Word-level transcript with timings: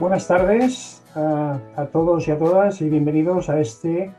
Buenas 0.00 0.26
tardes 0.26 1.04
a, 1.14 1.86
todos 1.92 2.26
y 2.26 2.30
a 2.30 2.38
todas 2.38 2.80
y 2.80 2.88
bienvenidos 2.88 3.50
a 3.50 3.60
este 3.60 4.10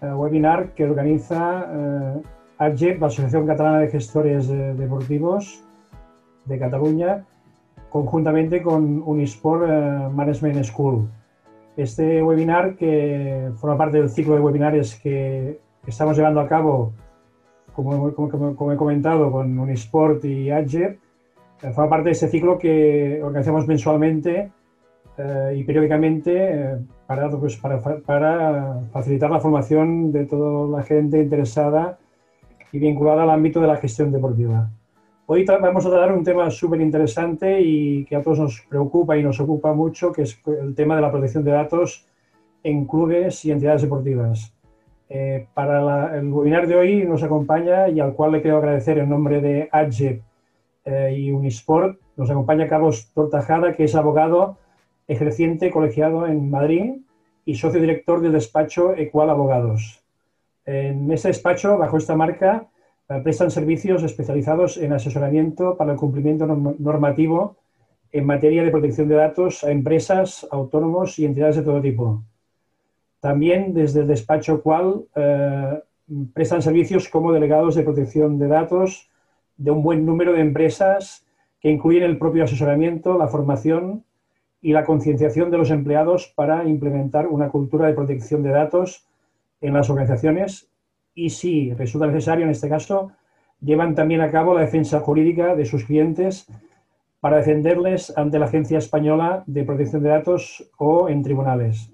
uh, 0.00 0.14
webinar 0.14 0.74
que 0.74 0.84
organiza 0.84 1.66
uh, 1.66 2.22
AGEP, 2.56 3.00
la 3.00 3.08
Asociación 3.08 3.44
Catalana 3.44 3.80
de 3.80 3.88
Gestores 3.88 4.46
Deportivos 4.46 5.64
de 6.44 6.58
Cataluña, 6.60 7.26
conjuntamente 7.90 8.62
con 8.62 9.02
Unisport 9.04 9.66
Management 10.12 10.62
School. 10.62 11.08
Este 11.76 12.22
webinar, 12.22 12.76
que 12.76 13.50
forma 13.56 13.76
parte 13.76 13.98
del 13.98 14.10
ciclo 14.10 14.36
de 14.36 14.40
webinares 14.40 14.94
que 15.02 15.58
estamos 15.84 16.16
llevando 16.16 16.38
a 16.38 16.46
cabo, 16.46 16.92
como, 17.74 18.14
como 18.14 18.72
he 18.72 18.76
comentado, 18.76 19.32
con 19.32 19.58
Unisport 19.58 20.24
y 20.26 20.52
AGEP, 20.52 21.00
forma 21.74 21.90
parte 21.90 22.04
de 22.04 22.12
este 22.12 22.28
ciclo 22.28 22.56
que 22.56 23.20
organizamos 23.20 23.66
mensualmente 23.66 24.52
eh, 25.18 25.56
y 25.56 25.64
periódicamente 25.64 26.32
eh, 26.34 26.78
para, 27.06 27.28
pues, 27.30 27.56
para, 27.56 27.80
para, 27.80 28.80
facilitar 28.92 29.30
la 29.30 29.40
formación 29.40 30.12
de 30.12 30.26
toda 30.26 30.78
la 30.78 30.84
gente 30.84 31.20
interesada 31.20 31.98
y 32.72 32.78
vinculada 32.78 33.24
al 33.24 33.30
ámbito 33.30 33.60
de 33.60 33.66
la 33.66 33.76
gestión 33.76 34.12
deportiva. 34.12 34.70
Hoy 35.26 35.44
vamos 35.44 35.84
a 35.84 35.90
tratar 35.90 36.12
un 36.12 36.24
tema 36.24 36.48
súper 36.50 36.80
interesante 36.80 37.60
y 37.60 38.04
que 38.06 38.16
a 38.16 38.22
todos 38.22 38.38
nos 38.38 38.60
preocupa 38.62 39.16
y 39.16 39.22
nos 39.22 39.38
ocupa 39.40 39.74
mucho, 39.74 40.10
que 40.10 40.22
es 40.22 40.40
el 40.46 40.74
tema 40.74 40.96
de 40.96 41.02
la 41.02 41.10
protección 41.10 41.44
de 41.44 41.50
datos 41.50 42.06
en 42.62 42.86
clubes 42.86 43.44
y 43.44 43.50
entidades 43.50 43.82
deportivas. 43.82 44.54
Eh, 45.10 45.46
para 45.52 45.82
la, 45.82 46.16
el 46.16 46.32
webinar 46.32 46.66
de 46.66 46.76
hoy 46.76 47.04
nos 47.04 47.22
acompaña 47.22 47.88
y 47.88 48.00
al 48.00 48.14
cual 48.14 48.32
le 48.32 48.42
quiero 48.42 48.58
agradecer 48.58 48.98
en 48.98 49.10
nombre 49.10 49.40
de 49.40 49.68
AGEP 49.72 50.22
eh, 50.84 51.14
y 51.16 51.30
Unisport, 51.30 51.98
nos 52.16 52.30
acompaña 52.30 52.68
Carlos 52.68 53.10
Tortajada, 53.14 53.72
que 53.72 53.84
es 53.84 53.94
abogado 53.94 54.56
ejerciente 55.08 55.70
colegiado 55.70 56.26
en 56.26 56.50
Madrid 56.50 56.96
y 57.44 57.54
socio 57.54 57.80
director 57.80 58.20
del 58.20 58.32
despacho 58.32 58.94
Equal 58.94 59.30
Abogados. 59.30 60.04
En 60.66 61.10
este 61.10 61.28
despacho, 61.28 61.78
bajo 61.78 61.96
esta 61.96 62.14
marca, 62.14 62.68
eh, 63.08 63.20
prestan 63.22 63.50
servicios 63.50 64.02
especializados 64.02 64.76
en 64.76 64.92
asesoramiento 64.92 65.76
para 65.78 65.92
el 65.92 65.98
cumplimiento 65.98 66.46
normativo 66.46 67.56
en 68.12 68.26
materia 68.26 68.62
de 68.62 68.70
protección 68.70 69.08
de 69.08 69.14
datos 69.14 69.64
a 69.64 69.70
empresas, 69.70 70.46
autónomos 70.50 71.18
y 71.18 71.24
entidades 71.24 71.56
de 71.56 71.62
todo 71.62 71.80
tipo. 71.80 72.22
También 73.20 73.72
desde 73.72 74.00
el 74.00 74.08
despacho 74.08 74.56
Equal 74.56 75.04
eh, 75.16 75.82
prestan 76.34 76.60
servicios 76.60 77.08
como 77.08 77.32
delegados 77.32 77.74
de 77.74 77.82
protección 77.82 78.38
de 78.38 78.48
datos 78.48 79.10
de 79.56 79.70
un 79.70 79.82
buen 79.82 80.04
número 80.04 80.34
de 80.34 80.40
empresas 80.40 81.24
que 81.60 81.70
incluyen 81.70 82.04
el 82.04 82.18
propio 82.18 82.44
asesoramiento, 82.44 83.18
la 83.18 83.28
formación 83.28 84.04
y 84.60 84.72
la 84.72 84.84
concienciación 84.84 85.50
de 85.50 85.58
los 85.58 85.70
empleados 85.70 86.32
para 86.34 86.64
implementar 86.64 87.26
una 87.28 87.48
cultura 87.48 87.86
de 87.86 87.94
protección 87.94 88.42
de 88.42 88.50
datos 88.50 89.06
en 89.60 89.74
las 89.74 89.88
organizaciones 89.90 90.68
y, 91.14 91.30
si 91.30 91.72
resulta 91.74 92.06
necesario 92.06 92.44
en 92.44 92.50
este 92.50 92.68
caso, 92.68 93.12
llevan 93.60 93.94
también 93.94 94.20
a 94.20 94.30
cabo 94.30 94.54
la 94.54 94.60
defensa 94.60 95.00
jurídica 95.00 95.54
de 95.54 95.64
sus 95.64 95.84
clientes 95.84 96.46
para 97.20 97.38
defenderles 97.38 98.16
ante 98.16 98.38
la 98.38 98.46
Agencia 98.46 98.78
Española 98.78 99.42
de 99.46 99.64
Protección 99.64 100.02
de 100.02 100.10
Datos 100.10 100.70
o 100.78 101.08
en 101.08 101.22
tribunales. 101.22 101.90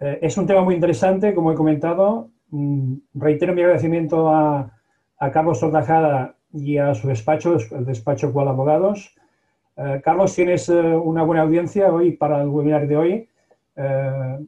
Eh, 0.00 0.18
es 0.22 0.36
un 0.36 0.46
tema 0.46 0.62
muy 0.62 0.74
interesante, 0.74 1.34
como 1.34 1.50
he 1.50 1.56
comentado. 1.56 2.30
Mm, 2.50 2.94
reitero 3.14 3.54
mi 3.54 3.62
agradecimiento 3.62 4.28
a, 4.28 4.70
a 5.18 5.30
Carlos 5.30 5.58
Tortajada 5.58 6.36
y 6.52 6.78
a 6.78 6.94
su 6.94 7.08
despacho, 7.08 7.56
el 7.72 7.84
despacho 7.84 8.32
Cual 8.32 8.48
Abogados, 8.48 9.17
eh, 9.78 10.00
Carlos, 10.02 10.34
tienes 10.34 10.68
eh, 10.68 10.74
una 10.74 11.22
buena 11.22 11.42
audiencia 11.42 11.92
hoy 11.92 12.12
para 12.12 12.42
el 12.42 12.48
webinar 12.48 12.88
de 12.88 12.96
hoy. 12.96 13.28
Eh, 13.76 14.38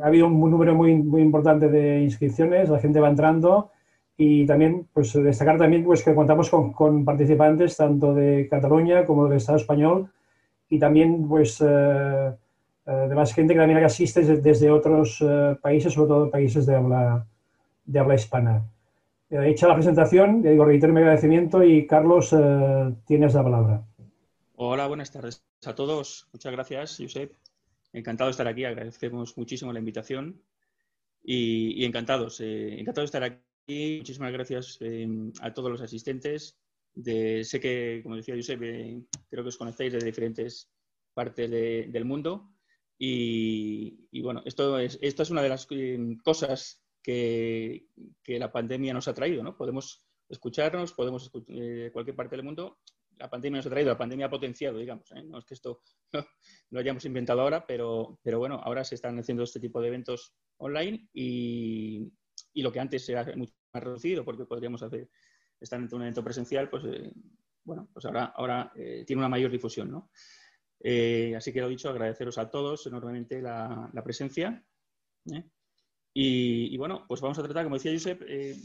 ha 0.00 0.06
habido 0.06 0.28
un 0.28 0.50
número 0.50 0.74
muy, 0.76 0.94
muy 0.94 1.22
importante 1.22 1.68
de 1.68 2.02
inscripciones, 2.02 2.68
la 2.68 2.78
gente 2.78 3.00
va 3.00 3.10
entrando 3.10 3.72
y 4.16 4.46
también 4.46 4.86
pues, 4.92 5.12
destacar 5.12 5.58
también 5.58 5.82
pues, 5.84 6.04
que 6.04 6.14
contamos 6.14 6.48
con, 6.48 6.72
con 6.72 7.04
participantes 7.04 7.76
tanto 7.76 8.14
de 8.14 8.46
Cataluña 8.48 9.04
como 9.04 9.26
del 9.26 9.38
Estado 9.38 9.58
español 9.58 10.08
y 10.68 10.78
también 10.78 11.26
pues, 11.28 11.58
de 11.58 12.34
más 13.14 13.34
gente 13.34 13.54
que 13.54 13.60
también 13.60 13.84
asiste 13.84 14.22
desde 14.22 14.70
otros 14.70 15.22
países, 15.60 15.92
sobre 15.92 16.08
todo 16.08 16.30
países 16.30 16.64
de 16.64 16.76
habla, 16.76 17.26
de 17.84 17.98
habla 17.98 18.14
hispana. 18.14 18.62
hecha 19.30 19.66
la 19.66 19.74
presentación, 19.74 20.42
le 20.42 20.52
digo, 20.52 20.64
reitero 20.64 20.92
mi 20.92 21.00
agradecimiento 21.00 21.64
y 21.64 21.86
Carlos, 21.86 22.34
tienes 23.04 23.34
la 23.34 23.42
palabra. 23.42 23.82
Hola, 24.62 24.86
buenas 24.88 25.10
tardes 25.10 25.42
a 25.64 25.74
todos. 25.74 26.28
Muchas 26.34 26.52
gracias, 26.52 26.98
Josep. 26.98 27.32
Encantado 27.94 28.28
de 28.28 28.32
estar 28.32 28.46
aquí. 28.46 28.66
Agradecemos 28.66 29.38
muchísimo 29.38 29.72
la 29.72 29.78
invitación 29.78 30.44
y, 31.22 31.82
encantados. 31.82 32.42
Eh, 32.42 32.78
encantado 32.78 33.00
de 33.00 33.06
estar 33.06 33.24
aquí. 33.24 33.96
Muchísimas 33.96 34.30
gracias 34.34 34.76
eh, 34.82 35.08
a 35.40 35.54
todos 35.54 35.70
los 35.70 35.80
asistentes. 35.80 36.58
sé 36.94 37.58
que, 37.58 38.00
como 38.02 38.16
decía 38.16 38.36
Josep, 38.36 38.62
eh, 38.62 39.02
creo 39.30 39.42
que 39.42 39.48
os 39.48 39.56
conocéis 39.56 39.94
de 39.94 40.00
diferentes 40.00 40.70
partes 41.14 41.50
del 41.50 42.04
mundo. 42.04 42.52
Y, 42.98 44.20
bueno, 44.20 44.42
esto 44.44 44.78
es, 44.78 44.98
esto 45.00 45.22
es 45.22 45.30
una 45.30 45.40
de 45.40 45.48
las 45.48 45.66
cosas 46.22 46.84
que, 47.02 47.86
la 48.26 48.52
pandemia 48.52 48.92
nos 48.92 49.08
ha 49.08 49.14
traído. 49.14 49.42
¿no? 49.42 49.56
Podemos 49.56 50.06
escucharnos, 50.28 50.92
podemos 50.92 51.22
escuchar 51.22 51.92
cualquier 51.92 52.14
parte 52.14 52.36
del 52.36 52.44
mundo 52.44 52.76
la 53.20 53.28
pandemia 53.28 53.58
nos 53.58 53.66
ha 53.66 53.70
traído, 53.70 53.90
la 53.90 53.98
pandemia 53.98 54.26
ha 54.26 54.30
potenciado, 54.30 54.78
digamos. 54.78 55.10
¿eh? 55.12 55.22
No 55.22 55.38
es 55.38 55.44
que 55.44 55.54
esto 55.54 55.82
lo 56.70 56.80
hayamos 56.80 57.04
inventado 57.04 57.42
ahora, 57.42 57.66
pero, 57.66 58.18
pero 58.22 58.38
bueno, 58.38 58.60
ahora 58.62 58.82
se 58.82 58.94
están 58.94 59.18
haciendo 59.18 59.44
este 59.44 59.60
tipo 59.60 59.80
de 59.80 59.88
eventos 59.88 60.34
online 60.56 61.08
y, 61.12 62.10
y 62.54 62.62
lo 62.62 62.72
que 62.72 62.80
antes 62.80 63.08
era 63.08 63.24
mucho 63.36 63.54
más 63.72 63.84
reducido 63.84 64.24
porque 64.24 64.46
podríamos 64.46 64.82
hacer, 64.82 65.08
estar 65.60 65.78
en 65.78 65.88
un 65.92 66.02
evento 66.02 66.24
presencial, 66.24 66.70
pues 66.70 66.84
eh, 66.86 67.12
bueno, 67.62 67.88
pues 67.92 68.06
ahora, 68.06 68.32
ahora 68.34 68.72
eh, 68.74 69.04
tiene 69.06 69.20
una 69.20 69.28
mayor 69.28 69.50
difusión, 69.50 69.90
¿no? 69.90 70.10
así 71.36 71.52
que 71.52 71.60
lo 71.60 71.68
dicho, 71.68 71.90
agradeceros 71.90 72.38
a 72.38 72.50
todos 72.50 72.86
enormemente 72.86 73.42
la, 73.42 73.90
la 73.92 74.02
presencia. 74.02 74.64
Y, 76.14 76.74
y, 76.74 76.76
bueno, 76.78 77.04
pues 77.06 77.20
vamos 77.20 77.38
a 77.38 77.42
tratar, 77.42 77.64
como 77.64 77.76
decía 77.76 77.92
Josep, 77.92 78.22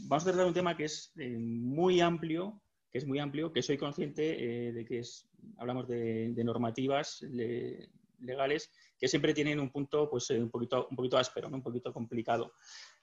vamos 0.08 0.22
a 0.22 0.30
tratar 0.30 0.46
un 0.46 0.54
tema 0.54 0.74
que 0.74 0.84
es 0.84 1.12
muy 1.14 2.00
amplio 2.00 2.62
que 2.96 3.00
es 3.00 3.06
muy 3.06 3.18
amplio, 3.18 3.52
que 3.52 3.60
soy 3.60 3.76
consciente 3.76 4.68
eh, 4.68 4.72
de 4.72 4.86
que 4.86 5.00
es, 5.00 5.28
hablamos 5.58 5.86
de, 5.86 6.32
normativas 6.42 7.22
legales 8.20 8.70
que 8.98 9.06
siempre 9.06 9.34
tienen 9.34 9.60
un 9.60 9.68
punto 9.68 10.08
pues, 10.08 10.30
eh, 10.30 10.40
un, 10.40 10.48
poquito, 10.48 10.88
un 10.88 10.96
poquito 10.96 11.18
áspero, 11.18 11.48
un 11.48 11.62
poquito 11.62 11.92
complicado 11.92 12.54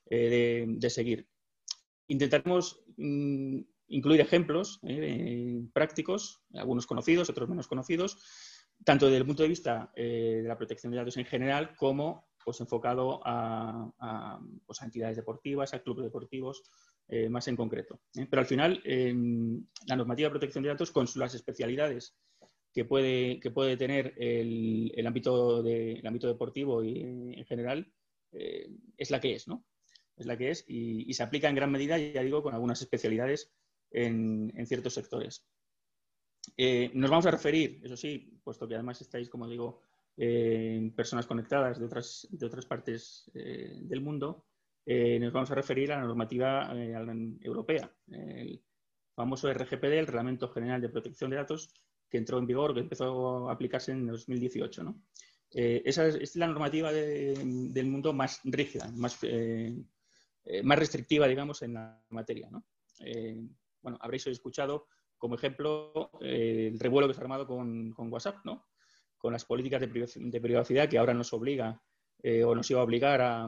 eh, 0.09 0.65
de, 0.67 0.89
seguir. 0.89 1.27
Intentaremos 2.07 2.81
mm, 2.97 3.59
incluir 3.89 4.21
ejemplos 4.21 4.81
prácticos, 5.73 6.41
algunos 6.55 6.87
conocidos, 6.87 7.29
otros 7.29 7.47
menos 7.47 7.67
conocidos, 7.67 8.17
tanto 8.83 9.05
desde 9.05 9.19
el 9.19 9.27
punto 9.27 9.43
de 9.43 9.49
vista 9.49 9.91
de 9.95 10.41
la 10.43 10.57
protección 10.57 10.91
de 10.91 10.97
datos 10.97 11.17
en 11.17 11.25
general 11.25 11.75
como 11.75 12.31
pues, 12.43 12.59
enfocado 12.61 13.21
a, 13.23 14.39
pues, 14.65 14.81
a 14.81 14.85
entidades 14.85 15.17
deportivas, 15.17 15.75
a 15.75 15.83
clubes 15.83 16.05
deportivos 16.05 16.63
eh, 17.09 17.29
más 17.29 17.47
en 17.47 17.57
concreto. 17.57 17.99
¿eh? 18.15 18.25
Pero 18.29 18.39
al 18.39 18.45
final, 18.45 18.81
em, 18.85 19.65
la 19.87 19.95
normativa 19.95 20.27
de 20.27 20.31
protección 20.31 20.63
de 20.63 20.69
datos, 20.69 20.91
con 20.91 21.05
las 21.15 21.35
especialidades 21.35 22.15
que 22.73 22.85
puede, 22.85 23.39
que 23.41 23.51
puede 23.51 23.75
tener 23.77 24.13
el, 24.17 25.05
ámbito 25.05 25.61
de, 25.61 26.01
ámbito 26.05 26.27
deportivo 26.27 26.83
y 26.83 27.01
en 27.37 27.45
general, 27.45 27.91
eh, 28.31 28.69
es 28.97 29.11
la 29.11 29.19
que 29.19 29.33
es, 29.33 29.47
¿no? 29.47 29.65
Es 30.15 30.25
la 30.25 30.37
que 30.37 30.49
es 30.49 30.63
y, 30.67 31.13
se 31.13 31.23
aplica 31.23 31.49
en 31.49 31.55
gran 31.55 31.71
medida, 31.71 31.97
ya 31.97 32.23
digo, 32.23 32.41
con 32.41 32.53
algunas 32.53 32.81
especialidades 32.81 33.51
en, 33.91 34.51
ciertos 34.65 34.93
sectores. 34.93 35.45
nos 36.57 37.09
vamos 37.11 37.25
a 37.25 37.31
referir, 37.31 37.81
eso 37.83 37.97
sí, 37.97 38.39
puesto 38.43 38.67
que 38.67 38.75
además 38.75 39.01
estáis, 39.01 39.29
como 39.29 39.47
digo, 39.47 39.81
personas 40.95 41.27
conectadas 41.27 41.79
de 41.79 41.85
otras, 41.85 42.27
de 42.31 42.45
otras 42.45 42.65
partes 42.65 43.29
del 43.33 44.01
mundo, 44.01 44.45
eh, 44.85 45.17
nos 45.19 45.31
vamos 45.31 45.49
a 45.51 45.55
referir 45.55 45.91
a 45.93 45.97
la 45.97 46.03
normativa 46.03 46.69
eh, 46.75 46.93
europea, 47.41 47.89
el 48.11 48.61
famoso 49.15 49.51
RGPD, 49.51 49.93
el 49.93 50.07
Reglamento 50.07 50.49
General 50.49 50.81
de 50.81 50.89
Protección 50.89 51.29
de 51.29 51.37
Datos, 51.37 51.69
que 52.09 52.17
entró 52.17 52.37
en 52.37 52.47
vigor, 52.47 52.73
que 52.73 52.81
empezó 52.81 53.49
a 53.49 53.53
aplicarse 53.53 53.93
en 53.93 54.07
2018. 54.07 54.83
¿no? 54.83 55.01
Eh, 55.51 55.81
esa 55.85 56.07
es, 56.07 56.35
la 56.35 56.47
normativa 56.47 56.91
del 56.91 57.85
mundo 57.85 58.11
más 58.11 58.41
rígida, 58.43 58.91
más, 58.91 59.19
más 60.63 60.79
restrictiva, 60.79 61.27
digamos, 61.27 61.61
en 61.61 61.75
la 61.75 62.03
materia. 62.09 62.49
¿no? 62.51 62.65
bueno, 63.81 63.97
habréis 64.01 64.27
escuchado 64.27 64.87
como 65.17 65.35
ejemplo 65.35 66.11
el 66.19 66.77
revuelo 66.77 67.07
que 67.07 67.13
se 67.13 67.21
ha 67.21 67.23
armado 67.23 67.47
con, 67.47 67.93
WhatsApp, 67.97 68.43
¿no? 68.43 68.67
con 69.17 69.31
las 69.31 69.45
políticas 69.45 69.81
de 69.81 70.41
privacidad 70.41 70.89
que 70.89 70.97
ahora 70.97 71.13
nos 71.13 71.31
obliga 71.31 71.81
o 72.45 72.55
nos 72.55 72.69
iba 72.69 72.81
a 72.81 72.83
obligar 72.83 73.21
a, 73.21 73.43
a 73.43 73.47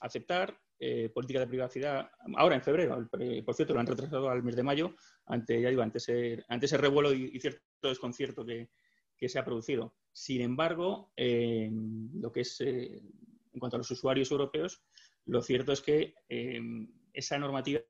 aceptar 0.00 0.56
eh, 0.84 1.10
política 1.10 1.38
de 1.38 1.46
privacidad, 1.46 2.10
ahora 2.34 2.56
en 2.56 2.60
febrero, 2.60 3.08
por 3.44 3.54
cierto, 3.54 3.72
lo 3.72 3.78
han 3.78 3.86
retrasado 3.86 4.28
al 4.28 4.42
mes 4.42 4.56
de 4.56 4.64
mayo, 4.64 4.96
ante, 5.26 5.60
ya 5.60 5.68
digo, 5.68 5.80
ante 5.80 5.98
ese, 5.98 6.44
ese 6.48 6.76
revuelo 6.76 7.12
y, 7.12 7.38
cierto 7.38 7.60
desconcierto 7.82 8.44
que, 8.44 8.68
que 9.16 9.28
se 9.28 9.38
ha 9.38 9.44
producido. 9.44 9.94
Sin 10.10 10.40
embargo, 10.40 11.12
lo 11.16 12.32
que 12.32 12.40
es 12.40 12.60
en 12.60 13.60
cuanto 13.60 13.76
a 13.76 13.78
los 13.78 13.92
usuarios 13.92 14.32
europeos, 14.32 14.82
lo 15.26 15.40
cierto 15.40 15.70
es 15.70 15.82
que 15.82 16.14
esa 17.12 17.38
normativa 17.38 17.80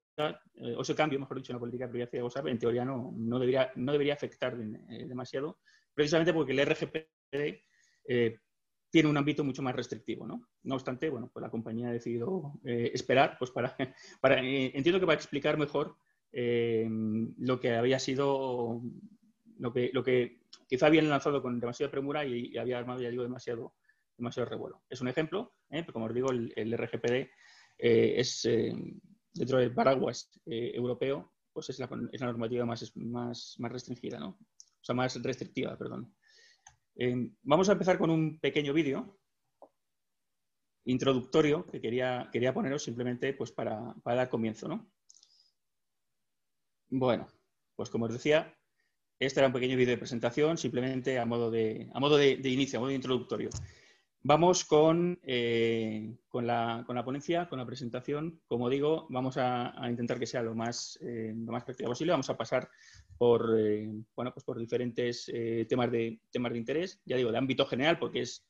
o 0.76 0.82
ese 0.82 0.94
cambio, 0.94 1.18
mejor 1.18 1.38
dicho, 1.38 1.52
en 1.52 1.56
la 1.56 1.60
política 1.60 1.86
de 1.86 1.92
privacidad 1.92 2.18
de 2.18 2.24
WhatsApp, 2.24 2.48
en 2.48 2.58
teoría 2.58 2.84
no, 2.84 3.10
no, 3.16 3.38
debería, 3.38 3.72
no 3.74 3.92
debería 3.92 4.12
afectar 4.12 4.54
demasiado, 4.54 5.60
precisamente 5.94 6.34
porque 6.34 6.52
el 6.52 6.66
RGPD 6.66 7.62
tiene 8.92 9.08
un 9.08 9.16
ámbito 9.16 9.42
mucho 9.42 9.62
más 9.62 9.74
restrictivo, 9.74 10.26
¿no? 10.26 10.46
No 10.64 10.74
obstante, 10.74 11.08
bueno, 11.08 11.30
pues 11.32 11.42
la 11.42 11.50
compañía 11.50 11.88
ha 11.88 11.92
decidido 11.92 12.60
eh, 12.62 12.90
esperar, 12.92 13.36
pues 13.38 13.50
para, 13.50 13.74
para 14.20 14.44
eh, 14.44 14.70
entiendo 14.74 15.00
que 15.00 15.06
para 15.06 15.16
explicar 15.16 15.56
mejor 15.56 15.96
eh, 16.30 16.86
lo 17.38 17.58
que 17.58 17.74
había 17.74 17.98
sido, 17.98 18.82
lo 19.58 19.72
que, 19.72 19.90
lo 19.94 20.04
que 20.04 20.42
quizá 20.68 20.86
habían 20.86 21.08
lanzado 21.08 21.40
con 21.40 21.58
demasiada 21.58 21.90
premura 21.90 22.26
y, 22.26 22.54
había 22.58 22.78
armado, 22.78 23.00
ya 23.00 23.08
digo, 23.08 23.22
demasiado, 23.22 23.74
demasiado 24.18 24.50
revuelo. 24.50 24.82
Es 24.90 25.00
un 25.00 25.08
ejemplo, 25.08 25.54
pero 25.70 25.92
como 25.94 26.04
os 26.04 26.14
digo, 26.14 26.30
el, 26.30 26.76
RGPD 26.76 27.30
es, 27.78 28.46
dentro 29.32 29.56
del 29.56 29.72
paraguas 29.72 30.30
europeo, 30.44 31.32
pues 31.50 31.70
es 31.70 31.78
la, 31.78 31.88
es 32.12 32.20
la 32.20 32.26
normativa 32.26 32.66
más, 32.66 32.94
más, 32.94 33.56
más 33.58 33.72
restringida, 33.72 34.18
¿no? 34.18 34.28
O 34.38 34.84
sea, 34.84 34.94
más 34.94 35.22
restrictiva, 35.22 35.78
perdón 35.78 36.12
vamos 37.42 37.68
a 37.68 37.72
empezar 37.72 37.98
con 37.98 38.10
un 38.10 38.38
pequeño 38.38 38.72
vídeo 38.72 39.18
introductorio 40.84 41.66
que 41.66 41.80
quería, 41.80 42.28
quería 42.32 42.54
poneros 42.54 42.82
simplemente 42.82 43.32
pues, 43.34 43.52
para, 43.52 43.94
dar 44.04 44.28
comienzo. 44.28 44.68
¿no? 44.68 44.90
Bueno, 46.88 47.26
pues 47.76 47.90
como 47.90 48.06
os 48.06 48.12
decía, 48.12 48.56
este 49.18 49.40
era 49.40 49.46
un 49.46 49.52
pequeño 49.52 49.76
vídeo 49.76 49.92
de 49.92 49.98
presentación, 49.98 50.58
simplemente 50.58 51.18
a 51.18 51.26
modo 51.26 51.50
de, 51.50 51.88
a 51.92 52.00
modo 52.00 52.16
de, 52.16 52.32
inicio, 52.44 52.78
a 52.78 52.80
modo 52.80 52.90
de 52.90 52.96
introductorio. 52.96 53.50
Vamos 54.24 54.64
con, 54.64 55.18
eh, 55.24 56.14
con, 56.28 56.46
la, 56.46 56.84
ponencia, 57.04 57.48
con 57.48 57.58
la 57.58 57.66
presentación. 57.66 58.40
Como 58.46 58.70
digo, 58.70 59.08
vamos 59.10 59.36
a, 59.36 59.74
intentar 59.88 60.20
que 60.20 60.26
sea 60.26 60.42
lo 60.42 60.54
más, 60.54 60.96
eh, 61.02 61.34
lo 61.34 61.50
más 61.50 61.64
práctica 61.64 61.88
posible. 61.88 62.12
Vamos 62.12 62.30
a 62.30 62.36
pasar 62.36 62.70
por, 63.18 63.58
eh, 63.58 63.90
bueno, 64.14 64.32
pues 64.32 64.44
por 64.44 64.60
diferentes 64.60 65.26
temas, 65.68 65.90
de, 65.90 66.20
temas 66.30 66.52
de 66.52 66.58
interés, 66.58 67.00
ya 67.04 67.16
digo, 67.16 67.32
de 67.32 67.38
ámbito 67.38 67.66
general, 67.66 67.98
porque 67.98 68.20
es, 68.20 68.46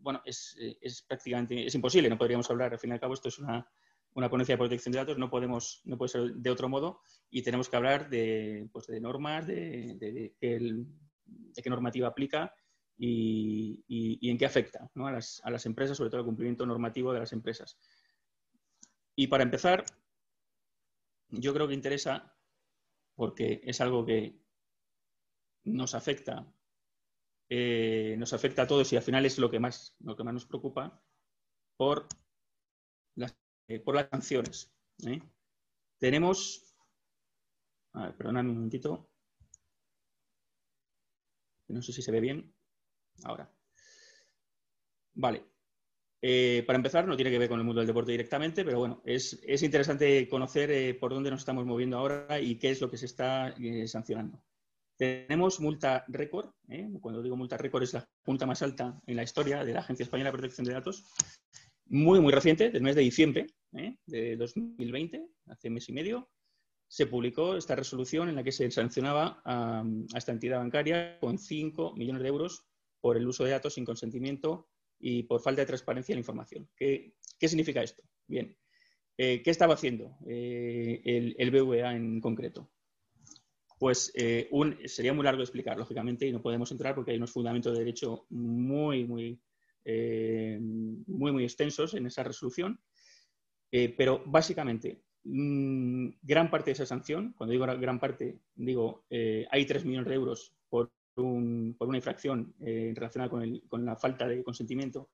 bueno, 0.00 0.22
es, 0.24 0.56
es, 0.80 1.02
prácticamente 1.02 1.66
es 1.66 1.74
imposible, 1.74 2.08
no 2.08 2.16
podríamos 2.16 2.50
hablar, 2.50 2.72
al 2.72 2.78
fin 2.78 2.90
y 2.90 2.94
al 2.94 3.00
cabo, 3.00 3.12
esto 3.12 3.28
es 3.28 3.38
una, 3.38 3.68
una 4.14 4.30
ponencia 4.30 4.54
de 4.54 4.58
protección 4.58 4.92
de 4.92 4.98
datos, 4.98 5.18
no, 5.18 5.28
podemos, 5.28 5.82
no 5.84 5.98
puede 5.98 6.08
ser 6.08 6.34
de 6.34 6.50
otro 6.50 6.70
modo 6.70 7.00
y 7.28 7.42
tenemos 7.42 7.68
que 7.68 7.76
hablar 7.76 8.08
de, 8.08 8.66
pues 8.72 8.86
de 8.86 9.00
normas, 9.00 9.46
de, 9.46 9.96
de, 9.98 10.32
de 10.40 11.62
qué 11.62 11.70
normativa 11.70 12.08
aplica 12.08 12.54
y, 13.04 14.30
en 14.30 14.38
qué 14.38 14.46
afecta 14.46 14.88
a, 14.94 15.10
las, 15.10 15.66
empresas, 15.66 15.96
sobre 15.96 16.10
todo 16.10 16.20
el 16.20 16.26
cumplimiento 16.26 16.64
normativo 16.64 17.12
de 17.12 17.18
las 17.18 17.32
empresas. 17.32 17.76
Y 19.16 19.26
para 19.26 19.42
empezar, 19.42 19.84
yo 21.28 21.52
creo 21.52 21.66
que 21.66 21.74
interesa, 21.74 22.32
porque 23.16 23.60
es 23.64 23.80
algo 23.80 24.06
que 24.06 24.40
nos 25.64 25.96
afecta, 25.96 26.46
eh, 27.48 28.14
nos 28.18 28.32
afecta 28.32 28.62
a 28.62 28.66
todos 28.68 28.92
y 28.92 28.96
al 28.96 29.02
final 29.02 29.26
es 29.26 29.36
lo 29.38 29.50
que 29.50 29.58
más, 29.58 29.96
lo 29.98 30.16
que 30.16 30.22
más 30.22 30.34
nos 30.34 30.46
preocupa, 30.46 31.02
por 31.76 32.06
las, 33.16 33.36
eh, 33.66 33.80
por 33.80 33.96
las 33.96 34.08
sanciones. 34.10 34.72
¿eh? 35.06 35.20
Tenemos, 35.98 36.72
a 37.94 38.06
ver, 38.06 38.16
perdonadme 38.16 38.50
un 38.50 38.56
momentito, 38.56 39.10
no 41.66 41.82
sé 41.82 41.92
si 41.92 42.02
se 42.02 42.12
ve 42.12 42.20
bien 42.20 42.54
ahora. 43.24 43.50
Vale. 45.14 45.52
Eh, 46.24 46.62
para 46.64 46.76
empezar, 46.76 47.06
no 47.06 47.16
tiene 47.16 47.32
que 47.32 47.38
ver 47.38 47.48
con 47.48 47.58
el 47.58 47.66
mundo 47.66 47.80
del 47.80 47.88
deporte 47.88 48.12
directamente, 48.12 48.64
pero 48.64 48.78
bueno, 48.78 49.02
es, 49.04 49.42
interesante 49.60 50.28
conocer 50.28 50.70
eh, 50.70 50.94
por 50.94 51.12
dónde 51.12 51.30
nos 51.30 51.40
estamos 51.40 51.66
moviendo 51.66 51.98
ahora 51.98 52.40
y 52.40 52.56
qué 52.58 52.70
es 52.70 52.80
lo 52.80 52.88
que 52.88 52.96
se 52.96 53.06
está 53.06 53.48
eh, 53.60 53.88
sancionando. 53.88 54.40
Tenemos 54.96 55.58
multa 55.58 56.04
récord, 56.06 56.50
cuando 57.00 57.22
digo 57.22 57.36
multa 57.36 57.56
récord 57.56 57.82
es 57.82 57.94
la 57.94 58.08
junta 58.24 58.46
más 58.46 58.62
alta 58.62 59.00
en 59.04 59.16
la 59.16 59.24
historia 59.24 59.64
de 59.64 59.72
la 59.72 59.80
Agencia 59.80 60.04
Española 60.04 60.30
de 60.30 60.38
Protección 60.38 60.64
de 60.64 60.74
Datos, 60.74 61.04
muy, 61.86 62.20
muy 62.20 62.32
reciente, 62.32 62.70
del 62.70 62.82
mes 62.82 62.94
de 62.94 63.02
diciembre 63.02 63.46
de 64.06 64.36
2020, 64.36 65.26
hace 65.48 65.68
un 65.68 65.74
mes 65.74 65.88
y 65.88 65.92
medio, 65.92 66.30
se 66.86 67.06
publicó 67.06 67.56
esta 67.56 67.74
resolución 67.74 68.28
en 68.28 68.36
la 68.36 68.44
que 68.44 68.52
se 68.52 68.70
sancionaba 68.70 69.42
a, 69.44 69.80
a 69.80 70.18
esta 70.18 70.30
entidad 70.30 70.58
bancaria 70.58 71.18
con 71.18 71.36
5 71.36 71.96
millones 71.96 72.22
de 72.22 72.28
euros 72.28 72.71
por 73.02 73.16
el 73.16 73.26
uso 73.26 73.44
de 73.44 73.50
datos 73.50 73.74
sin 73.74 73.84
consentimiento 73.84 74.68
y 74.98 75.24
por 75.24 75.42
falta 75.42 75.60
de 75.60 75.66
transparencia 75.66 76.12
en 76.12 76.18
la 76.18 76.20
información. 76.20 76.70
¿Qué, 76.76 77.14
significa 77.40 77.82
esto? 77.82 78.02
Bien, 78.28 78.56
eh, 79.18 79.42
¿qué 79.42 79.50
estaba 79.50 79.74
haciendo 79.74 80.16
eh, 80.26 81.34
el, 81.36 81.50
BVA 81.50 81.96
en 81.96 82.20
concreto? 82.20 82.70
Pues 83.78 84.12
eh, 84.14 84.48
sería 84.86 85.12
muy 85.12 85.24
largo 85.24 85.42
explicar, 85.42 85.76
lógicamente, 85.76 86.28
y 86.28 86.32
no 86.32 86.40
podemos 86.40 86.70
entrar 86.70 86.94
porque 86.94 87.10
hay 87.10 87.16
unos 87.16 87.32
fundamentos 87.32 87.72
de 87.72 87.80
derecho 87.80 88.26
muy, 88.30 89.04
muy, 89.04 89.42
muy, 89.84 91.32
muy 91.32 91.42
extensos 91.42 91.94
en 91.94 92.06
esa 92.06 92.22
resolución. 92.22 92.80
pero 93.68 94.22
básicamente, 94.26 95.02
mm, 95.24 96.10
gran 96.22 96.48
parte 96.48 96.66
de 96.66 96.74
esa 96.74 96.86
sanción, 96.86 97.34
cuando 97.36 97.50
digo 97.52 97.66
gran 97.66 97.98
parte, 97.98 98.38
digo, 98.54 99.04
hay 99.10 99.66
3 99.66 99.84
millones 99.84 100.08
de 100.08 100.14
euros 100.14 100.54
por 100.68 100.92
por 101.14 101.88
una 101.88 101.96
infracción 101.96 102.54
eh, 102.60 102.92
relacionada 102.94 103.30
con, 103.30 103.84
la 103.84 103.96
falta 103.96 104.26
de 104.26 104.42
consentimiento, 104.42 105.10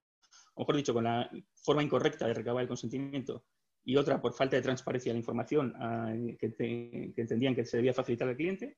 o 0.55 0.63
mejor 0.63 0.77
dicho, 0.77 0.95
con 0.95 1.05
la 1.05 1.31
forma 1.55 1.83
incorrecta 1.83 2.27
de 2.27 2.35
recabar 2.35 2.63
el 2.63 2.69
consentimiento, 2.69 3.45
y 3.85 3.97
otra 3.97 4.21
por 4.21 4.35
falta 4.35 4.57
de 4.57 4.63
transparencia 4.63 5.11
de 5.11 5.15
la 5.15 5.21
información 5.21 5.75
ah, 5.77 6.13
que, 6.39 7.13
entendían 7.17 7.55
que 7.55 7.65
se 7.65 7.79
debía 7.79 7.95
facilitar 7.95 8.29
al 8.29 8.37
cliente. 8.37 8.77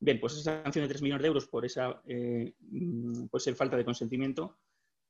Bien, 0.00 0.20
pues 0.20 0.34
esa 0.34 0.62
sanción 0.62 0.84
de 0.84 0.88
3 0.88 1.02
millones 1.02 1.22
de 1.22 1.28
euros 1.28 1.46
por 1.48 1.64
esa 1.64 2.00
eh, 2.06 2.54
ser 3.38 3.54
falta 3.56 3.76
de 3.76 3.84
consentimiento, 3.84 4.58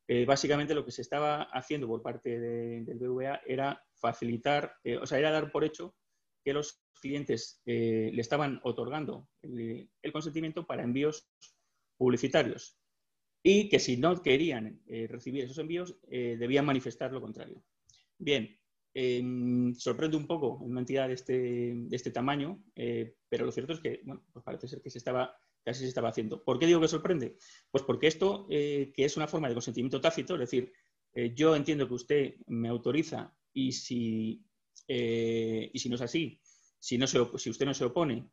eh, 0.06 0.24
básicamente 0.24 0.74
lo 0.74 0.84
que 0.84 0.90
se 0.90 1.02
estaba 1.02 1.42
haciendo 1.42 1.86
por 1.86 2.00
parte 2.00 2.40
del 2.40 2.98
BVA 2.98 3.42
era 3.46 3.84
facilitar, 3.92 4.74
o 5.00 5.06
sea, 5.06 5.18
era 5.18 5.30
dar 5.30 5.52
por 5.52 5.64
hecho 5.64 5.94
que 6.48 6.54
los 6.54 6.82
clientes 6.98 7.60
eh, 7.66 8.10
le 8.10 8.22
estaban 8.22 8.58
otorgando 8.62 9.28
el, 9.42 9.90
consentimiento 10.10 10.66
para 10.66 10.82
envíos 10.82 11.28
publicitarios 11.98 12.78
y 13.42 13.68
que 13.68 13.78
si 13.78 13.98
no 13.98 14.22
querían 14.22 14.80
eh, 14.86 15.06
recibir 15.10 15.44
esos 15.44 15.58
envíos 15.58 15.98
eh, 16.10 16.38
debían 16.38 16.64
manifestar 16.64 17.12
lo 17.12 17.20
contrario. 17.20 17.62
Bien, 18.16 18.58
em, 18.94 19.74
sorprende 19.74 20.16
un 20.16 20.26
poco 20.26 20.56
una 20.56 20.80
entidad 20.80 21.08
de 21.08 21.14
este, 21.14 21.34
de 21.74 21.96
este 21.96 22.12
tamaño, 22.12 22.64
pero 23.28 23.44
lo 23.44 23.52
cierto 23.52 23.74
es 23.74 23.80
que 23.80 24.00
bueno, 24.04 24.24
pues 24.32 24.42
parece 24.42 24.68
ser 24.68 24.80
que 24.80 24.88
se 24.88 24.96
estaba, 24.96 25.36
casi 25.62 25.80
se 25.80 25.88
estaba 25.88 26.08
haciendo. 26.08 26.42
¿Por 26.42 26.58
qué 26.58 26.64
digo 26.64 26.80
que 26.80 26.88
sorprende? 26.88 27.36
Pues 27.70 27.84
porque 27.84 28.06
esto, 28.06 28.46
que 28.48 28.92
es 28.96 29.18
una 29.18 29.28
forma 29.28 29.48
de 29.48 29.54
consentimiento 29.54 30.00
tácito, 30.00 30.32
es 30.32 30.40
decir, 30.40 30.72
yo 31.34 31.54
entiendo 31.54 31.86
que 31.86 31.94
usted 31.94 32.34
me 32.46 32.70
autoriza 32.70 33.36
y 33.52 33.72
si, 33.72 34.42
y 34.88 35.78
si 35.78 35.88
no 35.90 35.96
es 35.96 36.02
así, 36.02 36.40
si, 36.78 36.98
no 36.98 37.06
si 37.06 37.50
usted 37.50 37.66
no 37.66 37.74
se 37.74 37.84
opone, 37.84 38.30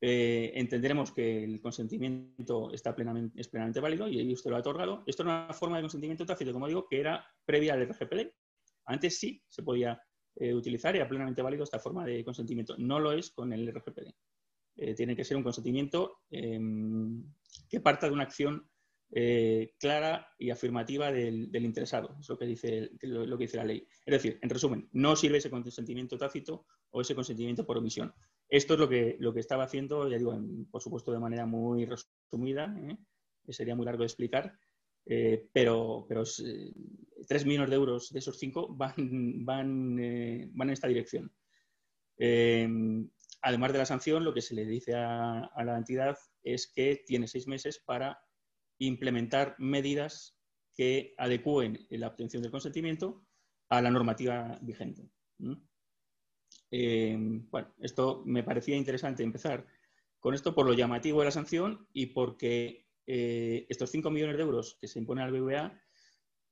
eh, 0.00 0.52
entenderemos 0.54 1.12
que 1.12 1.44
el 1.44 1.60
consentimiento 1.60 2.70
está 2.72 2.94
plenamente, 2.94 3.40
es 3.40 3.48
plenamente 3.48 3.80
válido 3.80 4.08
y 4.08 4.32
usted 4.32 4.50
lo 4.50 4.56
ha 4.56 4.60
otorgado. 4.60 5.02
Esto 5.06 5.22
es 5.22 5.26
una 5.26 5.52
forma 5.52 5.76
de 5.76 5.82
consentimiento 5.82 6.26
tácito, 6.26 6.52
como 6.52 6.68
digo, 6.68 6.86
que 6.86 7.00
era 7.00 7.26
previa 7.44 7.74
al 7.74 7.88
RGPD. 7.88 8.30
Antes 8.84 9.18
sí 9.18 9.42
se 9.48 9.62
podía 9.62 10.00
eh, 10.36 10.54
utilizar 10.54 10.94
y 10.94 10.98
era 10.98 11.08
plenamente 11.08 11.42
válido 11.42 11.64
esta 11.64 11.78
forma 11.78 12.04
de 12.04 12.24
consentimiento. 12.24 12.76
No 12.78 13.00
lo 13.00 13.12
es 13.12 13.30
con 13.30 13.52
el 13.52 13.66
RGPD. 13.72 14.14
Eh, 14.76 14.94
tiene 14.94 15.16
que 15.16 15.24
ser 15.24 15.38
un 15.38 15.42
consentimiento 15.42 16.20
em, 16.30 17.24
que 17.68 17.80
parta 17.80 18.06
de 18.06 18.12
una 18.12 18.24
acción 18.24 18.68
clara 19.78 20.28
y 20.38 20.50
afirmativa 20.50 21.10
del, 21.12 21.48
interesado. 21.54 22.16
Es 22.20 22.28
lo 22.28 22.36
que, 22.36 22.46
dice, 22.46 22.90
lo 23.02 23.38
que 23.38 23.44
dice 23.44 23.56
la 23.56 23.64
ley. 23.64 23.86
Es 24.04 24.12
decir, 24.12 24.38
en 24.42 24.50
resumen, 24.50 24.88
no 24.92 25.16
sirve 25.16 25.38
ese 25.38 25.50
consentimiento 25.50 26.18
tácito 26.18 26.66
o 26.90 27.00
ese 27.00 27.14
consentimiento 27.14 27.64
por 27.64 27.78
omisión. 27.78 28.12
Esto 28.48 28.74
es 28.74 28.80
lo 28.80 28.88
que, 28.88 29.16
lo 29.18 29.34
que 29.34 29.40
estaba 29.40 29.64
haciendo, 29.64 30.08
ya 30.08 30.18
digo, 30.18 30.38
por 30.70 30.80
supuesto 30.80 31.12
de 31.12 31.18
manera 31.18 31.46
muy 31.46 31.84
resumida, 31.84 32.74
¿eh? 32.88 32.96
sería 33.52 33.74
muy 33.74 33.84
largo 33.84 34.02
de 34.02 34.06
explicar, 34.06 34.56
eh, 35.04 35.48
pero, 35.52 36.06
pero 36.08 36.22
3 36.24 36.40
eh, 36.44 37.44
millones 37.44 37.70
de 37.70 37.76
euros 37.76 38.12
de 38.12 38.18
esos 38.20 38.38
5 38.38 38.74
van, 38.76 38.94
van, 39.44 39.96
van 40.52 40.68
en 40.68 40.72
esta 40.72 40.88
dirección. 40.88 41.32
además 43.42 43.72
de 43.72 43.78
la 43.78 43.86
sanción, 43.86 44.24
lo 44.24 44.32
que 44.32 44.42
se 44.42 44.54
le 44.54 44.64
dice 44.64 44.94
a 44.94 45.50
la 45.64 45.76
entidad 45.76 46.16
es 46.42 46.70
que 46.72 47.02
tiene 47.04 47.26
seis 47.26 47.46
meses 47.48 47.82
para 47.84 48.20
implementar 48.78 49.56
medidas 49.58 50.38
que 50.74 51.14
adecúen 51.16 51.86
la 51.90 52.08
obtención 52.08 52.42
del 52.42 52.52
consentimiento 52.52 53.26
a 53.68 53.80
la 53.80 53.90
normativa 53.90 54.58
vigente. 54.60 55.10
Eh, 56.70 57.16
bueno, 57.50 57.74
esto 57.80 58.22
me 58.26 58.42
parecía 58.42 58.76
interesante 58.76 59.22
empezar 59.22 59.66
con 60.20 60.34
esto 60.34 60.54
por 60.54 60.66
lo 60.66 60.74
llamativo 60.74 61.20
de 61.20 61.26
la 61.26 61.30
sanción 61.30 61.88
y 61.92 62.06
porque 62.06 62.86
eh, 63.06 63.66
estos 63.68 63.90
5 63.90 64.10
millones 64.10 64.36
de 64.36 64.42
euros 64.42 64.76
que 64.80 64.88
se 64.88 64.98
imponen 64.98 65.24
al 65.24 65.32
BBVA, 65.32 65.80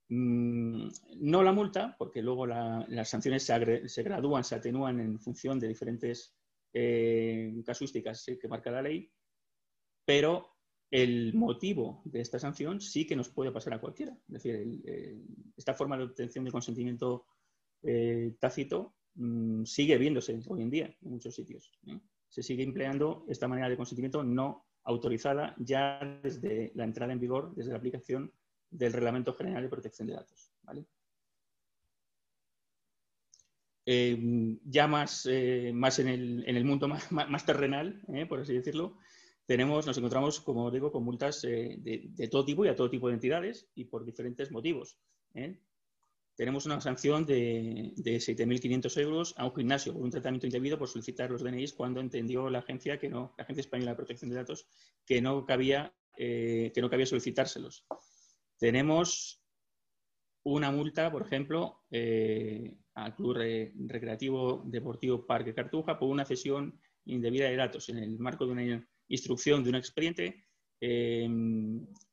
mm, 0.09 0.89
no 1.21 1.43
la 1.43 1.53
multa, 1.53 1.97
porque 1.99 2.23
luego 2.23 2.47
las 2.47 3.09
sanciones 3.09 3.43
se, 3.43 4.03
gradúan, 4.03 4.45
se 4.45 4.55
atenúan 4.55 5.01
en 5.01 5.19
función 5.19 5.59
de 5.59 5.69
diferentes 5.69 6.35
eh, 6.73 7.53
casuísticas 7.67 8.25
que 8.41 8.49
marca 8.49 8.71
la 8.71 8.83
ley, 8.83 9.11
pero 10.05 10.54
el 10.95 11.35
motivo 11.35 12.03
de 12.05 12.21
esta 12.21 12.39
sanción 12.39 12.81
sí 12.81 13.05
que 13.05 13.17
nos 13.17 13.29
puede 13.29 13.51
pasar 13.51 13.75
a 13.75 13.81
cualquiera. 13.81 14.17
Es 14.29 14.35
decir, 14.35 14.81
esta 15.57 15.75
forma 15.75 15.97
de 15.97 16.05
obtención 16.05 16.45
de 16.45 16.53
consentimiento 16.53 17.27
eh, 17.83 18.37
tácito 18.39 18.95
mm, 19.17 19.65
sigue 19.65 19.99
viéndose 19.99 20.41
hoy 20.47 20.63
en 20.63 20.71
día 20.71 20.97
en 21.03 21.11
muchos 21.11 21.35
sitios. 21.35 21.73
Se 22.29 22.45
sigue 22.45 22.63
empleando 22.63 23.25
esta 23.29 23.49
manera 23.49 23.69
de 23.69 23.77
consentimiento 23.77 24.23
no 24.23 24.67
autorizada 24.85 25.57
ya 25.59 25.99
desde 26.23 26.71
la 26.77 26.85
entrada 26.85 27.13
en 27.13 27.19
vigor, 27.19 27.53
desde 27.57 27.73
la 27.73 27.79
aplicación 27.79 28.33
del 28.71 28.93
Reglamento 28.93 29.35
General 29.35 29.65
de 29.65 29.69
Protección 29.69 30.07
de 30.07 30.15
Datos. 30.15 30.53
Eh, 33.87 34.59
ya 34.65 34.87
más, 34.87 35.27
eh, 35.29 35.73
más 35.75 35.99
en, 35.99 36.07
el, 36.09 36.65
mundo 36.65 36.87
más, 36.87 37.45
terrenal, 37.45 38.01
por 38.29 38.39
así 38.39 38.55
decirlo, 38.55 38.97
tenemos, 39.47 39.87
nos 39.87 39.99
encontramos, 39.99 40.41
como 40.41 40.71
digo, 40.71 40.91
con 40.91 41.05
multas 41.05 41.45
eh, 41.45 41.77
de, 41.79 42.29
todo 42.29 42.45
tipo 42.45 42.65
y 42.65 42.69
a 42.69 42.75
todo 42.75 42.89
tipo 42.89 43.09
de 43.09 43.15
entidades 43.15 43.69
y 43.75 43.85
por 43.85 44.05
diferentes 44.05 44.51
motivos. 44.51 44.99
¿eh? 45.35 45.61
Tenemos 46.35 46.67
una 46.67 46.81
sanción 46.81 47.27
de, 47.27 47.93
de 47.97 48.17
7.500 48.17 49.01
euros 49.03 49.35
a 49.37 49.45
un 49.45 49.55
gimnasio 49.55 49.93
por 49.93 50.03
un 50.03 50.11
tratamiento 50.11 50.47
indebido 50.47 50.79
por 50.79 50.89
solicitar 50.89 51.31
los 51.31 51.43
DNIs 51.43 51.75
cuando 51.75 52.01
entendió 52.01 52.49
la 52.49 52.61
agencia 52.61 52.99
que 52.99 53.09
no, 53.09 53.35
la 53.37 53.45
Agencia 53.45 53.61
Española 53.61 53.93
de 53.93 53.97
Protección 53.97 54.31
de 54.31 54.37
Datos, 54.37 54.67
que 55.05 55.21
no 55.21 55.45
cabía, 55.45 55.95
eh, 56.17 56.73
que 56.75 56.81
no 56.81 56.89
cabía 56.89 57.07
solicitárselos. 57.07 57.87
Tenemos 58.59 59.43
una 60.43 60.71
multa, 60.71 61.11
por 61.11 61.23
ejemplo, 61.23 61.85
al 61.91 63.15
Club 63.15 63.37
Recreativo 63.87 64.63
Deportivo 64.67 65.27
Parque 65.27 65.55
Cartuja 65.55 65.99
por 65.99 66.09
una 66.09 66.25
cesión 66.25 66.79
indebida 67.07 67.49
de 67.49 67.57
datos 67.57 67.89
en 67.89 67.99
el 67.99 68.19
marco 68.19 68.47
de 68.47 68.53
una 68.53 68.63
instrucción 69.09 69.63
de 69.63 69.71
un 69.71 69.77
expediente, 69.77 70.45
eh, 70.81 71.29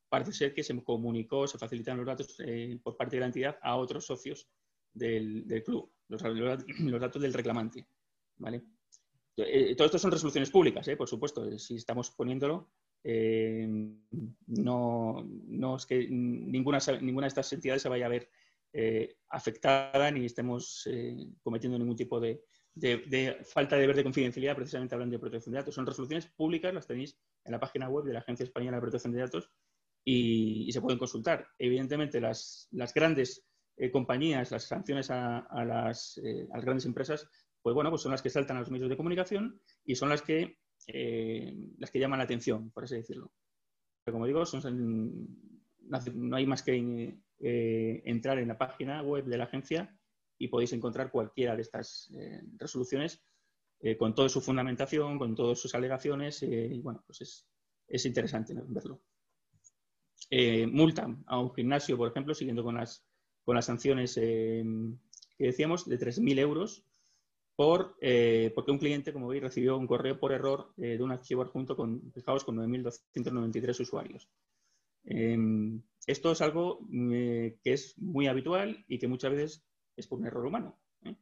parece 0.10 0.34
ser 0.34 0.54
que 0.54 0.64
se 0.64 0.82
comunicó, 0.84 1.48
se 1.48 1.58
facilitaron 1.58 2.00
los 2.00 2.08
datos 2.08 2.36
eh, 2.46 2.80
por 2.84 2.98
parte 2.98 3.16
de 3.16 3.22
la 3.22 3.26
entidad 3.28 3.58
a 3.62 3.76
otros 3.76 4.06
socios 4.06 4.48
del, 4.94 5.46
club, 5.66 5.92
los, 6.10 6.22
datos 6.22 7.22
del 7.22 7.34
reclamante. 7.34 7.88
¿vale? 8.38 8.62
Eh, 9.38 9.76
todo 9.76 9.86
esto 9.86 10.00
son 10.00 10.12
resoluciones 10.12 10.50
públicas, 10.50 10.88
por 10.98 11.08
supuesto, 11.08 11.58
si 11.58 11.76
estamos 11.76 12.12
poniéndolo. 12.12 12.70
no, 14.48 15.24
no, 15.26 15.76
es 15.76 15.86
que 15.86 16.08
ninguna, 16.10 16.80
ninguna 17.02 17.26
de 17.26 17.30
estas 17.30 17.54
entidades 17.54 17.82
se 17.82 17.90
vaya 17.90 18.06
a 18.06 18.10
ver 18.10 18.30
afectada 19.30 20.12
ni 20.12 20.26
estemos 20.26 20.88
cometiendo 21.42 21.78
ningún 21.78 21.96
tipo 21.96 22.20
de, 22.20 22.44
de, 22.74 23.38
falta 23.46 23.76
de 23.76 23.82
deber 23.82 23.96
de 23.96 24.04
confidencialidad, 24.04 24.56
precisamente 24.56 24.96
hablando 24.96 25.14
de 25.14 25.20
protección 25.20 25.54
de 25.54 25.60
datos. 25.60 25.76
Son 25.76 25.86
resoluciones 25.86 26.28
públicas, 26.28 26.74
las 26.74 26.88
tenéis 26.88 27.18
en 27.44 27.52
la 27.52 27.60
página 27.60 27.90
web 27.90 28.06
de 28.06 28.14
la 28.14 28.20
Agencia 28.20 28.44
Española 28.44 28.78
de 28.78 28.82
Protección 28.82 29.14
de 29.14 29.20
Datos 29.20 29.50
y, 30.04 30.72
se 30.72 30.82
pueden 30.82 31.00
consultar. 31.00 31.48
Evidentemente, 31.58 32.22
las, 32.22 32.70
grandes 32.96 33.46
eh, 33.78 33.92
compañías, 33.92 34.52
las 34.52 34.64
sanciones 34.64 35.10
a, 35.12 35.46
las, 35.66 36.20
eh, 36.24 36.48
las, 36.54 36.64
grandes 36.64 36.86
empresas, 36.86 37.28
pues 37.62 37.76
bueno, 37.76 37.90
pues 37.90 38.02
son 38.02 38.12
las 38.12 38.22
que 38.22 38.30
saltan 38.30 38.58
a 38.58 38.62
los 38.62 38.72
medios 38.72 38.90
de 38.90 38.98
comunicación 38.98 39.62
y 39.84 39.96
son 39.96 40.10
las 40.10 40.22
que, 40.22 40.58
eh, 40.88 41.54
las 41.78 41.92
que 41.92 42.00
llaman 42.00 42.20
la 42.20 42.26
atención, 42.26 42.72
por 42.72 42.86
así 42.86 42.96
decirlo. 42.96 43.32
Pero 44.04 44.16
como 44.16 44.26
digo, 44.26 44.46
son, 44.46 45.28
no 46.16 46.36
hay 46.36 46.48
más 46.48 46.64
que 46.64 47.20
entrar 47.40 48.40
en 48.40 48.48
la 48.48 48.58
página 48.58 49.04
web 49.04 49.26
de 49.26 49.38
la 49.38 49.44
agencia 49.44 49.96
y 50.42 50.48
podéis 50.48 50.74
encontrar 50.74 51.12
cualquiera 51.12 51.56
de 51.56 51.62
estas 51.62 52.10
eh, 52.16 52.42
resoluciones 52.58 53.24
eh, 53.80 53.96
con 53.96 54.16
toda 54.16 54.28
su 54.28 54.42
fundamentación, 54.42 55.20
con 55.20 55.36
todas 55.36 55.60
sus 55.60 55.76
alegaciones 55.76 56.42
eh, 56.42 56.68
y 56.72 56.82
bueno, 56.82 57.04
pues 57.06 57.46
es, 57.88 58.06
interesante 58.06 58.56
verlo. 58.56 59.04
multa 60.72 61.16
a 61.28 61.40
un 61.40 61.54
gimnasio, 61.54 61.98
por 61.98 62.10
ejemplo, 62.10 62.34
siguiendo 62.34 62.64
con 62.64 62.76
las, 62.76 63.06
con 63.44 63.56
las 63.56 63.66
sanciones 63.66 64.16
que 64.16 64.64
decíamos, 65.38 65.88
de 65.88 66.00
3.000 66.00 66.40
euros 66.40 66.86
por, 67.56 67.98
porque 68.56 68.72
un 68.72 68.80
cliente, 68.80 69.12
como 69.12 69.28
veis, 69.28 69.44
recibió 69.44 69.78
un 69.78 69.88
correo 69.88 70.18
por 70.18 70.32
error 70.32 70.74
de 70.78 71.04
un 71.04 71.12
archivo 71.12 71.42
adjunto 71.42 71.76
con, 71.76 72.14
fijaos, 72.14 72.46
con 72.46 72.56
9.293 72.56 73.82
usuarios. 73.82 74.30
esto 76.08 76.32
es 76.32 76.42
algo 76.42 76.80
que 76.90 77.74
es 77.74 77.98
muy 77.98 78.28
habitual 78.28 78.86
y 78.88 79.00
que 79.00 79.10
muchas 79.10 79.32
veces 79.34 79.66
es 79.96 80.08
por 80.08 80.20
un 80.20 80.26
error 80.26 80.46
humano. 80.46 80.80
¿eh? 81.04 81.16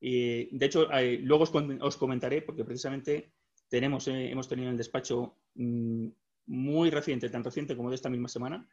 Y, 0.00 0.56
de 0.56 0.66
hecho, 0.66 0.88
luego 1.20 1.44
os, 1.80 1.96
comentaré, 1.96 2.42
porque 2.42 2.64
precisamente 2.64 3.34
tenemos, 3.68 4.08
eh, 4.08 4.30
hemos 4.30 4.48
tenido 4.48 4.68
en 4.68 4.72
el 4.72 4.78
despacho 4.78 5.38
mm, 5.54 6.08
muy 6.46 6.90
reciente, 6.90 7.30
tan 7.30 7.44
reciente 7.44 7.76
como 7.76 7.90
de 7.90 7.96
esta 7.96 8.10
misma 8.10 8.28
semana, 8.28 8.68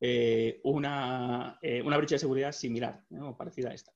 eh, 0.00 0.60
una, 0.64 1.58
una, 1.84 1.96
brecha 1.96 2.14
de 2.14 2.20
seguridad 2.20 2.52
similar 2.52 3.04
o 3.20 3.36
parecida 3.36 3.70
a 3.70 3.74
esta. 3.74 3.92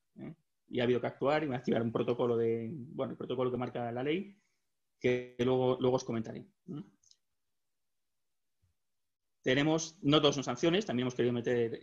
Y 0.68 0.80
ha 0.80 0.84
habido 0.84 1.00
que 1.00 1.06
actuar 1.06 1.44
y 1.44 1.52
activar 1.52 1.82
un 1.82 1.92
protocolo 1.92 2.36
de, 2.36 2.70
bueno, 2.72 3.12
el 3.12 3.18
protocolo 3.18 3.50
que 3.50 3.58
marca 3.58 3.92
la 3.92 4.02
ley, 4.02 4.36
que 4.98 5.36
luego, 5.38 5.76
luego 5.80 5.96
os 5.96 6.04
comentaré. 6.04 6.46
Tenemos, 9.42 9.98
no 10.02 10.20
todos 10.20 10.36
son 10.36 10.44
sanciones, 10.44 10.86
también 10.86 11.04
hemos 11.04 11.14
querido 11.14 11.34
meter 11.34 11.78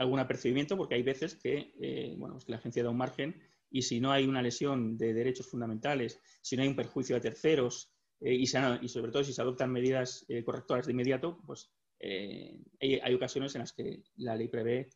algún 0.00 0.18
apercibimiento, 0.18 0.78
porque 0.78 0.94
hay 0.94 1.02
veces 1.02 1.34
que, 1.34 1.74
eh, 1.78 2.14
bueno, 2.16 2.34
pues 2.34 2.48
la 2.48 2.56
agencia 2.56 2.82
da 2.82 2.88
un 2.88 2.96
margen 2.96 3.38
y 3.70 3.82
si 3.82 4.00
no 4.00 4.10
hay 4.12 4.26
una 4.26 4.40
lesión 4.40 4.96
de 4.96 5.12
derechos 5.12 5.46
fundamentales, 5.46 6.18
si 6.40 6.56
no 6.56 6.62
hay 6.62 6.68
un 6.68 6.74
perjuicio 6.76 7.16
a 7.16 7.20
terceros 7.20 7.92
eh, 8.20 8.34
y, 8.34 8.46
sobre 8.46 9.12
todo 9.12 9.22
si 9.22 9.34
se 9.34 9.42
adoptan 9.42 9.70
medidas 9.70 10.24
eh, 10.28 10.42
correctoras 10.42 10.86
de 10.86 10.92
inmediato, 10.92 11.38
pues 11.46 11.70
hay, 12.00 13.14
ocasiones 13.14 13.54
en 13.54 13.60
las 13.60 13.74
que 13.74 14.02
la 14.16 14.34
ley 14.34 14.48
prevé 14.48 14.88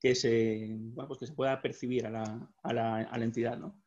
que 0.00 0.16
se, 0.16 0.76
pues 0.92 1.20
que 1.20 1.26
se 1.28 1.34
pueda 1.34 1.62
percibir 1.62 2.04
a 2.04 2.10
la, 2.10 2.52
a 2.64 2.72
la, 2.72 3.24
entidad. 3.24 3.56
¿no? 3.56 3.80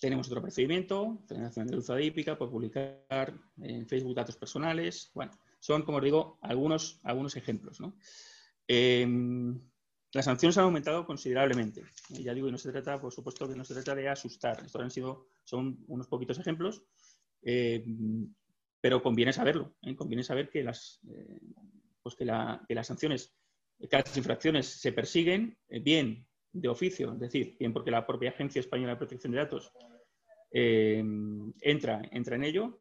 Tenemos 0.00 0.28
otro 0.28 0.40
procedimiento, 0.40 1.18
Federación 1.26 1.66
de 1.66 1.74
Luz 1.74 1.90
Adípica, 1.90 2.38
por 2.38 2.48
publicar 2.48 3.34
en 3.60 3.88
Facebook 3.88 4.14
datos 4.14 4.36
personales. 4.36 5.10
Bueno, 5.14 5.32
son, 5.60 5.82
como 5.82 5.98
os 5.98 6.04
digo, 6.04 6.38
algunos, 6.42 7.00
algunos 7.04 7.36
ejemplos. 7.36 7.78
Em, 8.66 9.60
las 10.12 10.24
sanciones 10.24 10.58
han 10.58 10.64
aumentado 10.64 11.06
considerablemente. 11.06 11.84
ya 12.08 12.34
digo, 12.34 12.48
y 12.48 12.52
no 12.52 12.58
se 12.58 12.72
trata, 12.72 13.00
por 13.00 13.12
supuesto, 13.12 13.48
que 13.48 13.54
no 13.54 13.64
se 13.64 13.74
trata 13.74 13.94
de 13.94 14.08
asustar. 14.08 14.62
Estos 14.64 14.82
han 14.82 14.90
sido, 14.90 15.28
son 15.44 15.84
unos 15.86 16.08
poquitos 16.08 16.38
ejemplos, 16.38 16.82
em, 17.42 18.34
pero 18.80 19.02
conviene 19.02 19.32
saberlo. 19.32 19.76
¿eh? 19.82 19.94
Conviene 19.94 20.24
saber 20.24 20.48
que 20.48 20.64
las, 20.64 21.00
eh, 21.08 21.40
pues 22.02 22.14
que, 22.14 22.24
las 22.24 22.86
sanciones, 22.86 23.36
que 23.78 23.96
las 23.96 24.16
infracciones 24.16 24.66
se 24.66 24.92
persiguen 24.92 25.56
eh, 25.68 25.80
bien 25.80 26.26
de 26.52 26.68
oficio, 26.68 27.12
es 27.12 27.20
decir, 27.20 27.56
bien 27.58 27.72
porque 27.72 27.92
la 27.92 28.06
propia 28.06 28.30
Agencia 28.30 28.58
Española 28.58 28.94
de 28.94 28.98
Protección 28.98 29.32
de 29.32 29.38
Datos 29.38 29.72
em, 30.50 31.52
entra, 31.60 32.02
entra 32.10 32.34
en 32.34 32.44
ello, 32.44 32.80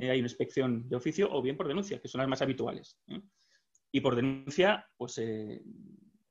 eh, 0.00 0.10
hay 0.10 0.20
una 0.20 0.26
inspección 0.26 0.88
de 0.88 0.96
oficio 0.96 1.28
o 1.30 1.42
bien 1.42 1.56
por 1.56 1.66
denuncia, 1.66 2.00
que 2.00 2.08
son 2.08 2.20
las 2.20 2.28
más 2.28 2.40
habituales. 2.40 2.98
¿eh? 3.08 3.20
Y 3.90 4.00
por 4.00 4.14
denuncia, 4.14 4.88
pues 4.96 5.18
eh, 5.18 5.60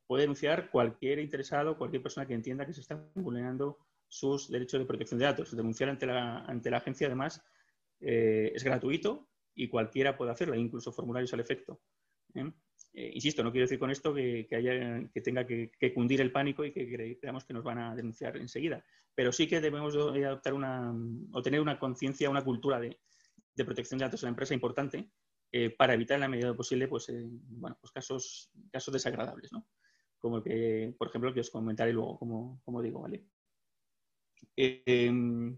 puede 0.05 0.21
denunciar 0.21 0.69
cualquier 0.69 1.19
interesado, 1.19 1.77
cualquier 1.77 2.01
persona 2.01 2.25
que 2.25 2.33
entienda 2.33 2.65
que 2.65 2.73
se 2.73 2.81
están 2.81 3.11
vulnerando 3.15 3.77
sus 4.07 4.49
derechos 4.49 4.79
de 4.79 4.85
protección 4.85 5.19
de 5.19 5.25
datos. 5.25 5.55
Denunciar 5.55 5.89
ante 5.89 6.05
la, 6.05 6.45
ante 6.45 6.71
la 6.71 6.77
agencia, 6.77 7.07
además, 7.07 7.43
es 7.99 8.63
gratuito 8.63 9.27
y 9.55 9.67
cualquiera 9.67 10.15
puede 10.15 10.31
hacerlo, 10.31 10.55
incluso 10.55 10.91
formularios 10.91 11.33
al 11.33 11.39
efecto. 11.39 11.81
insisto, 12.93 13.43
no 13.43 13.51
quiero 13.51 13.65
decir 13.65 13.79
con 13.79 13.89
esto 13.89 14.13
que, 14.13 14.47
haya, 14.55 15.09
que 15.11 15.21
tenga 15.21 15.45
que, 15.45 15.93
cundir 15.93 16.21
el 16.21 16.31
pánico 16.31 16.63
y 16.63 16.71
que 16.71 17.17
creamos 17.19 17.43
que 17.43 17.53
nos 17.53 17.63
van 17.63 17.79
a 17.79 17.95
denunciar 17.95 18.37
enseguida, 18.37 18.85
pero 19.15 19.31
sí 19.31 19.47
que 19.47 19.59
debemos 19.59 19.95
adoptar 19.95 20.53
una, 20.53 20.93
o 21.31 21.41
tener 21.41 21.59
una 21.59 21.79
conciencia, 21.79 22.29
una 22.29 22.43
cultura 22.43 22.79
de, 22.79 22.99
de 23.57 23.65
protección 23.65 23.97
de 23.97 24.05
datos 24.05 24.21
en 24.21 24.27
la 24.27 24.31
empresa 24.31 24.53
importante 24.53 25.09
eh, 25.51 25.71
para 25.71 25.95
evitar 25.95 26.15
en 26.15 26.21
la 26.21 26.27
medida 26.27 26.53
posible 26.53 26.87
pues, 26.87 27.09
eh, 27.09 27.23
bueno, 27.25 27.77
pues 27.81 27.91
casos, 27.91 28.51
casos 28.71 28.93
desagradables, 28.93 29.51
¿no? 29.51 29.67
Como 30.19 30.43
que, 30.43 30.93
por 30.97 31.07
ejemplo, 31.07 31.33
que 31.33 31.41
os 31.41 31.49
comentaré 31.49 31.91
luego, 31.91 32.17
como, 32.19 32.61
como 32.63 32.81
digo, 32.81 33.01
¿vale? 33.01 33.25
Em, 34.55 35.57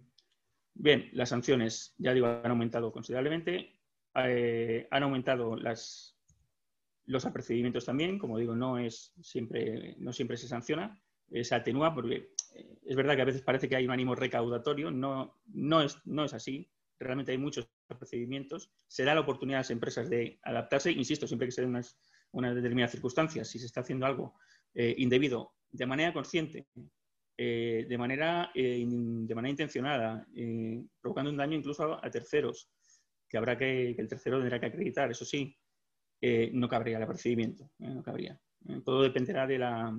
bien, 0.74 1.10
las 1.14 1.30
sanciones, 1.30 1.94
ya 1.98 2.14
digo, 2.14 2.28
han 2.28 2.52
aumentado 2.52 2.92
considerablemente. 2.92 3.80
Eh, 4.16 4.88
han 4.92 5.04
aumentado 5.04 5.56
las, 5.56 6.18
los 7.06 7.26
apercibimientos 7.26 7.86
también, 7.86 8.18
como 8.18 8.38
digo, 8.38 8.56
no, 8.56 8.78
es 8.78 9.14
siempre, 9.22 9.96
no 10.00 10.14
siempre 10.14 10.38
se 10.38 10.48
sanciona, 10.48 11.02
se 11.42 11.56
atenúa 11.56 11.94
porque 11.94 12.34
es 12.86 12.96
verdad 12.96 13.16
que 13.16 13.22
a 13.22 13.26
veces 13.26 13.44
parece 13.44 13.70
que 13.70 13.76
hay 13.76 13.86
un 13.86 13.92
ánimo 13.92 14.16
recaudatorio, 14.16 14.92
no, 14.92 15.40
no, 15.48 15.82
es, 15.82 15.98
no 16.06 16.26
es 16.26 16.34
así. 16.34 16.70
Realmente 17.00 17.32
hay 17.32 17.38
muchos 17.38 17.70
procedimientos. 17.88 18.72
Se 18.88 19.04
da 19.04 19.16
la 19.16 19.22
oportunidad 19.22 19.60
a 19.60 19.62
las 19.62 19.72
empresas 19.72 20.10
de 20.10 20.40
adaptarse, 20.44 20.92
insisto, 20.92 21.28
siempre 21.28 21.48
que 21.48 21.52
se 21.54 21.62
den 21.62 21.72
unas, 21.72 21.98
unas 22.32 22.56
determinadas 22.56 22.92
circunstancias. 22.92 23.48
Si 23.48 23.60
se 23.60 23.66
está 23.66 23.82
haciendo 23.82 24.06
algo 24.06 24.36
eh, 24.74 24.96
indebido 24.98 25.54
de 25.72 25.86
manera 25.86 26.14
consciente, 26.14 26.68
eh, 27.38 27.86
de, 27.88 27.98
manera, 27.98 28.52
eh, 28.54 28.86
de 28.88 29.36
manera 29.36 29.52
intencionada, 29.52 30.28
provocando 31.00 31.32
un 31.32 31.38
daño 31.38 31.58
incluso 31.58 32.04
a, 32.04 32.10
terceros, 32.10 32.70
que 33.28 33.38
habrá 33.38 33.58
que, 33.58 33.92
el 33.92 34.08
tercero 34.08 34.40
tendrá 34.40 34.60
que 34.60 34.66
acreditar, 34.68 35.10
eso 35.10 35.26
sí, 35.26 35.56
no 36.54 36.68
cabría 36.68 36.98
el 36.98 37.06
procedimiento, 37.06 37.72
no 37.78 38.04
cabría. 38.04 38.40
todo 38.84 39.04
dependerá 39.04 39.48
de 39.48 39.58
la, 39.58 39.96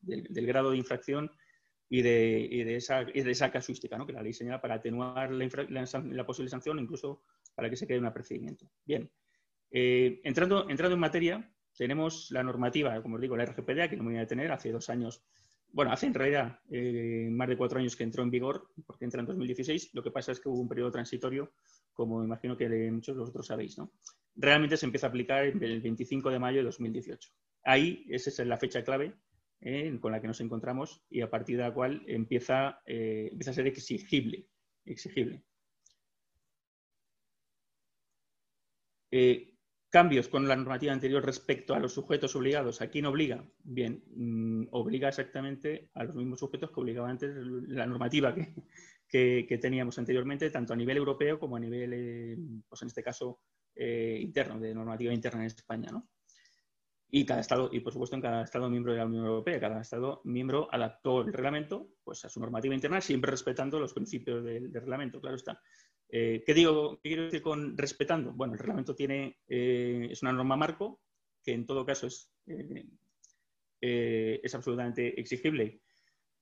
del, 0.00 0.46
grado 0.46 0.70
de 0.70 0.78
infracción 0.78 1.30
y 1.94 2.02
de, 2.02 2.48
y 2.50 2.64
de, 2.64 2.74
esa, 2.74 3.04
de 3.04 3.30
esa, 3.30 3.52
casuística 3.52 3.96
¿no? 3.96 4.04
que 4.04 4.12
la 4.12 4.20
ley 4.20 4.32
señala 4.32 4.60
para 4.60 4.74
atenuar 4.74 5.30
la, 5.30 5.88
la, 6.10 6.26
posible 6.26 6.50
sanción, 6.50 6.80
incluso 6.80 7.22
para 7.54 7.70
que 7.70 7.76
se 7.76 7.86
quede 7.86 8.00
un 8.00 8.12
procedimiento. 8.12 8.66
Bien, 8.84 9.08
entrando, 9.70 10.68
entrando 10.68 10.94
en 10.94 11.00
materia, 11.00 11.54
tenemos 11.76 12.32
la 12.32 12.42
normativa, 12.42 13.00
como 13.00 13.14
os 13.14 13.20
digo, 13.20 13.36
la 13.36 13.44
RGPD, 13.44 13.90
que 13.90 13.96
no 13.96 14.02
me 14.02 14.10
voy 14.10 14.16
a 14.16 14.22
detener, 14.22 14.50
hace 14.50 14.72
dos 14.72 14.90
años, 14.90 15.22
bueno, 15.70 15.92
hace 15.92 16.06
en 16.06 16.14
realidad 16.14 16.58
eh, 16.68 17.28
más 17.30 17.48
de 17.48 17.56
cuatro 17.56 17.78
años 17.78 17.94
que 17.94 18.02
entró 18.02 18.24
en 18.24 18.30
vigor, 18.32 18.66
porque 18.84 19.04
entra 19.04 19.20
en 19.20 19.26
2016. 19.28 19.90
Lo 19.92 20.02
que 20.02 20.10
pasa 20.10 20.32
es 20.32 20.40
que 20.40 20.48
hubo 20.48 20.60
un 20.60 20.68
periodo 20.68 20.90
transitorio, 20.90 21.52
como 21.92 22.24
imagino 22.24 22.56
que 22.56 22.90
muchos 22.90 23.14
de 23.14 23.20
vosotros 23.20 23.46
sabéis, 23.46 23.78
¿no? 23.78 23.92
Realmente 24.34 24.76
se 24.76 24.86
empieza 24.86 25.06
a 25.06 25.10
aplicar 25.10 25.44
el 25.44 25.80
25 25.80 26.28
de 26.30 26.40
mayo 26.40 26.58
de 26.58 26.64
2018. 26.64 27.30
Ahí, 27.62 28.04
esa 28.08 28.30
es 28.30 28.48
la 28.48 28.58
fecha 28.58 28.82
clave 28.82 29.14
eh, 29.64 29.98
con 30.00 30.12
la 30.12 30.20
que 30.20 30.28
nos 30.28 30.40
encontramos 30.40 31.02
y 31.10 31.22
a 31.22 31.30
partir 31.30 31.56
de 31.56 31.64
la 31.64 31.74
cual 31.74 32.04
empieza, 32.06 32.80
eh, 32.86 33.28
empieza 33.32 33.50
a 33.50 33.54
ser 33.54 33.66
exigible. 33.66 34.46
exigible. 34.84 35.42
Cambios 39.94 40.26
con 40.26 40.48
la 40.48 40.56
normativa 40.56 40.92
anterior 40.92 41.24
respecto 41.24 41.72
a 41.72 41.78
los 41.78 41.94
sujetos 41.94 42.34
obligados. 42.34 42.82
¿A 42.82 42.88
quién 42.88 43.06
obliga? 43.06 43.48
Bien, 43.62 44.02
mm, 44.16 44.66
obliga 44.72 45.08
exactamente 45.08 45.88
a 45.94 46.02
los 46.02 46.16
mismos 46.16 46.40
sujetos 46.40 46.72
que 46.72 46.80
obligaba 46.80 47.08
antes 47.08 47.32
la 47.68 47.86
normativa 47.86 48.34
que, 48.34 49.46
que, 49.48 49.58
teníamos 49.58 49.96
anteriormente, 50.00 50.50
tanto 50.50 50.72
a 50.72 50.76
nivel 50.76 50.96
europeo 50.96 51.38
como 51.38 51.54
a 51.54 51.60
nivel, 51.60 51.92
eh, 51.94 52.36
pues 52.68 52.82
en 52.82 52.88
este 52.88 53.04
caso, 53.04 53.38
eh, 53.76 54.18
interno, 54.20 54.58
de 54.58 54.74
normativa 54.74 55.12
interna 55.14 55.42
en 55.42 55.46
España. 55.46 55.92
¿no? 55.92 56.08
Y 57.16 57.24
cada 57.24 57.42
Estado, 57.42 57.70
y 57.72 57.78
por 57.78 57.92
supuesto 57.92 58.16
en 58.16 58.22
cada 58.22 58.42
Estado 58.42 58.68
miembro 58.68 58.90
de 58.90 58.98
la 58.98 59.06
Unión 59.06 59.24
Europea, 59.24 59.60
cada 59.60 59.80
Estado 59.80 60.20
miembro 60.24 60.66
adaptó 60.72 61.20
el 61.20 61.32
reglamento 61.32 61.90
pues, 62.02 62.24
a 62.24 62.28
su 62.28 62.40
normativa 62.40 62.74
interna, 62.74 63.00
siempre 63.00 63.30
respetando 63.30 63.78
los 63.78 63.94
principios 63.94 64.42
del 64.42 64.74
reglamento, 64.74 65.20
claro 65.20 65.36
está. 65.36 65.62
Eh, 66.08 66.42
¿qué, 66.44 66.52
digo, 66.52 66.98
¿Qué 67.00 67.10
quiero 67.10 67.22
decir 67.26 67.40
con 67.40 67.78
respetando? 67.78 68.32
Bueno, 68.32 68.54
el 68.54 68.58
reglamento 68.58 68.96
tiene, 68.96 69.38
eh, 69.46 70.08
es 70.10 70.22
una 70.22 70.32
norma 70.32 70.56
marco 70.56 71.02
que 71.44 71.52
en 71.52 71.64
todo 71.64 71.86
caso 71.86 72.08
es, 72.08 72.32
eh, 72.48 74.40
es 74.42 74.52
absolutamente 74.52 75.20
exigible 75.20 75.82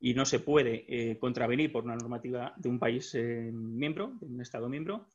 y 0.00 0.14
no 0.14 0.24
se 0.24 0.40
puede 0.40 1.18
contravenir 1.18 1.70
por 1.70 1.84
una 1.84 1.96
normativa 1.96 2.54
de 2.56 2.70
un 2.70 2.78
país 2.78 3.14
miembro, 3.14 4.14
de 4.22 4.26
un 4.26 4.40
Estado 4.40 4.70
miembro, 4.70 5.06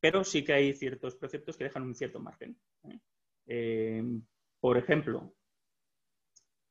pero 0.00 0.24
sí 0.24 0.42
que 0.42 0.54
hay 0.54 0.72
ciertos 0.72 1.16
preceptos 1.16 1.58
que 1.58 1.64
dejan 1.64 1.82
un 1.82 1.94
cierto 1.94 2.18
margen. 2.18 2.56
Por 4.62 4.78
ejemplo, 4.78 5.34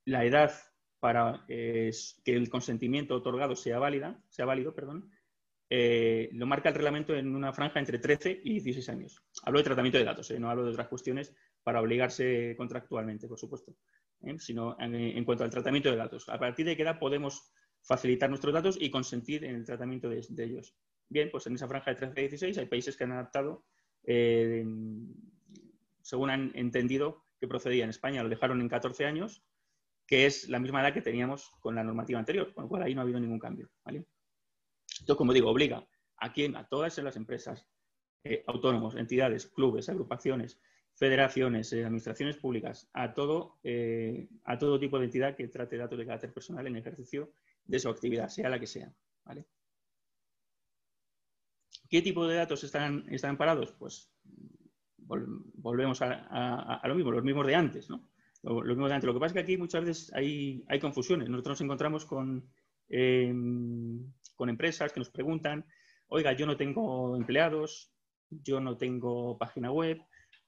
la 0.05 0.23
edad 0.23 0.53
para 1.01 1.43
que 1.45 1.91
el 2.25 2.49
consentimiento 2.49 3.15
otorgado 3.15 3.53
sea 3.57 3.79
válida, 3.79 4.23
sea 4.29 4.45
válido, 4.45 4.73
perdón, 4.73 5.11
eh, 5.69 6.29
lo 6.31 6.45
marca 6.45 6.69
el 6.69 6.75
reglamento 6.75 7.13
en 7.13 7.35
una 7.35 7.51
franja 7.51 7.79
entre 7.79 7.99
13 7.99 8.39
y 8.45 8.61
16 8.61 8.87
años. 8.87 9.21
Hablo 9.43 9.59
de 9.59 9.65
tratamiento 9.65 9.97
de 9.97 10.05
datos, 10.05 10.31
eh, 10.31 10.39
no 10.39 10.49
hablo 10.49 10.63
de 10.63 10.71
otras 10.71 10.87
cuestiones 10.87 11.35
para 11.63 11.81
obligarse 11.81 12.55
contractualmente, 12.55 13.27
por 13.27 13.37
supuesto, 13.37 13.75
eh, 14.21 14.39
sino 14.39 14.77
en, 14.79 15.25
cuanto 15.25 15.43
al 15.43 15.49
tratamiento 15.51 15.91
de 15.91 15.97
datos. 15.97 16.29
A 16.29 16.39
partir 16.39 16.65
de 16.65 16.77
qué 16.77 16.83
edad 16.83 16.97
podemos 16.97 17.51
facilitar 17.81 18.29
nuestros 18.29 18.53
datos 18.53 18.77
y 18.79 18.89
consentir 18.89 19.43
en 19.43 19.55
el 19.55 19.65
tratamiento 19.65 20.07
de, 20.07 20.25
ellos. 20.37 20.77
Bien, 21.09 21.29
pues 21.29 21.45
en 21.47 21.55
esa 21.55 21.67
franja 21.67 21.91
de 21.91 21.97
13 21.97 22.11
a 22.11 22.21
16 22.21 22.57
hay 22.57 22.65
países 22.67 22.95
que 22.95 23.03
han 23.03 23.11
adaptado 23.11 23.65
según 26.01 26.29
han 26.31 26.51
entendido 26.55 27.25
que 27.41 27.47
procedía. 27.47 27.83
En 27.83 27.89
España 27.89 28.23
lo 28.23 28.29
dejaron 28.29 28.61
en 28.61 28.69
14 28.69 29.05
años, 29.05 29.43
que 30.05 30.27
es 30.27 30.47
la 30.47 30.59
misma 30.59 30.81
edad 30.81 30.93
que 30.93 31.01
teníamos 31.01 31.49
con 31.59 31.73
la 31.75 31.83
normativa 31.83 32.19
anterior, 32.19 32.53
con 32.53 32.65
lo 32.65 32.69
cual 32.69 32.83
ahí 32.83 32.93
no 32.93 33.01
ha 33.01 33.03
habido 33.03 33.19
ningún 33.19 33.39
cambio. 33.39 33.69
¿vale? 33.83 34.05
Esto, 34.87 35.17
como 35.17 35.33
digo, 35.33 35.49
obliga 35.49 35.85
a 36.17 36.31
quién, 36.31 36.55
a 36.55 36.67
todas 36.67 36.97
las 36.99 37.15
empresas, 37.15 37.67
eh, 38.23 38.43
autónomos, 38.45 38.95
entidades, 38.95 39.47
clubes, 39.47 39.89
agrupaciones, 39.89 40.61
federaciones, 40.93 41.73
eh, 41.73 41.83
administraciones 41.83 42.37
públicas, 42.37 42.87
a 42.93 43.15
todo, 43.15 43.59
eh, 43.63 44.29
a 44.43 44.59
todo 44.59 44.79
tipo 44.79 44.99
de 44.99 45.05
entidad 45.05 45.35
que 45.35 45.47
trate 45.47 45.77
datos 45.77 45.97
de 45.97 46.05
carácter 46.05 46.31
personal 46.31 46.67
en 46.67 46.75
ejercicio 46.75 47.33
de 47.65 47.79
su 47.79 47.89
actividad, 47.89 48.27
sea 48.29 48.49
la 48.49 48.59
que 48.59 48.67
sea. 48.67 48.93
¿Qué 51.89 52.01
tipo 52.01 52.27
de 52.27 52.35
datos 52.35 52.63
están, 52.63 53.05
están 53.09 53.37
parados? 53.37 53.73
Pues 53.73 54.13
volvemos 55.55 56.01
a, 56.01 56.81
lo 56.85 56.95
mismo, 56.95 57.11
los 57.11 57.23
mismos 57.23 57.47
de 57.47 57.55
antes, 57.55 57.89
¿no? 57.89 58.09
Lo, 58.43 58.61
mismo 58.63 58.87
de 58.87 58.95
antes. 58.95 59.07
Lo 59.07 59.13
que 59.13 59.19
pasa 59.19 59.27
es 59.27 59.33
que 59.33 59.39
aquí 59.39 59.57
muchas 59.57 59.85
veces 59.85 60.13
hay, 60.13 60.63
confusiones. 60.79 61.29
Nosotros 61.29 61.53
nos 61.53 61.61
encontramos 61.61 62.05
con, 62.05 62.49
Em, 62.93 64.11
con 64.35 64.49
empresas 64.49 64.91
que 64.91 64.99
nos 64.99 65.09
preguntan, 65.09 65.65
oiga, 66.09 66.33
yo 66.33 66.45
no 66.45 66.57
tengo 66.57 67.15
empleados, 67.15 67.93
yo 68.29 68.59
no 68.59 68.75
tengo 68.75 69.37
página 69.37 69.71
web, 69.71 70.01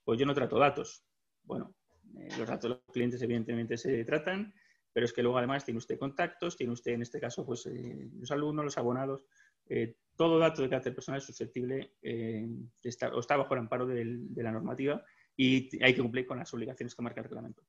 pues 0.03 0.19
yo 0.19 0.25
no 0.25 0.33
trato 0.33 0.59
datos. 0.59 1.05
Bueno, 1.43 1.73
eh, 2.17 2.27
los 2.37 2.47
datos 2.49 2.63
de 2.63 2.69
los 2.69 2.81
clientes 2.91 3.21
evidentemente 3.21 3.77
se 3.77 4.03
tratan, 4.03 4.53
pero 4.91 5.05
es 5.05 5.13
que 5.13 5.23
luego 5.23 5.37
además 5.37 5.63
tiene 5.63 5.77
usted 5.77 5.97
contactos, 5.97 6.57
tiene 6.57 6.73
usted 6.73 6.91
en 6.91 7.03
este 7.03 7.21
caso 7.21 7.45
pues 7.45 7.65
eh, 7.67 8.09
los 8.13 8.29
alumnos, 8.31 8.65
los 8.65 8.77
abonados, 8.77 9.25
eh, 9.67 9.95
todo 10.15 10.39
dato 10.39 10.61
de 10.61 10.69
carácter 10.69 10.93
personal 10.93 11.19
es 11.19 11.25
susceptible 11.25 11.93
de 12.01 12.69
estar, 12.83 13.13
o 13.13 13.19
está 13.19 13.35
bajo 13.35 13.53
el 13.55 13.61
amparo 13.61 13.87
de 13.87 14.43
la 14.43 14.51
normativa 14.51 15.03
y 15.35 15.83
hay 15.83 15.95
que 15.95 16.01
cumplir 16.01 16.27
con 16.27 16.37
las 16.37 16.53
obligaciones 16.53 16.93
que 16.93 17.01
marca 17.01 17.21
el 17.21 17.25
reglamento. 17.25 17.63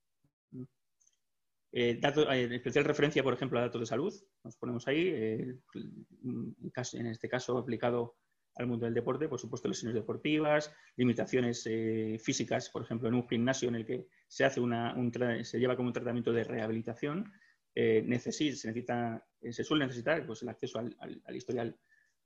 Eh, 1.76 1.98
en 2.00 2.52
especial 2.52 2.84
referencia, 2.84 3.24
por 3.24 3.34
ejemplo, 3.34 3.58
a 3.58 3.62
datos 3.62 3.80
de 3.80 3.86
salud. 3.86 4.14
Nos 4.44 4.56
ponemos 4.56 4.86
ahí, 4.86 5.08
eh, 5.08 5.56
en 5.74 7.06
este 7.06 7.28
caso 7.28 7.58
aplicado 7.58 8.14
al 8.54 8.68
mundo 8.68 8.84
del 8.84 8.94
deporte, 8.94 9.28
por 9.28 9.40
supuesto, 9.40 9.66
lesiones 9.66 9.96
deportivas, 9.96 10.72
limitaciones 10.94 11.66
eh, 11.66 12.16
físicas, 12.22 12.70
por 12.70 12.82
ejemplo, 12.82 13.08
en 13.08 13.14
un 13.14 13.28
gimnasio 13.28 13.68
en 13.68 13.74
el 13.74 13.84
que 13.84 14.06
se, 14.28 14.44
hace 14.44 14.60
una, 14.60 14.94
se 15.42 15.58
lleva 15.58 15.74
como 15.74 15.88
un 15.88 15.92
tratamiento 15.92 16.32
de 16.32 16.44
rehabilitación, 16.44 17.32
se, 17.74 18.02
necesita, 18.02 19.26
se 19.50 19.64
suele 19.64 19.86
necesitar 19.86 20.24
pues, 20.26 20.42
el 20.42 20.48
acceso 20.48 20.78
al, 20.78 21.36
historial 21.36 21.76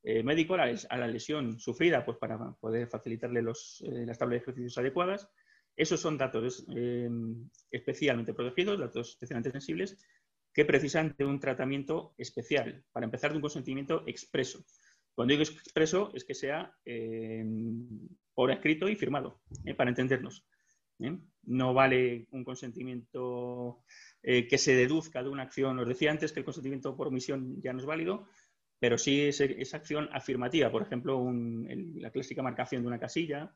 médico, 0.02 0.54
a 0.54 0.96
la, 0.96 1.08
lesión 1.08 1.58
sufrida, 1.58 2.04
pues, 2.04 2.18
para 2.18 2.38
poder 2.54 2.88
facilitarle 2.88 3.42
los, 3.42 3.82
las 3.86 4.18
tablas 4.18 4.38
de 4.38 4.42
ejercicios 4.42 4.78
adecuadas. 4.78 5.28
Esos 5.78 6.00
son 6.00 6.18
datos 6.18 6.66
eh, 6.74 7.08
especialmente 7.70 8.34
protegidos, 8.34 8.80
datos 8.80 9.10
especialmente 9.10 9.52
sensibles, 9.52 9.96
que 10.52 10.64
precisan 10.64 11.14
de 11.16 11.24
un 11.24 11.38
tratamiento 11.38 12.14
especial, 12.18 12.84
para 12.90 13.06
empezar 13.06 13.30
de 13.30 13.36
un 13.36 13.42
consentimiento 13.42 14.02
expreso. 14.08 14.64
Cuando 15.14 15.32
digo 15.32 15.44
expreso 15.44 16.10
es 16.14 16.24
que 16.24 16.34
sea 16.34 16.74
eh, 16.84 17.44
por 18.34 18.50
escrito 18.50 18.88
y 18.88 18.96
firmado, 18.96 19.40
eh, 19.64 19.74
para 19.74 19.90
entendernos. 19.90 20.44
No 21.44 21.74
vale 21.74 22.26
un 22.32 22.42
consentimiento 22.42 23.84
que 24.22 24.58
se 24.58 24.74
deduzca 24.74 25.22
de 25.22 25.28
una 25.28 25.44
acción. 25.44 25.78
Os 25.78 25.88
decía 25.88 26.10
antes 26.10 26.32
que 26.32 26.40
el 26.40 26.44
consentimiento 26.44 26.96
por 26.96 27.06
omisión 27.08 27.60
ya 27.60 27.72
no 27.72 27.78
es 27.78 27.86
válido, 27.86 28.28
pero 28.78 28.98
sí 28.98 29.22
es, 29.22 29.74
acción 29.74 30.08
afirmativa, 30.12 30.70
por 30.70 30.82
ejemplo, 30.82 31.24
la 31.96 32.10
clásica 32.10 32.42
marcación 32.42 32.82
de 32.82 32.88
una 32.88 33.00
casilla, 33.00 33.54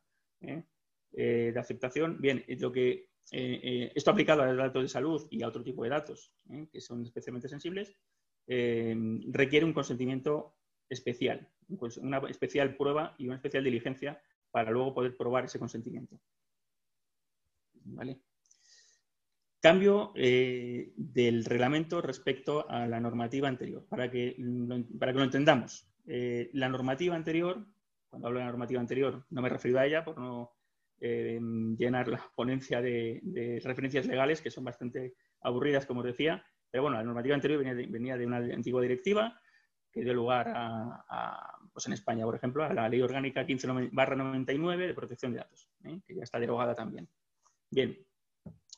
eh, 1.15 1.53
de 1.53 1.61
aceptación. 1.61 2.21
Bien, 2.21 2.45
lo 2.59 2.73
que, 2.73 3.11
eh, 3.31 3.61
eh, 3.63 3.93
esto 3.95 4.11
aplicado 4.11 4.43
a 4.43 4.47
los 4.47 4.57
datos 4.57 4.83
de 4.83 4.89
salud 4.89 5.27
y 5.31 5.43
a 5.43 5.49
otro 5.49 5.63
tipo 5.63 5.85
de 5.85 5.91
datos 5.91 6.35
que 6.73 6.81
son 6.81 7.05
especialmente 7.05 7.49
sensibles, 7.49 7.95
requiere 8.47 9.65
un 9.65 9.73
consentimiento 9.73 10.57
especial, 10.89 11.49
una 11.99 12.19
especial 12.29 12.77
prueba 12.77 13.15
y 13.19 13.27
una 13.27 13.37
especial 13.37 13.63
diligencia 13.63 14.21
para 14.51 14.71
luego 14.71 14.95
poder 14.95 15.17
probar 15.17 15.45
ese 15.45 15.59
consentimiento. 15.59 16.19
¿Vale? 17.85 18.21
Cambio 19.63 20.13
del 20.15 21.45
reglamento 21.45 22.03
respecto 22.03 22.69
a 22.69 22.89
la 22.89 22.99
normativa 22.99 23.47
anterior, 23.47 23.87
para 23.89 24.11
que 24.11 24.37
para 24.99 25.13
que 25.13 25.19
lo 25.19 25.25
entendamos. 25.25 25.89
la 26.05 26.69
normativa 26.69 27.15
anterior, 27.15 27.65
cuando 28.11 28.27
hablo 28.27 28.41
de 28.41 28.45
la 28.45 28.51
normativa 28.51 28.81
anterior, 28.81 29.25
no 29.31 29.41
me 29.41 29.47
he 29.47 29.53
referido 29.53 29.79
a 29.79 29.87
ella 29.87 30.05
por 30.05 30.19
no 30.19 30.51
llenar 30.99 32.09
la 32.09 32.29
ponencia 32.35 32.83
de, 32.83 33.61
referencias 33.63 34.07
legales, 34.07 34.41
que 34.41 34.51
son 34.51 34.65
bastante 34.65 35.15
aburridas, 35.43 35.87
como 35.87 36.01
os 36.01 36.07
decía, 36.07 36.45
Pero 36.69 36.83
bueno, 36.83 36.97
la 36.97 37.05
normativa 37.05 37.37
anterior 37.37 37.63
venía 37.89 38.17
de, 38.17 38.27
una 38.27 38.39
antigua 38.39 38.83
directiva 38.83 39.41
que 39.93 40.03
dio 40.03 40.13
lugar 40.13 40.53
a, 40.57 41.57
pues 41.73 41.87
en 41.87 41.93
España, 41.93 42.25
por 42.25 42.35
ejemplo, 42.35 42.65
a 42.65 42.73
la 42.73 42.89
Ley 42.89 43.01
Orgánica 43.01 43.47
15-99 43.47 44.87
de 44.89 44.95
protección 44.95 45.33
de 45.33 45.39
datos, 45.39 45.69
¿eh? 45.85 46.01
que 46.05 46.17
ya 46.17 46.25
está 46.25 46.41
derogada 46.41 46.75
también. 46.75 47.09
Bien, 47.71 47.97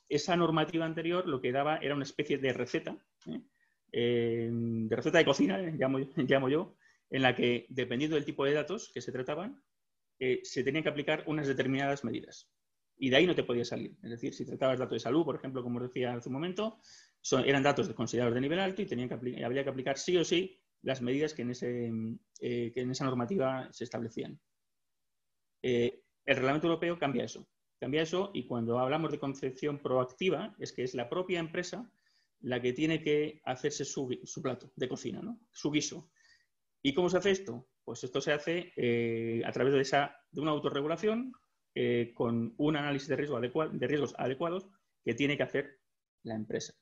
esa 0.09 0.37
normativa 0.37 0.85
anterior 0.85 1.27
lo 1.27 1.41
que 1.41 1.53
daba 1.53 1.79
era 1.79 1.95
una 1.95 2.05
especie 2.05 2.39
de 2.39 2.53
receta, 2.53 2.97
¿eh? 3.27 3.41
de 3.93 4.97
receta 4.97 5.19
de 5.19 5.25
cocina, 5.25 5.59
llamo, 5.59 5.99
llamo, 6.17 6.49
yo, 6.49 6.77
en 7.11 7.23
la 7.23 7.35
que, 7.35 7.67
dependiendo 7.69 8.17
del 8.17 8.25
tipo 8.25 8.45
de 8.45 8.55
datos 8.55 8.91
que 8.93 9.01
se 9.01 9.13
trataban, 9.13 9.63
se 10.19 10.65
tenían 10.65 10.83
que 10.83 10.89
aplicar 10.89 11.23
unas 11.27 11.47
determinadas 11.47 12.03
medidas 12.03 12.49
y 12.97 13.11
de 13.11 13.17
ahí 13.17 13.27
no 13.27 13.35
te 13.35 13.45
podías 13.45 13.69
salir. 13.69 13.97
Es 14.03 14.11
decir, 14.11 14.35
si 14.35 14.45
tratabas 14.45 14.79
datos 14.79 14.95
de 14.95 15.01
salud, 15.01 15.25
por 15.25 15.37
ejemplo, 15.37 15.63
como 15.63 15.79
os 15.79 15.87
decía 15.89 16.15
hace 16.15 16.29
un 16.29 16.35
momento, 16.35 16.79
eran 17.45 17.63
datos 17.63 17.89
considerados 17.91 18.35
de 18.35 18.41
nivel 18.41 18.61
alto 18.61 18.83
y 18.83 18.87
tenían 18.87 19.09
que 19.09 19.15
habría 19.15 19.65
que 19.65 19.71
aplicar 19.71 19.99
sí 19.99 20.17
o 20.17 20.25
sí 20.25 20.61
las 20.83 21.01
medidas 21.01 21.33
que 21.33 21.43
en, 21.43 21.51
ese, 21.51 21.91
eh, 22.41 22.71
que 22.73 22.81
en 22.81 22.91
esa 22.91 23.05
normativa 23.05 23.73
se 23.73 23.85
establecían. 23.85 24.39
Eh, 25.63 26.03
el 26.27 26.37
reglamento 26.37 26.67
europeo 26.67 26.99
cambia 26.99 27.25
eso. 27.25 27.49
Cambia 27.81 28.03
eso 28.03 28.31
y 28.35 28.47
cuando 28.47 28.79
hablamos 28.79 29.11
de 29.11 29.19
concepción 29.19 29.79
proactiva 29.79 30.55
es 30.59 30.73
que 30.73 30.85
es 30.85 30.95
la 30.95 31.09
propia 31.09 31.41
empresa 31.41 31.91
la 32.41 32.61
que 32.61 32.73
tiene 32.73 33.03
que 33.03 33.41
hacerse 33.45 33.85
su, 33.85 34.09
plato 34.43 34.71
de 34.77 34.89
cocina, 34.89 35.23
¿no? 35.23 35.41
su 35.51 35.71
guiso. 35.71 36.11
¿Y 36.83 36.93
cómo 36.93 37.09
se 37.09 37.19
hace 37.19 37.31
esto? 37.31 37.67
Pues 37.85 38.05
esto 38.05 38.21
se 38.21 38.33
hace 38.33 38.73
eh, 38.77 39.43
a 39.45 39.53
través 39.53 39.73
de, 39.73 39.81
esa, 39.81 40.17
de 40.31 40.41
una 40.41 40.51
autorregulación 40.51 41.33
eh, 41.75 42.13
con 42.15 42.55
un 42.59 42.77
análisis 42.77 43.09
de, 43.09 43.17
riesgo 43.17 43.41
de 43.41 43.87
riesgos 43.87 44.15
adecuados 44.19 44.69
que 45.03 45.15
tiene 45.15 45.37
que 45.37 45.43
hacer 45.43 45.81
la 46.23 46.35
empresa. 46.35 46.75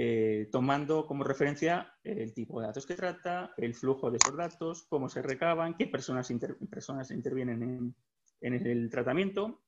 Eh, 0.00 0.48
tomando 0.52 1.06
como 1.06 1.24
referencia 1.24 1.92
el 2.04 2.32
tipo 2.32 2.60
de 2.60 2.68
datos 2.68 2.86
que 2.86 2.94
trata, 2.94 3.52
el 3.56 3.74
flujo 3.74 4.12
de 4.12 4.18
esos 4.18 4.36
datos, 4.36 4.84
cómo 4.84 5.08
se 5.08 5.22
recaban, 5.22 5.76
qué 5.76 5.88
personas, 5.88 6.32
personas 6.70 7.10
intervienen 7.10 7.94
en, 8.40 8.54
el 8.66 8.88
tratamiento, 8.90 9.64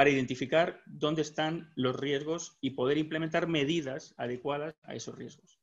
para 0.00 0.08
identificar 0.08 0.80
dónde 0.86 1.20
están 1.20 1.74
los 1.76 1.94
riesgos 1.94 2.56
y 2.62 2.70
poder 2.70 2.96
implementar 2.96 3.46
medidas 3.48 4.14
adecuadas 4.16 4.74
a 4.82 4.94
esos 4.94 5.14
riesgos. 5.14 5.60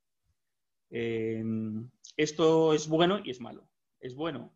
Eh, 0.91 1.43
esto 2.15 2.71
es 2.75 2.87
bueno 2.87 3.19
y 3.25 3.31
es 3.31 3.41
malo. 3.41 3.67
Es 3.99 4.13
bueno 4.13 4.53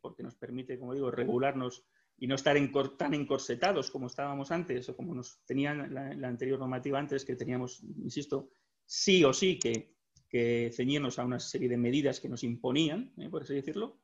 porque 0.00 0.22
nos 0.22 0.36
permite, 0.36 0.78
como 0.78 0.94
digo, 0.94 1.10
regularnos 1.10 1.84
y 2.18 2.28
no 2.28 2.36
estar 2.36 2.56
tan 2.96 3.14
encorsetados 3.14 3.90
como 3.90 4.06
estábamos 4.06 4.52
antes 4.52 4.88
o 4.88 4.96
como 4.96 5.12
nos 5.12 5.42
tenían 5.44 5.92
la, 5.92 6.28
anterior 6.28 6.60
normativa 6.60 6.96
antes, 6.96 7.24
que 7.24 7.34
teníamos, 7.34 7.82
insisto, 7.82 8.52
sí 8.86 9.24
o 9.24 9.32
sí 9.32 9.58
que, 9.58 10.70
ceñirnos 10.72 11.18
a 11.18 11.24
una 11.24 11.40
serie 11.40 11.68
de 11.68 11.76
medidas 11.76 12.20
que 12.20 12.28
nos 12.28 12.44
imponían, 12.44 13.12
¿eh? 13.18 13.28
por 13.28 13.42
así 13.42 13.54
decirlo. 13.54 13.98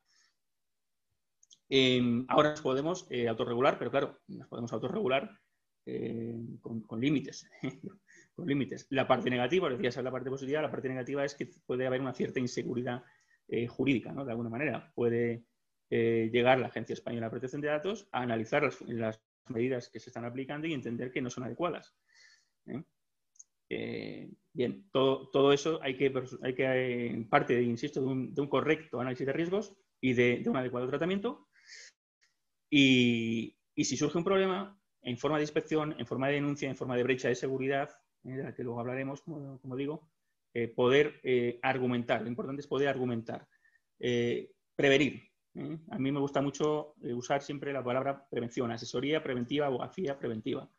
Em, 1.69 2.25
ahora 2.29 2.51
nos 2.51 2.61
podemos 2.61 3.07
eh, 3.09 3.27
autorregular, 3.27 3.77
pero 3.77 3.91
claro, 3.91 4.19
nos 4.27 4.47
podemos 4.47 4.71
autorregular 4.73 5.29
eh, 5.85 6.35
con, 6.61 6.99
límites. 6.99 7.49
con 8.35 8.47
límites. 8.47 8.87
La 8.89 9.07
parte 9.07 9.29
negativa, 9.29 9.69
decías, 9.69 9.97
es 9.97 10.03
la 10.03 10.11
parte 10.11 10.29
positiva, 10.29 10.61
la 10.61 10.71
parte 10.71 10.89
negativa 10.89 11.25
es 11.25 11.35
que 11.35 11.49
puede 11.65 11.87
haber 11.87 12.01
una 12.01 12.13
cierta 12.13 12.39
inseguridad 12.39 13.03
jurídica, 13.69 14.11
¿no? 14.11 14.25
De 14.25 14.31
alguna 14.31 14.49
manera. 14.49 14.91
Puede 14.93 15.45
eh, 15.89 16.29
llegar 16.33 16.59
la 16.59 16.67
Agencia 16.67 16.93
Española 16.93 17.27
de 17.27 17.31
Protección 17.31 17.61
de 17.61 17.69
Datos 17.69 18.09
a 18.11 18.21
analizar 18.21 18.69
las, 18.87 19.21
medidas 19.47 19.87
que 19.87 20.01
se 20.01 20.09
están 20.09 20.25
aplicando 20.25 20.67
y 20.67 20.73
entender 20.73 21.11
que 21.11 21.21
no 21.21 21.29
son 21.29 21.45
adecuadas. 21.45 21.95
¿eh? 22.65 22.83
Eh, 23.69 24.29
bien, 24.51 24.89
todo, 24.91 25.53
eso 25.53 25.79
hay 25.81 25.95
que, 25.95 26.11
hay 26.65 27.23
parte, 27.23 27.61
insisto, 27.61 28.01
de 28.01 28.41
un, 28.41 28.49
correcto 28.49 28.99
análisis 28.99 29.25
de 29.25 29.31
riesgos 29.31 29.77
y 30.01 30.13
de, 30.13 30.43
un 30.47 30.57
adecuado 30.57 30.89
tratamiento. 30.89 31.46
Y, 32.69 33.55
si 33.75 33.97
surge 33.97 34.17
un 34.17 34.23
problema, 34.23 34.79
en 35.01 35.17
forma 35.17 35.37
de 35.37 35.43
inspección, 35.43 35.95
en 35.97 36.05
forma 36.05 36.27
de 36.27 36.35
denuncia, 36.35 36.69
en 36.69 36.75
forma 36.75 36.95
de 36.95 37.03
brecha 37.03 37.29
de 37.29 37.35
seguridad, 37.35 37.89
de 38.23 38.43
la 38.43 38.53
que 38.53 38.63
luego 38.63 38.79
hablaremos, 38.79 39.21
como, 39.21 39.75
digo, 39.75 40.09
poder 40.75 41.21
argumentar. 41.61 42.21
Lo 42.21 42.27
importante 42.27 42.61
es 42.61 42.67
poder 42.67 42.89
argumentar. 42.89 43.47
prevenir, 44.75 45.27
¿eh? 45.57 45.79
A 45.89 45.97
mí 45.97 46.11
me 46.11 46.19
gusta 46.19 46.41
mucho 46.41 46.95
eh, 47.03 47.13
usar 47.13 47.41
siempre 47.41 47.73
la 47.73 47.83
palabra 47.83 48.27
prevención, 48.29 48.71
asesoría 48.71 49.23
preventiva, 49.23 49.65
abogacía 49.65 50.17
preventiva, 50.17 50.69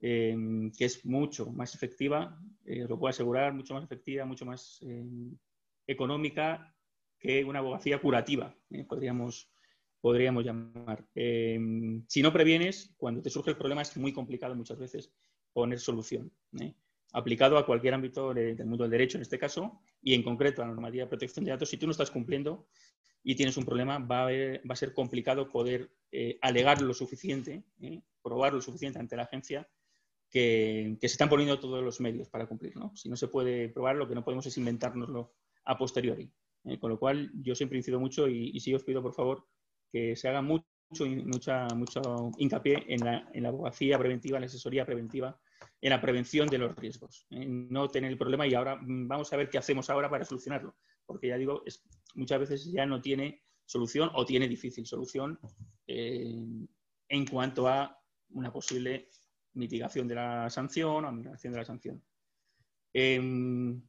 eh, 0.00 0.36
que 0.76 0.84
es 0.84 1.04
mucho 1.04 1.50
más 1.50 1.74
efectiva, 1.74 2.38
lo 2.64 2.98
puedo 2.98 3.10
asegurar, 3.10 3.52
mucho 3.52 3.74
más 3.74 3.84
efectiva, 3.84 4.24
mucho 4.24 4.46
más 4.46 4.80
económica 5.86 6.74
que 7.18 7.44
una 7.44 7.58
abogacía 7.58 8.00
curativa, 8.00 8.54
podríamos, 8.88 9.51
podríamos 10.02 10.44
llamar. 10.44 11.06
si 11.14 12.22
no 12.22 12.32
previenes, 12.32 12.92
cuando 12.98 13.22
te 13.22 13.30
surge 13.30 13.52
el 13.52 13.56
problema 13.56 13.80
es 13.80 13.96
muy 13.96 14.12
complicado 14.12 14.54
muchas 14.54 14.78
veces 14.78 15.10
poner 15.54 15.80
solución 15.80 16.30
aplicado 17.12 17.58
a 17.58 17.66
cualquier 17.66 17.94
ámbito 17.94 18.32
del 18.34 18.66
mundo 18.66 18.84
del 18.84 18.90
derecho 18.90 19.18
en 19.18 19.22
este 19.22 19.38
caso, 19.38 19.80
y 20.02 20.14
en 20.14 20.22
concreto 20.22 20.62
a 20.62 20.66
la 20.66 20.72
normativa 20.72 21.04
de 21.04 21.08
protección 21.08 21.44
de 21.44 21.52
datos, 21.52 21.68
si 21.68 21.76
tú 21.76 21.86
no 21.86 21.92
estás 21.92 22.10
cumpliendo, 22.10 22.66
y 23.22 23.36
tienes 23.36 23.56
un 23.56 23.64
problema, 23.64 23.98
va 23.98 24.28
a, 24.28 24.76
ser 24.76 24.92
complicado 24.94 25.48
poder 25.48 25.92
eh, 26.10 26.38
alegar 26.42 26.82
lo 26.82 26.92
suficiente, 26.92 27.62
eh, 27.80 28.02
probar 28.20 28.52
lo 28.52 28.60
suficiente 28.60 28.98
ante 28.98 29.16
la 29.16 29.22
agencia 29.24 29.68
que, 30.28 30.96
se 31.00 31.06
están 31.06 31.28
poniendo 31.28 31.60
todos 31.60 31.84
los 31.84 32.00
medios 32.00 32.28
para 32.28 32.46
cumplir. 32.46 32.74
Si 32.94 33.08
no 33.08 33.16
se 33.16 33.28
puede 33.28 33.68
probar, 33.68 33.94
lo 33.94 34.08
que 34.08 34.16
no 34.16 34.24
podemos 34.24 34.46
es 34.46 34.58
inventárnoslo 34.58 35.34
a 35.64 35.78
posteriori. 35.78 36.32
Eh, 36.64 36.80
con 36.80 36.90
lo 36.90 36.98
cual, 36.98 37.30
yo 37.34 37.54
siempre 37.54 37.78
incido 37.78 38.00
mucho 38.00 38.28
y, 38.28 38.50
y, 38.52 38.58
sí 38.58 38.74
os 38.74 38.82
pido, 38.82 39.02
por 39.02 39.14
favor, 39.14 39.46
que 39.92 40.16
se 40.16 40.28
haga 40.28 40.42
mucho, 40.42 40.64
mucha, 41.24 41.66
mucho 41.74 42.30
hincapié 42.38 42.84
en 42.88 43.04
la, 43.04 43.28
en 43.32 43.46
abogacía 43.46 43.98
preventiva, 43.98 44.38
en 44.38 44.42
la 44.42 44.46
asesoría 44.46 44.86
preventiva, 44.86 45.38
en 45.80 45.90
la 45.90 46.00
prevención 46.00 46.48
de 46.48 46.58
los 46.58 46.74
riesgos. 46.76 47.26
No 47.30 47.88
tener 47.88 48.10
el 48.10 48.18
problema 48.18 48.46
y 48.46 48.54
ahora 48.54 48.76
mm, 48.76 49.06
vamos 49.06 49.32
a 49.32 49.36
ver 49.36 49.50
qué 49.50 49.58
hacemos 49.58 49.90
ahora 49.90 50.08
para 50.08 50.24
solucionarlo 50.24 50.74
porque 51.06 51.28
ya 51.28 51.36
digo, 51.36 51.62
muchas 52.14 52.40
veces 52.40 52.72
ya 52.72 52.86
no 52.86 53.00
tiene 53.00 53.42
solución 53.64 54.10
o 54.14 54.24
tiene 54.24 54.48
difícil 54.48 54.86
solución 54.86 55.38
eh, 55.86 56.34
en 57.08 57.26
cuanto 57.26 57.68
a 57.68 57.98
una 58.30 58.52
posible 58.52 59.08
mitigación 59.54 60.08
de 60.08 60.14
la 60.14 60.50
sanción 60.50 61.04
o 61.04 61.12
mitigación 61.12 61.52
de 61.52 61.58
la 61.58 61.64
sanción. 61.64 62.02
Em, 62.94 63.82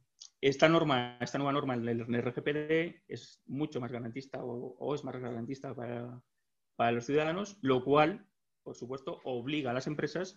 esta 0.48 0.68
nueva 0.68 1.52
norma 1.52 1.74
en 1.74 1.88
el 1.88 2.22
RGPD 2.22 3.02
es 3.08 3.42
mucho 3.46 3.80
más 3.80 3.90
garantista 3.90 4.44
o, 4.44 4.94
es 4.94 5.02
más 5.02 5.16
garantista 5.16 5.74
para, 5.74 6.92
los 6.92 7.06
ciudadanos, 7.06 7.56
lo 7.62 7.82
cual, 7.82 8.26
por 8.62 8.74
supuesto, 8.74 9.20
obliga 9.24 9.70
a 9.70 9.74
las 9.74 9.86
empresas 9.86 10.36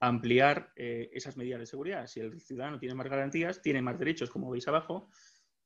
a 0.00 0.08
ampliar 0.08 0.72
eh, 0.76 1.08
esas 1.14 1.38
medidas 1.38 1.60
de 1.60 1.66
seguridad. 1.66 2.06
Si 2.06 2.20
el 2.20 2.38
ciudadano 2.38 2.78
tiene 2.78 2.94
más 2.94 3.08
garantías, 3.08 3.62
tiene 3.62 3.80
más 3.80 3.98
derechos, 3.98 4.28
como 4.30 4.50
veis 4.50 4.68
abajo, 4.68 5.08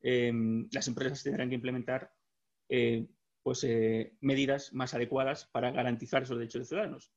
Em, 0.03 0.66
las 0.72 0.88
empresas 0.88 1.22
tendrán 1.22 1.50
que 1.50 1.57
implementar 1.57 2.11
eh, 2.70 3.07
pues, 3.42 3.64
eh, 3.64 4.16
medidas 4.20 4.72
más 4.72 4.94
adecuadas 4.94 5.44
para 5.46 5.72
garantizar 5.72 6.22
esos 6.22 6.38
derechos 6.38 6.62
de 6.62 6.66
ciudadanos. 6.66 7.12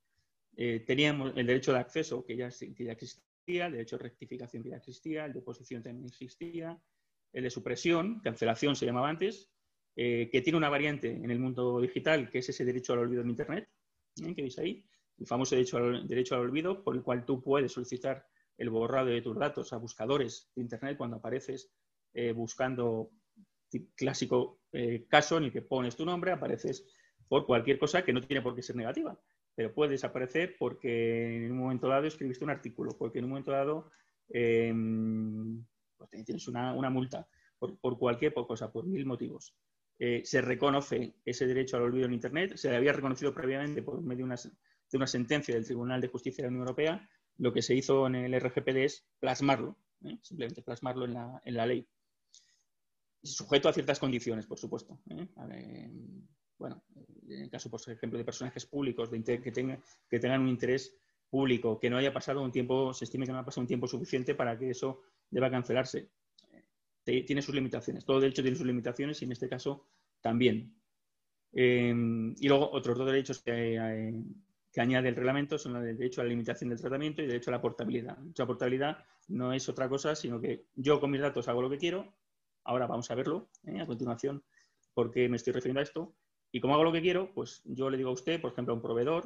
Teníamos 0.85 1.33
el 1.35 1.47
derecho 1.47 1.71
de 1.71 1.79
acceso 1.79 2.25
que 2.25 2.35
ya, 2.35 2.49
que 2.49 2.83
ya 2.83 2.91
existía, 2.91 3.23
el 3.45 3.71
derecho 3.71 3.97
de 3.97 4.03
rectificación 4.03 4.63
ya 4.63 4.77
existía, 4.77 5.25
el 5.25 5.33
de 5.33 5.39
oposición 5.39 5.83
también 5.83 6.07
existía, 6.07 6.79
el 7.31 7.43
de 7.43 7.49
supresión, 7.49 8.19
cancelación 8.21 8.75
se 8.75 8.85
llamaba 8.85 9.09
antes, 9.09 9.49
que 9.95 10.41
tiene 10.43 10.57
una 10.57 10.69
variante 10.69 11.11
en 11.11 11.29
el 11.29 11.39
mundo 11.39 11.79
digital, 11.79 12.29
que 12.29 12.39
es 12.39 12.49
ese 12.49 12.65
derecho 12.65 12.93
al 12.93 12.99
olvido 12.99 13.21
en 13.21 13.29
Internet, 13.29 13.69
que 14.15 14.41
veis 14.41 14.57
ahí, 14.57 14.83
el 15.19 15.27
famoso 15.27 15.55
derecho 15.55 15.77
al, 15.77 16.07
derecho 16.07 16.35
al 16.35 16.41
olvido, 16.41 16.83
por 16.83 16.95
el 16.95 17.03
cual 17.03 17.25
tú 17.25 17.41
puedes 17.41 17.71
solicitar 17.71 18.25
el 18.57 18.69
borrado 18.69 19.07
de 19.07 19.21
tus 19.21 19.37
datos 19.37 19.73
a 19.73 19.77
buscadores 19.77 20.51
de 20.55 20.61
Internet 20.61 20.97
cuando 20.97 21.17
apareces 21.17 21.71
eh, 22.13 22.31
buscando 22.31 23.11
clásico 23.95 24.61
eh, 24.71 25.05
caso 25.07 25.37
en 25.37 25.45
el 25.45 25.51
que 25.51 25.63
pones 25.63 25.95
tu 25.95 26.05
nombre, 26.05 26.31
apareces 26.31 26.85
por 27.27 27.45
cualquier 27.45 27.79
cosa 27.79 28.03
que 28.03 28.13
no 28.13 28.21
tiene 28.21 28.41
por 28.43 28.55
qué 28.55 28.61
ser 28.61 28.75
negativa, 28.75 29.19
pero 29.55 29.73
puedes 29.73 30.03
aparecer 30.03 30.55
porque 30.57 31.45
en 31.45 31.51
un 31.51 31.57
momento 31.57 31.87
dado 31.87 32.07
escribiste 32.07 32.43
un 32.43 32.49
artículo, 32.49 32.97
porque 32.97 33.19
en 33.19 33.25
un 33.25 33.31
momento 33.31 33.51
dado 33.51 33.91
em, 34.29 35.63
pues 35.97 36.09
tienes 36.25 36.47
una, 36.47 36.89
multa, 36.89 37.27
por, 37.59 37.97
cualquier 37.97 38.33
cosa, 38.33 38.71
por 38.71 38.85
mil 38.85 39.05
motivos. 39.05 39.55
Eh, 39.99 40.21
se 40.25 40.41
reconoce 40.41 41.15
ese 41.23 41.45
derecho 41.45 41.77
al 41.77 41.83
olvido 41.83 42.07
en 42.07 42.13
Internet, 42.13 42.55
se 42.55 42.69
le 42.69 42.77
había 42.77 42.93
reconocido 42.93 43.33
previamente 43.33 43.83
por 43.83 44.01
medio 44.01 44.25
de 44.25 44.97
una, 44.97 45.07
sentencia 45.07 45.53
del 45.53 45.65
Tribunal 45.65 46.01
de 46.01 46.07
Justicia 46.07 46.43
de 46.43 46.47
la 46.47 46.49
Unión 46.49 46.67
Europea, 46.67 47.09
lo 47.37 47.53
que 47.53 47.61
se 47.61 47.75
hizo 47.75 48.07
en 48.07 48.15
el 48.15 48.39
RGPD 48.39 48.77
es 48.77 49.07
plasmarlo, 49.19 49.77
simplemente 50.21 50.61
plasmarlo 50.61 51.05
en 51.05 51.13
la, 51.13 51.41
en 51.45 51.55
la 51.55 51.65
ley 51.65 51.87
sujeto 53.23 53.69
a 53.69 53.73
ciertas 53.73 53.99
condiciones, 53.99 54.45
por 54.45 54.59
supuesto. 54.59 54.99
¿eh? 55.09 55.27
Bueno, 56.57 56.83
en 57.27 57.41
el 57.41 57.49
caso, 57.49 57.69
por 57.69 57.81
ejemplo, 57.87 58.17
de 58.17 58.25
personajes 58.25 58.65
públicos 58.65 59.09
que, 59.09 59.51
tengan, 59.51 60.41
un 60.41 60.47
interés 60.47 60.95
público, 61.29 61.79
que 61.79 61.89
no 61.89 61.97
haya 61.97 62.13
pasado 62.13 62.41
un 62.41 62.51
tiempo, 62.51 62.93
se 62.93 63.05
estime 63.05 63.25
que 63.25 63.31
no 63.31 63.39
ha 63.39 63.45
pasado 63.45 63.61
un 63.61 63.67
tiempo 63.67 63.87
suficiente 63.87 64.35
para 64.35 64.57
que 64.57 64.69
eso 64.69 65.01
deba 65.29 65.49
cancelarse. 65.49 66.09
Tiene 67.03 67.41
sus 67.41 67.53
limitaciones. 67.53 68.05
Todo 68.05 68.21
derecho 68.21 68.41
tiene 68.41 68.57
sus 68.57 68.65
limitaciones 68.65 69.21
y 69.21 69.25
en 69.25 69.33
este 69.33 69.49
caso 69.49 69.87
también. 70.21 70.73
Em, 71.51 72.33
y 72.39 72.47
luego 72.47 72.71
otros 72.71 72.97
dos 72.97 73.05
derechos 73.05 73.41
que, 73.41 74.23
que, 74.71 74.81
añade 74.81 75.09
el 75.09 75.15
reglamento 75.15 75.57
son 75.57 75.75
el 75.75 75.97
derecho 75.97 76.21
a 76.21 76.23
la 76.23 76.29
limitación 76.31 76.69
del 76.69 76.79
tratamiento 76.79 77.21
y 77.21 77.25
el 77.25 77.31
derecho 77.31 77.51
a 77.51 77.53
la 77.53 77.61
portabilidad. 77.61 78.17
La 78.37 78.47
portabilidad 78.47 79.05
no 79.27 79.53
es 79.53 79.67
otra 79.69 79.87
cosa, 79.89 80.15
sino 80.15 80.39
que 80.39 80.65
yo 80.75 80.99
con 80.99 81.11
mis 81.11 81.21
datos 81.21 81.47
hago 81.47 81.61
lo 81.61 81.69
que 81.69 81.77
quiero. 81.77 82.13
Ahora 82.63 82.87
vamos 82.87 83.11
a 83.11 83.15
verlo 83.15 83.49
¿eh? 83.65 83.81
a 83.81 83.85
continuación, 83.85 84.43
porque 84.93 85.27
me 85.29 85.37
estoy 85.37 85.53
refiriendo 85.53 85.81
a 85.81 85.83
esto. 85.83 86.15
Y 86.55 86.61
como 86.61 86.75
hago 86.75 86.83
lo 86.83 86.91
que 86.91 87.01
quiero, 87.01 87.33
pues 87.33 87.63
yo 87.65 87.89
le 87.89 87.97
digo 87.97 88.11
a 88.11 88.13
usted, 88.13 88.39
por 88.39 88.51
ejemplo, 88.51 88.73
a 88.73 88.75
un 88.75 88.81
proveedor, 88.81 89.25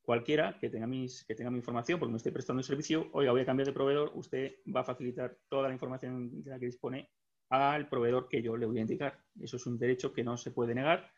cualquiera 0.00 0.58
que 0.58 0.70
tenga, 0.70 0.86
mis, 0.86 1.22
que 1.26 1.34
tenga 1.34 1.50
mi 1.50 1.58
información, 1.58 2.00
porque 2.00 2.12
me 2.12 2.16
estoy 2.16 2.32
prestando 2.32 2.60
el 2.60 2.64
servicio, 2.64 3.10
oiga, 3.12 3.30
voy 3.30 3.42
a 3.42 3.44
cambiar 3.44 3.66
de 3.66 3.74
proveedor, 3.74 4.10
usted 4.14 4.54
va 4.74 4.80
a 4.80 4.84
facilitar 4.84 5.36
toda 5.50 5.68
la 5.68 5.74
información 5.74 6.42
de 6.42 6.50
la 6.50 6.58
que 6.58 6.66
dispone 6.66 7.10
al 7.50 7.90
proveedor 7.90 8.26
que 8.26 8.42
yo 8.42 8.56
le 8.56 8.64
voy 8.64 8.78
a 8.78 8.80
indicar. 8.80 9.22
Eso 9.38 9.58
es 9.58 9.66
un 9.66 9.78
derecho 9.78 10.14
que 10.14 10.24
no 10.24 10.38
se 10.38 10.50
puede 10.50 10.74
negar 10.74 11.12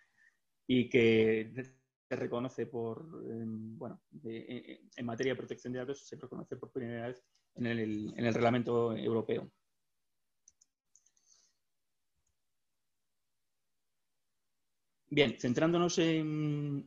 y 0.67 0.89
que 0.89 1.53
se 2.09 2.17
reconoce 2.17 2.67
por, 2.67 3.07
bueno, 3.13 4.03
en 4.25 5.07
materia 5.07 5.35
de 5.35 5.39
protección 5.39 5.73
de 5.73 5.79
datos, 5.79 6.05
se 6.05 6.17
reconoce 6.17 6.57
por 6.57 6.73
primera 6.73 7.07
vez 7.07 7.25
en 7.55 7.67
el, 7.67 8.13
en 8.17 8.27
el 8.27 8.35
reglamento 8.35 8.97
europeo. 8.97 9.53
Bien, 15.09 15.37
centrándonos 15.39 15.99
en, 15.99 16.85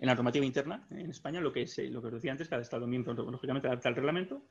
la 0.00 0.14
normativa 0.14 0.44
interna 0.44 0.86
en 0.90 1.10
España, 1.10 1.40
lo 1.40 1.52
que, 1.52 1.62
es, 1.62 1.76
lo 1.90 2.00
que 2.00 2.08
os 2.08 2.14
decía 2.14 2.30
antes, 2.30 2.48
cada 2.48 2.62
Estado 2.62 2.86
miembro 2.86 3.14
lógicamente 3.14 3.66
adapta 3.66 3.88
el 3.88 3.96
reglamento. 3.96 4.46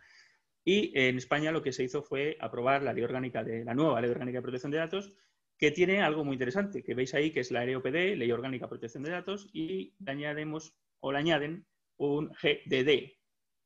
Y 0.63 0.91
en 0.99 1.17
España 1.17 1.51
lo 1.51 1.61
que 1.61 1.71
se 1.71 1.83
hizo 1.83 2.01
fue 2.01 2.37
aprobar 2.39 2.83
la 2.83 2.91
ley 2.91 3.03
orgánica 3.03 3.43
de 3.43 3.63
la 3.63 3.75
nueva 3.75 4.01
ley 4.01 4.09
orgánica 4.09 4.39
de 4.39 4.41
protección 4.41 4.71
de 4.71 4.79
datos, 4.79 5.13
que 5.57 5.71
tiene 5.71 6.01
algo 6.01 6.25
muy 6.25 6.33
interesante, 6.33 6.83
que 6.83 6.95
veis 6.95 7.13
ahí 7.13 7.31
que 7.31 7.39
es 7.39 7.51
la 7.51 7.65
LOPD, 7.65 8.17
Ley 8.17 8.31
Orgánica 8.31 8.65
de 8.65 8.69
Protección 8.69 9.03
de 9.03 9.11
Datos, 9.11 9.49
y 9.53 9.95
le 9.99 10.11
añadimos 10.11 10.75
o 10.99 11.11
le 11.11 11.19
añaden 11.19 11.65
un 11.97 12.29
GDD, 12.29 13.13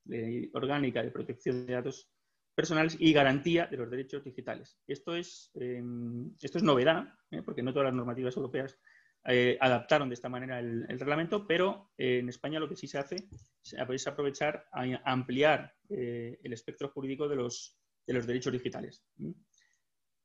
Ley 0.06 0.52
Orgánica 0.54 1.02
de 1.02 1.12
Protección 1.12 1.66
de 1.66 1.74
Datos 1.74 2.12
Personales 2.54 2.98
y 3.00 3.14
Garantía 3.14 3.68
de 3.68 3.78
los 3.78 3.90
Derechos 3.90 4.24
Digitales. 4.24 4.78
Esto 4.86 5.16
es, 5.16 5.50
em, 5.56 6.36
esto 6.42 6.58
es 6.58 6.64
novedad, 6.64 7.08
¿eh? 7.32 7.42
porque 7.42 7.64
no 7.64 7.72
todas 7.72 7.88
las 7.88 7.96
normativas 7.96 8.36
europeas 8.36 8.78
eh, 9.26 9.58
adaptaron 9.60 10.10
de 10.10 10.16
esta 10.16 10.30
manera 10.30 10.60
el, 10.60 10.88
reglamento, 10.88 11.46
pero 11.46 11.92
eh, 11.98 12.20
en 12.20 12.30
España 12.30 12.60
lo 12.60 12.70
que 12.70 12.78
sí 12.78 12.88
se 12.88 12.98
hace 12.98 13.18
es 13.64 14.08
aprovechar 14.08 14.66
a 14.72 15.12
ampliar 15.12 15.76
eh, 15.90 16.40
el 16.42 16.54
espectro 16.54 16.90
jurídico 16.90 17.28
de 17.28 17.36
los, 17.36 17.78
de 18.08 18.14
los 18.14 18.26
derechos 18.26 18.54
digitales. 18.54 19.04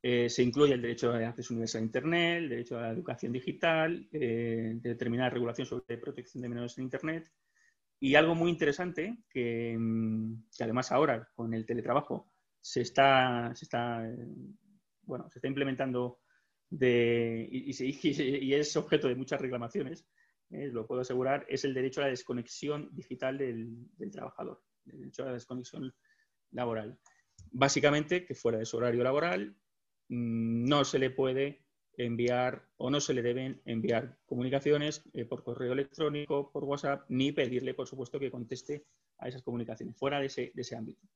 se 0.03 0.43
incluye 0.43 0.75
el 0.75 0.83
derecho 0.83 1.13
de 1.13 1.27
acceso 1.27 1.55
universal 1.55 1.83
a 1.83 1.85
Internet, 1.85 2.39
el 2.39 2.49
derecho 2.49 2.79
a 2.79 2.83
la 2.83 2.91
educación 2.91 3.33
digital, 3.33 4.09
de 4.11 4.79
determinada 4.81 5.31
regulación 5.31 5.67
sobre 5.67 5.99
protección 5.99 6.43
de 6.43 6.49
menores 6.49 6.79
en 6.79 6.85
Internet. 6.85 7.31
Y 7.99 8.15
algo 8.15 8.35
muy 8.35 8.51
interesante, 8.51 9.19
que, 9.31 9.77
que 10.57 10.65
además 10.65 10.93
ahora 10.93 11.29
con 11.35 11.55
el 11.55 11.65
teletrabajo 11.65 12.31
se 12.61 12.83
está, 12.83 13.53
bueno, 15.03 15.29
se 15.31 15.39
está 15.39 15.49
implementando 15.49 16.21
y, 17.51 18.55
es 18.55 18.77
objeto 18.77 19.09
de 19.09 19.15
muchas 19.15 19.41
reclamaciones, 19.41 20.07
eh, 20.51 20.69
lo 20.69 20.87
puedo 20.87 21.01
asegurar, 21.01 21.47
es 21.49 21.65
el 21.65 21.75
derecho 21.75 22.01
a 22.01 22.05
la 22.05 22.11
desconexión 22.11 22.91
digital 22.93 23.39
del, 23.39 24.11
trabajador, 24.13 24.63
el 24.87 25.01
derecho 25.01 25.23
a 25.23 25.27
la 25.27 25.33
desconexión 25.33 25.95
laboral. 26.53 26.99
Básicamente, 27.51 28.25
que 28.25 28.35
fuera 28.35 28.59
de 28.59 28.67
su 28.67 28.77
horario 28.77 29.03
laboral 29.03 29.57
mm, 30.09 30.65
no 30.69 30.85
se 30.85 30.99
le 30.99 31.11
puede 31.11 31.65
enviar 31.97 32.69
o 32.77 32.91
no 32.91 33.01
se 33.01 33.15
le 33.15 33.23
deben 33.23 33.63
enviar 33.65 34.19
comunicaciones 34.27 35.03
eh, 35.13 35.25
por 35.25 35.45
correo 35.45 35.73
electrónico, 35.73 36.51
por 36.51 36.65
WhatsApp, 36.65 37.05
ni 37.09 37.33
pedirle, 37.33 37.75
por 37.75 37.87
supuesto, 37.87 38.19
que 38.19 38.31
conteste 38.31 38.87
a 39.19 39.29
esas 39.29 39.43
comunicaciones, 39.43 39.97
fuera 39.97 40.21
de 40.21 40.27
ese 40.27 40.77
ámbito. 40.77 41.07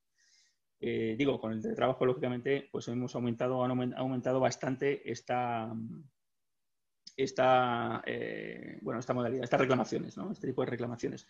Eh, 0.80 1.16
digo, 1.18 1.40
con 1.40 1.52
el 1.52 1.74
trabajo 1.74 2.06
lógicamente, 2.06 2.68
pues 2.70 2.86
hemos 2.88 3.14
aumentado, 3.14 3.64
han 3.64 3.94
aumentado 3.94 4.38
bastante 4.38 5.10
esta, 5.10 5.74
esta, 7.16 8.02
eh, 8.06 8.78
bueno, 8.82 9.00
esta 9.00 9.14
modalidad, 9.14 9.44
estas 9.44 9.60
reclamaciones, 9.60 10.16
¿no? 10.16 10.30
Este 10.30 10.46
tipo 10.46 10.62
de 10.62 10.70
reclamaciones. 10.70 11.26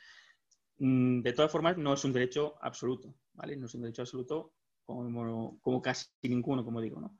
Mm, 0.79 1.23
de 1.23 1.33
todas 1.33 1.51
formas, 1.51 1.79
no 1.79 1.95
es 1.95 2.05
un 2.05 2.13
derecho 2.13 2.57
absoluto, 2.61 3.15
¿vale? 3.33 3.57
No 3.57 3.67
es 3.67 3.75
un 3.75 3.83
derecho 3.83 4.03
absoluto 4.03 4.55
como, 4.85 5.59
como 5.63 5.81
casi 5.81 6.09
ninguno, 6.23 6.65
como 6.65 6.81
digo, 6.81 7.01
¿no? 7.01 7.17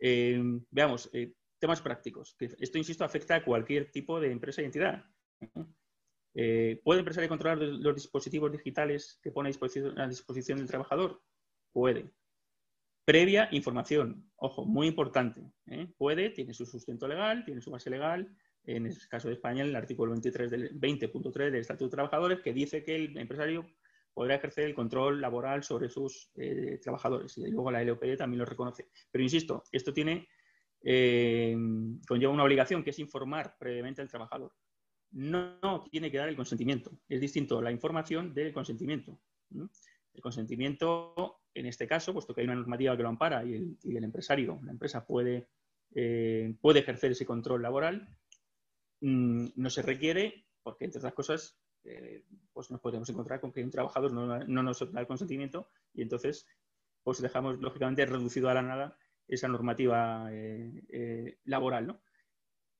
Eh, 0.00 0.42
veamos, 0.70 1.10
temas 1.60 1.80
prácticos. 1.80 2.34
Esto, 2.40 2.78
insisto, 2.78 3.04
afecta 3.04 3.36
a 3.36 3.44
cualquier 3.44 3.92
tipo 3.92 4.18
de 4.18 4.32
empresa 4.32 4.62
y 4.62 4.64
entidad. 4.64 5.04
¿Puede 6.32 6.98
empresario 6.98 7.28
controlar 7.28 7.58
los 7.58 7.94
dispositivos 7.94 8.50
digitales 8.50 9.20
que 9.22 9.30
pone 9.30 9.50
a 9.96 10.08
disposición 10.08 10.58
del 10.58 10.66
trabajador? 10.66 11.22
Puede. 11.72 12.10
Previa 13.04 13.48
información, 13.50 14.30
ojo, 14.36 14.64
muy 14.64 14.86
importante. 14.86 15.42
¿eh? 15.66 15.88
Puede, 15.98 16.30
tiene 16.30 16.54
su 16.54 16.64
sustento 16.66 17.08
legal, 17.08 17.44
tiene 17.44 17.60
su 17.60 17.70
base 17.70 17.90
legal. 17.90 18.28
En 18.64 18.86
el 18.86 18.96
caso 19.08 19.26
de 19.26 19.34
España, 19.34 19.64
el 19.64 19.74
artículo 19.74 20.12
23 20.12 20.50
del 20.50 20.80
20.3 20.80 21.32
del 21.32 21.56
Estatuto 21.56 21.86
de 21.86 21.90
Trabajadores, 21.90 22.40
que 22.40 22.52
dice 22.52 22.84
que 22.84 22.94
el 22.94 23.18
empresario 23.18 23.66
podrá 24.14 24.36
ejercer 24.36 24.66
el 24.66 24.74
control 24.74 25.20
laboral 25.20 25.64
sobre 25.64 25.88
sus 25.88 26.30
eh, 26.36 26.78
trabajadores. 26.80 27.36
Y 27.38 27.50
luego 27.50 27.72
la 27.72 27.82
LOPD 27.82 28.16
también 28.16 28.38
lo 28.38 28.44
reconoce. 28.44 28.88
Pero 29.10 29.24
insisto, 29.24 29.64
esto 29.72 29.92
tiene, 29.92 30.28
eh, 30.82 31.56
conlleva 32.06 32.32
una 32.32 32.44
obligación 32.44 32.84
que 32.84 32.90
es 32.90 32.98
informar 33.00 33.56
previamente 33.58 34.00
al 34.00 34.08
trabajador. 34.08 34.52
No, 35.10 35.84
tiene 35.90 36.10
que 36.10 36.18
dar 36.18 36.28
el 36.28 36.36
consentimiento. 36.36 36.92
Es 37.08 37.20
distinto 37.20 37.60
la 37.60 37.72
información 37.72 38.32
del 38.32 38.52
consentimiento. 38.52 39.18
El 39.50 40.22
consentimiento 40.22 41.41
en 41.54 41.66
este 41.66 41.86
caso, 41.86 42.12
puesto 42.12 42.34
que 42.34 42.40
hay 42.40 42.46
una 42.46 42.56
normativa 42.56 42.96
que 42.96 43.02
lo 43.02 43.08
ampara 43.08 43.44
y 43.44 43.54
el, 43.54 44.04
empresario, 44.04 44.60
la 44.64 44.72
empresa 44.72 45.04
puede, 45.04 45.48
eh, 45.94 46.54
puede 46.60 46.80
ejercer 46.80 47.12
ese 47.12 47.26
control 47.26 47.62
laboral, 47.62 48.08
mm, 49.00 49.48
no 49.56 49.70
se 49.70 49.82
requiere 49.82 50.46
porque, 50.62 50.84
entre 50.84 50.98
otras 50.98 51.14
cosas, 51.14 51.58
eh, 51.84 52.24
pues 52.52 52.70
nos 52.70 52.80
podemos 52.80 53.08
encontrar 53.10 53.40
con 53.40 53.52
que 53.52 53.64
un 53.64 53.70
trabajador 53.70 54.12
no, 54.12 54.62
nos 54.62 54.92
da 54.92 55.00
el 55.00 55.06
consentimiento 55.06 55.68
y 55.92 56.02
entonces 56.02 56.46
pues 57.02 57.20
dejamos, 57.20 57.58
lógicamente, 57.58 58.06
reducido 58.06 58.48
a 58.48 58.54
la 58.54 58.62
nada 58.62 58.96
esa 59.26 59.48
normativa 59.48 60.28
eh, 60.30 61.38
laboral, 61.44 61.88
¿no? 61.88 62.02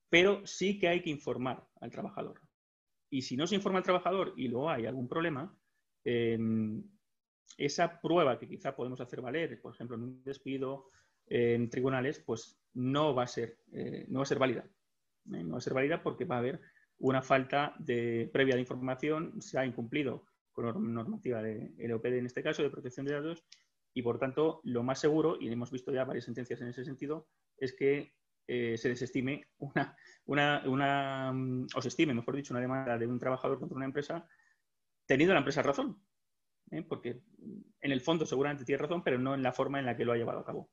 Pero 0.09 0.47
sí 0.47 0.79
que 0.79 0.89
hay 0.89 1.03
que 1.03 1.11
informar 1.11 1.67
al 1.81 1.91
trabajador. 1.91 2.41
Y 3.11 3.23
si 3.23 3.37
no 3.37 3.47
se 3.47 3.57
informa 3.57 3.79
al 3.79 3.85
trabajador 3.85 4.35
y 4.37 4.47
luego 4.47 4.71
hay 4.71 4.87
algún 4.87 5.09
problema, 5.09 5.59
esa 7.59 8.01
prueba 8.01 8.39
que 8.39 8.49
quizá 8.49 8.75
podemos 8.75 9.01
hacer 9.01 9.21
valer, 9.21 9.61
por 9.61 9.75
ejemplo, 9.75 9.97
en 9.97 10.03
un 10.03 10.25
despido 10.25 10.91
en 11.27 11.71
tribunales, 11.71 12.21
pues 12.21 12.61
no 12.75 13.15
va 13.15 13.25
a 13.25 13.29
ser, 13.29 13.59
eh, 13.73 14.07
no 14.09 14.21
va 14.21 14.23
a 14.25 14.27
ser 14.27 14.39
válida. 14.39 14.65
Eh, 15.33 15.45
no 15.45 15.53
va 15.53 15.59
a 15.59 15.63
ser 15.63 15.75
válida 15.75 16.03
porque 16.03 16.25
va 16.25 16.37
a 16.37 16.39
haber 16.39 16.61
una 16.99 17.23
falta 17.23 17.75
de 17.79 18.31
previa 18.33 18.55
de 18.55 18.61
información, 18.61 19.41
se 19.41 19.59
ha 19.59 19.67
incumplido 19.67 20.27
con 20.53 20.67
la 20.67 20.73
normativa 20.73 21.43
de 21.43 21.75
LOPD 21.79 22.19
en 22.19 22.27
este 22.27 22.43
caso, 22.43 22.63
de 22.63 22.71
protección 22.71 23.07
de 23.07 23.15
datos, 23.15 23.45
y 23.95 24.03
por 24.03 24.19
tanto 24.19 24.61
lo 24.65 24.83
más 24.83 25.01
seguro, 25.01 25.37
y 25.41 25.49
hemos 25.49 25.71
visto 25.71 25.93
ya 25.93 26.05
varias 26.05 26.27
sentencias 26.27 26.61
en 26.61 26.69
ese 26.69 26.85
sentido, 26.85 27.29
es 27.57 27.75
que 27.75 28.15
eh, 28.47 28.77
se 28.77 28.89
desestime 28.89 29.49
una, 29.59 29.97
una, 30.27 30.63
una, 30.67 31.33
o 31.75 31.83
se 31.83 31.89
estime, 31.89 32.15
mejor 32.15 32.37
dicho, 32.37 32.53
una 32.53 32.61
demanda 32.61 32.99
de 32.99 33.07
un 33.07 33.19
trabajador 33.19 33.59
contra 33.59 33.77
una 33.77 33.87
empresa, 33.87 34.29
teniendo 35.07 35.35
la 35.35 35.41
empresa 35.41 35.63
razón, 35.63 36.01
¿eh? 36.73 36.83
porque 36.83 37.21
en 37.81 37.93
el 37.93 38.01
fondo 38.01 38.27
seguramente 38.27 38.65
tiene 38.65 38.83
razón, 38.83 39.03
pero 39.05 39.19
no 39.19 39.35
en 39.35 39.43
la 39.43 39.53
forma 39.53 39.79
en 39.79 39.87
la 39.87 39.97
que 39.97 40.05
lo 40.05 40.13
ha 40.13 40.17
llevado 40.17 40.41
a 40.41 40.45
cabo. 40.45 40.71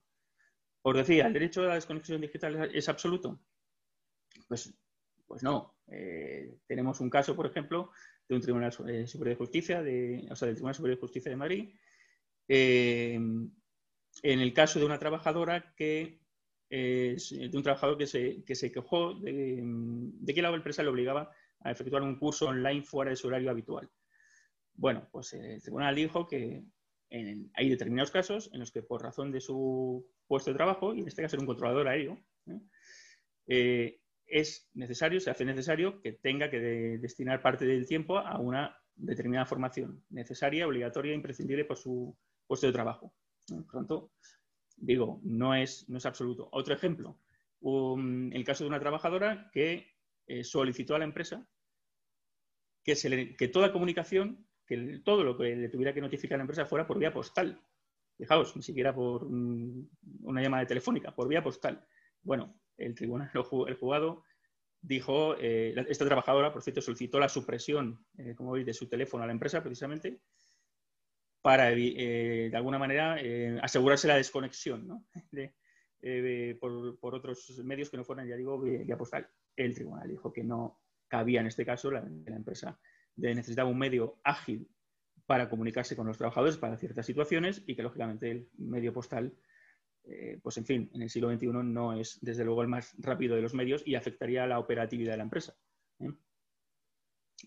Os 0.82 0.96
decía, 0.96 1.28
¿el 1.28 1.34
derecho 1.34 1.62
a 1.62 1.68
la 1.68 1.76
desconexión 1.76 2.22
digital 2.22 2.72
es 2.74 2.88
absoluto? 2.90 3.40
Pues, 4.48 4.74
pues 5.28 5.44
no. 5.44 5.76
Eh, 5.88 6.58
tenemos 6.66 7.02
un 7.02 7.10
caso, 7.10 7.36
por 7.36 7.46
ejemplo, 7.46 7.92
de 8.28 8.36
un 8.36 8.42
Tribunal 8.42 8.74
eh, 8.88 9.08
Superior 9.08 9.36
de 9.36 9.36
Justicia, 9.36 9.84
de, 9.84 10.28
o 10.32 10.36
sea, 10.36 10.46
del 10.46 10.56
Tribunal 10.56 10.76
Superior 10.76 10.98
de 10.98 11.02
Justicia 11.02 11.30
de 11.30 11.36
Madrid, 11.36 11.76
en 12.48 13.52
el 14.24 14.54
caso 14.54 14.80
de 14.80 14.86
una 14.86 14.98
trabajadora 14.98 15.74
que, 15.76 16.20
de 16.70 17.52
un 17.54 17.64
trabajador 17.64 17.98
que 17.98 18.08
se, 18.08 18.44
que 18.44 18.56
se 18.56 18.72
quejó 18.72 19.14
de, 19.16 19.62
de 19.62 20.34
que 20.34 20.42
la 20.42 20.50
empresa 20.50 20.82
le 20.82 20.90
obligaba 20.90 21.32
a 21.62 21.72
efectuar 21.72 22.02
un 22.02 22.18
curso 22.18 22.48
online 22.48 22.84
fuera 22.84 23.12
de 23.12 23.18
su 23.18 23.28
horario 23.28 23.52
habitual. 23.52 23.90
Bueno, 24.80 25.10
pues 25.12 25.34
el 25.34 25.62
tribunal 25.62 25.94
dijo 25.94 26.26
que 26.26 26.64
hay 27.12 27.70
determinados 27.70 28.12
casos 28.12 28.50
en 28.54 28.62
los 28.62 28.72
que 28.72 28.82
por 28.82 29.04
razón 29.04 29.30
de 29.30 29.42
su 29.42 30.08
puesto 30.26 30.52
de 30.52 30.56
trabajo, 30.56 30.94
y 30.94 31.02
en 31.02 31.08
este 31.08 31.22
caso 31.22 31.36
era 31.36 31.42
un 31.42 31.48
controlador 31.48 31.90
aéreo, 31.90 32.18
¿eh? 32.48 32.62
Eh, 33.48 34.02
es 34.26 34.70
necesario, 34.76 35.20
se 35.20 35.32
hace 35.32 35.44
necesario 35.44 36.02
que 36.02 36.14
tenga 36.14 36.50
que 36.50 36.60
destinar 36.60 37.42
parte 37.42 37.66
del 37.66 37.88
tiempo 37.88 38.20
a 38.20 38.40
una 38.40 38.74
determinada 38.96 39.46
formación 39.46 40.06
necesaria, 40.12 40.68
obligatoria, 40.68 41.14
imprescindible 41.14 41.66
por 41.66 41.78
su 41.78 42.16
puesto 42.48 42.68
de 42.68 42.74
trabajo. 42.74 43.14
Por 43.48 43.66
tanto, 43.66 44.12
digo, 44.78 45.20
no 45.24 45.56
es, 45.56 45.90
no 45.90 45.98
es 45.98 46.06
absoluto. 46.06 46.48
Otro 46.54 46.74
ejemplo, 46.74 47.20
el 47.62 48.44
caso 48.46 48.64
de 48.64 48.70
una 48.70 48.80
trabajadora 48.80 49.50
que 49.52 49.92
eh, 50.28 50.44
solicitó 50.46 50.96
a 50.96 51.00
la 51.00 51.06
empresa 51.06 51.46
que, 52.84 52.96
se 52.96 53.36
que 53.36 53.48
toda 53.48 53.74
comunicación, 53.74 54.48
que 54.70 55.02
todo 55.04 55.24
lo 55.24 55.36
que 55.36 55.56
le 55.56 55.68
tuviera 55.68 55.94
que 55.94 56.00
notificar 56.00 56.36
a 56.36 56.38
la 56.38 56.44
empresa 56.44 56.68
fuera 56.68 56.86
por 56.86 57.00
vía 57.00 57.12
postal. 57.12 57.60
Fijaos, 58.16 58.56
ni 58.56 58.62
siquiera 58.62 58.94
por 58.94 59.26
una 59.26 60.42
llamada 60.42 60.66
telefónica, 60.68 61.16
por 61.16 61.28
vía 61.28 61.42
postal. 61.42 61.84
Bueno, 62.22 62.62
el 62.78 62.94
tribunal, 62.94 63.32
el 63.68 63.76
juzgado 63.76 64.24
dijo, 64.82 65.36
eh, 65.40 65.74
esta 65.90 66.06
trabajadora, 66.06 66.54
por 66.54 66.62
cierto, 66.62 66.82
solicitó 66.82 67.20
la 67.20 67.30
supresión, 67.30 68.06
eh, 68.18 68.36
como 68.36 68.52
veis, 68.52 68.66
de 68.66 68.74
su 68.74 68.88
teléfono 68.88 69.24
a 69.24 69.28
la 69.28 69.34
empresa 69.34 69.64
precisamente 69.64 70.22
para, 71.42 71.72
eh, 71.72 72.50
de 72.52 72.56
alguna 72.56 72.78
manera, 72.78 73.18
asegurarse 73.64 74.08
la 74.08 74.18
desconexión 74.18 74.86
¿no? 74.88 75.06
por, 76.60 77.16
otros 77.16 77.60
medios 77.64 77.90
que 77.90 77.98
no 77.98 78.04
fueran, 78.04 78.28
ya 78.28 78.36
digo, 78.36 78.62
vía 78.62 78.98
postal. 78.98 79.28
El 79.56 79.74
tribunal 79.74 80.08
dijo 80.08 80.32
que 80.32 80.44
no 80.44 80.80
cabía 81.08 81.40
en 81.42 81.48
este 81.48 81.66
caso 81.66 81.90
la, 81.90 82.02
la 82.02 82.36
empresa 82.36 82.80
necesitaba 83.18 83.70
un 83.70 83.78
medio 83.78 84.20
ágil 84.24 84.70
para 85.26 85.50
comunicarse 85.50 85.96
con 85.96 86.08
los 86.08 86.18
trabajadores 86.18 86.58
para 86.58 86.78
ciertas 86.78 87.06
situaciones 87.06 87.64
y 87.68 87.76
que, 87.76 87.84
lógicamente, 87.84 88.32
el 88.32 88.50
medio 88.58 88.94
postal 88.94 89.34
eh, 90.12 90.40
pues 90.42 90.58
en 90.58 90.66
fin, 90.66 90.90
en 90.94 91.02
el 91.02 91.10
siglo 91.10 91.32
XXI 91.32 91.48
no 91.48 91.94
es 91.94 92.20
desde 92.22 92.44
luego 92.44 92.62
el 92.62 92.68
más 92.68 92.96
rápido 93.00 93.36
de 93.36 93.42
los 93.42 93.54
medios 93.54 93.84
y 93.86 93.96
afectaría 93.96 94.44
a 94.44 94.48
la 94.48 94.60
operatividad 94.60 95.12
de 95.12 95.18
la 95.18 95.24
empresa. 95.24 95.56
¿eh? 96.00 96.12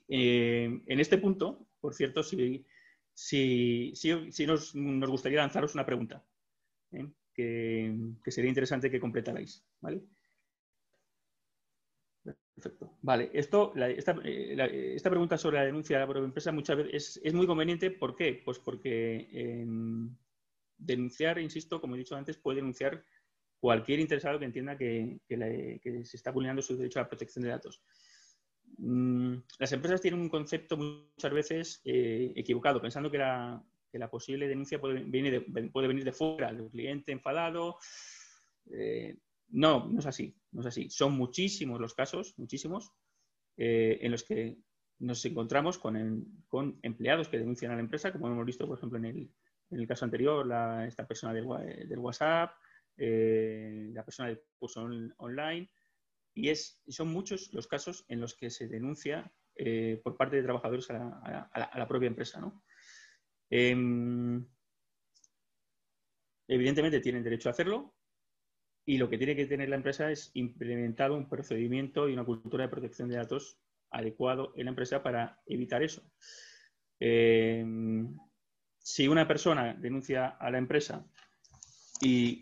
Eh, 0.09 0.83
en 0.87 1.01
este 1.01 1.19
punto, 1.19 1.67
por 1.81 1.95
cierto, 1.95 2.23
sí, 2.23 2.65
nos, 4.47 4.75
gustaría 4.75 5.41
lanzaros 5.41 5.75
una 5.75 5.87
pregunta 5.87 6.25
que, 7.35 7.95
sería 8.27 8.49
interesante 8.49 8.91
que 8.91 9.01
completarais. 9.01 9.65
¿vale? 9.81 10.03
Perfecto. 12.23 12.97
Vale, 13.03 13.31
esto, 13.33 13.73
esta, 13.75 15.11
pregunta 15.11 15.37
sobre 15.37 15.59
la 15.59 15.65
denuncia 15.65 15.97
de 15.97 16.01
la 16.01 16.07
propia 16.07 16.27
empresa 16.27 16.53
muchas 16.53 16.77
veces 16.77 17.21
es, 17.23 17.35
muy 17.35 17.47
conveniente. 17.47 17.91
¿Por 17.91 18.15
qué? 18.15 18.41
Pues 18.45 18.59
porque 18.59 19.65
denunciar, 20.79 21.39
insisto, 21.39 21.81
como 21.81 21.95
he 21.95 21.99
dicho 21.99 22.17
antes, 22.17 22.37
puede 22.37 22.57
denunciar 22.57 23.05
cualquier 23.59 24.01
interesado 24.01 24.39
que 24.39 24.45
entienda 24.45 24.77
que, 24.77 25.21
se 25.29 26.17
está 26.17 26.31
vulnerando 26.31 26.63
su 26.63 26.77
derecho 26.77 26.99
a 26.99 27.03
la 27.03 27.09
protección 27.09 27.45
de 27.45 27.51
datos. 27.51 27.83
Mm, 28.79 29.37
las 29.59 29.73
empresas 29.73 30.01
tienen 30.01 30.21
un 30.21 30.29
concepto 30.29 30.77
muchas 30.77 31.33
veces 31.33 31.81
eh, 31.85 32.33
equivocado, 32.35 32.81
pensando 32.81 33.11
que 33.11 33.19
la, 33.19 33.65
posible 34.11 34.49
denuncia 34.49 34.81
puede 34.81 35.03
puede 35.71 35.89
venir 35.89 36.05
de 36.05 36.13
fuera, 36.13 36.53
de 36.53 36.63
un 36.63 36.71
cliente 36.71 37.13
enfadado. 37.13 37.77
Eh, 38.71 39.17
no, 39.53 39.87
no 39.87 40.01
es 40.01 40.07
así, 40.07 40.35
no 40.51 40.63
es 40.63 40.67
así. 40.67 40.89
Son 40.91 41.13
muchísimos 41.13 41.81
los 41.81 41.95
casos, 41.95 42.35
muchísimos, 42.39 42.93
eh, 43.57 43.99
en 44.01 44.11
los 44.11 44.25
que 44.25 44.59
nos 44.99 45.25
encontramos 45.25 45.79
con, 45.79 46.45
con, 46.49 46.79
empleados 46.83 47.29
que 47.29 47.39
denuncian 47.39 47.73
a 47.73 47.75
la 47.75 47.83
empresa, 47.83 48.13
como 48.13 48.29
hemos 48.29 48.47
visto, 48.47 48.67
por 48.67 48.79
ejemplo, 48.79 48.99
en 48.99 49.31
el, 49.71 49.87
caso 49.87 50.05
anterior, 50.05 50.47
esta 50.87 51.07
persona 51.07 51.35
del, 51.35 51.99
WhatsApp, 51.99 52.53
eh, 52.97 53.91
la 53.93 54.05
persona 54.05 54.29
del 54.29 54.41
curso 54.59 54.89
online, 55.19 55.71
y 56.35 56.49
es, 56.49 56.81
son 56.89 57.09
muchos 57.09 57.53
los 57.53 57.67
casos 57.67 58.07
en 58.09 58.21
los 58.21 58.35
que 58.35 58.49
se 58.49 58.69
denuncia 58.69 59.31
eh, 59.55 60.01
por 60.03 60.17
parte 60.17 60.37
de 60.37 60.45
trabajadores 60.45 60.89
a 60.91 61.51
la, 61.75 61.89
propia 61.89 62.07
empresa. 62.07 62.41
Em, 63.51 64.47
evidentemente 66.49 67.01
tienen 67.01 67.23
derecho 67.23 67.51
a 67.51 67.53
hacerlo 67.53 67.95
y 68.85 68.99
lo 68.99 69.09
que 69.09 69.19
tiene 69.19 69.37
que 69.37 69.47
tener 69.47 69.69
la 69.69 69.77
empresa 69.77 70.11
es 70.11 70.31
implementado 70.35 71.17
un 71.17 71.29
procedimiento 71.29 72.09
y 72.09 72.15
una 72.15 72.25
cultura 72.25 72.65
de 72.65 72.71
protección 72.71 73.09
de 73.09 73.17
datos 73.17 73.59
adecuado 73.91 74.53
en 74.57 74.65
la 74.65 74.71
empresa 74.71 75.03
para 75.03 75.41
evitar 75.47 75.83
eso. 75.83 76.03
Em, 76.99 78.17
si 78.79 79.07
una 79.07 79.29
persona 79.29 79.75
denuncia 79.75 80.29
a 80.29 80.51
la 80.51 80.59
empresa 80.59 81.07
y 82.01 82.41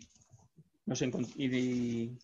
no 0.85 0.95
se 0.95 1.11
y, 1.37 2.17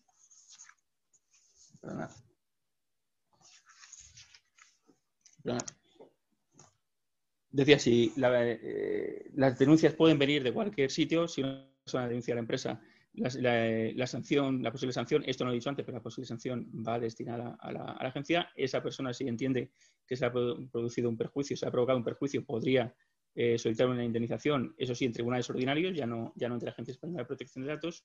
Decía, 7.50 7.78
si 7.78 8.12
eh, 8.16 9.30
las 9.34 9.58
denuncias 9.58 9.94
pueden 9.94 10.18
venir 10.18 10.42
de 10.42 10.52
cualquier 10.52 10.90
sitio, 10.90 11.26
si 11.26 11.42
una 11.42 11.66
persona 11.82 12.06
denuncia 12.06 12.34
a 12.34 12.36
la 12.36 12.40
empresa, 12.40 12.80
la, 13.18 14.06
sanción, 14.06 14.62
la 14.62 14.72
posible 14.72 14.92
sanción, 14.92 15.22
esto 15.26 15.44
no 15.44 15.50
lo 15.50 15.54
he 15.54 15.58
dicho 15.58 15.68
antes, 15.68 15.84
pero 15.84 15.98
la 15.98 16.02
posible 16.02 16.26
sanción 16.26 16.70
va 16.86 16.98
destinada 16.98 17.56
a 17.60 17.72
la, 17.72 17.84
agencia. 17.92 18.50
Esa 18.54 18.82
persona, 18.82 19.12
si 19.12 19.26
entiende 19.28 19.70
que 20.06 20.16
se 20.16 20.24
ha 20.24 20.32
producido 20.32 21.08
un 21.08 21.16
perjuicio, 21.16 21.56
se 21.56 21.66
ha 21.66 21.70
provocado 21.70 21.98
un 21.98 22.04
perjuicio, 22.04 22.44
podría 22.44 22.94
eh, 23.34 23.58
solicitar 23.58 23.88
una 23.88 24.04
indemnización, 24.04 24.74
eso 24.78 24.94
sí, 24.94 25.04
en 25.04 25.12
tribunales 25.12 25.48
ordinarios, 25.50 25.94
ya 25.94 26.06
no, 26.06 26.32
ya 26.36 26.48
no 26.48 26.54
entre 26.54 26.66
la 26.66 26.72
Agencia 26.72 26.92
Española 26.92 27.22
de 27.22 27.26
Protección 27.26 27.64
de 27.64 27.70
Datos. 27.70 28.04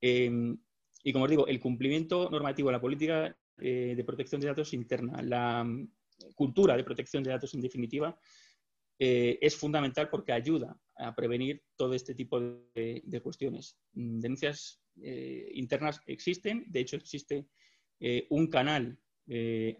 Em, 0.00 0.58
y 1.04 1.12
como 1.12 1.24
os 1.24 1.30
digo, 1.30 1.46
el 1.46 1.60
cumplimiento 1.60 2.30
normativo 2.30 2.68
de 2.68 2.72
la 2.72 2.80
política 2.80 3.36
eh, 3.58 3.94
de 3.96 4.04
protección 4.04 4.40
de 4.40 4.46
datos 4.46 4.72
interna, 4.72 5.22
la 5.22 5.62
mm, 5.64 5.88
cultura 6.34 6.76
de 6.76 6.84
protección 6.84 7.22
de 7.22 7.30
datos 7.30 7.54
en 7.54 7.60
definitiva, 7.60 8.18
eh, 8.98 9.38
es 9.40 9.56
fundamental 9.56 10.08
porque 10.08 10.32
ayuda 10.32 10.76
a 11.02 11.14
prevenir 11.14 11.62
todo 11.76 11.94
este 11.94 12.14
tipo 12.14 12.40
de, 12.40 13.02
de 13.04 13.20
cuestiones. 13.20 13.78
Mm, 13.94 14.20
denuncias 14.20 14.78
internas 14.94 16.00
existen, 16.06 16.64
de 16.66 16.80
hecho 16.80 16.96
existe 16.96 17.48
un 18.28 18.46
canal 18.48 18.98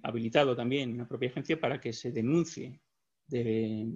habilitado 0.03 0.57
también 0.57 0.93
en 0.93 0.97
la 0.97 1.07
propia 1.07 1.29
agencia 1.29 1.61
para 1.61 1.79
que 1.79 1.93
se 1.93 2.13
denuncie 2.13 2.81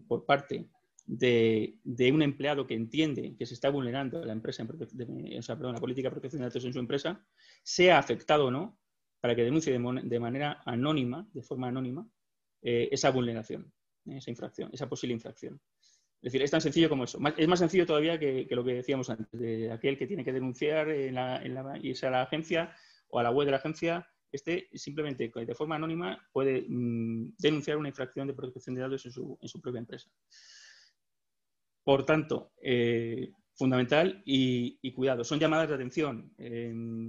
por 0.06 0.26
parte 0.26 0.68
de, 1.06 2.12
un 2.12 2.22
empleado 2.22 2.66
que 2.66 2.74
entiende 2.74 3.36
que 3.36 3.46
se 3.46 3.54
está 3.54 3.70
vulnerando 3.70 4.24
la, 4.24 4.32
empresa 4.32 4.64
la 4.64 5.80
política 5.80 6.08
de 6.08 6.12
protección 6.12 6.40
de 6.40 6.48
datos 6.48 6.64
en 6.64 6.72
su 6.72 6.78
empresa, 6.78 7.24
sea 7.62 7.98
afectado 7.98 8.46
o 8.46 8.50
no, 8.50 8.78
para 9.20 9.34
que 9.34 9.44
denuncie 9.44 9.72
de, 9.72 10.20
manera 10.20 10.60
anónima, 10.64 11.28
de 11.32 11.42
forma 11.42 11.68
anónima, 11.68 12.08
eh, 12.62 12.88
esa 12.90 13.10
vulneración, 13.10 13.72
esa 14.06 14.30
infracción, 14.30 14.70
esa 14.72 14.88
posible 14.88 15.14
infracción. 15.14 15.60
Es 16.22 16.32
decir, 16.32 16.42
es 16.42 16.50
tan 16.50 16.60
sencillo 16.60 16.88
como 16.88 17.04
eso. 17.04 17.18
Es 17.36 17.48
más 17.48 17.58
sencillo 17.58 17.86
todavía 17.86 18.18
que, 18.18 18.46
lo 18.50 18.64
que 18.64 18.74
decíamos 18.74 19.10
antes, 19.10 19.28
de 19.32 19.70
aquel 19.70 19.96
que 19.96 20.06
tiene 20.06 20.24
que 20.24 20.32
denunciar 20.32 20.88
en 20.88 21.14
la, 21.14 21.42
en 21.42 21.54
la, 21.54 21.78
irse 21.82 22.06
a 22.06 22.10
la 22.10 22.22
agencia 22.22 22.74
o 23.08 23.18
a 23.18 23.22
la 23.22 23.30
web 23.30 23.46
de 23.46 23.52
la 23.52 23.58
agencia 23.58 24.08
este 24.32 24.68
simplemente 24.74 25.32
de 25.34 25.54
forma 25.54 25.76
anónima 25.76 26.18
puede 26.32 26.66
mm, 26.68 27.34
denunciar 27.38 27.76
una 27.76 27.88
infracción 27.88 28.26
de 28.26 28.34
protección 28.34 28.74
de 28.74 28.82
datos 28.82 29.06
en 29.06 29.12
su, 29.12 29.60
propia 29.62 29.78
empresa. 29.78 30.10
Por 31.82 32.04
tanto, 32.04 32.52
eh, 32.60 33.30
fundamental 33.54 34.22
y, 34.24 34.92
cuidado. 34.92 35.24
Son 35.24 35.38
llamadas 35.38 35.68
de 35.68 35.74
atención. 35.76 36.34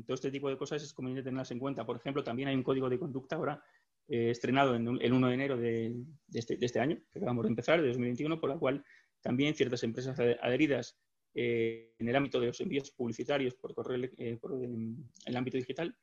todo 0.05 0.15
este 0.15 0.31
tipo 0.31 0.49
de 0.49 0.57
cosas 0.57 0.83
es 0.83 0.93
conveniente 0.93 1.23
tenerlas 1.23 1.51
en 1.51 1.59
cuenta. 1.59 1.85
Por 1.85 1.97
ejemplo, 1.97 2.23
también 2.23 2.49
hay 2.49 2.55
un 2.55 2.63
código 2.63 2.89
de 2.89 2.99
conducta 2.99 3.35
ahora 3.35 3.61
eh, 4.07 4.29
estrenado 4.31 4.75
en 4.75 4.87
el 5.01 5.13
1 5.13 5.27
de 5.27 5.33
enero 5.33 5.55
este, 6.33 6.57
de, 6.57 6.65
este, 6.65 6.79
año, 6.79 6.97
que 7.11 7.19
acabamos 7.19 7.43
de 7.43 7.49
empezar, 7.49 7.81
de 7.81 7.87
2021, 7.87 8.39
por 8.39 8.49
la 8.49 8.57
cual 8.57 8.83
también 9.21 9.55
ciertas 9.55 9.83
empresas 9.83 10.17
adheridas 10.19 10.99
eh, 11.33 11.93
en 11.99 12.07
el 12.07 12.15
ámbito 12.15 12.39
de 12.39 12.47
los 12.47 12.61
envíos 12.61 12.91
publicitarios 12.91 13.55
por 13.55 13.73
correo 13.73 14.09
por 14.39 14.53
el 14.53 15.35
ámbito 15.35 15.57
digital 15.57 15.95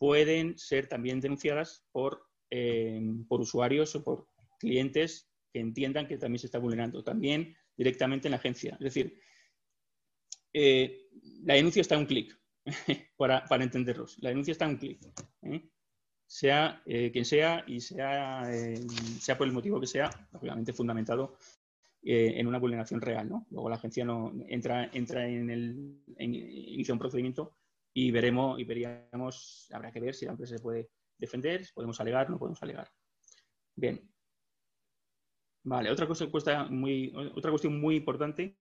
pueden 0.00 0.56
ser 0.58 0.88
también 0.88 1.20
denunciadas 1.20 1.84
por, 1.92 2.26
eh, 2.50 3.00
por 3.28 3.42
usuarios 3.42 3.94
o 3.94 4.02
por 4.02 4.26
clientes 4.58 5.30
que 5.52 5.60
entiendan 5.60 6.08
que 6.08 6.16
también 6.16 6.38
se 6.38 6.46
está 6.46 6.58
vulnerando, 6.58 7.04
también 7.04 7.54
directamente 7.76 8.26
en 8.26 8.30
la 8.30 8.38
agencia. 8.38 8.72
Es 8.80 8.94
decir, 8.94 9.20
eh, 10.54 11.06
la 11.42 11.54
denuncia 11.54 11.82
está 11.82 11.96
a 11.96 11.98
un 11.98 12.06
clic, 12.06 12.34
para, 13.18 13.44
para, 13.44 13.62
entenderlos. 13.62 14.16
La 14.22 14.30
denuncia 14.30 14.52
está 14.52 14.64
a 14.64 14.68
un 14.68 14.78
clic. 14.78 15.00
¿eh? 15.42 15.68
Sea 16.32 16.80
quien 16.84 17.24
sea 17.24 17.64
y 17.66 17.80
sea, 17.80 18.48
sea 19.18 19.36
por 19.36 19.48
el 19.48 19.52
motivo 19.52 19.80
que 19.80 19.88
sea, 19.88 20.08
obviamente 20.32 20.72
fundamentado 20.72 21.36
en 22.02 22.46
una 22.46 22.60
vulneración 22.60 23.00
real. 23.00 23.28
¿no? 23.28 23.46
Luego 23.50 23.68
la 23.68 23.74
agencia 23.74 24.04
no 24.04 24.32
entra, 24.46 24.90
entra 24.92 25.26
en 25.26 25.50
el, 25.50 26.04
inicia 26.18 26.94
un 26.94 27.00
procedimiento 27.00 27.56
y 27.92 28.12
veremos 28.12 28.60
y 28.60 28.64
veríamos, 28.64 29.68
habrá 29.72 29.90
que 29.90 30.00
ver 30.00 30.14
si 30.14 30.24
la 30.24 30.32
empresa 30.32 30.56
se 30.56 30.62
puede 30.62 30.90
defender, 31.18 31.64
si 31.64 31.72
podemos 31.72 32.00
alegar, 32.00 32.30
no 32.30 32.38
podemos 32.38 32.62
alegar. 32.62 32.88
Bien. 33.74 34.00
Vale, 35.62 35.90
otra, 35.90 36.06
cosa, 36.06 36.64
muy, 36.70 37.12
otra 37.34 37.50
cuestión 37.50 37.78
muy 37.78 37.96
importante 37.96 38.56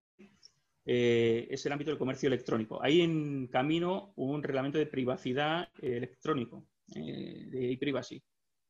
eh, 0.86 1.48
es 1.50 1.66
el 1.66 1.72
ámbito 1.72 1.92
del 1.92 1.98
comercio 1.98 2.28
electrónico. 2.28 2.82
Hay 2.84 3.02
en 3.02 3.48
camino 3.48 4.12
un 4.16 4.44
reglamento 4.44 4.78
de 4.78 4.86
privacidad 4.86 5.70
electrónico, 5.82 6.68
eh, 6.96 7.46
de 7.48 7.72
e-privacy, 7.72 8.22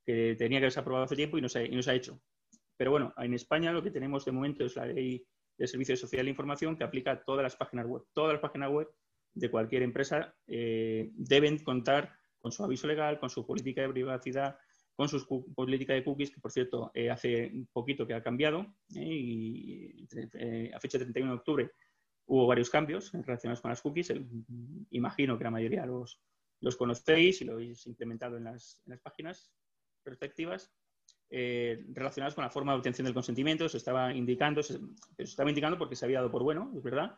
que 0.05 0.35
tenía 0.37 0.59
que 0.59 0.65
haberse 0.65 0.79
aprobado 0.79 1.05
hace 1.05 1.15
tiempo 1.15 1.37
y 1.37 1.41
no, 1.41 1.49
se, 1.49 1.65
y 1.65 1.75
no 1.75 1.81
se 1.81 1.91
ha 1.91 1.95
hecho. 1.95 2.21
Pero 2.77 2.91
bueno, 2.91 3.13
en 3.17 3.33
España 3.33 3.73
lo 3.73 3.83
que 3.83 3.91
tenemos 3.91 4.25
de 4.25 4.31
momento 4.31 4.65
es 4.65 4.75
la 4.75 4.85
ley 4.85 5.25
de 5.57 5.67
Servicio 5.67 5.97
Social 5.97 6.25
de 6.25 6.29
Información 6.29 6.77
que 6.77 6.85
aplica 6.85 7.11
a 7.11 7.23
todas 7.23 7.43
las 7.43 7.55
páginas 7.55 7.85
web. 7.85 8.03
Todas 8.13 8.33
las 8.33 8.41
páginas 8.41 8.71
web 8.71 8.87
de 9.33 9.51
cualquier 9.51 9.83
empresa 9.83 10.33
eh, 10.47 11.11
deben 11.13 11.59
contar 11.59 12.15
con 12.39 12.51
su 12.51 12.63
aviso 12.63 12.87
legal, 12.87 13.19
con 13.19 13.29
su 13.29 13.45
política 13.45 13.81
de 13.81 13.89
privacidad, 13.89 14.57
con 14.95 15.09
su 15.09 15.25
política 15.53 15.93
de 15.93 16.03
cookies, 16.03 16.31
que 16.31 16.39
por 16.39 16.51
cierto 16.51 16.91
eh, 16.93 17.09
hace 17.09 17.51
un 17.53 17.67
poquito 17.71 18.07
que 18.07 18.13
ha 18.13 18.23
cambiado 18.23 18.65
eh, 18.95 19.01
y 19.01 20.07
a 20.73 20.79
fecha 20.79 20.97
de 20.97 21.05
31 21.05 21.31
de 21.31 21.37
octubre 21.37 21.71
hubo 22.27 22.47
varios 22.47 22.69
cambios 22.69 23.11
relacionados 23.11 23.61
con 23.61 23.69
las 23.69 23.81
cookies. 23.81 24.13
imagino 24.91 25.37
que 25.37 25.43
la 25.43 25.51
mayoría 25.51 25.85
los, 25.85 26.21
los 26.61 26.75
conocéis 26.75 27.41
y 27.41 27.45
lo 27.45 27.53
habéis 27.53 27.85
implementado 27.87 28.37
en 28.37 28.45
las, 28.45 28.81
en 28.85 28.91
las 28.91 29.01
páginas 29.01 29.51
respectivas. 30.05 30.71
relacionados 31.29 32.35
con 32.35 32.43
la 32.43 32.49
forma 32.49 32.71
de 32.71 32.79
obtención 32.79 33.05
del 33.05 33.13
consentimiento, 33.13 33.69
se 33.69 33.77
estaba 33.77 34.13
indicando, 34.13 34.63
se, 34.63 34.79
estaba 35.17 35.49
indicando 35.49 35.77
porque 35.77 35.95
se 35.95 36.05
había 36.05 36.19
dado 36.19 36.31
por 36.31 36.43
bueno, 36.43 36.71
es 36.75 36.83
verdad, 36.83 37.17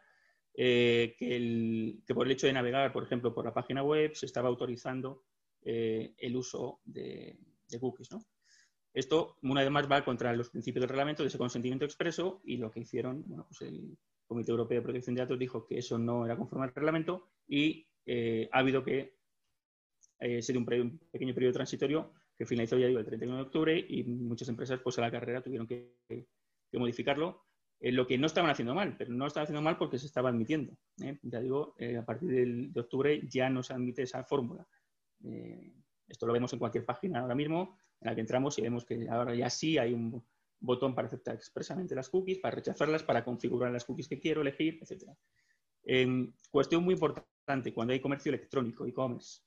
eh, 0.53 1.15
que, 1.17 2.13
por 2.13 2.25
el 2.25 2.33
hecho 2.33 2.47
de 2.47 2.53
navegar, 2.53 2.91
por 2.91 3.03
ejemplo, 3.03 3.33
por 3.33 3.45
la 3.45 3.53
página 3.53 3.83
web, 3.83 4.13
se 4.15 4.25
estaba 4.25 4.49
autorizando 4.49 5.23
eh, 5.61 6.13
el 6.17 6.35
uso 6.35 6.81
de, 6.83 7.37
cookies. 7.79 8.09
Esto, 8.93 9.37
una 9.43 9.61
vez 9.61 9.71
más, 9.71 9.89
va 9.89 10.03
contra 10.03 10.33
los 10.33 10.49
principios 10.49 10.81
del 10.81 10.89
reglamento 10.89 11.23
de 11.23 11.29
ese 11.29 11.37
consentimiento 11.37 11.85
expreso 11.85 12.41
y 12.43 12.57
lo 12.57 12.69
que 12.69 12.81
hicieron, 12.81 13.23
bueno, 13.25 13.45
pues 13.47 13.61
el 13.61 13.97
Comité 14.27 14.51
Europeo 14.51 14.79
de 14.79 14.83
Protección 14.83 15.15
de 15.15 15.21
Datos 15.21 15.39
dijo 15.39 15.65
que 15.65 15.77
eso 15.77 15.97
no 15.97 16.25
era 16.25 16.35
conforme 16.35 16.65
al 16.65 16.73
reglamento 16.73 17.29
y 17.47 17.87
eh, 18.05 18.49
ha 18.51 18.59
habido 18.59 18.83
que 18.83 19.20
ser 20.41 20.57
un, 20.57 20.71
un, 20.73 20.99
pequeño 21.11 21.33
periodo 21.33 21.53
transitorio 21.53 22.13
que 22.37 22.45
finalizó 22.45 22.77
ya 22.77 22.87
digo, 22.87 22.99
el 22.99 23.05
31 23.05 23.37
de 23.37 23.43
octubre 23.43 23.85
y 23.89 24.03
muchas 24.03 24.49
empresas 24.49 24.79
pues 24.83 24.97
a 24.99 25.01
la 25.01 25.11
carrera 25.11 25.41
tuvieron 25.41 25.67
que 25.67 25.95
modificarlo 26.73 27.43
eh, 27.81 27.91
lo 27.91 28.05
que 28.05 28.17
no 28.17 28.27
estaban 28.27 28.51
haciendo 28.51 28.75
mal, 28.75 28.95
pero 28.95 29.11
no 29.11 29.25
estaban 29.25 29.45
haciendo 29.45 29.63
mal 29.63 29.77
porque 29.77 29.97
se 29.97 30.05
estaba 30.05 30.29
admitiendo. 30.29 30.77
¿eh? 31.03 31.17
Ya 31.23 31.39
digo, 31.39 31.73
eh, 31.79 31.97
a 31.97 32.05
partir 32.05 32.71
de 32.71 32.79
octubre 32.79 33.27
ya 33.27 33.49
no 33.49 33.63
se 33.63 33.73
admite 33.73 34.03
esa 34.03 34.23
fórmula. 34.23 34.67
esto 36.07 36.27
lo 36.27 36.33
vemos 36.33 36.53
en 36.53 36.59
cualquier 36.59 36.85
página 36.85 37.21
ahora 37.21 37.35
mismo 37.35 37.77
en 37.99 38.07
la 38.07 38.15
que 38.15 38.21
entramos 38.21 38.57
y 38.59 38.61
vemos 38.61 38.85
que 38.85 39.07
ahora 39.09 39.33
ya 39.33 39.49
sí 39.49 39.77
hay 39.77 39.93
un 39.93 40.23
botón 40.59 40.93
para 40.93 41.07
aceptar 41.07 41.35
expresamente 41.35 41.95
las 41.95 42.09
cookies, 42.09 42.39
para 42.39 42.55
rechazarlas, 42.55 43.03
para 43.03 43.23
configurar 43.23 43.71
las 43.71 43.85
cookies 43.85 44.07
que 44.07 44.19
quiero 44.19 44.41
elegir, 44.41 44.79
etc. 44.81 45.09
cuestión 46.51 46.83
muy 46.83 46.93
importante, 46.93 47.73
cuando 47.73 47.93
hay 47.93 47.99
comercio 47.99 48.29
electrónico, 48.29 48.85
e-commerce, 48.85 49.41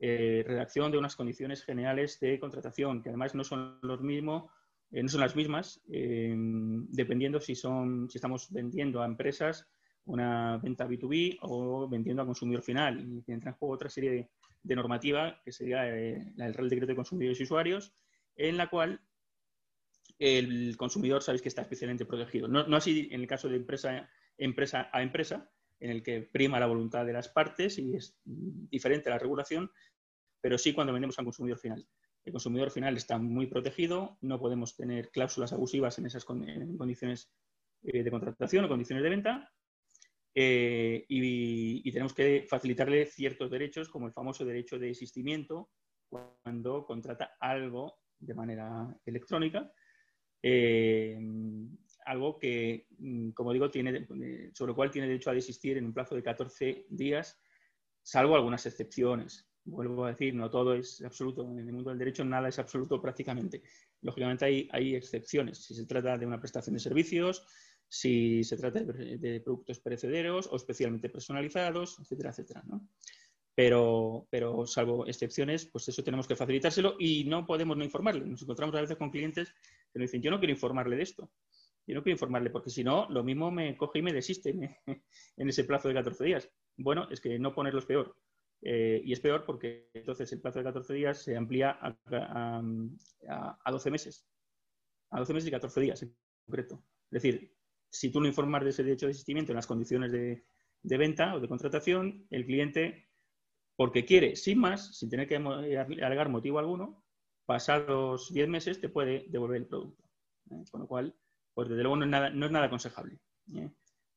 redacción 0.00 0.92
de 0.92 0.98
unas 0.98 1.16
condiciones 1.16 1.64
generales 1.64 2.20
de 2.20 2.38
contratación, 2.38 3.02
que 3.02 3.08
además 3.08 3.34
no 3.34 3.44
son 3.44 3.78
los 3.82 4.00
eh, 4.94 5.02
no 5.02 5.08
son 5.08 5.20
las 5.20 5.34
mismas, 5.34 5.80
eh, 5.90 6.32
dependiendo 6.36 7.40
si, 7.40 7.56
son, 7.56 8.08
si 8.08 8.18
estamos 8.18 8.52
vendiendo 8.52 9.02
a 9.02 9.06
empresas 9.06 9.66
una 10.04 10.58
venta 10.58 10.86
B2B 10.86 11.38
o 11.40 11.88
vendiendo 11.88 12.22
a 12.22 12.26
consumidor 12.26 12.62
final. 12.62 13.00
Y 13.00 13.32
entra 13.32 13.50
en 13.50 13.56
juego 13.56 13.74
otra 13.74 13.88
serie 13.88 14.28
de, 14.62 14.76
normativa, 14.76 15.40
que 15.44 15.50
sería 15.50 15.88
eh, 15.88 16.32
el 16.38 16.54
Real 16.54 16.68
Decreto 16.68 16.86
de 16.92 16.96
Consumidores 16.96 17.40
y 17.40 17.42
Usuarios, 17.42 17.92
en 18.36 18.56
la 18.56 18.70
cual 18.70 19.00
el 20.20 20.76
consumidor 20.76 21.22
sabéis 21.22 21.42
que 21.42 21.48
está 21.48 21.62
especialmente 21.62 22.04
protegido. 22.04 22.46
No, 22.46 22.64
no, 22.66 22.76
así 22.76 23.08
en 23.10 23.20
el 23.20 23.26
caso 23.26 23.48
de 23.48 23.56
empresa, 23.56 24.08
empresa 24.38 24.90
a 24.92 25.02
empresa, 25.02 25.50
en 25.80 25.90
el 25.90 26.02
que 26.02 26.22
prima 26.22 26.60
la 26.60 26.66
voluntad 26.66 27.04
de 27.04 27.12
las 27.12 27.28
partes 27.28 27.78
y 27.78 27.94
es 27.94 28.16
diferente 28.24 29.10
la 29.10 29.18
regulación, 29.18 29.70
pero 30.40 30.58
sí 30.58 30.72
cuando 30.72 30.92
vendemos 30.92 31.18
a 31.18 31.24
consumidor 31.24 31.58
final. 31.58 31.86
El 32.24 32.32
consumidor 32.32 32.70
final 32.70 32.96
está 32.96 33.18
muy 33.18 33.46
protegido, 33.46 34.16
no 34.22 34.38
podemos 34.38 34.76
tener 34.76 35.10
cláusulas 35.10 35.52
abusivas 35.52 35.98
en 35.98 36.06
esas 36.06 36.24
condiciones 36.24 37.30
eh, 37.82 38.02
de 38.02 38.10
contratación 38.10 38.64
o 38.64 38.68
condiciones 38.68 39.02
de 39.02 39.10
venta 39.10 39.52
eh, 40.34 41.04
y, 41.08 41.90
tenemos 41.92 42.14
que 42.14 42.44
facilitarle 42.48 43.06
ciertos 43.06 43.50
derechos, 43.50 43.88
como 43.88 44.06
el 44.06 44.12
famoso 44.12 44.44
derecho 44.44 44.78
de 44.78 44.90
existimiento 44.90 45.70
cuando 46.08 46.84
contrata 46.84 47.36
algo 47.38 47.98
de 48.18 48.34
manera 48.34 48.96
electrónica, 49.04 49.70
eh, 50.42 51.18
algo 52.04 52.38
que, 52.38 52.86
mm, 52.98 53.30
como 53.30 53.52
digo, 53.52 53.70
tiene, 53.70 54.06
sobre 54.52 54.70
lo 54.70 54.76
cual 54.76 54.90
tiene 54.90 55.08
derecho 55.08 55.30
a 55.30 55.34
desistir 55.34 55.78
en 55.78 55.86
un 55.86 55.94
plazo 55.94 56.14
de 56.14 56.22
14 56.22 56.86
días, 56.88 57.38
salvo 58.02 58.34
algunas 58.34 58.66
excepciones 58.66 59.48
vuelvo 59.64 60.04
a 60.04 60.10
decir, 60.10 60.34
no 60.34 60.50
todo 60.50 60.74
es 60.74 61.02
absoluto. 61.02 61.42
En 61.50 61.58
el 61.58 61.72
mundo 61.72 61.90
del 61.90 61.98
derecho 61.98 62.24
nada 62.24 62.48
es 62.48 62.58
absoluto 62.58 63.00
prácticamente. 63.00 63.62
Lógicamente 64.02 64.68
hay, 64.70 64.94
excepciones. 64.94 65.58
Si 65.64 65.74
se 65.74 65.86
trata 65.86 66.18
de 66.18 66.26
una 66.26 66.40
prestación 66.40 66.74
de 66.74 66.80
servicios, 66.80 67.44
si 67.88 68.44
se 68.44 68.56
trata 68.56 68.80
de, 68.80 69.40
productos 69.40 69.80
perecederos 69.80 70.48
o 70.50 70.56
especialmente 70.56 71.08
personalizados, 71.08 71.98
etcétera, 72.00 72.30
etcétera. 72.30 72.62
pero 73.56 74.66
salvo 74.66 75.06
excepciones, 75.06 75.66
pues 75.66 75.88
eso 75.88 76.02
tenemos 76.02 76.26
que 76.26 76.36
facilitárselo 76.36 76.96
y 76.98 77.24
no 77.24 77.46
podemos 77.46 77.76
no 77.76 77.84
informarle. 77.84 78.26
Nos 78.26 78.42
encontramos 78.42 78.74
a 78.76 78.82
veces 78.82 78.96
con 78.96 79.10
clientes 79.10 79.54
que 79.92 79.98
nos 79.98 80.10
dicen, 80.10 80.22
yo 80.22 80.30
no 80.30 80.38
quiero 80.38 80.52
informarle 80.52 80.96
de 80.96 81.02
esto. 81.02 81.30
Yo 81.86 81.94
no 81.94 82.02
quiero 82.02 82.14
informarle 82.14 82.50
porque 82.50 82.70
si 82.70 82.82
no, 82.82 83.08
lo 83.10 83.22
mismo 83.22 83.50
me 83.50 83.76
coge 83.76 83.98
y 83.98 84.02
me 84.02 84.12
desiste 84.12 84.50
en 84.50 84.78
ese 85.48 85.64
plazo 85.64 85.88
de 85.88 85.94
14 85.94 86.24
días. 86.24 86.50
Bueno, 86.76 87.08
es 87.10 87.20
que 87.20 87.38
no 87.38 87.54
ponerlo 87.54 87.80
es 87.80 87.86
peor. 87.86 88.16
Eh, 88.66 89.02
y 89.04 89.12
es 89.12 89.20
peor 89.20 89.44
porque 89.44 89.90
entonces 89.92 90.32
el 90.32 90.40
plazo 90.40 90.60
de 90.60 90.64
14 90.64 90.94
días 90.94 91.22
se 91.22 91.36
amplía 91.36 91.78
a, 91.80 92.62
12 93.70 93.90
meses. 93.90 94.26
A 95.10 95.18
12 95.18 95.34
meses 95.34 95.48
y 95.48 95.50
14 95.50 95.80
días 95.82 96.02
en 96.02 96.16
concreto. 96.46 96.82
Es 97.10 97.22
decir, 97.22 97.54
si 97.90 98.10
tú 98.10 98.20
no 98.20 98.26
informas 98.26 98.64
de 98.64 98.70
ese 98.70 98.82
derecho 98.82 99.06
de 99.06 99.12
asistimiento 99.12 99.52
en 99.52 99.56
las 99.56 99.66
condiciones 99.66 100.10
de, 100.12 100.44
venta 100.82 101.34
o 101.34 101.40
de 101.40 101.48
contratación, 101.48 102.26
el 102.30 102.46
cliente, 102.46 103.10
porque 103.76 104.06
quiere, 104.06 104.34
sin 104.34 104.58
más, 104.58 104.98
sin 104.98 105.10
tener 105.10 105.28
que 105.28 105.36
alegar 105.36 106.30
motivo 106.30 106.58
alguno, 106.58 107.04
pasados 107.44 108.32
10 108.32 108.48
meses 108.48 108.80
te 108.80 108.88
puede 108.88 109.26
devolver 109.28 109.58
el 109.58 109.66
producto. 109.66 110.02
¿eh? 110.50 110.64
Con 110.70 110.80
lo 110.80 110.88
cual, 110.88 111.14
pues 111.54 111.68
desde 111.68 111.82
luego 111.82 111.96
no 111.96 112.04
es 112.04 112.10
nada, 112.10 112.30
no 112.30 112.46
es 112.46 112.52
nada 112.52 112.66
aconsejable. 112.66 113.18
¿eh? 113.54 113.70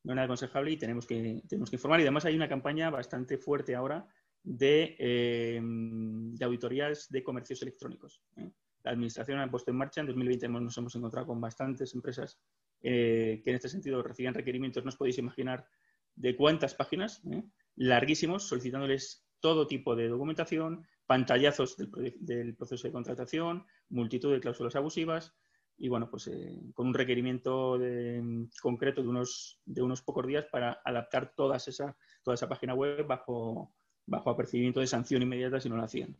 No 0.04 0.14
es 0.14 0.16
nada 0.16 0.24
aconsejable 0.24 0.72
y 0.72 0.78
tenemos 0.78 1.06
que, 1.06 1.44
tenemos 1.48 1.70
que 1.70 1.76
informar. 1.76 2.00
Y 2.00 2.04
además 2.04 2.26
hay 2.26 2.36
una 2.36 2.50
campaña 2.50 2.90
bastante 2.90 3.38
fuerte 3.38 3.76
ahora 3.76 4.08
eh, 4.60 5.60
de, 5.62 6.46
auditorías 6.46 7.10
de 7.10 7.24
comercios 7.24 7.62
electrónicos. 7.62 8.22
¿eh? 8.38 8.52
La 8.84 8.92
Administración 8.92 9.40
ha 9.40 9.52
puesto 9.52 9.72
en 9.72 9.78
marcha, 9.78 10.02
en 10.02 10.08
2020 10.08 10.48
nos 10.50 10.78
hemos 10.78 10.96
encontrado 10.96 11.28
con 11.28 11.42
bastantes 11.42 11.94
empresas 11.94 12.40
que 12.80 13.42
en 13.44 13.56
este 13.56 13.70
sentido 13.70 14.02
reciben 14.04 14.36
requerimientos, 14.36 14.84
no 14.86 14.90
os 14.90 14.96
podéis 14.96 15.18
imaginar 15.18 15.68
de 16.16 16.36
cuántas 16.38 16.74
páginas, 16.74 17.22
larguísimos, 17.76 18.48
solicitándoles 18.48 19.28
todo 19.40 19.68
tipo 19.68 19.96
de 19.96 20.08
documentación, 20.08 20.86
pantallazos 21.06 21.76
del, 21.78 22.56
proceso 22.56 22.88
de 22.88 22.94
contratación, 22.94 23.66
multitud 23.90 24.34
de 24.34 24.40
cláusulas 24.40 24.76
abusivas 24.76 25.36
y 25.78 25.90
bueno, 25.90 26.10
pues 26.10 26.30
con 26.74 26.88
un 26.88 26.94
requerimiento 26.94 27.80
concreto 28.62 29.02
de 29.02 29.08
unos, 29.08 29.62
de 29.66 29.82
unos 29.82 30.02
pocos 30.02 30.26
días 30.26 30.46
para 30.52 30.82
adaptar 30.84 31.34
todas 31.36 31.68
esa, 31.68 31.96
toda 32.24 32.36
esa 32.36 32.50
página 32.50 32.74
web 32.74 33.06
bajo, 33.06 33.74
bajo 34.06 34.30
apercibimiento 34.30 34.80
de 34.80 34.88
sanción 34.88 35.22
inmediata 35.22 35.60
si 35.60 35.70
no 35.70 35.78
lo 35.78 35.84
hacían. 35.84 36.18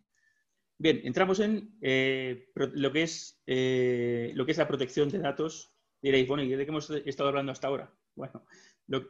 Bien, 0.80 1.02
entramos 1.04 1.40
en 1.40 1.76
eh, 1.82 2.50
lo, 2.54 2.92
que 2.92 3.02
es, 3.02 3.42
eh, 3.48 4.32
lo 4.36 4.46
que 4.46 4.52
es 4.52 4.58
la 4.60 4.68
protección 4.68 5.10
de 5.10 5.18
datos. 5.18 5.74
Diréis, 6.02 6.28
bueno, 6.28 6.44
¿y 6.44 6.50
de 6.50 6.66
qué 6.66 6.70
hemos 6.70 6.90
estado 6.92 7.30
hablando 7.30 7.52
hasta 7.52 7.68
ahora? 7.68 7.92
Bueno, 8.14 8.46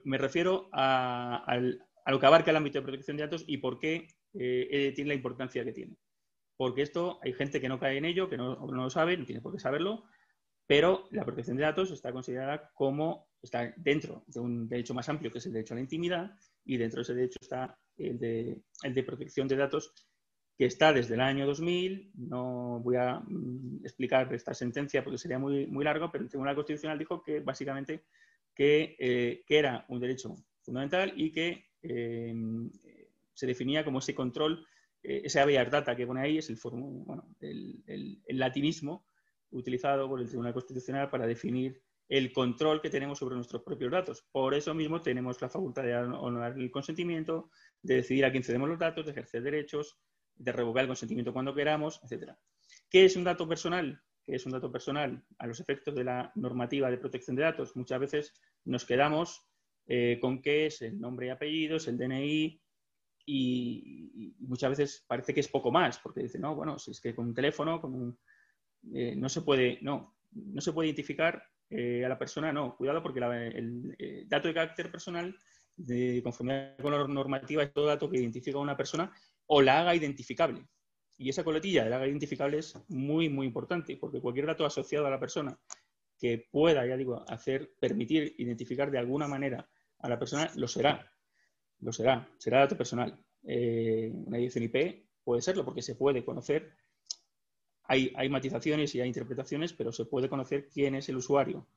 me 0.06 0.18
refiero 0.18 0.70
a, 0.72 1.60
lo 2.06 2.20
que 2.20 2.26
abarca 2.26 2.52
el 2.52 2.58
ámbito 2.58 2.80
de 2.80 2.84
protección 2.84 3.18
de 3.18 3.24
datos 3.24 3.44
y 3.48 3.58
por 3.58 3.80
qué 3.80 4.08
eh, 4.34 4.94
tiene 4.96 5.10
la 5.10 5.16
importancia 5.16 5.66
que 5.66 5.74
tiene. 5.74 5.98
Porque 6.56 6.84
esto 6.84 7.20
hay 7.22 7.34
gente 7.34 7.60
que 7.60 7.68
no 7.68 7.80
cae 7.80 7.98
en 7.98 8.06
ello, 8.06 8.30
que 8.30 8.38
no, 8.38 8.56
no 8.56 8.84
lo 8.84 8.90
sabe, 8.90 9.18
no 9.18 9.26
tiene 9.26 9.42
por 9.42 9.52
qué 9.52 9.60
saberlo, 9.60 10.06
pero 10.68 11.08
la 11.12 11.24
protección 11.24 11.56
de 11.56 11.64
datos 11.64 11.92
está 11.92 12.12
considerada 12.12 12.70
como, 12.76 13.30
está 13.42 13.74
dentro 13.78 14.24
de 14.28 14.42
un 14.42 14.68
derecho 14.68 14.94
más 14.94 15.08
amplio, 15.08 15.32
que 15.32 15.38
es 15.38 15.46
el 15.46 15.54
derecho 15.54 15.74
a 15.74 15.76
la 15.76 15.82
intimidad, 15.82 16.32
y 16.66 16.76
dentro 16.78 16.98
de 16.98 17.04
ese 17.04 17.16
derecho 17.16 17.40
está 17.42 17.80
el 17.98 18.20
de, 18.20 19.04
protección 19.04 19.48
de 19.48 19.56
datos, 19.56 19.94
que 20.58 20.66
está 20.66 20.92
desde 20.92 21.14
el 21.14 21.22
año 21.22 21.46
2000. 21.46 22.12
No 22.16 22.82
voy 22.84 22.98
a 22.98 23.20
mm, 23.20 23.86
explicar 23.86 24.32
esta 24.34 24.54
sentencia 24.54 25.04
porque 25.04 25.18
sería 25.18 25.40
muy, 25.40 25.68
muy 25.68 25.86
largo, 25.86 26.12
pero 26.12 26.24
el 26.24 26.30
Tribunal 26.30 26.56
Constitucional 26.56 27.00
dijo 27.00 27.24
que 27.24 27.40
básicamente 27.40 28.04
que, 28.54 28.96
eh, 29.00 29.44
era 29.48 29.86
un 29.88 30.00
derecho 30.00 30.36
fundamental 30.62 31.14
y 31.16 31.32
que 31.32 31.68
em, 31.82 32.70
se 33.34 33.48
definía 33.48 33.86
como 33.86 34.00
ese 34.00 34.16
control, 34.16 34.66
eh, 35.04 35.22
ese 35.24 35.40
habeas 35.40 35.72
data 35.72 35.96
que 35.96 36.08
pone 36.08 36.22
ahí, 36.22 36.40
es 36.40 36.50
el, 36.50 36.58
bueno, 36.62 37.30
el, 37.40 38.20
latinismo 38.28 39.06
utilizado 39.52 40.08
por 40.08 40.20
el 40.20 40.28
Tribunal 40.28 40.54
Constitucional 40.54 41.10
para 41.10 41.28
definir 41.28 41.82
el 42.10 42.32
control 42.32 42.82
que 42.82 42.90
tenemos 42.90 43.20
sobre 43.20 43.36
nuestros 43.36 43.64
propios 43.64 43.92
datos. 43.92 44.26
Por 44.32 44.54
eso 44.54 44.74
mismo 44.74 45.02
tenemos 45.02 45.42
la 45.42 45.50
facultad 45.50 45.84
de 45.84 45.96
honorar 45.96 46.58
el 46.58 46.72
consentimiento, 46.72 47.50
de 47.82 47.96
decidir 47.96 48.26
a 48.26 48.32
quién 48.32 48.44
cedemos 48.44 48.70
los 48.70 48.80
datos, 48.80 49.06
de 49.06 49.12
ejercer 49.12 49.44
derechos, 49.44 50.00
de 50.36 50.52
revocar 50.52 50.84
el 50.84 50.88
consentimiento 50.88 51.34
cuando 51.34 51.54
queramos, 51.54 52.00
etc. 52.04 52.32
¿Qué 52.90 53.06
es 53.06 53.16
un 53.16 53.24
dato 53.24 53.48
personal? 53.48 54.02
que 54.28 54.36
es 54.36 54.46
un 54.46 54.52
dato 54.52 54.70
personal 54.70 55.24
a 55.38 55.48
los 55.48 55.62
efectos 55.62 55.96
de 55.96 56.04
la 56.04 56.34
normativa 56.36 56.92
de 56.92 56.98
protección 56.98 57.38
de 57.38 57.44
datos, 57.44 57.78
muchas 57.78 57.98
veces 57.98 58.34
nos 58.66 58.84
quedamos 58.84 59.48
eh, 59.88 60.18
con 60.20 60.42
qué 60.42 60.66
es 60.66 60.82
el 60.82 61.00
nombre 61.00 61.28
y 61.28 61.30
apellidos, 61.30 61.88
el 61.88 61.98
DNI, 61.98 62.62
y, 63.26 64.36
muchas 64.40 64.72
veces 64.72 65.06
parece 65.08 65.34
que 65.34 65.40
es 65.40 65.48
poco 65.48 65.72
más, 65.72 66.00
porque 66.00 66.24
dicen, 66.24 66.42
no, 66.42 66.56
bueno, 66.56 66.78
si 66.78 66.92
es 66.92 67.00
que 67.00 67.16
con 67.16 67.28
un 67.28 67.34
teléfono, 67.34 67.80
con 67.80 68.20
eh, 68.94 69.16
no 69.16 69.30
se 69.30 69.42
puede, 69.42 69.80
no, 69.82 70.16
no 70.32 70.62
se 70.62 70.74
puede 70.74 70.90
identificar 70.90 71.44
eh, 71.70 72.06
a 72.06 72.10
la 72.10 72.18
persona, 72.18 72.54
no, 72.54 72.76
cuidado 72.78 73.04
porque 73.04 73.20
el, 73.20 74.28
dato 74.28 74.48
de 74.48 74.54
carácter 74.54 74.92
personal, 74.92 75.36
de 75.76 76.22
conformidad 76.24 76.78
con 76.78 76.92
la 76.92 77.08
normativa, 77.08 77.64
es 77.64 77.74
todo 77.74 77.88
dato 77.88 78.10
que 78.10 78.18
identifica 78.18 78.58
a 78.58 78.62
una 78.62 78.78
persona 78.78 79.12
o 79.48 79.62
la 79.62 79.80
haga 79.80 79.96
identificable. 79.96 80.66
Y 81.18 81.30
esa 81.30 81.44
coletilla 81.44 81.84
de 81.84 81.90
la 81.90 81.98
haga 81.98 82.08
identificable 82.08 82.60
es 82.60 82.78
muy, 82.88 83.30
muy 83.30 83.48
importante, 83.48 83.98
porque 83.98 84.22
cualquier 84.22 84.46
dato 84.46 84.66
asociado 84.66 85.08
a 85.08 85.10
la 85.10 85.20
persona 85.20 85.60
que 86.18 86.48
pueda, 86.52 86.86
ya 86.86 86.98
digo, 86.98 87.24
hacer, 87.28 87.74
permitir 87.80 88.36
identificar 88.38 88.90
de 88.90 89.00
alguna 89.00 89.28
manera 89.28 89.70
a 90.00 90.10
la 90.10 90.18
persona, 90.18 90.50
lo 90.56 90.68
será. 90.68 91.12
Lo 91.80 91.92
será. 91.92 92.28
Será 92.38 92.60
dato 92.60 92.78
personal. 92.78 93.20
Eh, 93.44 94.12
una 94.14 94.38
dirección 94.38 94.64
IP 94.64 95.08
puede 95.24 95.42
serlo, 95.42 95.66
porque 95.66 95.82
se 95.82 95.96
puede 95.96 96.24
conocer. 96.24 96.72
Hay, 97.88 98.30
matizaciones 98.30 98.94
y 98.96 99.02
hay 99.02 99.08
interpretaciones, 99.08 99.74
pero 99.74 99.92
se 99.92 100.06
puede 100.06 100.30
conocer 100.30 100.68
quién 100.68 100.96
es 100.96 101.10
el 101.10 101.18
usuario. 101.18 101.68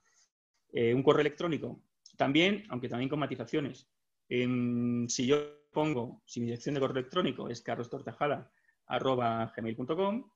Eh, 0.73 0.95
un 0.95 1.03
correo 1.03 1.21
electrónico, 1.21 1.83
también, 2.17 2.65
aunque 2.69 2.89
también 2.89 3.09
con 3.09 3.19
matizaciones. 3.19 3.89
si 4.29 5.27
yo 5.27 5.61
pongo, 5.73 6.23
si 6.27 6.41
mi 6.41 6.47
dirección 6.47 6.75
de 6.75 6.81
correo 6.81 6.99
electrónico 6.99 7.49
es 7.49 7.63
carlostortajada.gmail.com, 7.63 10.31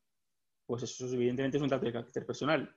pues 0.66 0.84
eso 0.84 1.06
evidentemente 1.12 1.58
es 1.58 1.62
un 1.62 1.68
dato 1.68 1.84
de 1.86 1.92
carácter 1.92 2.24
personal. 2.24 2.74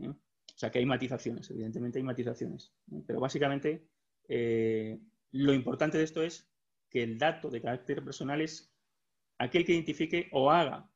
¿eh? 0.01 0.13
O 0.61 0.63
sea 0.63 0.69
que 0.69 0.77
hay 0.77 0.85
matizaciones, 0.85 1.49
evidentemente 1.49 1.97
hay 1.97 2.03
matizaciones. 2.03 2.71
Pero 3.07 3.19
básicamente 3.19 3.87
eh, 4.27 4.99
lo 5.31 5.55
importante 5.55 5.97
de 5.97 6.03
esto 6.03 6.21
es 6.21 6.47
que 6.87 7.01
el 7.01 7.17
dato 7.17 7.49
de 7.49 7.63
carácter 7.63 8.03
personal 8.03 8.41
es 8.41 8.71
aquel 9.39 9.65
que 9.65 9.73
identifique 9.73 10.29
o 10.31 10.51
haga 10.51 10.87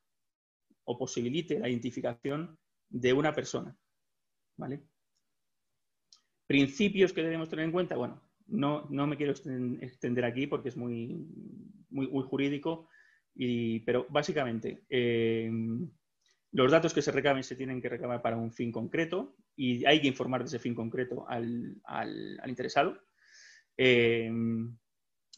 o 0.84 1.00
posibilite 1.00 1.58
la 1.58 1.68
identificación 1.68 2.60
de 2.90 3.14
una 3.14 3.34
persona. 3.34 3.76
¿Vale? 4.56 4.84
Principios 6.46 7.12
que 7.12 7.24
debemos 7.24 7.50
tener 7.50 7.66
en 7.66 7.72
cuenta, 7.72 7.96
bueno, 7.96 8.22
no, 8.46 8.86
no 8.92 9.08
me 9.08 9.18
quiero 9.18 9.32
extender 9.32 10.26
aquí 10.26 10.46
porque 10.46 10.70
es 10.70 10.78
muy, 10.78 11.26
muy, 11.90 12.24
jurídico, 12.24 12.88
y, 13.34 13.80
pero 13.80 14.06
básicamente 14.12 14.86
eh, 14.90 15.50
los 16.56 16.72
datos 16.72 16.94
que 16.94 17.02
se 17.02 17.12
recaben 17.12 17.44
se 17.44 17.58
tienen 17.58 17.82
que 17.82 17.90
recabar 17.90 18.22
para 18.22 18.38
un 18.38 18.50
fin 18.50 18.72
concreto 18.72 19.36
y 19.58 19.86
hay 19.86 20.00
que 20.00 20.08
informar 20.08 20.40
de 20.40 20.48
ese 20.48 20.60
fin 20.60 20.74
concreto 20.74 21.28
al, 21.28 21.82
interesado. 22.48 22.98
Eh, 23.76 24.32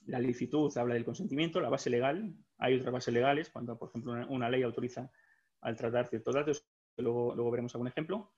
la 0.05 0.19
licitud 0.19 0.71
habla 0.77 0.93
del 0.93 1.05
consentimiento, 1.05 1.59
la 1.59 1.69
base 1.69 1.89
legal, 1.89 2.35
hay 2.59 2.75
otras 2.75 2.93
bases 2.93 3.15
legales, 3.15 3.49
cuando 3.49 3.79
por 3.79 3.89
ejemplo 3.89 4.13
una, 4.29 4.47
ley 4.47 4.61
autoriza 4.61 5.11
al 5.61 5.75
tratar 5.75 6.07
ciertos 6.07 6.35
datos, 6.35 6.67
luego, 6.97 7.33
luego 7.33 7.49
veremos 7.49 7.73
algún 7.73 7.87
ejemplo. 7.87 8.31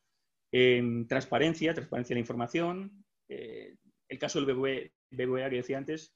Eh, 0.49 0.81
transparencia, 1.09 1.73
transparencia 1.73 2.13
de 2.13 2.19
la 2.19 2.21
información, 2.21 3.03
el 3.27 4.19
caso 4.19 4.39
del 4.39 4.55
BBVA 4.55 5.49
que 5.49 5.57
decía 5.57 5.77
antes, 5.77 6.15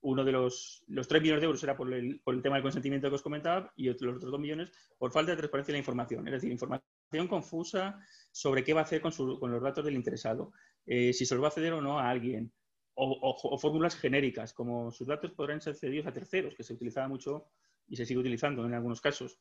uno 0.00 0.24
de 0.24 0.32
los, 0.32 0.84
los 0.88 1.06
3 1.06 1.22
millones 1.22 1.40
de 1.40 1.46
euros 1.46 1.62
era 1.62 1.76
por 1.76 1.92
el, 1.92 2.20
tema 2.42 2.56
del 2.56 2.62
consentimiento 2.62 3.08
que 3.08 3.14
os 3.14 3.22
comentaba 3.22 3.72
y 3.76 3.86
los 3.86 4.16
otros 4.16 4.30
2 4.32 4.40
millones 4.40 4.72
por 4.98 5.12
falta 5.12 5.30
de 5.30 5.36
transparencia 5.36 5.72
de 5.72 5.76
la 5.76 5.80
información. 5.80 6.26
Es 6.26 6.32
decir, 6.32 6.50
información 6.50 7.28
confusa 7.28 7.98
sobre 8.32 8.64
qué 8.64 8.74
va 8.74 8.80
a 8.80 8.84
hacer 8.84 9.00
con, 9.00 9.12
los 9.16 9.62
datos 9.62 9.84
del 9.84 9.94
interesado, 9.94 10.52
eh, 10.86 11.12
si 11.12 11.24
se 11.24 11.34
los 11.34 11.44
va 11.44 11.48
a 11.48 11.52
ceder 11.52 11.72
o 11.72 11.80
no 11.80 11.98
a 11.98 12.10
alguien, 12.10 12.52
o, 13.00 13.58
fórmulas 13.58 13.94
genéricas, 13.94 14.52
como 14.52 14.90
sus 14.90 15.06
datos 15.06 15.30
podrán 15.30 15.60
ser 15.60 15.76
cedidos 15.76 16.08
a 16.08 16.12
terceros, 16.12 16.56
que 16.56 16.64
se 16.64 16.74
utilizaba 16.74 17.06
mucho 17.06 17.46
y 17.86 17.94
se 17.96 18.04
sigue 18.04 18.18
utilizando 18.18 18.66
en 18.66 18.74
algunos 18.74 19.00
casos. 19.00 19.38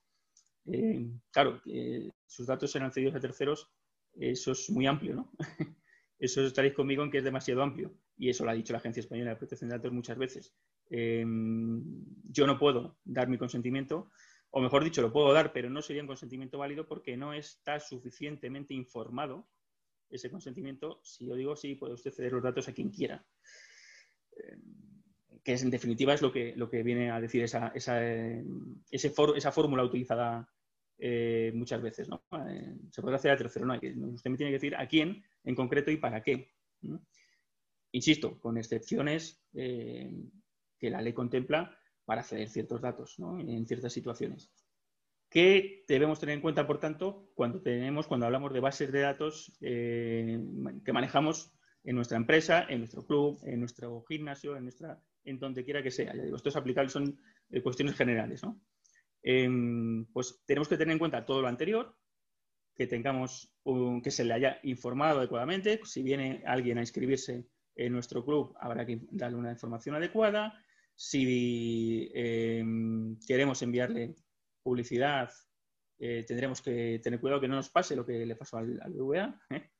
Eh, 0.72 1.10
claro, 1.32 1.60
sus 2.28 2.46
datos 2.46 2.72
serán 2.72 2.92
cedidos 2.92 3.16
a 3.16 3.20
terceros, 3.20 3.72
eso 4.14 4.52
es 4.52 4.70
muy 4.70 4.86
amplio, 4.86 5.16
¿no? 5.16 5.32
eso 6.20 6.46
estaréis 6.46 6.74
conmigo 6.74 7.04
en 7.04 7.12
que 7.12 7.20
es 7.20 7.24
demasiado 7.24 7.62
amplio. 7.62 7.94
Y 8.18 8.30
eso 8.30 8.44
lo 8.44 8.52
ha 8.52 8.56
dicho 8.56 8.74
la 8.74 8.80
Agencia 8.80 9.02
Española 9.02 9.32
de 9.32 9.36
Protección 9.36 9.70
de 9.70 9.78
Datos 9.78 9.92
muchas 9.92 10.18
veces. 10.18 10.56
Em, 10.90 11.84
yo 12.30 12.48
no 12.48 12.58
puedo 12.58 12.98
dar 13.04 13.28
mi 13.28 13.38
consentimiento, 13.38 14.10
o 14.50 14.62
mejor 14.62 14.84
dicho, 14.84 15.02
lo 15.02 15.12
puedo 15.12 15.32
dar, 15.34 15.54
pero 15.54 15.70
no 15.70 15.82
sería 15.82 16.02
un 16.02 16.08
consentimiento 16.08 16.58
válido 16.58 16.88
porque 16.88 17.18
no 17.18 17.34
está 17.34 17.80
suficientemente 17.80 18.74
informado 18.74 19.48
ese 20.10 20.32
consentimiento. 20.32 21.00
Si 21.04 21.28
yo 21.28 21.36
digo 21.36 21.56
sí, 21.56 21.76
puede 21.76 21.94
usted 21.94 22.12
ceder 22.12 22.34
los 22.34 22.44
datos 22.44 22.68
a 22.68 22.74
quien 22.74 22.90
quiera. 22.90 23.26
Em, 24.32 24.62
que 25.44 25.54
es, 25.54 25.64
en 25.64 25.70
definitiva 25.70 26.14
es 26.14 26.22
lo 26.22 26.32
que, 26.32 26.56
lo 26.56 26.70
que 26.70 26.84
viene 26.84 27.12
a 27.12 27.22
decir 27.22 27.44
esa, 27.44 27.70
esa, 27.70 28.04
ese 28.04 29.14
esa 29.36 29.52
fórmula 29.52 29.84
utilizada 29.84 30.50
eh, 31.00 31.52
muchas 31.54 31.82
veces. 31.82 32.10
¿no? 32.10 32.24
Eh, 32.50 32.76
se 32.92 33.02
puede 33.02 33.16
hacer 33.16 33.32
a 33.32 33.38
tercero, 33.38 33.66
no, 33.66 33.76
usted 33.76 34.32
me 34.32 34.38
tiene 34.38 34.52
que 34.52 34.60
decir 34.60 34.76
a 34.76 34.88
quién 34.88 35.24
en 35.44 35.56
concreto 35.56 35.92
y 35.92 35.98
para 35.98 36.24
qué. 36.24 36.52
Insisto, 37.92 38.40
con 38.40 38.58
excepciones 38.58 39.44
eh, 39.54 40.12
que 40.80 40.90
la 40.90 41.02
ley 41.02 41.14
contempla 41.14 41.78
para 42.06 42.22
acceder 42.22 42.50
ciertos 42.50 42.82
datos 42.82 43.18
en 43.20 43.66
ciertas 43.68 43.94
situaciones. 43.94 44.52
¿Qué 45.30 45.84
debemos 45.88 46.20
tener 46.20 46.36
en 46.36 46.42
cuenta, 46.42 46.66
por 46.66 46.80
tanto, 46.80 47.30
cuando 47.36 47.62
tenemos, 47.62 48.08
cuando 48.08 48.26
hablamos 48.26 48.54
de 48.54 48.62
bases 48.62 48.92
de 48.92 49.02
datos 49.02 49.52
que 49.60 50.94
manejamos 50.94 51.52
en 51.84 51.96
nuestra 51.96 52.18
empresa, 52.18 52.66
en 52.70 52.80
nuestro 52.80 53.06
club, 53.06 53.40
en 53.44 53.60
nuestro 53.60 54.04
gimnasio, 54.08 54.56
en 54.56 54.64
nuestra, 54.64 55.02
en 55.26 55.38
donde 55.38 55.66
quiera 55.66 55.84
que 55.84 55.92
sea? 55.92 56.16
Ya 56.16 56.24
digo, 56.24 56.38
esto 56.38 56.48
es 56.50 56.56
aplicable, 56.56 56.90
son 56.90 57.20
cuestiones 57.62 57.96
generales, 57.96 58.42
¿no? 58.42 58.62
Em, 59.30 60.06
pues 60.14 60.42
tenemos 60.46 60.70
que 60.70 60.78
tener 60.78 60.94
en 60.94 61.00
cuenta 61.00 61.26
todo 61.26 61.42
lo 61.42 61.50
anterior, 61.50 61.94
que 62.74 62.88
tengamos 62.88 63.54
que 64.02 64.10
se 64.10 64.24
le 64.24 64.34
haya 64.34 64.58
informado 64.64 65.20
adecuadamente. 65.20 65.82
Si 65.84 66.02
viene 66.02 66.42
alguien 66.46 66.78
a 66.78 66.82
inscribirse 66.82 67.46
en 67.76 67.92
nuestro 67.92 68.24
club, 68.24 68.56
habrá 68.58 68.86
que 68.86 69.02
darle 69.12 69.36
una 69.38 69.52
información 69.52 69.96
adecuada. 69.96 70.58
Si 70.96 72.10
em, 72.14 73.20
queremos 73.28 73.62
enviarle 73.62 74.16
publicidad, 74.64 75.30
eh, 76.00 76.24
tendremos 76.26 76.62
que 76.62 77.02
tener 77.04 77.20
cuidado 77.20 77.42
que 77.42 77.50
no 77.50 77.56
nos 77.56 77.70
pase 77.70 77.98
lo 77.98 78.06
que 78.06 78.26
le 78.26 78.36
pasó 78.38 78.60
al, 78.60 78.80
al 78.82 78.94
¿eh? 79.50 79.72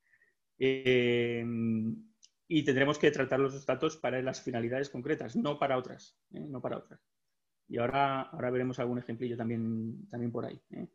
Em, 0.58 1.96
y 2.48 2.62
tendremos 2.64 2.98
que 2.98 3.10
tratar 3.10 3.40
los 3.40 3.64
datos 3.64 3.96
para 3.96 4.20
las 4.20 4.42
finalidades 4.42 4.90
concretas, 4.90 5.36
no 5.36 5.58
para 5.58 5.78
otras, 5.78 6.18
¿eh? 6.34 6.40
no 6.40 6.60
para 6.60 6.76
otras. 6.76 7.00
Y 7.68 7.78
ahora, 7.78 8.22
ahora 8.22 8.50
veremos 8.50 8.78
algún 8.78 8.98
ejemplillo 8.98 9.36
también, 9.36 10.08
también 10.08 10.32
por 10.32 10.46
ahí. 10.46 10.60
¿eh? 10.70 10.86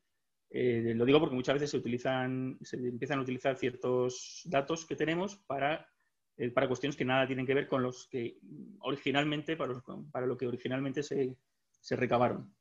Eh, 0.50 0.94
lo 0.96 1.06
digo 1.06 1.20
porque 1.20 1.36
muchas 1.36 1.56
veces 1.56 1.70
se 1.70 1.78
utilizan, 1.78 2.58
se 2.62 2.78
empiezan 2.78 3.20
a 3.20 3.22
utilizar 3.22 3.56
ciertos 3.58 4.42
datos 4.46 4.86
que 4.86 4.96
tenemos 4.96 5.36
para, 5.36 5.88
eh, 6.36 6.50
para 6.50 6.68
cuestiones 6.68 6.96
que 6.96 7.06
nada 7.06 7.28
tienen 7.28 7.46
que 7.46 7.54
ver 7.54 7.68
con 7.68 7.84
los 7.84 8.08
que 8.08 8.40
originalmente, 8.80 9.56
para, 9.56 9.74
para 10.12 10.26
lo 10.26 10.36
que 10.36 10.48
originalmente 10.48 11.04
se, 11.04 11.38
se 11.70 11.96
recabaron. 11.96 12.54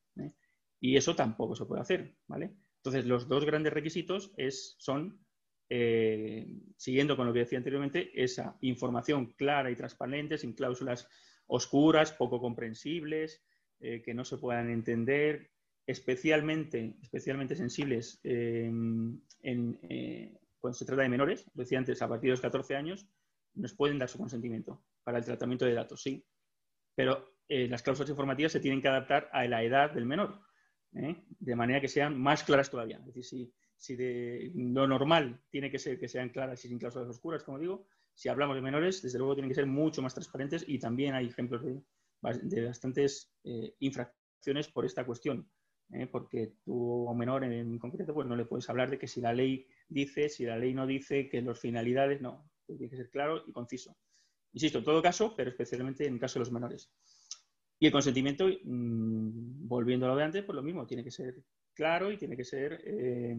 Y 0.79 0.97
eso 0.97 1.15
tampoco 1.15 1.55
se 1.55 1.65
puede 1.65 1.81
hacer, 1.81 2.17
¿vale? 2.27 2.53
Entonces, 2.79 3.07
los 3.07 3.29
dos 3.29 3.45
grandes 3.45 3.73
requisitos 3.73 4.33
es, 4.37 4.75
son, 4.79 5.25
siguiendo 6.77 7.17
con 7.17 7.29
lo 7.29 7.33
que 7.33 7.39
decía 7.39 7.59
anteriormente, 7.59 8.11
esa 8.21 8.59
información 8.63 9.27
clara 9.27 9.71
y 9.71 9.77
transparente, 9.77 10.39
sin 10.39 10.55
cláusulas 10.55 11.09
oscuras, 11.47 12.13
poco 12.13 12.41
comprensibles, 12.41 13.45
eh, 13.85 14.01
que 14.01 14.15
no 14.15 14.25
se 14.25 14.39
puedan 14.39 14.71
entender, 14.71 15.51
especialmente, 15.85 16.95
especialmente 17.03 17.57
sensibles 17.57 18.21
em, 18.23 19.21
eh, 19.43 20.39
cuando 20.61 20.79
se 20.79 20.85
trata 20.85 21.03
de 21.03 21.09
menores, 21.09 21.51
decía 21.53 21.79
antes, 21.79 22.01
a 22.01 22.09
partir 22.09 22.29
de 22.29 22.35
los 22.35 22.41
14 22.41 22.77
años, 22.77 23.09
nos 23.55 23.75
pueden 23.75 23.99
dar 23.99 24.09
su 24.09 24.19
consentimiento 24.19 24.85
para 25.03 25.19
el 25.19 25.25
tratamiento 25.25 25.65
de 25.65 25.75
datos, 25.75 26.01
sí, 26.01 26.25
pero 26.95 27.35
eh, 27.49 27.67
las 27.67 27.83
cláusulas 27.83 28.11
informativas 28.11 28.53
se 28.53 28.61
tienen 28.61 28.81
que 28.81 28.87
adaptar 28.87 29.29
a 29.33 29.45
la 29.47 29.65
edad 29.65 29.91
del 29.91 30.07
menor, 30.07 30.41
de 30.93 31.57
manera 31.57 31.81
que 31.81 31.89
sean 31.89 32.17
más 32.21 32.45
claras 32.45 32.71
todavía. 32.71 32.99
Es 33.09 33.15
decir, 33.15 33.53
si, 33.77 33.97
de 33.97 34.53
lo 34.55 34.87
normal 34.87 35.43
tiene 35.51 35.73
que 35.73 35.81
ser 35.81 35.99
que 35.99 36.07
sean 36.07 36.29
claras 36.29 36.65
y 36.65 36.69
sin 36.69 36.79
cláusulas 36.79 37.09
oscuras, 37.09 37.43
como 37.43 37.59
digo, 37.59 37.89
si 38.15 38.29
hablamos 38.29 38.55
de 38.55 38.63
menores, 38.63 39.03
desde 39.03 39.19
luego 39.19 39.35
tienen 39.35 39.49
que 39.49 39.57
ser 39.57 39.67
mucho 39.67 40.03
más 40.03 40.15
transparentes 40.15 40.65
y 40.69 40.79
también 40.79 41.15
hay 41.15 41.27
ejemplos 41.27 41.65
de, 41.65 41.83
de 42.23 42.67
bastantes 42.67 43.33
eh, 43.45 43.75
infracciones 43.81 44.69
por 44.69 44.85
esta 44.85 45.05
cuestión. 45.05 45.49
¿eh? 45.93 46.07
porque 46.07 46.55
tú 46.65 47.05
un 47.05 47.19
menor 47.19 47.45
en, 47.45 47.79
concreto 47.79 48.15
pues 48.15 48.27
no 48.27 48.37
le 48.37 48.45
puedes 48.45 48.69
hablar 48.69 48.91
de 48.91 48.99
que 48.99 49.07
si 49.07 49.21
la 49.21 49.33
ley 49.33 49.67
dice, 49.89 50.29
si 50.29 50.45
la 50.45 50.57
ley 50.57 50.75
no 50.75 50.87
dice, 50.87 51.29
que 51.29 51.43
las 51.43 51.61
finalidades, 51.61 52.21
no, 52.21 52.51
tiene 52.67 52.89
que 52.89 52.97
ser 52.97 53.11
claro 53.11 53.45
y 53.47 53.53
conciso. 53.53 53.97
Insisto, 54.53 54.79
en 54.79 54.85
todo 54.85 55.03
caso, 55.03 55.35
pero 55.37 55.51
especialmente 55.51 56.07
en 56.07 56.15
el 56.15 56.21
caso 56.21 56.35
de 56.35 56.41
los 56.41 56.53
menores. 56.53 56.91
Y 57.79 57.87
el 57.87 57.93
consentimiento, 57.93 58.47
mm, 58.47 59.67
volviendo 59.67 60.07
a 60.07 60.11
lo 60.11 60.17
de 60.17 60.25
antes, 60.25 60.45
pues 60.45 60.57
lo 60.57 60.63
mismo, 60.63 60.87
tiene 60.87 61.05
que 61.05 61.11
ser 61.11 61.43
claro 61.75 62.13
y 62.13 62.19
tiene 62.19 62.37
que 62.37 62.45
ser 62.45 62.81
eh, 62.85 63.37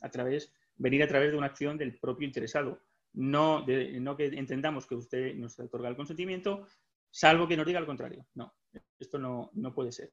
a 0.00 0.10
través, 0.10 0.52
venir 0.76 1.02
a 1.02 1.08
través 1.08 1.30
de 1.30 1.38
una 1.38 1.46
acción 1.46 1.76
del 1.76 1.98
propio 1.98 2.26
interesado. 2.26 2.80
No, 3.14 3.64
no 4.00 4.16
que 4.16 4.26
entendamos 4.26 4.86
que 4.86 4.94
usted 4.94 5.34
nos 5.34 5.58
otorga 5.58 5.90
el 5.90 5.96
consentimiento, 5.96 6.66
salvo 7.12 7.46
que 7.46 7.56
nos 7.56 7.66
diga 7.66 7.78
lo 7.78 7.86
contrario. 7.86 8.26
No, 8.34 8.52
esto 8.98 9.18
no, 9.18 9.50
puede 9.72 9.92
ser. 9.92 10.10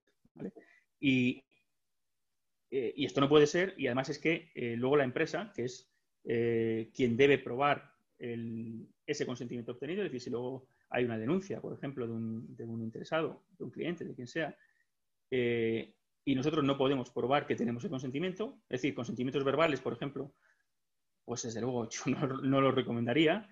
Y, 0.99 1.43
eh, 2.69 2.93
y, 2.95 3.05
esto 3.05 3.21
no 3.21 3.29
puede 3.29 3.47
ser, 3.47 3.73
y 3.75 3.87
además 3.87 4.09
es 4.09 4.19
que 4.19 4.51
eh, 4.53 4.75
luego 4.77 4.97
la 4.97 5.05
empresa, 5.05 5.51
que 5.55 5.63
es 5.63 5.89
quien 6.21 7.17
debe 7.17 7.39
probar 7.39 7.91
ese 8.19 9.25
consentimiento 9.25 9.71
obtenido, 9.71 10.03
es 10.03 10.11
decir, 10.11 10.21
si 10.21 10.29
luego 10.29 10.67
hay 10.89 11.05
una 11.05 11.17
denuncia, 11.17 11.61
por 11.61 11.73
ejemplo, 11.73 12.07
de 12.07 12.13
un, 12.13 12.81
interesado, 12.81 13.43
de 13.57 13.63
un 13.63 13.71
cliente, 13.71 14.05
de 14.05 14.15
quien 14.15 14.27
sea, 14.27 14.55
eh, 15.31 15.93
y 16.25 16.35
nosotros 16.35 16.63
no 16.63 16.77
podemos 16.77 17.11
probar 17.11 17.45
que 17.47 17.55
tenemos 17.55 17.83
el 17.83 17.89
consentimiento, 17.89 18.59
es 18.69 18.81
decir, 18.81 18.95
consentimientos 18.95 19.43
verbales, 19.43 19.81
por 19.81 19.93
ejemplo, 19.93 20.33
pues 21.25 21.43
desde 21.43 21.61
luego 21.61 21.87
yo 21.89 22.01
no, 22.41 22.61
lo 22.61 22.71
recomendaría. 22.71 23.47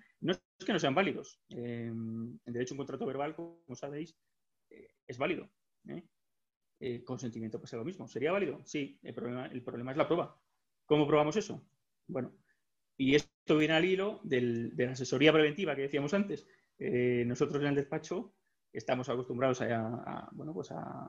Es 0.58 0.64
que 0.64 0.72
no 0.72 0.78
sean 0.78 0.94
válidos. 0.94 1.40
Eh, 1.50 1.86
en 1.86 2.40
derecho 2.44 2.74
un 2.74 2.78
contrato 2.78 3.06
verbal, 3.06 3.34
como 3.34 3.74
sabéis, 3.74 4.16
eh, 4.70 4.94
es 5.06 5.18
válido. 5.18 5.48
consentimiento 7.04 7.60
pasa 7.60 7.76
lo 7.76 7.84
mismo. 7.84 8.08
¿Sería 8.08 8.32
válido? 8.32 8.60
Sí. 8.64 8.98
El 9.02 9.14
problema, 9.14 9.46
el 9.46 9.62
problema 9.62 9.92
es 9.92 9.96
la 9.96 10.06
prueba. 10.06 10.40
¿Cómo 10.84 11.06
probamos 11.06 11.36
eso? 11.36 11.64
Bueno, 12.06 12.32
y 12.96 13.14
esto 13.14 13.56
viene 13.56 13.74
al 13.74 13.84
hilo 13.84 14.20
de 14.24 14.72
la 14.76 14.92
asesoría 14.92 15.32
preventiva 15.32 15.76
que 15.76 15.82
decíamos 15.82 16.12
antes. 16.14 16.46
Eh, 16.78 17.24
nosotros 17.26 17.62
en 17.62 17.68
el 17.68 17.74
despacho 17.74 18.34
estamos 18.72 19.08
acostumbrados 19.08 19.60
a, 19.62 20.28
bueno, 20.32 20.52
pues 20.52 20.68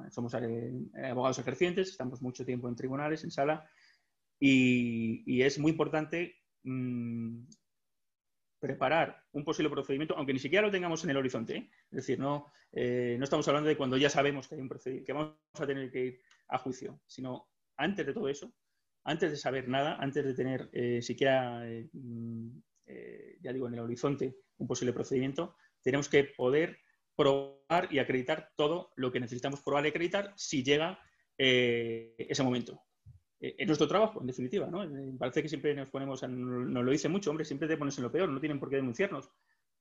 somos 0.10 0.34
eh, 0.36 0.72
abogados 1.10 1.39
ejercientes, 1.39 1.89
estamos 1.89 2.22
mucho 2.22 2.45
tiempo 2.45 2.68
en 2.70 2.76
tribunales, 2.76 3.24
en 3.24 3.32
sala, 3.32 3.70
y, 4.39 5.41
es 5.41 5.60
muy 5.60 5.72
importante 5.72 6.38
mm, 6.64 7.43
preparar 8.60 9.24
un 9.32 9.43
posible 9.43 9.70
procedimiento, 9.70 10.16
aunque 10.18 10.34
ni 10.34 10.39
siquiera 10.39 10.66
lo 10.66 10.72
tengamos 10.72 11.03
en 11.03 11.12
el 11.12 11.18
horizonte. 11.18 11.55
¿eh? 11.55 11.70
Es 11.91 11.97
decir, 11.97 12.20
no, 12.20 12.51
no 12.74 13.24
estamos 13.24 13.47
hablando 13.47 13.70
de 13.70 13.78
cuando 13.78 13.97
ya 13.97 14.10
sabemos 14.10 14.47
que, 14.47 14.55
hay 14.55 14.62
un 14.62 14.70
que 14.70 15.14
vamos 15.14 15.36
a 15.53 15.66
tener 15.68 15.89
que 15.91 16.05
ir 16.05 16.20
a 16.49 16.57
juicio, 16.57 16.99
sino 17.07 17.49
antes 17.78 18.05
de 18.05 18.14
todo 18.14 18.28
eso, 18.28 18.53
antes 19.03 19.32
de 19.32 19.38
saber 19.38 19.68
nada, 19.68 19.95
antes 19.99 20.26
de 20.26 20.34
tener 20.34 20.70
siquiera, 21.01 21.64
mm, 21.93 22.49
ya 23.41 23.53
digo, 23.53 23.68
en 23.68 23.76
el 23.76 23.80
horizonte 23.80 24.36
un 24.57 24.68
posible 24.68 24.93
procedimiento, 24.93 25.55
tenemos 25.82 26.10
que 26.10 26.26
poder 26.26 26.80
probar 27.16 27.88
y 27.91 27.99
acreditar 27.99 28.51
todo 28.55 28.93
lo 28.95 29.12
que 29.12 29.20
necesitamos 29.20 29.62
probar 29.62 29.86
y 29.86 29.89
acreditar 29.89 30.34
si 30.38 30.64
llega 30.64 30.99
eh, 31.38 32.16
ese 32.18 32.43
momento. 32.43 32.82
Eh, 33.40 33.56
es 33.58 33.68
nuestro 33.68 33.88
trabajo, 33.88 34.22
en 34.22 34.28
definitiva, 34.28 34.68
¿no? 34.68 34.84
Eh, 34.84 35.14
parece 35.18 35.42
que 35.42 35.50
siempre 35.50 35.74
nos 35.74 35.90
ponemos, 35.90 36.22
nos 36.24 36.84
lo 36.84 36.92
dice 36.92 37.10
mucho, 37.10 37.30
hombre, 37.30 37.46
siempre 37.46 37.68
te 37.68 37.78
pones 37.78 37.98
en 37.98 38.04
lo 38.04 38.12
peor, 38.12 38.30
no 38.30 38.40
tienen 38.40 38.60
por 38.60 38.70
qué 38.70 38.78
denunciarnos. 38.78 39.30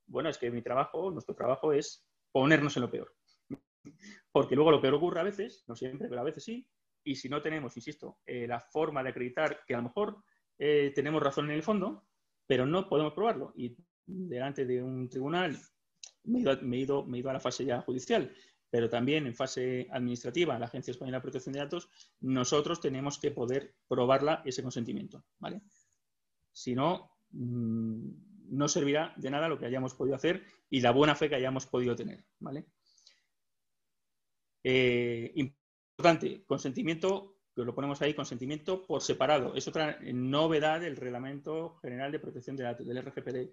Bueno, 0.06 0.28
es 0.28 0.38
que 0.38 0.50
mi 0.50 0.62
trabajo, 0.62 1.10
nuestro 1.10 1.34
trabajo 1.34 1.72
es 1.72 2.06
ponernos 2.32 2.76
en 2.76 2.82
lo 2.82 2.90
peor. 2.90 3.14
Porque 4.32 4.54
luego 4.54 4.70
lo 4.70 4.80
peor 4.80 4.94
ocurre 4.94 5.20
a 5.20 5.24
veces, 5.24 5.64
no 5.66 5.74
siempre, 5.74 6.08
pero 6.08 6.20
a 6.20 6.24
veces 6.24 6.44
sí, 6.44 6.68
y 7.04 7.14
si 7.14 7.28
no 7.28 7.40
tenemos, 7.42 7.76
insisto, 7.76 8.18
la 8.26 8.60
forma 8.60 9.02
de 9.02 9.10
acreditar 9.10 9.60
que 9.66 9.74
a 9.74 9.78
lo 9.78 9.84
mejor 9.84 10.22
tenemos 10.58 11.22
razón 11.22 11.46
en 11.46 11.56
el 11.56 11.62
fondo, 11.62 12.06
pero 12.46 12.66
no 12.66 12.88
podemos 12.88 13.14
probarlo. 13.14 13.52
Y 13.56 13.76
delante 14.04 14.66
de 14.66 14.82
un 14.82 15.08
tribunal, 15.08 15.56
me 16.24 16.40
he, 16.40 16.80
ido, 16.80 17.04
me, 17.04 17.20
a 17.20 17.32
la 17.32 17.40
fase 17.40 17.64
ya 17.64 17.80
judicial, 17.80 18.34
pero 18.70 18.88
también 18.88 19.26
en 19.26 19.34
fase 19.34 19.88
administrativa, 19.90 20.58
la 20.58 20.66
Agencia 20.66 20.90
Española 20.90 21.18
de 21.18 21.22
Protección 21.22 21.52
de 21.54 21.60
Datos, 21.60 21.88
nosotros 22.20 22.80
tenemos 22.80 23.18
que 23.18 23.30
poder 23.30 23.74
probarla 23.88 24.42
ese 24.44 24.62
consentimiento. 24.62 25.24
¿vale? 25.38 25.62
Si 26.52 26.74
no, 26.74 27.18
mm, 27.30 28.10
no 28.50 28.68
servirá 28.68 29.14
de 29.16 29.30
nada 29.30 29.48
lo 29.48 29.58
que 29.58 29.66
hayamos 29.66 29.94
podido 29.94 30.16
hacer 30.16 30.44
y 30.68 30.80
la 30.80 30.90
buena 30.90 31.14
fe 31.14 31.28
que 31.28 31.36
hayamos 31.36 31.66
podido 31.66 31.96
tener. 31.96 32.24
¿vale? 32.38 32.66
Eh, 34.62 35.32
importante, 35.34 36.44
consentimiento 36.44 37.36
que 37.54 37.64
lo 37.64 37.74
ponemos 37.74 38.00
ahí, 38.02 38.14
consentimiento 38.14 38.86
por 38.86 39.02
separado. 39.02 39.54
Es 39.54 39.66
otra 39.66 39.98
novedad 40.02 40.80
del 40.80 40.96
Reglamento 40.96 41.76
General 41.82 42.12
de 42.12 42.20
Protección 42.20 42.54
de 42.54 42.64
Datos, 42.64 42.86
del 42.86 43.02
RGPD. 43.02 43.50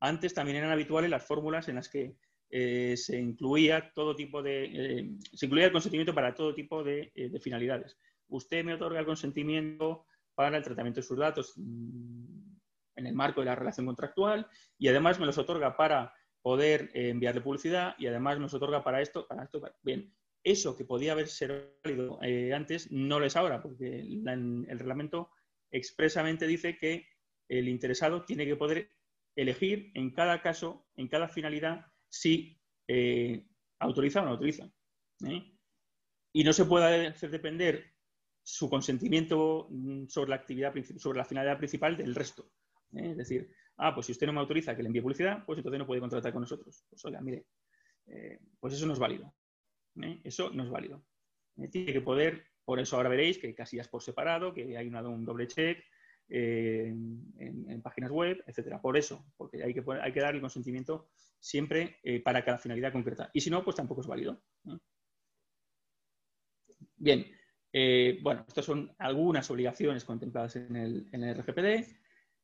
Antes 0.00 0.34
también 0.34 0.58
eran 0.58 0.70
habituales 0.70 1.10
las 1.10 1.26
fórmulas 1.26 1.68
en 1.68 1.74
las 1.74 1.88
que 1.88 2.16
eh, 2.52 2.96
se 2.96 3.16
incluía 3.16 3.92
todo 3.94 4.16
tipo 4.16 4.42
de 4.42 4.64
eh, 4.64 5.10
el 5.40 5.72
consentimiento 5.72 6.12
para 6.12 6.34
todo 6.34 6.52
tipo 6.52 6.82
de, 6.82 7.12
eh, 7.14 7.28
de, 7.28 7.38
finalidades. 7.38 7.96
Usted 8.26 8.64
me 8.64 8.74
otorga 8.74 8.98
el 8.98 9.06
consentimiento 9.06 10.04
para 10.34 10.56
el 10.56 10.64
tratamiento 10.64 10.98
de 10.98 11.06
sus 11.06 11.16
datos 11.16 11.52
mm, 11.56 12.56
en 12.96 13.06
el 13.06 13.14
marco 13.14 13.40
de 13.40 13.46
la 13.46 13.54
relación 13.54 13.86
contractual 13.86 14.48
y 14.78 14.88
además 14.88 15.20
me 15.20 15.26
los 15.26 15.38
otorga 15.38 15.76
para 15.76 16.12
poder 16.42 16.90
enviarle 16.94 17.40
publicidad 17.40 17.94
y 17.98 18.08
además 18.08 18.40
nos 18.40 18.54
otorga 18.54 18.82
para 18.82 19.00
esto, 19.00 19.28
para 19.28 19.44
esto. 19.44 19.62
Bien, 19.82 20.12
eso 20.42 20.76
que 20.76 20.84
podía 20.84 21.12
haber 21.12 21.28
sido 21.28 21.76
válido 21.84 22.18
antes 22.54 22.90
no 22.90 23.20
lo 23.20 23.26
es 23.26 23.36
ahora, 23.36 23.62
porque 23.62 24.00
el 24.00 24.78
reglamento 24.78 25.30
expresamente 25.70 26.46
dice 26.46 26.78
que 26.78 27.06
el 27.48 27.68
interesado 27.68 28.24
tiene 28.24 28.46
que 28.46 28.56
poder 28.56 28.90
elegir 29.36 29.92
en 29.94 30.10
cada 30.10 30.40
caso, 30.40 30.86
en 30.96 31.08
cada 31.08 31.28
finalidad, 31.28 31.86
si 32.10 32.60
eh, 32.86 33.46
autoriza 33.78 34.20
o 34.20 34.24
no 34.24 34.32
autoriza. 34.32 34.70
¿eh? 35.26 35.52
Y 36.32 36.44
no 36.44 36.52
se 36.52 36.64
puede 36.64 37.06
hacer 37.06 37.30
depender 37.30 37.94
su 38.42 38.68
consentimiento 38.68 39.68
mm, 39.70 40.08
sobre 40.08 40.30
la 40.30 40.36
actividad, 40.36 40.74
sobre 40.98 41.18
la 41.18 41.24
finalidad 41.24 41.56
principal 41.56 41.96
del 41.96 42.14
resto. 42.14 42.50
¿eh? 42.94 43.12
Es 43.12 43.16
decir, 43.16 43.50
ah, 43.78 43.94
pues 43.94 44.06
si 44.06 44.12
usted 44.12 44.26
no 44.26 44.32
me 44.32 44.40
autoriza 44.40 44.76
que 44.76 44.82
le 44.82 44.88
envíe 44.88 45.02
publicidad, 45.02 45.44
pues 45.46 45.58
entonces 45.58 45.78
no 45.78 45.86
puede 45.86 46.00
contratar 46.00 46.32
con 46.32 46.42
nosotros. 46.42 46.84
Pues 46.90 47.04
oiga, 47.04 47.20
mire, 47.20 47.46
pues 48.58 48.74
eso 48.74 48.86
no 48.86 48.92
es 48.92 48.98
válido. 48.98 49.32
Eso 50.24 50.50
no 50.50 50.64
es 50.64 50.70
válido. 50.70 51.04
Tiene 51.70 51.92
que 51.92 52.00
poder, 52.00 52.44
por 52.64 52.80
eso 52.80 52.96
ahora 52.96 53.08
veréis 53.08 53.38
que 53.38 53.48
hay 53.48 53.54
casillas 53.54 53.88
por 53.88 54.02
separado, 54.02 54.52
que 54.52 54.76
hay 54.76 54.88
un 54.88 55.24
doble 55.24 55.46
check, 55.46 55.84
en, 56.30 57.82
páginas 57.82 58.10
web, 58.10 58.42
etcétera. 58.46 58.80
Por 58.80 58.96
eso, 58.96 59.24
porque 59.36 59.62
hay 59.62 59.74
que, 59.74 60.20
dar 60.20 60.34
el 60.34 60.40
consentimiento 60.40 61.08
siempre 61.38 61.98
eh, 62.02 62.20
para 62.20 62.44
cada 62.44 62.58
finalidad 62.58 62.92
concreta. 62.92 63.30
Y 63.32 63.40
si 63.40 63.50
no, 63.50 63.64
pues 63.64 63.76
tampoco 63.76 64.00
es 64.02 64.06
válido. 64.06 64.42
Bien, 66.96 67.26
eh, 67.72 68.18
bueno, 68.22 68.44
estas 68.46 68.64
son 68.64 68.94
algunas 68.98 69.50
obligaciones 69.50 70.04
contempladas 70.04 70.56
en 70.56 70.76
el, 70.76 71.34
RGPD. 71.34 71.86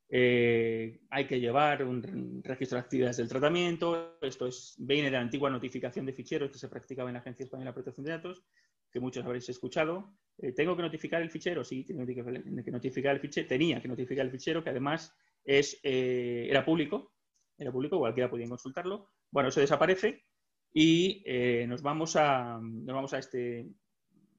Eh, 0.09 1.01
hay 1.09 1.27
que 1.27 1.39
llevar 1.39 1.83
un 1.83 2.41
registro 2.43 2.77
de 2.77 2.81
actividades 2.81 3.17
del 3.17 3.29
tratamiento. 3.29 4.17
Esto 4.21 4.47
es, 4.47 4.75
viene 4.79 5.05
de 5.05 5.17
la 5.17 5.21
antigua 5.21 5.49
notificación 5.49 6.05
de 6.05 6.13
ficheros 6.13 6.49
que 6.49 6.57
se 6.57 6.69
practicaba 6.69 7.09
en 7.09 7.13
la 7.13 7.19
Agencia 7.19 7.43
Española 7.43 7.71
de 7.71 7.75
Protección 7.75 8.05
de 8.05 8.11
Datos, 8.11 8.43
que 8.91 8.99
muchos 8.99 9.25
habréis 9.25 9.49
escuchado. 9.49 10.13
Eh, 10.37 10.51
¿Tengo 10.51 10.75
que 10.75 10.81
notificar 10.81 11.21
el 11.21 11.29
fichero? 11.29 11.63
Sí, 11.63 11.83
tengo 11.83 12.05
que 12.05 12.23
notificar 12.71 13.15
el 13.15 13.19
fichero. 13.19 13.47
Tenía 13.47 13.81
que 13.81 13.87
notificar 13.87 14.25
el 14.25 14.31
fichero, 14.31 14.63
que 14.63 14.69
además 14.69 15.15
es, 15.43 15.79
eh, 15.83 16.47
era 16.49 16.63
público. 16.63 17.13
Era 17.57 17.71
público, 17.71 17.97
cualquiera 17.97 18.29
podía 18.29 18.47
consultarlo. 18.47 19.09
Bueno, 19.31 19.49
eso 19.49 19.59
desaparece 19.59 20.25
y 20.73 21.23
eh, 21.25 21.65
nos, 21.67 21.81
vamos 21.81 22.15
a, 22.15 22.59
nos 22.61 22.93
vamos 22.93 23.13
a 23.13 23.17
este 23.17 23.67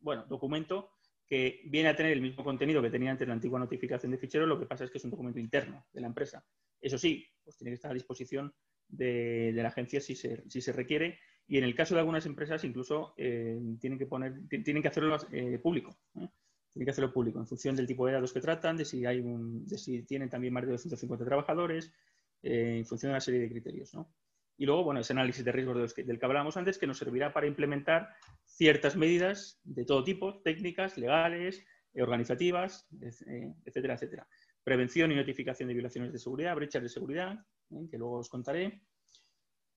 bueno, 0.01 0.25
documento 0.27 0.93
que 1.27 1.63
viene 1.67 1.89
a 1.89 1.97
tener 1.97 2.13
el 2.13 2.23
mismo 2.23 2.45
contenido 2.45 2.81
que 2.81 2.91
tenía 2.91 3.11
antes 3.11 3.27
la 3.27 3.35
antigua 3.35 3.59
notificación 3.59 4.13
de 4.13 4.19
fichero, 4.19 4.47
lo 4.47 4.59
que 4.59 4.67
pasa 4.67 4.85
es 4.85 4.91
que 4.91 4.99
es 4.99 5.05
un 5.05 5.11
documento 5.11 5.39
interno 5.39 5.87
de 5.93 6.01
la 6.01 6.07
empresa. 6.07 6.47
Eso 6.81 6.97
sí, 6.97 7.27
pues 7.43 7.57
tiene 7.57 7.73
que 7.73 7.75
estar 7.75 7.91
a 7.91 7.95
disposición 7.95 8.55
de, 8.87 9.53
la 9.55 9.69
agencia 9.69 10.01
si 10.01 10.15
si 10.15 10.61
se 10.61 10.73
requiere 10.73 11.19
y 11.49 11.57
en 11.57 11.65
el 11.65 11.75
caso 11.75 11.95
de 11.95 12.01
algunas 12.01 12.27
empresas 12.27 12.63
incluso 12.65 13.15
eh, 13.17 13.59
tienen 13.81 13.99
que 13.99 14.05
poner, 14.05 14.47
tienen 14.63 14.83
que 14.83 14.89
hacerlo 14.89 15.17
eh, 15.33 15.59
público. 15.59 15.97
¿eh? 16.21 16.29
Tienen 16.71 16.85
que 16.85 16.91
hacerlo 16.91 17.11
público 17.11 17.39
en 17.39 17.47
función 17.47 17.75
del 17.75 17.87
tipo 17.87 18.07
de 18.07 18.13
datos 18.13 18.35
que 18.35 18.41
tratan, 18.41 18.77
de 18.77 18.85
si 18.85 19.07
hay 19.07 19.21
un, 19.21 19.67
de 19.67 19.79
si 19.79 20.03
tienen 20.03 20.29
también 20.29 20.53
más 20.53 20.67
de 20.67 20.73
250 20.73 21.25
trabajadores, 21.25 21.91
en 22.43 22.85
función 22.85 23.09
de 23.09 23.15
una 23.15 23.21
serie 23.21 23.41
de 23.41 23.49
criterios. 23.49 23.97
Y 24.59 24.67
luego, 24.67 24.85
bueno, 24.85 25.01
ese 25.01 25.15
análisis 25.15 25.45
de 25.45 25.51
riesgos 25.51 25.95
del 25.97 26.19
que 26.19 26.27
hablábamos 26.27 26.57
antes, 26.57 26.79
que 26.79 26.87
nos 26.87 26.99
servirá 26.99 27.33
para 27.33 27.47
implementar 27.47 28.11
ciertas 28.45 28.95
medidas 28.95 29.59
de 29.65 29.85
todo 29.87 30.05
tipo, 30.05 30.41
técnicas, 30.43 30.99
legales, 30.99 31.65
organizativas, 31.95 32.87
etcétera, 33.65 33.95
etcétera. 33.95 34.29
Prevención 34.63 35.11
y 35.11 35.17
notificación 35.17 35.69
de 35.69 35.75
violaciones 35.75 36.13
de 36.13 36.19
seguridad, 36.19 36.55
brechas 36.55 36.83
de 36.83 36.91
seguridad, 36.91 37.39
que 37.91 37.99
luego 37.99 38.19
os 38.19 38.29
contaré 38.29 38.83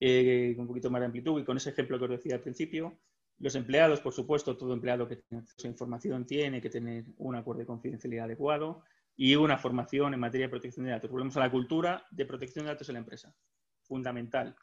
eh, 0.03 0.53
con 0.55 0.63
un 0.63 0.67
poquito 0.67 0.89
más 0.89 0.99
de 0.99 1.05
amplitud 1.05 1.39
y 1.39 1.43
con 1.43 1.57
ese 1.57 1.69
ejemplo 1.69 1.99
que 1.99 2.05
os 2.05 2.09
decía 2.09 2.33
al 2.33 2.41
principio. 2.41 2.97
Los 3.37 3.53
empleados, 3.53 4.01
por 4.01 4.13
supuesto, 4.13 4.57
todo 4.57 4.73
empleado 4.73 5.07
que 5.07 5.17
tenga 5.17 5.43
acceso 5.43 5.67
información 5.67 6.25
tiene 6.25 6.59
que 6.59 6.71
tener 6.71 7.05
un 7.17 7.35
acuerdo 7.35 7.59
de 7.59 7.67
confidencialidad 7.67 8.25
adecuado 8.25 8.81
y 9.15 9.35
una 9.35 9.59
formación 9.59 10.15
en 10.15 10.19
materia 10.19 10.47
de 10.47 10.49
protección 10.49 10.87
de 10.87 10.93
datos. 10.93 11.11
Volvemos 11.11 11.37
a 11.37 11.41
la 11.41 11.51
cultura 11.51 12.03
de 12.09 12.25
protección 12.25 12.65
de 12.65 12.71
datos 12.71 12.89
en 12.89 12.93
la 12.93 12.99
empresa. 12.99 13.35
Fundamental. 13.83 14.55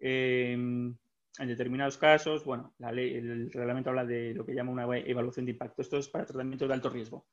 en 0.00 0.98
determinados 1.38 1.96
casos, 1.96 2.44
bueno, 2.44 2.74
la 2.78 2.90
ley, 2.90 3.14
el 3.14 3.52
reglamento 3.52 3.90
habla 3.90 4.04
de 4.04 4.34
lo 4.34 4.44
que 4.44 4.54
llama 4.54 4.72
una 4.72 4.98
evaluación 4.98 5.46
de 5.46 5.52
impacto. 5.52 5.82
Esto 5.82 5.98
es 5.98 6.08
para 6.08 6.26
tratamiento 6.26 6.66
de 6.66 6.74
alto 6.74 6.90
riesgo. 6.90 7.28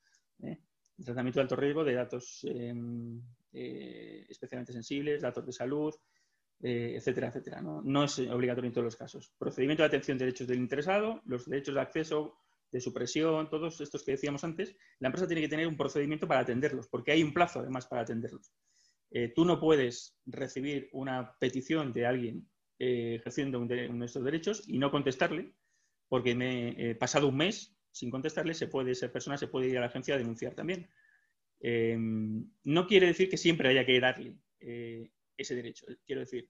Tratamiento 1.04 1.40
de 1.40 1.42
alto 1.42 1.56
riesgo 1.56 1.84
de 1.84 1.96
datos 1.96 2.46
em, 2.48 3.20
especialmente 3.52 4.74
sensibles, 4.74 5.24
datos 5.24 5.44
de 5.44 5.52
salud, 5.52 5.96
eh, 6.64 6.94
etcétera, 6.96 7.30
etcétera. 7.30 7.62
¿no? 7.62 8.04
es 8.04 8.20
obligatorio 8.20 8.68
en 8.68 8.74
todos 8.74 8.86
los 8.86 8.96
casos. 8.96 9.34
Procedimiento 9.40 9.82
de 9.82 9.88
atención 9.88 10.18
de 10.18 10.26
derechos 10.26 10.48
del 10.48 10.60
interesado, 10.60 11.22
los 11.26 11.50
derechos 11.50 11.74
de 11.74 11.82
acceso, 11.82 12.38
de 12.72 12.80
supresión, 12.80 13.50
todos 13.50 13.82
estos 13.82 14.04
que 14.04 14.12
decíamos 14.12 14.44
antes, 14.44 14.76
la 15.00 15.08
empresa 15.08 15.28
tiene 15.28 15.42
que 15.42 15.50
tener 15.50 15.68
un 15.68 15.76
procedimiento 15.76 16.28
para 16.28 16.42
atenderlos, 16.42 16.88
porque 16.88 17.14
hay 17.14 17.24
un 17.24 17.34
plazo 17.34 17.62
además 17.62 17.88
para 17.88 18.04
atenderlos. 18.04 18.54
Eh, 19.10 19.34
tú 19.36 19.44
no 19.44 19.60
puedes 19.60 20.16
recibir 20.26 20.88
una 20.94 21.36
petición 21.40 21.94
de 21.94 22.06
alguien 22.06 22.48
eh, 22.78 23.16
ejerciendo 23.16 23.60
un 23.60 23.68
de, 23.68 23.90
nuestros 23.90 24.24
derechos 24.24 24.64
y 24.68 24.78
no 24.78 24.92
contestarle, 24.92 25.56
porque 26.08 26.36
me 26.36 26.96
pasado 26.96 27.28
un 27.28 27.38
mes 27.38 27.76
sin 27.92 28.12
contestarle, 28.12 28.54
se 28.54 28.68
puede, 28.68 28.92
esa 28.92 29.12
persona 29.12 29.38
se 29.38 29.48
puede 29.48 29.68
ir 29.68 29.78
a 29.78 29.82
la 29.82 29.88
agencia 29.88 30.14
a 30.14 30.18
denunciar 30.18 30.54
también. 30.54 30.88
no 31.62 32.88
quiere 32.88 33.08
decir 33.08 33.30
que 33.30 33.38
siempre 33.38 33.70
haya 33.70 33.86
que 33.86 34.00
darle 34.00 34.38
ese 35.42 35.56
derecho. 35.56 35.86
Quiero 36.06 36.22
decir, 36.22 36.50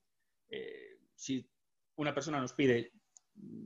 eh, 0.50 1.00
si 1.16 1.50
una 1.96 2.14
persona 2.14 2.40
nos 2.40 2.54
pide, 2.54 2.92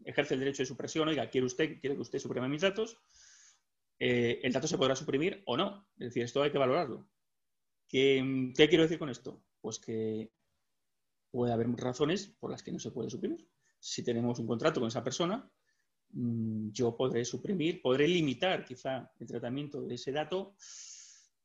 ejerce 0.03 0.33
el 0.33 0.39
derecho 0.41 0.63
de 0.63 0.67
supresión, 0.67 1.07
oiga, 1.07 1.29
quiere 1.29 1.47
usted, 1.47 1.79
quiere 1.79 1.95
que 1.95 2.01
usted 2.01 2.19
suprima 2.19 2.47
mis 2.47 2.61
datos, 2.61 2.97
eh, 3.99 4.39
el 4.43 4.53
dato 4.53 4.67
se 4.67 4.77
podrá 4.77 4.95
suprimir 4.95 5.43
o 5.45 5.57
no. 5.57 5.87
Es 5.97 6.07
decir, 6.07 6.23
esto 6.23 6.41
hay 6.41 6.51
que 6.51 6.57
valorarlo. 6.57 7.09
¿Qué, 7.87 8.53
quiero 8.55 8.83
decir 8.83 8.99
con 8.99 9.09
esto? 9.09 9.43
Pues 9.61 9.79
que 9.79 10.31
puede 11.31 11.53
haber 11.53 11.67
razones 11.71 12.27
por 12.39 12.51
las 12.51 12.63
que 12.63 12.71
no 12.71 12.79
se 12.79 12.91
puede 12.91 13.09
suprimir. 13.09 13.47
Si 13.79 14.03
tenemos 14.03 14.39
un 14.39 14.47
contrato 14.47 14.79
con 14.79 14.87
esa 14.87 15.03
persona, 15.03 15.49
mm, 16.09 16.71
yo 16.71 16.95
podré 16.95 17.23
suprimir, 17.25 17.81
podré 17.81 18.07
limitar 18.07 18.65
quizá 18.65 19.11
el 19.19 19.27
tratamiento 19.27 19.81
de 19.81 19.95
ese 19.95 20.11
dato 20.11 20.55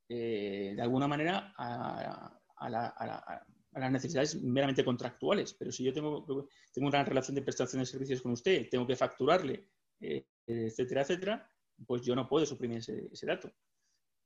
eh, 0.08 0.72
de 0.74 0.82
alguna 0.82 1.06
manera 1.06 1.54
a, 1.56 2.68
la, 2.68 3.46
las 3.72 3.92
necesidades 3.92 4.40
meramente 4.42 4.84
contractuales. 4.84 5.54
Pero 5.54 5.70
si 5.70 5.84
yo 5.84 5.92
tengo, 5.92 6.24
tengo 6.72 6.88
una 6.88 7.04
relación 7.04 7.34
de 7.34 7.42
prestación 7.42 7.80
de 7.80 7.86
servicios 7.86 8.22
con 8.22 8.32
usted, 8.32 8.68
tengo 8.68 8.86
que 8.86 8.96
facturarle, 8.96 9.68
eh, 10.00 10.26
etcétera, 10.46 11.02
etcétera, 11.02 11.50
pues 11.86 12.02
yo 12.02 12.14
no 12.14 12.28
puedo 12.28 12.44
suprimir 12.46 12.78
ese, 12.78 13.26
dato. 13.26 13.52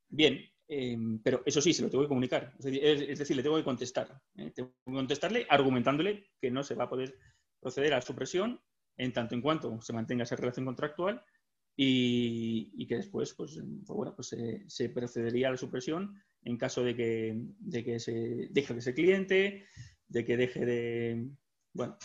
Bien, 0.09 0.40
em, 0.68 1.20
pero 1.22 1.42
eso 1.45 1.61
sí, 1.61 1.72
se 1.72 1.82
lo 1.82 1.90
tengo 1.90 2.05
que 2.05 2.09
comunicar. 2.09 2.55
Es 2.59 3.18
decir, 3.18 3.36
le 3.36 3.42
tengo 3.42 3.57
que 3.57 3.64
contestar. 3.64 4.20
¿eh? 4.36 4.51
Tengo 4.55 4.74
que 4.86 4.92
contestarle 4.92 5.47
argumentándole 5.49 6.30
que 6.40 6.51
no 6.51 6.62
se 6.62 6.74
va 6.74 6.84
a 6.84 6.88
poder 6.88 7.18
proceder 7.61 7.92
a 7.92 7.97
la 7.97 8.03
supresión 8.03 8.61
en 8.97 9.12
tanto 9.12 9.34
en 9.34 9.42
cuanto 9.42 9.80
se 9.80 9.92
mantenga 9.92 10.24
esa 10.24 10.36
relación 10.36 10.66
contractual 10.66 11.24
y, 11.77 12.87
que 12.87 12.97
después 12.97 13.35
pues, 13.35 13.55
pues 13.55 13.87
bueno, 13.87 14.14
pues 14.14 14.35
se 14.66 14.89
procedería 14.91 15.49
a 15.49 15.53
la 15.53 15.57
supresión 15.57 16.14
en 16.45 16.57
caso 16.57 16.85
de 16.85 16.95
que, 16.95 17.35
de 17.59 17.85
que 17.85 17.99
se 17.99 18.49
deje 18.51 18.75
de 18.75 18.81
ser 18.81 18.95
cliente, 18.95 19.66
de 20.09 20.25
que 20.25 20.37
deje 20.37 20.64
de... 20.64 21.29
Bueno, 21.72 21.97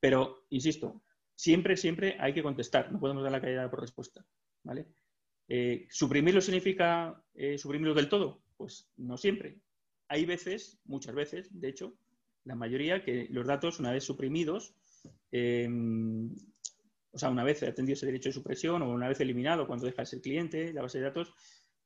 pero, 0.00 0.46
insisto, 0.50 1.02
siempre, 1.34 1.76
siempre 1.76 2.16
hay 2.18 2.34
que 2.34 2.42
contestar, 2.42 2.90
no 2.92 3.00
podemos 3.00 3.22
dar 3.22 3.32
la 3.32 3.40
caída 3.40 3.70
por 3.70 3.80
respuesta, 3.80 4.26
¿vale? 4.62 4.86
Eh, 5.48 5.86
¿Suprimirlo 5.90 6.40
significa 6.40 7.22
eh, 7.34 7.58
suprimirlo 7.58 7.94
del 7.94 8.08
todo? 8.08 8.42
Pues 8.56 8.90
no 8.96 9.16
siempre. 9.18 9.60
Hay 10.08 10.24
veces, 10.24 10.80
muchas 10.84 11.14
veces, 11.14 11.48
de 11.60 11.68
hecho, 11.68 11.96
la 12.44 12.54
mayoría, 12.54 13.02
que 13.04 13.28
los 13.30 13.46
datos, 13.46 13.78
una 13.80 13.92
vez 13.92 14.04
suprimidos, 14.04 14.74
eh, 15.32 15.68
o 17.14 17.18
sea, 17.18 17.30
una 17.30 17.44
vez 17.44 17.62
atendido 17.62 17.94
ese 17.94 18.06
derecho 18.06 18.28
de 18.28 18.34
supresión 18.34 18.82
o 18.82 18.90
una 18.90 19.08
vez 19.08 19.20
eliminado 19.20 19.66
cuando 19.66 19.86
deja 19.86 20.02
de 20.02 20.06
ser 20.06 20.20
cliente 20.20 20.72
la 20.72 20.82
base 20.82 20.98
de 20.98 21.04
datos, 21.04 21.32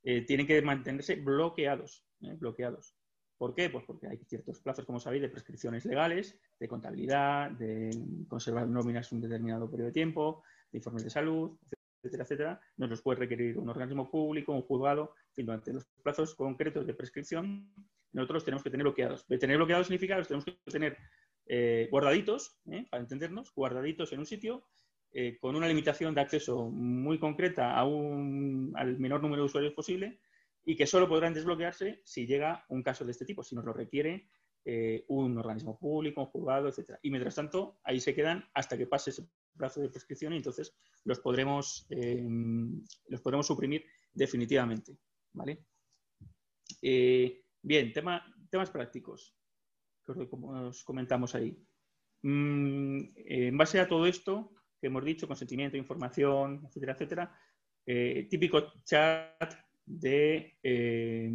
eh, 0.02 0.22
tienen 0.22 0.46
que 0.46 0.60
mantenerse 0.62 1.16
bloqueados, 1.16 2.06
¿eh? 2.22 2.34
bloqueados. 2.34 2.94
¿Por 3.36 3.54
qué? 3.54 3.68
Pues 3.70 3.84
porque 3.84 4.08
hay 4.08 4.16
ciertos 4.26 4.60
plazos, 4.60 4.84
como 4.86 4.98
sabéis, 4.98 5.22
de 5.22 5.28
prescripciones 5.28 5.84
legales, 5.84 6.40
de 6.58 6.66
contabilidad, 6.66 7.50
de 7.52 7.90
conservar 8.26 8.66
nóminas 8.66 9.12
un 9.12 9.20
determinado 9.20 9.70
periodo 9.70 9.88
de 9.88 9.92
tiempo, 9.92 10.42
de 10.72 10.78
informes 10.78 11.04
de 11.04 11.10
salud, 11.10 11.56
etcétera, 12.02 12.24
etcétera. 12.24 12.60
Nos 12.78 12.90
los 12.90 13.02
puede 13.02 13.20
requerir 13.20 13.58
un 13.58 13.68
organismo 13.68 14.10
público, 14.10 14.52
un 14.52 14.62
juzgado, 14.62 15.14
y 15.36 15.42
durante 15.42 15.72
los 15.72 15.84
plazos 16.02 16.34
concretos 16.34 16.86
de 16.86 16.94
prescripción, 16.94 17.72
nosotros 18.12 18.44
tenemos 18.44 18.64
que 18.64 18.70
tener 18.70 18.84
bloqueados. 18.84 19.26
Tener 19.26 19.56
bloqueados 19.56 19.86
significa 19.86 20.14
que 20.14 20.20
los 20.20 20.28
tenemos 20.28 20.44
que 20.44 20.58
tener 20.70 20.96
eh, 21.46 21.86
guardaditos, 21.90 22.58
para 22.90 23.02
entendernos, 23.02 23.52
guardaditos 23.54 24.12
en 24.12 24.20
un 24.20 24.26
sitio 24.26 24.64
eh, 25.12 25.38
con 25.38 25.56
una 25.56 25.66
limitación 25.66 26.14
de 26.14 26.20
acceso 26.20 26.68
muy 26.70 27.18
concreta 27.18 27.74
a 27.74 27.84
un, 27.84 28.72
al 28.76 28.98
menor 28.98 29.22
número 29.22 29.42
de 29.42 29.46
usuarios 29.46 29.72
posible 29.72 30.20
y 30.64 30.76
que 30.76 30.86
solo 30.86 31.08
podrán 31.08 31.32
desbloquearse 31.32 32.02
si 32.04 32.26
llega 32.26 32.66
un 32.68 32.82
caso 32.82 33.06
de 33.06 33.12
este 33.12 33.24
tipo, 33.24 33.42
si 33.42 33.54
nos 33.54 33.64
lo 33.64 33.72
requiere 33.72 34.28
eh, 34.66 35.06
un 35.08 35.38
organismo 35.38 35.78
público, 35.78 36.20
un 36.20 36.26
juzgado, 36.26 36.68
etc. 36.68 36.98
Y 37.02 37.10
mientras 37.10 37.34
tanto, 37.34 37.80
ahí 37.84 38.00
se 38.00 38.14
quedan 38.14 38.44
hasta 38.52 38.76
que 38.76 38.86
pase 38.86 39.10
ese 39.10 39.26
plazo 39.56 39.80
de 39.80 39.88
prescripción 39.88 40.34
y 40.34 40.36
entonces 40.36 40.76
los 41.04 41.20
podremos, 41.20 41.86
eh, 41.88 42.22
los 43.08 43.22
podremos 43.22 43.46
suprimir 43.46 43.86
definitivamente. 44.12 44.98
¿vale? 45.32 45.64
bien, 47.62 47.92
tema, 47.92 48.22
temas 48.50 48.70
prácticos, 48.70 49.34
como 50.28 50.68
os 50.68 50.84
comentamos 50.84 51.34
ahí. 51.34 51.56
Mm, 52.22 53.00
en 53.14 53.56
base 53.56 53.80
a 53.80 53.88
todo 53.88 54.06
esto, 54.06 54.52
que 54.80 54.86
hemos 54.86 55.04
dicho, 55.04 55.26
consentimiento, 55.26 55.76
información, 55.76 56.62
etcétera, 56.66 56.92
etcétera. 56.92 57.40
Eh, 57.86 58.26
típico 58.28 58.72
chat 58.84 59.54
de, 59.84 60.58
eh, 60.62 61.30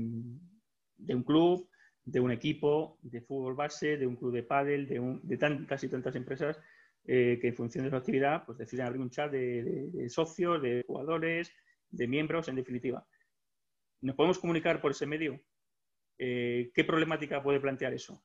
de 0.98 1.16
un 1.16 1.24
club, 1.24 1.70
de 2.06 2.20
un 2.20 2.32
equipo 2.32 3.00
de 3.02 3.22
fútbol 3.22 3.56
base, 3.56 3.98
de 3.98 4.06
un 4.06 4.16
club 4.16 4.34
de 4.34 4.44
pádel, 4.44 4.88
de, 4.88 5.38
tantas 5.38 5.84
y 5.84 5.90
tantas 5.90 6.16
empresas 6.16 6.60
eh, 7.06 7.40
que 7.42 7.48
en 7.50 7.56
función 7.56 7.84
de 7.84 7.90
su 7.90 7.96
actividad 7.96 8.46
pues 8.46 8.58
deciden 8.58 8.86
abrir 8.86 9.02
un 9.02 9.10
chat 9.10 9.32
de, 9.32 10.08
socios, 10.10 10.62
de 10.62 10.84
jugadores, 10.86 11.52
de 11.90 12.08
miembros, 12.08 12.48
en 12.48 12.56
definitiva. 12.56 13.06
¿Nos 14.02 14.16
podemos 14.16 14.40
comunicar 14.40 14.82
por 14.82 14.92
ese 14.92 15.06
medio? 15.06 15.40
¿Qué 16.18 16.86
problemática 16.86 17.42
puede 17.42 17.60
plantear 17.60 17.94
eso? 17.94 18.24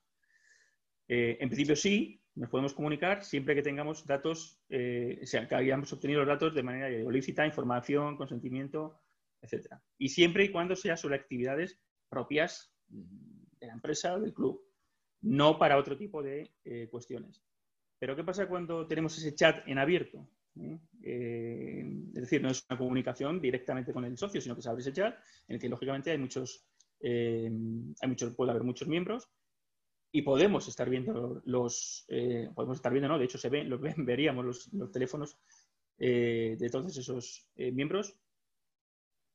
en 1.10 1.48
principio 1.48 1.74
sí, 1.74 2.20
nos 2.38 2.50
podemos 2.50 2.72
comunicar 2.72 3.24
siempre 3.24 3.56
que 3.56 3.62
tengamos 3.62 4.06
datos, 4.06 4.62
eh, 4.68 5.18
o 5.22 5.26
sea, 5.26 5.48
que 5.48 5.56
hayamos 5.56 5.92
obtenido 5.92 6.20
los 6.20 6.28
datos 6.28 6.54
de 6.54 6.62
manera 6.62 6.88
lícita, 7.10 7.44
información, 7.44 8.16
consentimiento, 8.16 9.00
etc. 9.42 9.74
Y 9.98 10.08
siempre 10.10 10.44
y 10.44 10.52
cuando 10.52 10.76
sea 10.76 10.96
sobre 10.96 11.16
actividades 11.16 11.80
propias 12.08 12.72
de 12.86 13.66
la 13.66 13.72
empresa 13.72 14.14
o 14.14 14.20
del 14.20 14.32
club, 14.32 14.64
no 15.22 15.58
para 15.58 15.78
otro 15.78 15.98
tipo 15.98 16.22
de 16.22 16.52
eh, 16.64 16.88
cuestiones. 16.88 17.42
Pero 17.98 18.14
¿qué 18.14 18.22
pasa 18.22 18.48
cuando 18.48 18.86
tenemos 18.86 19.18
ese 19.18 19.34
chat 19.34 19.66
en 19.66 19.78
abierto? 19.78 20.28
¿Eh? 20.60 20.78
es 22.14 22.20
decir, 22.20 22.42
no 22.42 22.50
es 22.50 22.64
una 22.68 22.78
comunicación 22.78 23.40
directamente 23.40 23.92
con 23.92 24.04
el 24.04 24.16
socio, 24.16 24.40
sino 24.40 24.56
que 24.56 24.62
se 24.62 24.68
abre 24.68 24.80
ese 24.80 24.92
chat 24.92 25.16
en 25.46 25.54
el 25.54 25.60
que 25.60 25.68
lógicamente 25.68 26.10
hay 26.10 26.18
muchos, 26.18 26.68
hay 27.00 27.50
muchos, 28.08 28.34
puede 28.34 28.50
haber 28.50 28.64
muchos 28.64 28.88
miembros 28.88 29.28
y 30.10 30.22
podemos 30.22 30.66
estar 30.68 30.88
viendo 30.88 31.42
los, 31.44 32.04
eh, 32.08 32.48
podemos 32.54 32.78
estar 32.78 32.92
viendo, 32.92 33.08
¿no? 33.08 33.18
De 33.18 33.26
hecho, 33.26 33.38
se 33.38 33.48
ven, 33.48 33.68
lo 33.68 33.78
veríamos 33.96 34.44
los, 34.44 34.92
teléfonos 34.92 35.38
eh, 35.98 36.56
de 36.58 36.70
todos 36.70 36.96
esos 36.96 37.48
eh, 37.56 37.72
miembros 37.72 38.16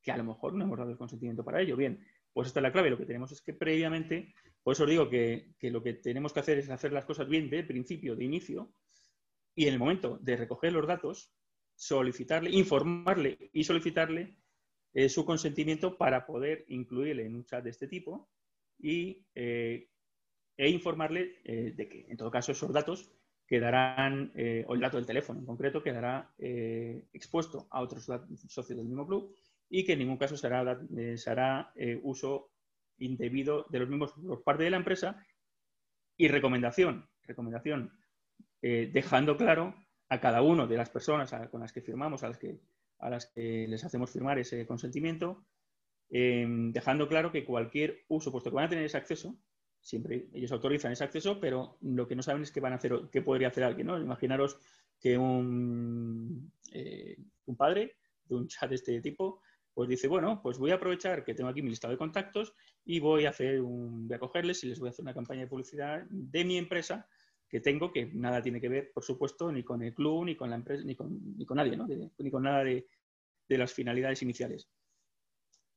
que 0.02 0.12
a 0.12 0.18
lo 0.18 0.24
mejor 0.24 0.54
no 0.54 0.66
hemos 0.66 0.78
dado 0.78 0.92
el 0.92 0.98
consentimiento 0.98 1.46
para 1.46 1.62
ello. 1.62 1.78
Bien, 1.78 2.04
pues 2.34 2.48
esta 2.48 2.60
es 2.60 2.64
la 2.64 2.72
clave. 2.72 2.90
Lo 2.90 2.98
que 2.98 3.06
tenemos 3.06 3.32
es 3.32 3.42
que 3.42 3.54
previamente, 3.54 4.34
por 4.62 4.74
eso 4.74 4.84
os 4.84 4.90
digo 4.90 5.10
que, 5.10 5.54
que, 5.60 5.72
lo 5.72 5.82
que 5.82 5.94
tenemos 5.94 6.34
que 6.34 6.42
hacer 6.42 6.58
es 6.58 6.70
hacer 6.70 6.92
las 6.92 7.06
cosas 7.06 7.30
bien 7.30 7.50
de 7.50 7.64
principio, 7.64 8.16
de 8.16 8.26
inicio, 8.26 8.74
y 9.56 9.68
en 9.68 9.74
el 9.74 9.80
momento 9.80 10.18
de 10.22 10.36
recoger 10.36 10.74
los 10.74 10.88
datos, 10.88 11.32
solicitarle, 11.76 12.50
informarle 12.50 13.50
y 13.54 13.64
solicitarle 13.64 14.36
su 15.08 15.26
consentimiento 15.26 15.98
para 15.98 16.26
poder 16.26 16.66
incluirle 16.68 17.26
en 17.26 17.36
un 17.36 17.46
chat 17.46 17.64
de 17.64 17.72
este 17.72 17.88
tipo 17.88 18.30
y 18.78 19.26
e 20.58 20.70
informarle 20.70 21.40
eh, 21.44 21.74
de 21.76 21.88
que, 21.88 22.06
en 22.10 22.18
todo 22.18 22.32
caso, 22.32 22.52
esos 22.52 22.72
datos 22.72 23.12
quedarán, 23.48 24.32
eh, 24.36 24.64
o 24.68 24.74
el 24.74 24.82
dato 24.82 24.98
del 24.98 25.06
teléfono 25.06 25.40
en 25.40 25.46
concreto, 25.46 25.84
quedará 25.84 26.34
eh, 26.38 27.08
expuesto 27.14 27.68
a 27.72 27.82
otros 27.82 28.06
socios 28.48 28.78
del 28.78 28.88
mismo 28.88 29.06
club 29.06 29.36
y 29.70 29.84
que 29.84 29.94
en 29.94 30.00
ningún 30.00 30.18
caso 30.18 30.38
se 30.38 30.48
hará, 30.48 31.74
uso 32.04 32.52
indebido 33.00 33.66
de 33.70 33.80
los 33.80 33.90
mismos 33.90 34.14
por 34.14 34.44
parte 34.44 34.64
de 34.64 34.70
la 34.70 34.78
empresa. 34.78 35.26
Y 36.16 36.28
recomendación, 36.28 37.10
recomendación, 37.24 37.92
dejando 38.62 39.36
claro 39.36 39.74
a 40.10 40.20
cada 40.20 40.44
una 40.44 40.68
de 40.68 40.78
las 40.78 40.92
personas 40.92 41.34
con 41.50 41.62
las 41.62 41.74
que 41.74 41.82
firmamos, 41.82 42.22
a 42.22 42.28
las 42.28 42.38
que, 42.38 42.60
a 43.00 43.10
las 43.10 43.26
que 43.26 43.68
les 43.68 43.84
hacemos 43.84 44.12
firmar 44.12 44.38
ese 44.38 44.68
consentimiento, 44.68 45.44
dejando 46.08 47.08
claro 47.08 47.32
que 47.32 47.44
cualquier 47.44 48.06
uso, 48.10 48.32
puesto 48.32 48.52
que 48.52 48.58
van 48.58 48.66
a 48.66 48.70
tener 48.70 48.86
ese 48.86 48.98
acceso, 48.98 49.36
siempre 49.84 50.30
ellos 50.34 50.52
autorizan 50.52 50.94
ese 50.94 51.04
acceso, 51.04 51.40
pero 51.40 51.78
lo 51.82 52.08
que 52.08 52.16
no 52.16 52.24
saben 52.24 52.42
es 52.42 52.52
qué 52.52 52.62
van 52.62 52.74
a 52.74 52.78
hacer, 52.78 52.94
qué 53.12 53.22
podría 53.22 53.50
hacer 53.50 53.66
alguien, 53.66 53.88
¿no? 53.88 54.00
Imaginaros 54.00 54.58
que 55.00 55.18
un, 55.18 56.52
eh, 56.72 57.18
un 57.46 57.56
padre 57.58 57.98
de 58.26 58.36
un 58.36 58.48
chat 58.48 58.70
de 58.70 58.76
este 58.76 59.02
tipo, 59.02 59.42
pues 59.74 59.90
dice, 59.90 60.08
bueno, 60.08 60.42
pues 60.42 60.58
voy 60.58 60.72
a 60.72 60.76
aprovechar 60.76 61.26
que 61.26 61.34
tengo 61.34 61.50
aquí 61.50 61.62
mi 61.62 61.70
listado 61.70 61.92
de 61.92 61.98
contactos 61.98 62.54
y 62.86 63.00
voy 63.02 63.26
a 63.26 63.30
hacer 63.30 63.62
un, 63.62 64.08
voy 64.08 64.16
a 64.16 64.20
cogerles 64.20 64.64
y 64.64 64.70
les 64.70 64.80
voy 64.80 64.88
a 64.88 64.92
hacer 64.92 65.04
una 65.04 65.14
campaña 65.14 65.42
de 65.42 65.48
publicidad 65.48 66.04
de 66.10 66.46
mi 66.46 66.58
empresa 66.58 67.06
que 67.50 67.60
tengo, 67.60 67.92
que 67.92 68.06
nada 68.06 68.42
tiene 68.42 68.62
que 68.62 68.70
ver, 68.70 68.92
por 68.94 69.04
supuesto, 69.04 69.52
ni 69.52 69.64
con 69.64 69.84
el 69.84 69.94
club, 69.94 70.26
ni 70.26 70.36
con 70.36 70.50
la 70.50 70.56
empresa, 70.56 70.84
ni 70.86 70.96
con, 70.96 71.38
ni 71.38 71.46
con 71.46 71.58
nadie, 71.58 71.76
¿no? 71.76 71.86
ni 72.18 72.32
con 72.32 72.44
nada 72.44 72.64
de, 72.64 72.88
de 73.50 73.58
las 73.58 73.74
finalidades 73.74 74.22
iniciales. 74.22 74.70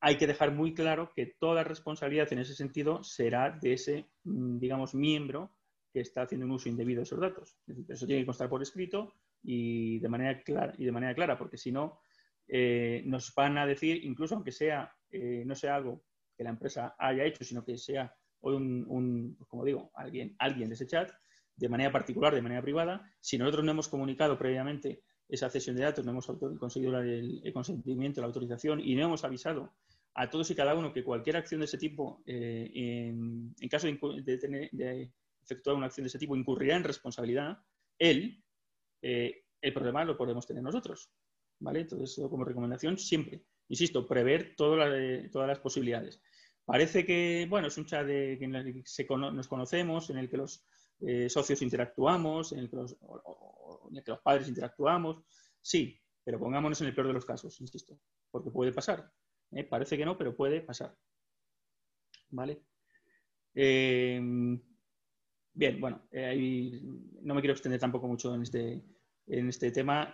Hay 0.06 0.18
que 0.18 0.28
dejar 0.28 0.52
muy 0.52 0.72
claro 0.72 1.10
que 1.16 1.26
toda 1.26 1.64
responsabilidad 1.64 2.32
en 2.32 2.38
ese 2.38 2.54
sentido 2.54 3.02
será 3.02 3.50
de 3.50 3.72
ese, 3.72 4.06
mm, 4.22 4.60
digamos, 4.60 4.94
miembro 4.94 5.56
que 5.92 5.98
está 5.98 6.22
haciendo 6.22 6.46
un 6.46 6.52
uso 6.52 6.68
indebido 6.68 7.00
de 7.00 7.02
esos 7.02 7.18
datos. 7.18 7.58
eso 7.88 8.06
tiene 8.06 8.22
que 8.22 8.26
constar 8.26 8.48
por 8.48 8.62
escrito 8.62 9.14
y 9.42 9.98
de 9.98 10.08
manera 10.08 10.40
clara, 10.44 10.72
y 10.78 10.84
de 10.84 10.92
manera 10.92 11.12
clara 11.12 11.36
porque 11.36 11.58
si 11.58 11.72
no, 11.72 11.98
eh, 12.46 13.02
nos 13.04 13.34
van 13.34 13.58
a 13.58 13.66
decir, 13.66 14.04
incluso 14.04 14.36
aunque 14.36 14.52
sea, 14.52 14.94
eh, 15.10 15.42
no 15.44 15.56
sea 15.56 15.74
algo 15.74 16.04
que 16.36 16.44
la 16.44 16.50
empresa 16.50 16.94
haya 17.00 17.24
hecho, 17.24 17.42
sino 17.42 17.64
que 17.64 17.76
sea 17.76 18.14
un, 18.42 18.84
un, 18.86 19.36
como 19.48 19.64
digo, 19.64 19.90
alguien, 19.92 20.36
alguien 20.38 20.68
de 20.68 20.76
ese 20.76 20.86
chat, 20.86 21.10
de 21.56 21.68
manera 21.68 21.90
particular, 21.90 22.32
de 22.32 22.42
manera 22.42 22.62
privada, 22.62 23.10
si 23.20 23.38
nosotros 23.38 23.64
no 23.64 23.72
hemos 23.72 23.88
comunicado 23.88 24.38
previamente 24.38 25.02
esa 25.28 25.50
cesión 25.50 25.76
de 25.76 25.82
datos, 25.82 26.04
no 26.04 26.12
hemos 26.12 26.26
conseguido 26.58 26.98
el, 27.00 27.42
consentimiento, 27.52 28.20
la 28.20 28.28
autorización 28.28 28.80
y 28.80 28.94
no 28.94 29.06
hemos 29.06 29.24
avisado 29.24 29.74
a 30.18 30.30
todos 30.30 30.50
y 30.50 30.54
cada 30.54 30.74
uno 30.74 30.94
que 30.94 31.04
cualquier 31.04 31.36
acción 31.36 31.60
de 31.60 31.66
ese 31.66 31.76
tipo, 31.76 32.22
eh, 32.24 32.70
en, 32.74 33.68
caso 33.68 33.86
de, 33.86 35.10
efectuar 35.42 35.76
una 35.76 35.86
acción 35.86 36.04
de 36.04 36.08
ese 36.08 36.18
tipo, 36.18 36.34
incurrirá 36.34 36.76
en 36.76 36.84
responsabilidad, 36.84 37.58
él, 37.98 38.42
eh, 39.02 39.44
el 39.60 39.74
problema 39.74 40.04
lo 40.06 40.16
podemos 40.16 40.46
tener 40.46 40.62
nosotros. 40.62 41.10
¿vale? 41.60 41.80
Entonces, 41.80 42.18
como 42.30 42.44
recomendación, 42.44 42.96
siempre, 42.96 43.44
insisto, 43.68 44.06
prever 44.06 44.56
todas 44.56 44.88
las 45.32 45.58
posibilidades. 45.58 46.22
Parece 46.64 47.04
que, 47.04 47.46
bueno, 47.50 47.68
es 47.68 47.76
un 47.76 47.84
chat 47.84 48.06
de, 48.06 48.32
en 48.34 48.54
el 48.54 48.82
que 48.82 49.06
nos 49.14 49.48
conocemos, 49.48 50.08
en 50.08 50.16
el 50.16 50.30
que 50.30 50.38
los 50.38 50.64
eh, 51.00 51.28
socios 51.28 51.60
interactuamos, 51.60 52.52
en 52.52 52.60
el 52.60 52.70
que 52.70 52.76
los 52.76 54.20
padres 54.24 54.48
interactuamos. 54.48 55.22
Sí, 55.60 56.00
pero 56.24 56.38
pongámonos 56.38 56.80
en 56.80 56.86
el 56.86 56.94
peor 56.94 57.08
de 57.08 57.12
los 57.12 57.26
casos, 57.26 57.60
insisto, 57.60 58.00
porque 58.30 58.50
puede 58.50 58.72
pasar. 58.72 59.12
¿Eh? 59.52 59.64
Parece 59.64 59.96
que 59.96 60.04
no, 60.04 60.16
pero 60.16 60.36
puede 60.36 60.60
pasar. 60.60 60.96
¿Vale? 62.30 62.62
Eh, 63.54 64.20
bien, 65.54 65.80
bueno, 65.80 66.06
eh, 66.10 66.80
no 67.22 67.34
me 67.34 67.40
quiero 67.40 67.54
extender 67.54 67.80
tampoco 67.80 68.08
mucho 68.08 68.34
en 68.34 68.42
este, 68.42 68.84
en 69.26 69.48
este 69.48 69.70
tema. 69.70 70.12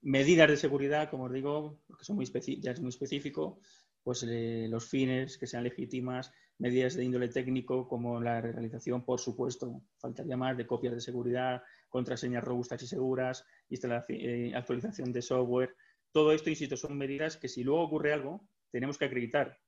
medidas 0.00 0.48
de 0.48 0.56
seguridad, 0.56 1.10
como 1.10 1.24
os 1.24 1.32
digo, 1.32 1.80
porque 1.86 2.04
son 2.04 2.16
muy 2.16 2.26
ya 2.60 2.72
es 2.72 2.80
muy 2.80 2.90
específico, 2.90 3.60
pues 4.02 4.24
los 4.26 4.88
fines 4.88 5.38
que 5.38 5.46
sean 5.46 5.64
legítimas, 5.64 6.32
medidas 6.58 6.94
de 6.94 7.04
índole 7.04 7.28
técnico 7.28 7.88
como 7.88 8.20
la 8.20 8.40
realización, 8.40 9.04
por 9.04 9.20
supuesto, 9.20 9.82
faltaría 9.98 10.36
más 10.36 10.56
de 10.56 10.66
copias 10.66 10.94
de 10.94 11.00
seguridad, 11.00 11.62
contraseñas 11.88 12.44
robustas 12.44 12.82
y 12.82 12.86
seguras, 12.86 13.44
eh, 13.68 14.52
actualización 14.54 15.12
de 15.12 15.22
software. 15.22 15.74
Todo 16.12 16.32
esto, 16.32 16.50
insisto, 16.50 16.76
son 16.76 16.96
medidas 16.96 17.36
que 17.36 17.48
si 17.48 17.64
luego 17.64 17.82
ocurre 17.82 18.12
algo, 18.12 18.48
tenemos 18.72 18.98
que 18.98 19.04
acreditar 19.04 19.60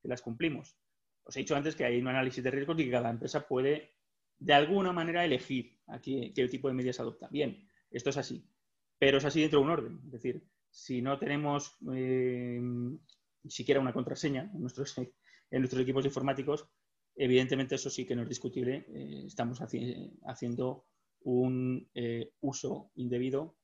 que 0.00 0.08
las 0.08 0.22
cumplimos. 0.22 0.78
Os 1.24 1.36
he 1.36 1.40
dicho 1.40 1.54
antes 1.54 1.76
que 1.76 1.84
hay 1.84 2.00
un 2.00 2.08
análisis 2.08 2.42
de 2.42 2.50
riesgos 2.50 2.78
y 2.80 2.84
que 2.84 2.90
cada 2.90 3.10
empresa 3.10 3.46
puede, 3.46 3.90
de 4.38 4.54
alguna 4.54 4.92
manera, 4.92 5.24
elegir 5.24 5.78
aquí 5.88 6.32
qué 6.34 6.48
tipo 6.48 6.68
de 6.68 6.74
medidas 6.74 7.00
adopta. 7.00 7.28
Bien, 7.28 7.68
esto 7.90 8.10
es 8.10 8.16
así, 8.16 8.48
pero 8.98 9.18
es 9.18 9.24
así 9.24 9.40
dentro 9.40 9.58
de 9.58 9.64
un 9.64 9.70
orden. 9.70 10.00
Es 10.06 10.12
decir, 10.12 10.48
si 10.70 11.02
no 11.02 11.18
tenemos 11.18 11.76
eh, 11.94 12.60
siquiera 13.46 13.80
una 13.80 13.92
contraseña 13.92 14.50
en 14.54 14.60
nuestros, 14.60 14.96
en 14.98 15.12
nuestros 15.50 15.82
equipos 15.82 16.04
informáticos, 16.04 16.66
evidentemente 17.14 17.74
eso 17.74 17.90
sí 17.90 18.06
que 18.06 18.16
no 18.16 18.22
es 18.22 18.28
discutible. 18.28 18.86
Eh, 18.88 19.24
estamos 19.26 19.60
haciendo 19.60 20.86
un 21.24 21.88
eh, 21.94 22.32
uso 22.40 22.90
indebido, 22.96 23.58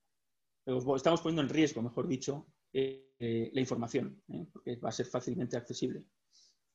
estamos 0.95 1.23
poniendo 1.23 1.43
en 1.43 1.49
riesgo, 1.49 1.83
mejor 1.83 2.07
dicho, 2.07 2.47
eh, 2.73 3.51
la 3.53 3.61
información, 3.61 4.23
porque 4.53 4.77
va 4.77 4.91
a 4.91 4.93
ser 4.93 5.07
fácilmente 5.07 5.57
accesible. 5.57 6.05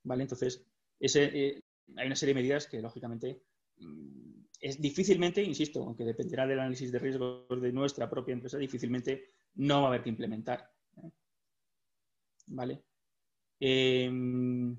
¿Vale? 0.04 0.24
Entonces, 0.24 0.66
ese, 1.00 1.64
hay 1.96 2.08
una 2.08 2.16
serie 2.16 2.34
de 2.34 2.42
medidas 2.42 2.68
que, 2.68 2.82
lógicamente, 2.82 3.44
mm, 3.78 4.44
es 4.60 4.82
difícilmente, 4.82 5.44
insisto, 5.44 5.84
aunque 5.84 6.06
dependerá 6.06 6.48
del 6.48 6.60
análisis 6.60 6.92
de 6.92 7.00
riesgos 7.00 7.62
de 7.62 7.72
nuestra 7.74 8.10
propia 8.10 8.34
empresa, 8.34 8.58
difícilmente 8.58 9.34
no 9.56 9.82
va 9.82 9.86
a 9.86 9.88
haber 9.90 10.04
que 10.04 10.10
implementar. 10.10 10.72
¿Vale? 12.48 12.84
Em, 13.60 14.78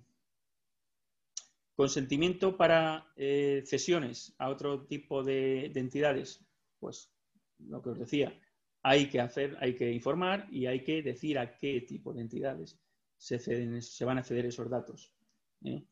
consentimiento 1.75 2.57
para 2.57 3.13
eh, 3.17 3.63
cesiones 3.67 4.35
a 4.39 4.49
otro 4.49 4.87
tipo 4.87 5.23
de, 5.23 5.67
entidades, 5.75 6.45
pues 6.79 7.11
lo 7.59 7.83
que 7.83 7.91
os 7.91 7.99
decía, 7.99 8.39
hay 8.85 9.09
que 9.09 9.19
hacer, 9.19 9.57
hay 9.61 9.75
que 9.75 9.91
informar 9.91 10.47
y 10.51 10.67
hay 10.67 10.85
que 10.85 11.03
decir 11.03 11.39
a 11.39 11.57
qué 11.57 11.81
tipo 11.81 12.13
de 12.13 12.21
entidades 12.21 12.79
se, 13.17 14.05
van 14.05 14.19
a 14.19 14.23
ceder 14.23 14.45
esos 14.45 14.69
datos. 14.69 15.15
¿eh? 15.65 15.83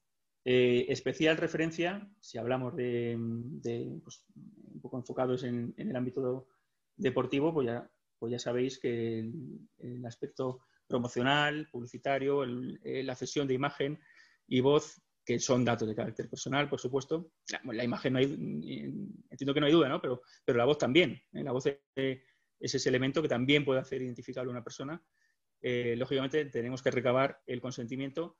Eh, 0.44 0.86
especial 0.90 1.38
referencia, 1.38 2.06
si 2.20 2.36
hablamos 2.36 2.76
de, 2.76 3.18
pues, 4.04 4.26
un 4.34 4.80
poco 4.82 4.98
enfocados 4.98 5.42
en, 5.44 5.72
el 5.78 5.96
ámbito 5.96 6.48
deportivo, 6.94 7.54
pues 7.54 7.68
ya, 7.68 7.90
pues 8.18 8.42
sabéis 8.42 8.78
que 8.78 9.20
el 9.78 10.04
aspecto 10.04 10.60
promocional, 10.86 11.68
publicitario, 11.72 12.44
la 12.44 13.16
cesión 13.16 13.48
de 13.48 13.54
imagen 13.54 13.98
y 14.46 14.60
voz, 14.60 15.00
que 15.24 15.38
son 15.38 15.64
datos 15.64 15.88
de 15.88 15.94
carácter 15.94 16.28
personal, 16.28 16.68
por 16.68 16.80
supuesto. 16.80 17.30
La, 17.64 17.84
imagen 17.84 18.12
no 18.12 18.18
hay, 18.18 18.24
entiendo 19.30 19.54
que 19.54 19.60
no 19.60 19.66
hay 19.66 19.72
duda, 19.72 19.88
¿no? 19.88 20.00
Pero, 20.00 20.20
pero 20.44 20.58
la 20.58 20.64
voz 20.64 20.78
también. 20.78 21.12
¿eh? 21.32 21.42
La 21.42 21.52
voz 21.52 21.64
es 22.62 22.74
ese 22.76 22.88
elemento 22.88 23.20
que 23.20 23.28
también 23.28 23.64
puede 23.64 23.80
hacer 23.80 24.00
identificable 24.00 24.50
a 24.50 24.52
una 24.52 24.62
persona. 24.62 25.02
Eh, 25.60 25.96
lógicamente, 25.96 26.44
tenemos 26.46 26.80
que 26.82 26.92
recabar 26.92 27.42
el 27.46 27.60
consentimiento 27.60 28.38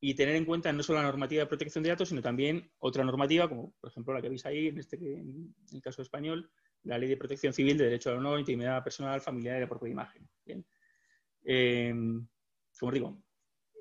y 0.00 0.14
tener 0.14 0.36
en 0.36 0.44
cuenta 0.44 0.70
no 0.70 0.82
solo 0.82 0.98
la 0.98 1.06
normativa 1.06 1.40
de 1.40 1.46
protección 1.46 1.82
de 1.82 1.90
datos, 1.90 2.10
sino 2.10 2.20
también 2.20 2.70
otra 2.78 3.04
normativa, 3.04 3.48
como 3.48 3.72
por 3.80 3.90
ejemplo 3.90 4.12
la 4.12 4.20
que 4.20 4.28
veis 4.28 4.44
ahí, 4.44 4.68
en, 4.68 4.78
este, 4.78 4.96
en 4.96 5.54
el 5.72 5.80
caso 5.80 6.02
español, 6.02 6.50
la 6.82 6.98
Ley 6.98 7.08
de 7.08 7.16
Protección 7.16 7.54
Civil 7.54 7.78
de 7.78 7.84
Derecho 7.84 8.10
al 8.10 8.18
Honor, 8.18 8.38
Intimidad 8.38 8.84
Personal, 8.84 9.22
Familiar 9.22 9.56
y 9.56 9.60
la 9.60 9.68
propia 9.68 9.88
imagen. 9.88 10.28
Bien. 10.44 10.66
Em, 11.42 12.26
como 12.78 12.92
digo, 12.92 13.22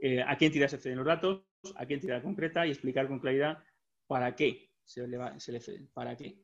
eh, 0.02 0.24
a 0.26 0.38
qué 0.38 0.46
entidad 0.46 0.70
se 0.70 0.78
ceden 0.78 0.98
los 0.98 1.08
datos, 1.08 1.44
a 1.76 1.86
qué 1.86 1.96
entidad 1.96 2.24
concreta 2.24 2.66
y 2.66 2.72
explicar 2.72 3.10
con 3.10 3.20
claridad 3.20 3.62
para 4.08 4.34
qué 4.34 4.70
se 4.86 5.06
le, 5.06 5.18
va, 5.18 5.38
se 5.42 5.52
le 5.52 5.60
ceden, 5.60 5.90
para 5.94 6.16
qué. 6.16 6.42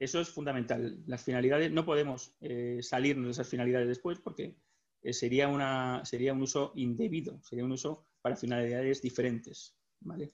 Eso 0.00 0.20
es 0.20 0.28
fundamental. 0.28 1.04
Las 1.06 1.22
finalidades, 1.22 1.70
no 1.70 1.84
podemos 1.84 2.34
eh, 2.40 2.80
salirnos 2.82 3.26
de 3.26 3.30
esas 3.30 3.48
finalidades 3.48 3.86
después 3.86 4.18
porque 4.18 4.56
eh, 5.02 5.12
sería, 5.12 5.46
una, 5.46 6.04
sería 6.04 6.32
un 6.32 6.42
uso 6.42 6.72
indebido, 6.74 7.40
sería 7.42 7.64
un 7.64 7.72
uso 7.72 8.08
para 8.20 8.34
finalidades 8.34 9.00
diferentes. 9.00 9.78
¿vale? 10.00 10.32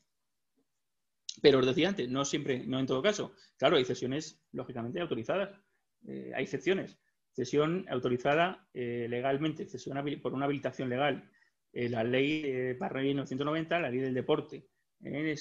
Pero 1.43 1.59
os 1.59 1.67
decía 1.67 1.89
antes, 1.89 2.09
no 2.09 2.25
siempre, 2.25 2.67
no 2.67 2.81
en 2.81 2.87
todo 2.87 3.03
caso. 3.03 3.35
Claro, 3.59 3.77
hay 3.77 3.85
sesiones 3.85 4.41
lógicamente 4.53 5.01
autorizadas, 5.01 5.61
hay 6.07 6.43
excepciones 6.43 6.99
cesión 7.37 7.85
autorizada 7.91 8.67
eh, 8.73 9.07
legalmente, 9.11 9.67
cesión 9.67 9.99
por 10.23 10.33
una 10.33 10.47
habilitación 10.47 10.89
legal. 10.89 11.31
Eh, 11.73 11.91
la 11.91 12.03
ley 12.03 12.73
barra 12.75 13.03
1990, 13.03 13.79
la 13.79 13.91
ley 13.91 14.01
del 14.01 14.15
deporte, 14.15 14.67
eh, 15.05 15.37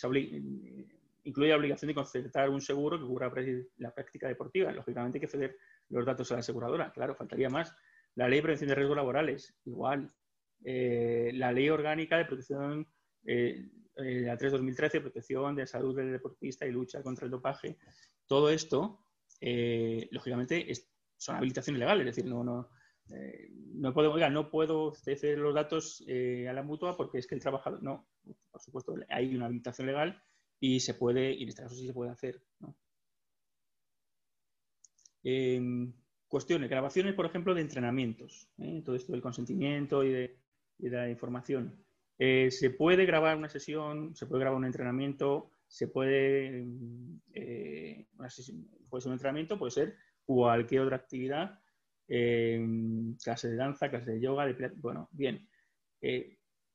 incluye 1.26 1.50
la 1.50 1.58
obligación 1.58 1.88
de 1.88 1.96
concertar 1.96 2.50
un 2.50 2.62
seguro 2.62 3.00
que 3.00 3.06
cubra 3.06 3.32
la 3.78 3.94
práctica 3.94 4.28
deportiva. 4.28 4.72
Lógicamente 4.72 5.18
hay 5.18 5.22
que 5.22 5.28
ceder 5.28 5.58
los 5.90 6.06
datos 6.06 6.32
a 6.32 6.36
la 6.36 6.40
aseguradora, 6.40 6.92
claro, 6.92 7.16
faltaría 7.16 7.50
más. 7.50 7.76
La 8.16 8.28
ley 8.28 8.38
de 8.38 8.44
prevención 8.44 8.70
de 8.70 8.76
riesgos 8.76 8.98
laborales, 8.98 9.56
igual. 9.66 10.12
la 10.64 11.52
ley 11.52 11.70
orgánica 11.70 12.18
de 12.18 12.26
protección, 12.26 12.88
la 13.24 14.38
3-2013, 14.38 15.02
protección 15.02 15.56
de 15.56 15.64
la 15.64 15.68
salud 15.68 15.96
del 15.96 16.12
deportista 16.12 16.66
y 16.66 16.72
lucha 16.72 17.04
contra 17.04 17.26
el 17.26 17.32
dopaje. 17.32 17.78
Todo 18.26 18.50
esto, 18.50 19.04
lógicamente, 19.42 20.72
es, 20.72 20.90
son 21.18 21.36
habilitaciones 21.36 21.80
legales, 21.80 22.08
es 22.08 22.16
decir, 22.16 22.30
no, 22.30 22.44
no, 22.44 22.70
eh, 23.12 23.50
no 23.74 23.94
puedo, 23.94 24.18
no 24.30 24.50
puedo 24.50 24.94
ceder 24.94 25.38
los 25.38 25.54
datos 25.54 26.04
eh, 26.08 26.48
a 26.50 26.54
la 26.54 26.64
mutua 26.64 26.98
porque 26.98 27.20
es 27.20 27.28
que 27.28 27.36
el 27.36 27.42
trabajador, 27.42 27.84
no, 27.84 28.08
por 28.52 28.62
supuesto, 28.62 28.96
hay 29.10 29.36
una 29.36 29.46
habilitación 29.46 29.88
legal 29.88 30.22
y 30.60 30.80
se 30.80 30.94
puede, 30.94 31.34
y 31.34 31.44
en 31.44 31.50
este 31.50 31.64
caso 31.64 31.76
sí 31.76 31.88
se 31.88 31.94
puede 31.94 32.12
hacer. 32.12 32.42
Em, 35.24 35.94
cuestiones, 36.28 36.70
grabaciones, 36.70 37.14
por 37.16 37.26
ejemplo, 37.26 37.54
de 37.54 37.62
entrenamientos, 37.62 38.48
¿eh? 38.60 38.82
todo 38.86 38.96
esto 38.96 39.12
del 39.12 39.22
consentimiento 39.22 40.04
y 40.04 40.12
de, 40.12 40.40
la 40.80 41.10
información. 41.10 41.84
se 42.18 42.70
puede 42.78 43.06
grabar 43.06 43.38
una 43.38 43.50
sesión, 43.50 44.16
se 44.16 44.26
puede 44.26 44.42
grabar 44.42 44.58
un 44.58 44.66
entrenamiento 44.66 45.52
se 45.68 45.88
puede, 45.88 46.66
eh, 47.34 48.08
puede 48.14 48.32
ser 49.02 49.08
un 49.08 49.14
entrenamiento, 49.14 49.58
puede 49.58 49.72
ser 49.72 49.96
cualquier 50.24 50.82
otra 50.82 50.98
actividad, 50.98 51.60
eh, 52.08 52.66
clase 53.24 53.50
de 53.50 53.56
danza, 53.56 53.90
clase 53.90 54.12
de 54.12 54.22
yoga, 54.22 54.46
de 54.46 54.72
bueno, 54.78 55.10
bien. 55.12 55.48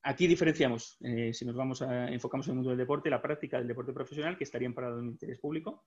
Eh, 0.02 0.10
aquí 0.10 0.26
diferenciamos, 0.26 0.98
si 1.32 1.44
nos 1.44 1.54
vamos 1.54 1.82
a 1.82 2.08
enfocamos 2.08 2.46
en 2.46 2.52
el 2.52 2.56
mundo 2.56 2.70
del 2.70 2.78
deporte, 2.78 3.10
la 3.10 3.22
práctica 3.22 3.58
del 3.58 3.68
deporte 3.68 3.92
profesional, 3.92 4.36
que 4.36 4.44
estaría 4.44 4.68
amparado 4.68 5.00
en 5.00 5.06
interés 5.06 5.38
público, 5.38 5.84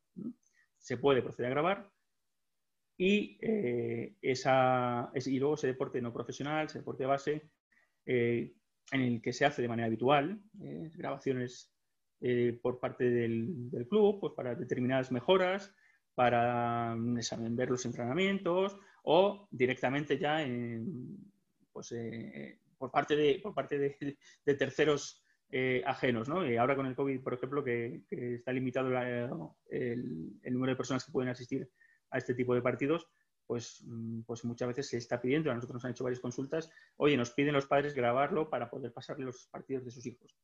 se 0.77 0.97
puede 0.97 1.21
proceder 1.21 1.51
a 1.51 1.55
grabar, 1.55 1.91
y, 2.95 3.39
esa, 4.21 5.11
y 5.15 5.39
luego 5.39 5.55
ese 5.55 5.67
deporte 5.67 5.99
no 5.99 6.13
profesional, 6.13 6.67
ese 6.67 6.79
deporte 6.79 7.05
base, 7.05 7.49
en 8.05 8.51
el 8.91 9.21
que 9.21 9.33
se 9.33 9.45
hace 9.45 9.61
de 9.63 9.67
manera 9.67 9.87
habitual, 9.87 10.39
grabaciones 10.53 11.73
eh, 12.25 12.57
por 12.61 12.79
parte 12.79 13.09
del, 13.09 13.69
club, 13.89 14.21
pues 14.21 14.31
para 14.33 14.55
determinadas 14.55 15.11
mejoras, 15.11 15.75
para 16.15 16.95
mm, 16.95 17.19
ver 17.49 17.69
los 17.69 17.85
entrenamientos 17.85 18.77
o 19.03 19.49
directamente 19.51 20.17
ya 20.17 20.37
pues, 21.73 21.91
eh, 21.91 22.61
por 22.83 22.91
parte 22.91 23.15
de, 23.15 23.39
por 23.41 23.53
parte 23.53 23.79
de, 23.79 24.17
terceros 24.57 25.23
eh, 25.49 25.81
ajenos. 25.85 26.27
¿no? 26.27 26.41
ahora 26.59 26.75
con 26.75 26.85
el 26.85 26.95
COVID, 26.95 27.23
por 27.23 27.33
ejemplo, 27.33 27.63
que, 27.63 28.03
está 28.11 28.51
limitado 28.51 28.89
el, 29.69 30.33
número 30.51 30.73
de 30.73 30.75
personas 30.75 31.05
que 31.05 31.13
pueden 31.13 31.29
asistir 31.29 31.71
a 32.09 32.17
este 32.17 32.33
tipo 32.33 32.53
de 32.53 32.61
partidos, 32.61 33.07
pues, 33.47 33.85
mm, 33.85 34.23
pues 34.23 34.43
muchas 34.43 34.67
veces 34.67 34.89
se 34.89 34.97
está 34.97 35.21
pidiendo, 35.21 35.49
a 35.49 35.55
nosotros 35.55 35.75
nos 35.75 35.85
han 35.85 35.91
hecho 35.91 36.03
varias 36.03 36.19
consultas, 36.19 36.69
oye, 36.97 37.15
nos 37.15 37.31
piden 37.31 37.53
los 37.53 37.67
padres 37.67 37.93
grabarlo 37.93 38.49
para 38.49 38.69
poder 38.69 38.91
pasarle 38.91 39.23
los 39.23 39.47
partidos 39.49 39.85
de 39.85 39.91
sus 39.91 40.05
hijos. 40.05 40.35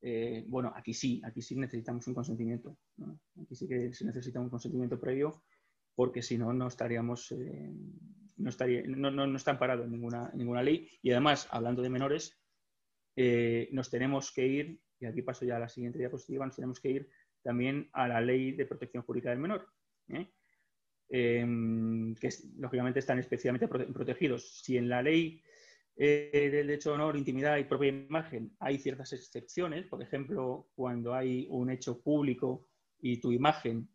Eh, 0.00 0.46
bueno, 0.48 0.72
aquí 0.74 0.94
sí, 0.94 1.20
aquí 1.26 1.42
sí 1.42 1.56
necesitamos 1.56 2.06
un 2.06 2.14
consentimiento. 2.14 2.78
Aquí 3.38 3.54
sí 3.54 3.68
que 3.68 3.92
se 3.92 4.06
necesita 4.06 4.40
un 4.40 4.48
consentimiento 4.48 4.98
previo 4.98 5.42
porque 5.94 6.22
si 6.22 6.38
no, 6.38 6.54
no 6.54 6.68
estaríamos, 6.68 7.30
eh, 7.32 7.70
no, 8.40 8.50
estaría, 8.50 8.82
no, 8.86 9.10
no, 9.10 9.36
está 9.36 9.52
amparado 9.52 9.84
en 9.84 9.92
ninguna, 9.92 10.30
ninguna 10.34 10.62
ley. 10.62 10.88
Y 11.02 11.10
además, 11.10 11.48
hablando 11.50 11.82
de 11.82 11.90
menores, 11.90 12.40
eh, 13.16 13.68
nos 13.72 13.90
tenemos 13.90 14.32
que 14.32 14.46
ir, 14.46 14.80
y 14.98 15.06
aquí 15.06 15.22
paso 15.22 15.44
ya 15.44 15.56
a 15.56 15.60
la 15.60 15.68
siguiente 15.68 15.98
diapositiva, 15.98 16.46
nos 16.46 16.56
tenemos 16.56 16.80
que 16.80 16.90
ir 16.90 17.10
también 17.42 17.88
a 17.92 18.08
la 18.08 18.20
ley 18.20 18.52
de 18.52 18.66
protección 18.66 19.02
jurídica 19.02 19.30
del 19.30 19.38
menor, 19.38 19.66
em, 21.08 22.14
que 22.14 22.28
lógicamente 22.58 23.00
están 23.00 23.18
especialmente 23.18 23.68
protegidos. 23.68 24.62
Si 24.62 24.76
en 24.76 24.88
la 24.88 25.02
ley 25.02 25.42
eh, 25.96 26.48
del 26.50 26.66
derecho 26.66 26.90
de 26.90 26.94
honor, 26.94 27.16
intimidad 27.16 27.58
y 27.58 27.64
propia 27.64 27.88
imagen, 27.88 28.56
hay 28.58 28.78
ciertas 28.78 29.12
excepciones. 29.12 29.86
Por 29.86 30.02
ejemplo, 30.02 30.70
cuando 30.74 31.14
hay 31.14 31.46
un 31.50 31.70
hecho 31.70 32.00
público 32.00 32.68
y 33.00 33.20
tu 33.20 33.32
imagen 33.32 33.88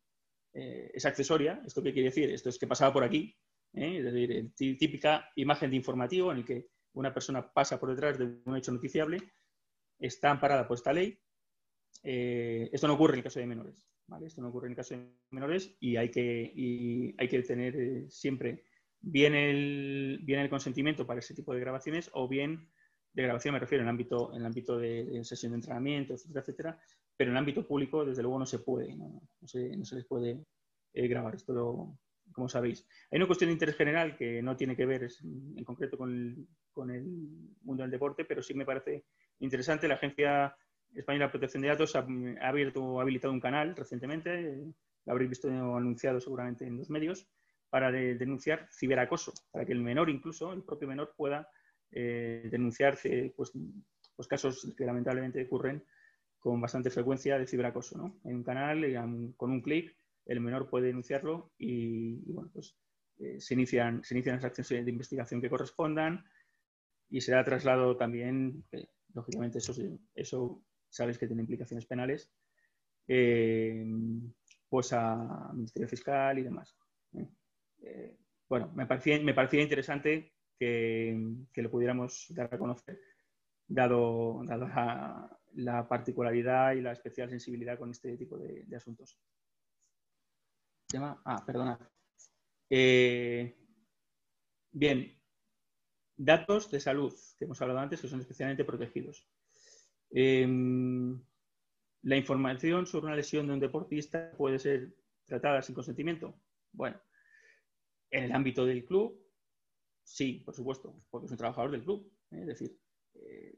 eh, 0.54 0.92
es 0.94 1.06
accesoria, 1.06 1.62
¿esto 1.66 1.82
qué 1.82 1.94
quiere 1.94 2.10
decir? 2.10 2.30
Esto 2.30 2.50
es 2.50 2.60
que 2.60 2.68
pasaba 2.68 2.94
por 2.94 3.04
aquí, 3.04 3.36
¿eh? 3.76 3.98
es 3.98 4.04
decir, 4.04 4.78
típica 4.78 5.30
imagen 5.36 5.70
de 5.70 5.76
informativo 5.76 6.32
en 6.32 6.38
el 6.40 6.46
que 6.46 6.68
una 6.94 7.14
persona 7.14 7.54
pasa 7.54 7.80
por 7.80 7.90
detrás 7.90 8.18
de 8.18 8.42
un 8.46 8.56
hecho 8.56 8.72
noticiable, 8.72 9.18
está 10.00 10.32
amparada 10.32 10.68
por 10.68 10.78
esta 10.78 10.94
ley. 10.94 11.20
esto 12.02 12.88
no 12.88 12.94
ocurre 12.94 13.14
en 13.14 13.20
el 13.20 13.24
caso 13.24 13.40
de 13.40 13.48
menores, 13.48 13.88
Esto 14.26 14.42
no 14.42 14.50
ocurre 14.50 14.68
en 14.68 14.72
el 14.72 14.78
caso 14.78 14.96
de 14.96 15.10
menores 15.32 15.76
y 15.80 15.98
hay 15.98 16.10
que, 16.10 16.52
y 16.56 17.16
hay 17.18 17.28
que 17.28 17.42
tener 17.44 18.10
siempre 18.10 18.64
bien 19.02 19.36
el, 19.36 20.20
bien 20.24 20.40
el 20.40 20.50
consentimiento 20.50 21.06
para 21.06 21.20
ese 21.20 21.36
tipo 21.36 21.54
de 21.54 21.60
grabaciones 21.60 22.10
o 22.14 22.28
bien 22.28 22.70
de 23.16 23.24
grabación 23.24 23.54
me 23.54 23.60
refiero 23.60 23.82
en 23.82 23.88
el 23.88 23.92
ámbito, 23.92 24.32
en 24.34 24.42
el 24.42 24.46
ámbito 24.46 24.78
de, 24.78 25.24
sesión 25.24 25.54
de 25.54 25.58
entrenamiento, 25.58 26.14
etcétera, 26.14 26.42
etcétera, 26.42 26.82
pero 27.16 27.30
en 27.30 27.38
el 27.38 27.40
ámbito 27.40 27.66
público 27.66 28.04
desde 28.04 28.22
luego 28.22 28.40
no 28.40 28.46
se 28.46 28.60
puede, 28.60 28.94
no, 28.94 29.22
se, 29.46 29.70
les 29.78 30.06
puede 30.06 30.46
eh, 30.94 31.08
grabar, 31.08 31.34
esto 31.36 31.98
como 32.32 32.50
sabéis. 32.50 32.88
Hay 33.12 33.18
una 33.18 33.28
cuestión 33.28 33.50
de 33.50 33.54
interés 33.54 33.76
general 33.76 34.16
que 34.18 34.42
no 34.42 34.56
tiene 34.56 34.76
que 34.76 34.86
ver 34.86 35.08
en 35.24 35.64
concreto 35.64 35.98
con 35.98 36.12
el, 36.12 36.48
mundo 37.64 37.84
del 37.84 37.92
deporte, 37.92 38.26
pero 38.26 38.42
sí 38.42 38.54
me 38.54 38.66
parece 38.66 39.06
interesante. 39.40 39.88
La 39.88 39.96
Agencia 39.96 40.56
Española 40.94 41.26
de 41.26 41.32
Protección 41.32 41.62
de 41.62 41.70
Datos 41.70 41.96
ha, 41.96 42.06
abierto, 42.42 43.00
ha 43.00 43.04
habilitado 43.04 43.34
un 43.34 43.40
canal 43.40 43.76
recientemente, 43.76 44.66
lo 45.06 45.12
habréis 45.12 45.30
visto 45.30 45.50
anunciado 45.50 46.20
seguramente 46.20 46.66
en 46.66 46.78
los 46.78 46.90
medios, 46.90 47.28
para 47.70 47.92
denunciar 47.92 48.70
ciberacoso, 48.72 49.34
para 49.52 49.66
que 49.66 49.74
el 49.74 49.82
menor, 49.82 50.10
incluso 50.10 50.54
el 50.54 50.64
propio 50.64 50.88
menor, 50.88 51.14
pueda 51.18 51.50
eh, 51.92 52.48
denunciar 52.52 52.98
eh, 53.04 53.34
pues, 53.36 53.52
pues, 54.16 54.28
casos 54.28 54.74
que 54.78 54.86
lamentablemente 54.86 55.44
ocurren 55.44 55.84
con 56.40 56.62
bastante 56.62 56.90
frecuencia 56.90 57.38
de 57.38 57.48
ciberacoso. 57.48 57.98
¿no? 57.98 58.20
Hay 58.24 58.34
un 58.34 58.44
canal 58.44 58.86
y 58.86 59.34
con 59.36 59.52
un 59.52 59.62
clic 59.62 59.96
el 60.26 60.42
menor 60.42 60.70
puede 60.70 60.88
denunciarlo 60.88 61.52
y, 61.58 62.32
bueno, 62.32 62.50
pues 62.54 62.76
eh, 63.20 63.40
se, 63.40 63.54
inician, 63.54 64.04
se 64.04 64.16
inician 64.16 64.36
las 64.36 64.46
acciones 64.46 64.86
de 64.86 64.92
investigación 64.92 65.42
que 65.42 65.50
correspondan 65.50 66.26
y 67.10 67.22
será 67.22 67.44
traslado 67.44 67.96
también, 67.96 68.64
lógicamente 69.14 69.60
eso, 69.60 69.74
eso 70.16 70.64
sabes 70.90 71.18
que 71.18 71.28
tiene 71.28 71.44
implicaciones 71.44 71.86
penales, 71.86 72.32
pues 74.68 74.92
a 74.94 75.52
Ministerio 75.54 75.88
Fiscal 75.88 76.40
y 76.40 76.44
demás. 76.44 76.76
Eh, 77.82 78.18
bueno, 78.48 78.72
me 78.76 78.86
parecía, 78.86 79.20
me 79.22 79.34
parecía 79.34 79.62
interesante 79.62 80.34
que, 80.58 81.18
lo 81.56 81.72
pudiéramos 81.72 82.28
dar 82.30 82.54
a 82.54 82.58
conocer, 82.58 83.00
dado, 83.68 84.44
la, 85.54 85.88
particularidad 85.88 86.74
y 86.74 86.82
la 86.82 86.94
especial 86.94 87.30
sensibilidad 87.30 87.78
con 87.78 87.92
este 87.92 88.18
tipo 88.18 88.38
de, 88.38 88.66
asuntos. 88.76 89.18
Ah, 90.94 91.44
perdona. 91.46 91.80
Eh, 92.70 93.56
bien, 94.72 95.20
datos 96.16 96.72
de 96.72 96.80
salud, 96.80 97.14
que 97.38 97.46
hemos 97.46 97.62
hablado 97.62 97.80
antes, 97.80 98.02
que 98.02 98.08
son 98.08 98.22
especialmente 98.22 98.64
protegidos. 98.64 99.28
Em, 100.12 101.20
la 102.04 102.16
información 102.16 102.86
sobre 102.86 103.08
una 103.08 103.16
lesión 103.16 103.48
de 103.48 103.54
un 103.54 103.60
deportista 103.60 104.32
puede 104.38 104.60
ser 104.60 104.96
tratada 105.26 105.62
sin 105.62 105.76
consentimiento. 105.76 106.40
Bueno, 106.72 107.02
en 108.12 108.26
el 108.26 108.32
ámbito 108.32 108.66
del 108.66 108.86
club, 108.86 109.20
sí, 110.04 110.44
por 110.46 110.56
supuesto, 110.56 111.04
porque 111.10 111.26
es 111.26 111.32
un 111.32 111.38
trabajador 111.38 111.72
del 111.72 111.84
club. 111.84 112.12
¿eh? 112.32 112.42
Es 112.42 112.48
decir, 112.48 112.80
eh, 113.16 113.56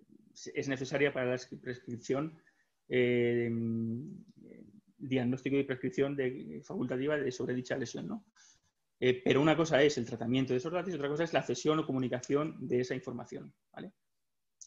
es 0.53 0.67
necesaria 0.67 1.11
para 1.11 1.25
la 1.25 1.37
prescripción 1.61 2.41
diagnóstico 4.97 5.57
y 5.57 5.63
prescripción 5.63 6.15
de, 6.15 6.61
facultativa 6.63 7.17
de, 7.17 7.31
sobre 7.31 7.55
dicha 7.55 7.77
lesión. 7.77 8.07
¿no? 8.07 8.25
pero 8.99 9.41
una 9.41 9.55
cosa 9.55 9.83
es 9.83 9.97
el 9.99 10.07
tratamiento 10.07 10.53
de 10.53 10.57
esos 10.57 10.71
datos 10.73 10.91
y 10.91 10.95
otra 10.95 11.07
cosa 11.07 11.23
es 11.23 11.31
la 11.31 11.43
cesión 11.43 11.77
o 11.77 11.85
comunicación 11.85 12.67
de 12.67 12.81
esa 12.81 12.95
información. 12.95 13.53
¿vale? 13.71 13.91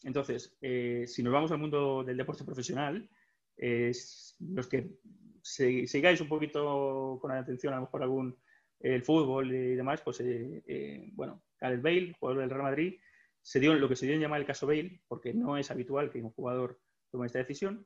Entonces, 0.03 0.57
si 0.61 1.21
nos 1.21 1.33
vamos 1.33 1.51
al 1.51 1.57
mundo 1.57 2.03
del 2.03 2.17
deporte 2.17 2.45
profesional, 2.45 3.09
los 3.57 4.67
que 4.67 4.99
sigáis 5.43 6.21
un 6.21 6.29
poquito 6.29 7.17
con 7.21 7.31
atención 7.31 7.73
a 7.73 7.77
lo 7.77 7.83
mejor 7.83 8.03
algún 8.03 8.37
el 8.83 9.03
fútbol 9.03 9.53
y 9.53 9.75
demás, 9.75 10.01
pues 10.01 10.19
eh, 10.21 10.63
eh, 10.65 11.09
bueno, 11.13 11.43
Gareth 11.59 11.81
Bale, 11.81 12.15
jugador 12.19 12.41
del 12.41 12.49
Real 12.49 12.63
Madrid, 12.63 12.99
se 13.41 13.59
dio 13.59 13.73
lo 13.73 13.87
que 13.87 13.95
se 13.95 14.05
dio 14.05 14.15
en 14.15 14.21
llamar 14.21 14.39
el 14.39 14.47
caso 14.47 14.67
Bale, 14.67 15.01
porque 15.07 15.33
no 15.33 15.57
es 15.57 15.71
habitual 15.71 16.09
que 16.09 16.21
un 16.21 16.31
jugador 16.31 16.79
tome 17.11 17.27
esta 17.27 17.39
decisión, 17.39 17.85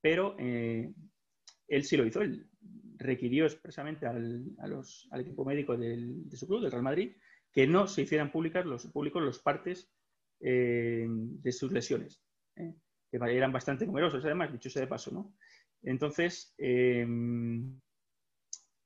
pero 0.00 0.36
eh, 0.38 0.92
él 1.68 1.84
sí 1.84 1.96
lo 1.96 2.06
hizo, 2.06 2.20
él 2.22 2.46
requirió 2.98 3.44
expresamente 3.44 4.06
al, 4.06 4.56
equipo 5.18 5.44
médico 5.44 5.76
de 5.76 6.36
su 6.36 6.46
club, 6.46 6.62
del 6.62 6.70
Real 6.70 6.82
Madrid, 6.82 7.16
que 7.52 7.66
no 7.66 7.86
se 7.86 8.02
hicieran 8.02 8.30
públicas 8.30 8.64
los, 8.66 8.86
públicos 8.86 9.22
los 9.22 9.38
partes 9.38 9.90
de 10.40 11.52
sus 11.52 11.72
lesiones, 11.72 12.22
que 12.54 12.76
eran 13.12 13.52
bastante 13.52 13.86
numerosos, 13.86 14.24
además, 14.24 14.52
dicho 14.52 14.70
sea 14.70 14.82
de 14.82 14.88
paso, 14.88 15.10
¿no? 15.10 15.34
Entonces, 15.82 16.54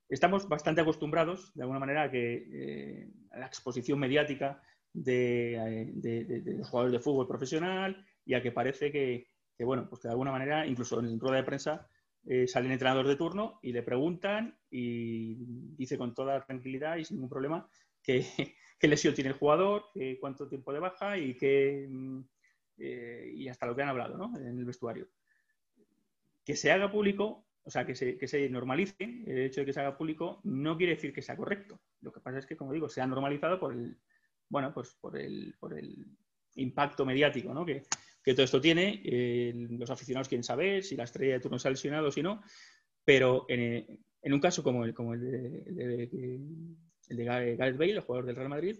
estamos 0.08 0.48
bastante 0.48 0.80
acostumbrados, 0.80 1.52
de 1.54 1.62
alguna 1.62 1.78
manera, 1.78 2.04
a 2.04 2.10
que 2.10 2.46
eh, 2.52 3.10
la 3.32 3.46
exposición 3.46 3.98
mediática 3.98 4.62
eh, 5.06 5.90
de, 5.94 6.42
los 6.58 6.68
jugadores 6.68 6.92
de 6.92 7.00
fútbol 7.00 7.28
profesional 7.28 8.04
y 8.24 8.34
a 8.34 8.42
que 8.42 8.52
parece 8.52 8.90
que, 8.90 9.28
bueno, 9.60 9.88
pues 9.88 10.00
que 10.00 10.08
de 10.08 10.12
alguna 10.12 10.32
manera, 10.32 10.66
incluso 10.66 11.00
en 11.00 11.18
rueda 11.18 11.36
de 11.36 11.44
prensa, 11.44 11.88
eh, 12.26 12.46
salen 12.46 12.72
entrenadores 12.72 13.08
de 13.08 13.16
turno 13.16 13.58
y 13.62 13.72
le 13.72 13.82
preguntan 13.82 14.58
y 14.70 15.36
dice 15.76 15.98
con 15.98 16.14
toda 16.14 16.44
tranquilidad 16.44 16.96
y 16.96 17.04
sin 17.04 17.16
ningún 17.16 17.30
problema 17.30 17.68
qué, 18.02 18.54
lesión 18.82 19.14
tiene 19.14 19.30
el 19.30 19.36
jugador, 19.36 19.84
cuánto 20.20 20.48
tiempo 20.48 20.72
de 20.72 20.80
baja 20.80 21.18
y, 21.18 21.34
qué, 21.36 21.86
mm, 21.88 22.20
y 22.78 23.48
hasta 23.48 23.66
lo 23.66 23.76
que 23.76 23.82
han 23.82 23.90
hablado 23.90 24.16
¿no? 24.16 24.36
en 24.38 24.58
el 24.58 24.64
vestuario. 24.64 25.08
Que 26.44 26.56
se 26.56 26.72
haga 26.72 26.90
público 26.90 27.46
o 27.62 27.70
sea, 27.70 27.86
que 27.86 27.94
se, 27.94 28.48
normalice, 28.48 29.22
el 29.26 29.38
hecho 29.38 29.60
de 29.60 29.66
que 29.66 29.72
se 29.72 29.80
haga 29.80 29.96
público 29.96 30.40
no 30.44 30.76
quiere 30.76 30.94
decir 30.94 31.12
que 31.12 31.22
sea 31.22 31.36
correcto. 31.36 31.80
Lo 32.00 32.12
que 32.12 32.20
pasa 32.20 32.38
es 32.38 32.46
que, 32.46 32.56
como 32.56 32.72
digo, 32.72 32.88
se 32.88 33.00
ha 33.00 33.06
normalizado 33.06 33.60
por 33.60 33.72
el, 33.72 33.98
bueno, 34.48 34.72
pues 34.72 34.96
por 35.00 35.16
el, 35.18 35.54
por 35.60 35.78
el 35.78 36.06
impacto 36.54 37.04
mediático, 37.04 37.52
¿no? 37.52 37.64
Que, 37.66 37.82
que 38.22 38.34
todo 38.34 38.44
esto 38.44 38.60
tiene. 38.60 39.02
los 39.70 39.90
aficionados 39.90 40.28
quieren 40.28 40.44
saber 40.44 40.82
si 40.84 40.96
la 40.96 41.04
estrella 41.04 41.34
de 41.34 41.40
turno 41.40 41.58
se 41.58 41.68
ha 41.68 41.70
lesionado 41.70 42.08
o 42.08 42.12
si 42.12 42.22
no, 42.22 42.42
pero 43.04 43.46
en, 43.48 43.98
un 44.22 44.40
caso 44.40 44.62
como 44.62 44.84
el, 44.84 44.94
de, 44.94 46.40
el 47.08 47.16
de 47.16 47.24
Gareth 47.24 47.76
Bale, 47.76 47.92
el 47.92 48.00
jugador 48.00 48.26
del 48.26 48.36
Real 48.36 48.48
Madrid, 48.48 48.78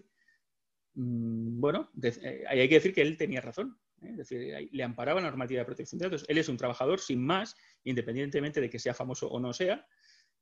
mm, 0.93 1.59
bueno, 1.59 1.91
eh, 2.01 2.43
hay 2.47 2.69
que 2.69 2.75
decir 2.75 2.93
que 2.93 3.01
él 3.01 3.17
tenía 3.17 3.41
razón. 3.41 3.77
¿eh? 4.01 4.09
Es 4.11 4.17
decir, 4.17 4.69
le 4.71 4.83
amparaba 4.83 5.21
la 5.21 5.27
normativa 5.27 5.59
de 5.59 5.65
protección 5.65 5.99
de 5.99 6.05
datos. 6.05 6.25
Él 6.27 6.37
es 6.37 6.49
un 6.49 6.57
trabajador 6.57 6.99
sin 6.99 7.23
más, 7.23 7.55
independientemente 7.83 8.61
de 8.61 8.69
que 8.69 8.79
sea 8.79 8.93
famoso 8.93 9.27
o 9.29 9.39
no 9.39 9.53
sea, 9.53 9.85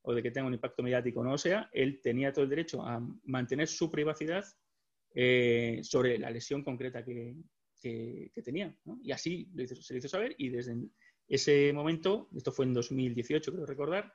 o 0.01 0.13
de 0.13 0.23
que 0.23 0.31
tenga 0.31 0.47
un 0.47 0.53
impacto 0.53 0.83
mediático 0.83 1.21
o 1.21 1.23
no 1.23 1.37
sea, 1.37 1.69
él 1.73 1.99
tenía 2.01 2.31
todo 2.31 2.43
el 2.43 2.49
derecho 2.49 2.85
a 2.85 3.01
mantener 3.23 3.67
su 3.67 3.91
privacidad 3.91 4.45
eh, 5.13 5.79
sobre 5.83 6.17
la 6.17 6.29
lesión 6.29 6.63
concreta 6.63 7.03
que, 7.03 7.35
tenía. 7.80 8.75
Y 9.01 9.11
así 9.11 9.49
se 9.65 9.93
le 9.93 9.99
hizo 9.99 10.07
saber 10.07 10.36
y 10.38 10.49
desde 10.49 10.75
ese 11.27 11.71
momento, 11.73 12.30
esto 12.36 12.51
fue 12.51 12.65
en 12.65 12.73
2018, 12.73 13.51
creo 13.51 13.65
recordar, 13.65 14.13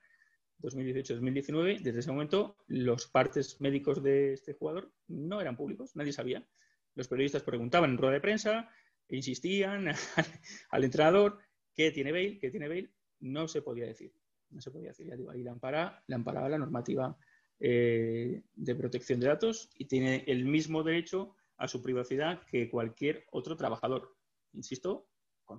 2018-2019, 0.62 1.81
desde 1.81 2.01
ese 2.01 2.11
momento 2.11 2.57
los 2.67 3.07
partes 3.07 3.61
médicos 3.61 4.03
de 4.03 4.35
este 4.35 4.55
jugador 4.55 4.93
no 5.09 5.41
eran 5.41 5.57
públicos, 5.57 5.95
nadie 5.95 6.12
sabía. 6.12 6.47
Los 6.95 7.09
periodistas 7.09 7.43
preguntaban 7.43 7.91
en 7.91 7.99
rueda 7.99 8.15
de 8.15 8.21
prensa, 8.21 8.71
insistían 9.09 9.89
al, 10.71 10.85
entrenador, 10.85 11.39
¿qué 11.75 11.91
tiene 11.91 12.12
Bale? 12.12 12.39
¿Qué 12.39 12.51
tiene 12.51 12.69
Bale? 12.69 12.91
No 13.21 13.49
se 13.49 13.62
podía 13.62 13.87
decir. 13.87 14.12
No 14.51 14.61
se 14.61 14.71
podía 14.71 14.89
decir, 14.89 15.07
ya 15.07 15.17
digo, 15.17 15.31
ahí 15.31 15.43
le, 15.43 15.51
amparaba 15.51 16.49
la 16.49 16.59
normativa 16.59 17.17
eh, 17.59 18.43
de 18.55 18.75
protección 18.75 19.21
de 19.21 19.27
datos 19.27 19.71
y 19.77 19.87
tiene 19.87 20.25
el 20.27 20.45
mismo 20.45 20.83
derecho 20.83 21.35
a 21.57 21.69
su 21.69 21.83
privacidad 21.83 22.43
que 22.47 22.69
cualquier 22.71 23.27
otro 23.31 23.57
trabajador. 23.57 24.17
Insisto, 24.53 25.09
con 25.45 25.59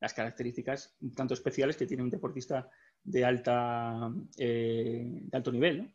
las 0.00 0.14
características 0.14 0.96
tanto 1.14 1.34
especiales 1.34 1.76
que 1.76 1.86
tiene 1.86 2.02
un 2.02 2.10
deportista 2.10 2.70
de, 3.02 3.24
alta, 3.24 4.12
eh, 4.36 5.02
de 5.04 5.36
alto 5.36 5.52
nivel, 5.52 5.78
¿no? 5.78 5.92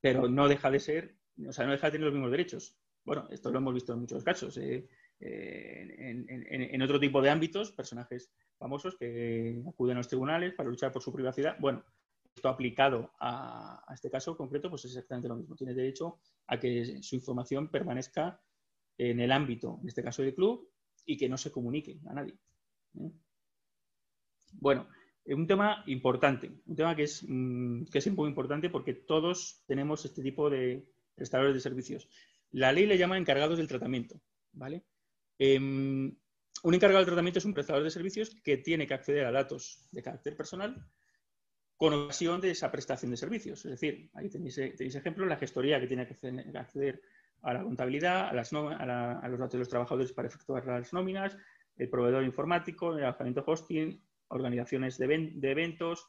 pero 0.00 0.28
no 0.28 0.48
deja 0.48 0.70
de 0.70 0.80
ser, 0.80 1.16
o 1.48 1.52
sea, 1.52 1.66
no 1.66 1.72
deja 1.72 1.88
de 1.88 1.92
tener 1.92 2.04
los 2.04 2.14
mismos 2.14 2.30
derechos. 2.30 2.78
Bueno, 3.04 3.28
esto 3.30 3.50
lo 3.50 3.58
hemos 3.58 3.74
visto 3.74 3.92
en 3.92 4.00
muchos 4.00 4.22
casos. 4.22 4.56
Eh, 4.58 4.88
en, 5.18 6.82
otro 6.82 7.00
tipo 7.00 7.22
de 7.22 7.30
ámbitos, 7.30 7.72
personajes 7.72 8.32
famosos 8.58 8.96
que 8.96 9.62
acuden 9.66 9.96
a 9.96 10.00
los 10.00 10.08
tribunales 10.08 10.54
para 10.54 10.68
luchar 10.68 10.92
por 10.92 11.02
su 11.02 11.12
privacidad. 11.12 11.56
Bueno, 11.58 11.84
aplicado 12.44 13.12
a, 13.18 13.84
este 13.92 14.10
caso 14.10 14.36
concreto, 14.36 14.68
pues 14.68 14.84
es 14.84 14.92
exactamente 14.92 15.28
lo 15.28 15.36
mismo. 15.36 15.56
Tiene 15.56 15.74
derecho 15.74 16.18
a 16.46 16.58
que 16.58 17.02
su 17.02 17.16
información 17.16 17.68
permanezca 17.68 18.40
en 18.98 19.20
el 19.20 19.32
ámbito, 19.32 19.78
en 19.82 19.88
este 19.88 20.02
caso 20.02 20.22
del 20.22 20.34
club, 20.34 20.68
y 21.04 21.16
que 21.16 21.28
no 21.28 21.38
se 21.38 21.50
comunique 21.50 21.98
a 22.06 22.14
nadie. 22.14 22.34
¿eh? 23.00 23.10
Bueno, 24.52 24.88
un 25.26 25.46
tema 25.46 25.82
importante, 25.86 26.52
un 26.66 26.76
tema 26.76 26.94
que 26.94 27.04
es, 27.04 27.24
mm, 27.26 27.84
muy 28.14 28.28
importante 28.28 28.70
porque 28.70 28.94
todos 28.94 29.62
tenemos 29.66 30.04
este 30.04 30.22
tipo 30.22 30.50
de 30.50 30.86
prestadores 31.14 31.54
de 31.54 31.60
servicios. 31.60 32.08
La 32.52 32.72
ley 32.72 32.86
le 32.86 32.98
llama 32.98 33.18
encargados 33.18 33.58
del 33.58 33.68
tratamiento, 33.68 34.20
¿vale? 34.52 34.84
Em, 35.38 36.16
un 36.62 36.74
encargado 36.74 37.00
del 37.00 37.06
tratamiento 37.06 37.38
es 37.38 37.44
un 37.44 37.54
prestador 37.54 37.82
de 37.82 37.90
servicios 37.90 38.30
que 38.42 38.56
tiene 38.56 38.86
que 38.86 38.94
acceder 38.94 39.26
a 39.26 39.32
datos 39.32 39.86
de 39.90 40.02
carácter 40.02 40.36
personal 40.36 40.86
con 41.76 41.92
ocasión 41.92 42.40
de 42.40 42.50
esa 42.50 42.70
prestación 42.70 43.10
de 43.10 43.16
servicios. 43.16 43.64
Es 43.64 43.72
decir, 43.72 44.10
ahí 44.14 44.28
tenéis, 44.28 44.54
tenéis 44.54 44.94
ejemplo, 44.94 45.26
la 45.26 45.36
gestoría 45.36 45.78
que 45.78 45.86
tiene 45.86 46.06
que 46.06 46.58
acceder 46.58 47.02
a 47.42 47.52
la 47.52 47.62
contabilidad, 47.62 48.28
a, 48.28 48.32
las 48.32 48.52
los 48.52 49.38
datos 49.38 49.52
de 49.52 49.58
los 49.58 49.68
trabajadores 49.68 50.12
para 50.12 50.28
efectuar 50.28 50.66
las 50.66 50.92
nóminas, 50.92 51.36
el 51.76 51.88
proveedor 51.90 52.24
informático, 52.24 52.96
el 52.96 53.04
alojamiento 53.04 53.44
hosting, 53.46 54.02
organizaciones 54.28 54.98
de, 54.98 55.30
eventos. 55.42 56.08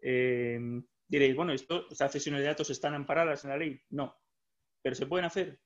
Em, 0.00 0.84
diréis, 1.06 1.34
bueno, 1.34 1.52
estas 1.52 2.12
sesiones 2.12 2.42
de 2.42 2.46
datos 2.46 2.70
están 2.70 2.94
amparadas 2.94 3.44
en 3.44 3.50
la 3.50 3.56
ley. 3.56 3.80
No, 3.90 4.16
pero 4.80 4.94
se 4.94 5.06
pueden 5.06 5.26
hacer 5.26 5.58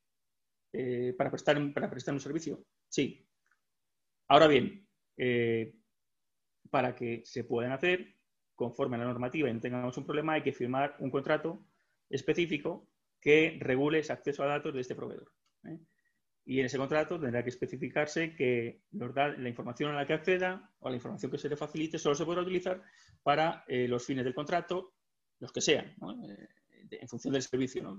eh, 0.72 1.14
para, 1.16 1.30
prestar, 1.30 1.72
para 1.74 1.90
prestar 1.90 2.14
un 2.14 2.20
servicio. 2.20 2.64
Sí. 2.88 3.28
Ahora 4.28 4.46
bien, 4.46 4.88
eh, 5.18 5.74
para 6.70 6.94
que 6.94 7.22
se 7.24 7.44
puedan 7.44 7.72
hacer, 7.72 8.11
conforme 8.62 8.96
a 8.96 9.00
la 9.00 9.06
normativa 9.06 9.48
y 9.48 9.52
no 9.52 9.60
tengamos 9.60 9.96
un 9.98 10.06
problema, 10.06 10.34
hay 10.34 10.42
que 10.42 10.52
firmar 10.52 10.94
un 11.00 11.10
contrato 11.10 11.66
específico 12.08 12.88
que 13.20 13.58
regule 13.60 13.98
ese 13.98 14.12
acceso 14.12 14.42
a 14.42 14.46
datos 14.46 14.72
de 14.72 14.80
este 14.80 14.94
proveedor. 14.94 15.32
¿eh? 15.64 15.78
Y 16.44 16.60
en 16.60 16.66
ese 16.66 16.78
contrato 16.78 17.18
tendrá 17.18 17.42
que 17.42 17.50
especificarse 17.50 18.36
que 18.36 18.82
la 18.92 19.48
información 19.48 19.90
a 19.90 19.94
la 19.94 20.06
que 20.06 20.12
acceda 20.12 20.70
o 20.78 20.88
la 20.88 20.96
información 20.96 21.30
que 21.30 21.38
se 21.38 21.48
le 21.48 21.56
facilite 21.56 21.98
solo 21.98 22.14
se 22.14 22.24
podrá 22.24 22.42
utilizar 22.42 22.82
para 23.22 23.64
eh, 23.66 23.88
los 23.88 24.04
fines 24.04 24.24
del 24.24 24.34
contrato, 24.34 24.94
los 25.40 25.52
que 25.52 25.60
sean, 25.60 25.94
en 26.90 27.08
función 27.08 27.32
del 27.32 27.42
servicio 27.42 27.96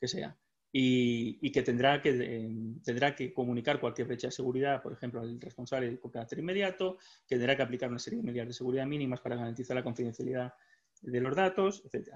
que 0.00 0.08
sea 0.08 0.36
y, 0.74 1.52
que, 1.52 1.62
tendrá 1.62 2.00
que 2.00 2.10
eh, 2.10 2.50
tendrá 2.82 3.14
que 3.14 3.34
comunicar 3.34 3.78
cualquier 3.78 4.08
brecha 4.08 4.28
de 4.28 4.32
seguridad, 4.32 4.82
por 4.82 4.94
ejemplo, 4.94 5.20
al 5.20 5.38
responsable 5.38 6.00
con 6.00 6.10
carácter 6.10 6.38
inmediato, 6.38 6.96
que 7.26 7.36
tendrá 7.36 7.54
que 7.54 7.62
aplicar 7.62 7.90
una 7.90 7.98
serie 7.98 8.20
de 8.20 8.24
medidas 8.24 8.48
de 8.48 8.54
seguridad 8.54 8.86
mínimas 8.86 9.20
para 9.20 9.36
garantizar 9.36 9.76
la 9.76 9.84
confidencialidad 9.84 10.54
de 11.02 11.20
los 11.20 11.36
datos, 11.36 11.82
etc. 11.84 12.14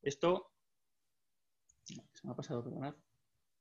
Esto, 0.00 0.50
se 1.84 2.26
me 2.26 2.32
ha 2.32 2.34
pasado, 2.34 2.64
perdonad. 2.64 2.94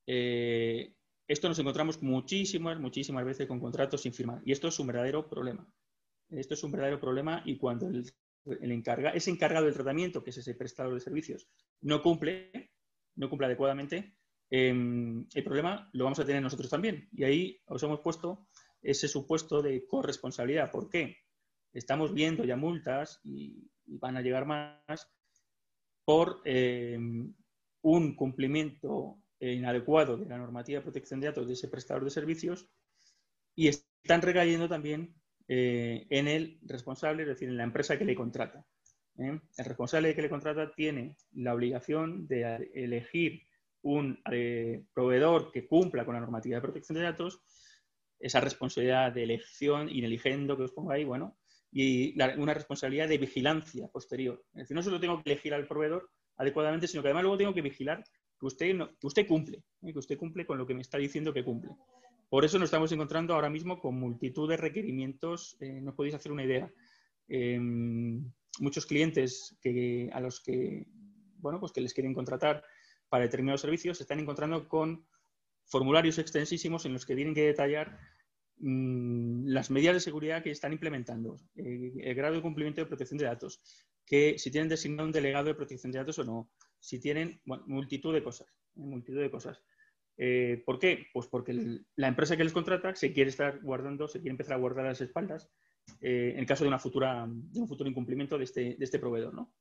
Eh, 0.08 0.96
esto 1.28 1.50
nos 1.50 1.60
encontramos 1.60 2.02
muchísimas, 2.02 2.80
muchísimas 2.80 3.26
veces 3.26 3.46
con 3.46 3.60
contratos 3.60 4.02
sin 4.02 4.14
firmar. 4.14 4.42
Y 4.46 4.54
esto 4.54 4.70
es 4.70 4.80
un 4.80 4.88
verdadero 4.88 5.28
problema. 5.28 5.68
Esto 6.30 6.54
es 6.54 6.64
un 6.64 6.72
verdadero 6.72 7.00
problema 7.00 7.44
y 7.46 7.58
cuando 7.58 7.88
el, 7.88 8.10
el 8.46 8.72
encarga, 8.72 9.10
ese 9.10 9.32
encargado 9.32 9.66
del 9.66 9.74
tratamiento, 9.74 10.24
que 10.24 10.30
es 10.30 10.38
ese 10.38 10.56
prestador 10.56 10.94
de 10.94 11.02
servicios, 11.02 11.50
no 11.82 12.02
cumple, 12.02 12.72
no 13.16 13.30
cumple 13.30 13.48
adecuadamente, 13.48 14.16
Em, 14.50 15.28
el 15.34 15.43
problema 15.43 15.89
lo 15.93 16.06
vamos 16.06 16.20
a 16.20 16.26
tener 16.26 16.41
nosotros 16.41 16.70
también. 16.70 17.08
Y 17.12 17.24
ahí 17.24 17.62
os 17.66 17.82
hemos 17.84 18.00
puesto 18.00 18.47
ese 18.82 19.08
supuesto 19.08 19.62
de 19.62 19.86
corresponsabilidad. 19.86 20.72
¿Por 20.72 20.89
qué? 20.89 21.18
Estamos 21.74 22.14
viendo 22.14 22.43
ya 22.45 22.56
multas 22.56 23.20
y, 23.24 23.70
van 23.91 24.18
a 24.18 24.22
llegar 24.22 24.45
más 24.45 25.12
por 26.06 26.41
em, 26.45 27.34
un 27.82 28.16
cumplimiento 28.16 29.18
inadecuado 29.39 30.18
de 30.18 30.26
la 30.28 30.38
normativa 30.38 30.80
de 30.80 30.84
protección 30.84 31.20
de 31.20 31.28
datos 31.28 31.47
de 31.47 31.54
ese 31.54 31.70
prestador 31.70 32.04
de 32.04 32.12
servicios 32.12 32.70
y 33.56 33.68
están 33.68 34.22
recayendo 34.22 34.68
también 34.68 35.16
eh, 35.47 36.06
en 36.10 36.28
el 36.28 36.60
responsable, 36.64 37.24
es 37.24 37.30
decir, 37.30 37.50
en 37.50 37.58
la 37.58 37.64
empresa 37.64 37.97
que 37.97 38.06
le 38.06 38.16
contrata. 38.16 38.66
¿eh? 39.18 39.39
El 39.58 39.66
responsable 39.66 40.14
que 40.16 40.22
le 40.22 40.30
contrata 40.30 40.72
tiene 40.74 41.18
la 41.34 41.54
obligación 41.54 42.28
de 42.28 42.69
elegir 42.74 43.41
un 43.81 44.22
eh, 44.31 44.84
proveedor 44.93 45.51
que 45.51 45.68
cumpla 45.68 46.06
con 46.06 46.14
la 46.14 46.19
normativa 46.19 46.56
de 46.56 46.61
protección 46.61 46.97
de 46.97 47.03
datos, 47.03 47.41
esa 48.19 48.41
responsabilidad 48.41 49.14
de 49.14 49.23
elección, 49.23 49.89
ineligiendo 49.89 50.57
que 50.57 50.64
os 50.64 50.72
pongo 50.72 50.91
ahí, 50.91 51.06
bueno, 51.06 51.38
y 51.72 52.19
una 52.38 52.53
responsabilidad 52.53 53.07
de 53.07 53.18
vigilancia 53.18 53.88
posterior. 53.88 54.43
Es 54.53 54.61
decir, 54.64 54.76
no 54.76 54.84
solo 54.84 54.99
tengo 54.99 55.22
que 55.22 55.31
elegir 55.31 55.53
al 55.53 55.68
proveedor 55.68 56.10
adecuadamente, 56.38 56.88
sino 56.88 57.01
que 57.01 57.10
además 57.10 57.23
luego 57.23 57.38
tengo 57.38 57.53
que 57.53 57.61
vigilar 57.61 58.03
que 58.39 58.45
usted, 58.45 58.76
usted 59.03 59.27
cumple, 59.27 59.64
¿eh? 59.84 59.93
que 59.93 59.99
usted 59.99 60.18
cumple 60.18 60.45
con 60.45 60.57
lo 60.57 60.65
que 60.65 60.73
me 60.73 60.81
está 60.81 60.97
diciendo 60.97 61.34
que 61.34 61.43
cumple. 61.43 61.72
Por 62.30 62.45
eso 62.45 62.57
nos 62.57 62.68
estamos 62.68 62.91
encontrando 62.91 63.34
ahora 63.34 63.49
mismo 63.49 63.80
con 63.80 63.95
multitud 63.99 64.49
de 64.49 64.57
requerimientos, 64.57 65.57
eh, 65.60 65.81
no 65.81 65.95
podéis 65.95 66.15
hacer 66.15 66.31
una 66.31 66.45
idea. 66.45 66.72
Em, 67.27 68.31
muchos 68.60 68.85
clientes 68.85 69.57
que, 69.61 70.10
a 70.14 70.19
los 70.19 70.41
que, 70.41 70.88
bueno, 71.38 71.60
pues 71.60 71.72
que 71.72 71.81
les 71.81 71.93
quieren 71.93 72.14
contratar 72.14 72.64
para 73.10 73.23
determinados 73.23 73.61
servicios 73.61 73.98
se 73.98 74.03
están 74.03 74.19
encontrando 74.19 74.68
con 74.69 75.06
formularios 75.65 76.18
extensísimos 76.18 76.86
en 76.86 76.94
los 76.94 77.06
que 77.06 77.15
tienen 77.15 77.34
que 77.34 77.45
detallar 77.45 77.99
mm, 78.57 79.48
las 79.48 79.69
medidas 79.69 79.95
de 79.95 79.99
seguridad 79.99 80.44
que 80.44 80.52
están 80.52 80.73
implementando, 80.73 81.38
eh, 81.56 81.94
el 82.02 82.15
grado 82.15 82.36
de 82.36 82.41
cumplimiento 82.41 82.81
de 82.81 82.88
protección 82.88 83.18
de 83.18 83.26
datos, 83.26 83.61
que 84.06 84.38
si 84.40 84.52
tienen 84.52 84.69
designado 84.69 85.07
un 85.07 85.14
delegado 85.14 85.45
de 85.45 85.56
protección 85.56 85.91
de 85.91 85.99
datos 85.99 86.19
o 86.19 86.23
no, 86.23 86.49
si 86.80 86.99
tienen 86.99 87.41
multitud 87.45 88.14
de 88.14 88.23
cosas, 88.23 88.48
eh, 88.76 88.81
multitud 88.81 89.19
de 89.19 89.31
cosas. 89.31 89.61
Eh, 90.18 90.64
¿Por 90.65 90.80
qué? 90.80 91.07
Pues 91.14 91.27
porque 91.27 91.53
la 91.95 92.07
empresa 92.07 92.36
que 92.36 92.44
les 92.44 92.52
contrata 92.52 92.94
se 92.95 93.14
quiere 93.14 93.30
estar 93.30 93.60
guardando, 93.61 94.07
se 94.07 94.19
quiere 94.19 94.31
empezar 94.31 94.56
a 94.56 94.60
guardar 94.60 94.86
las 94.86 95.02
espaldas 95.02 95.49
en 96.02 96.45
caso 96.45 96.64
de, 96.64 96.68
una 96.68 96.77
futura, 96.77 97.26
de 97.27 97.60
un 97.60 97.68
futuro 97.68 97.90
incumplimiento 97.90 98.38
de 98.38 98.44
este, 98.44 98.76
de 98.76 98.86
este 98.86 98.99
proveedor. 98.99 99.34
¿no? 99.34 99.52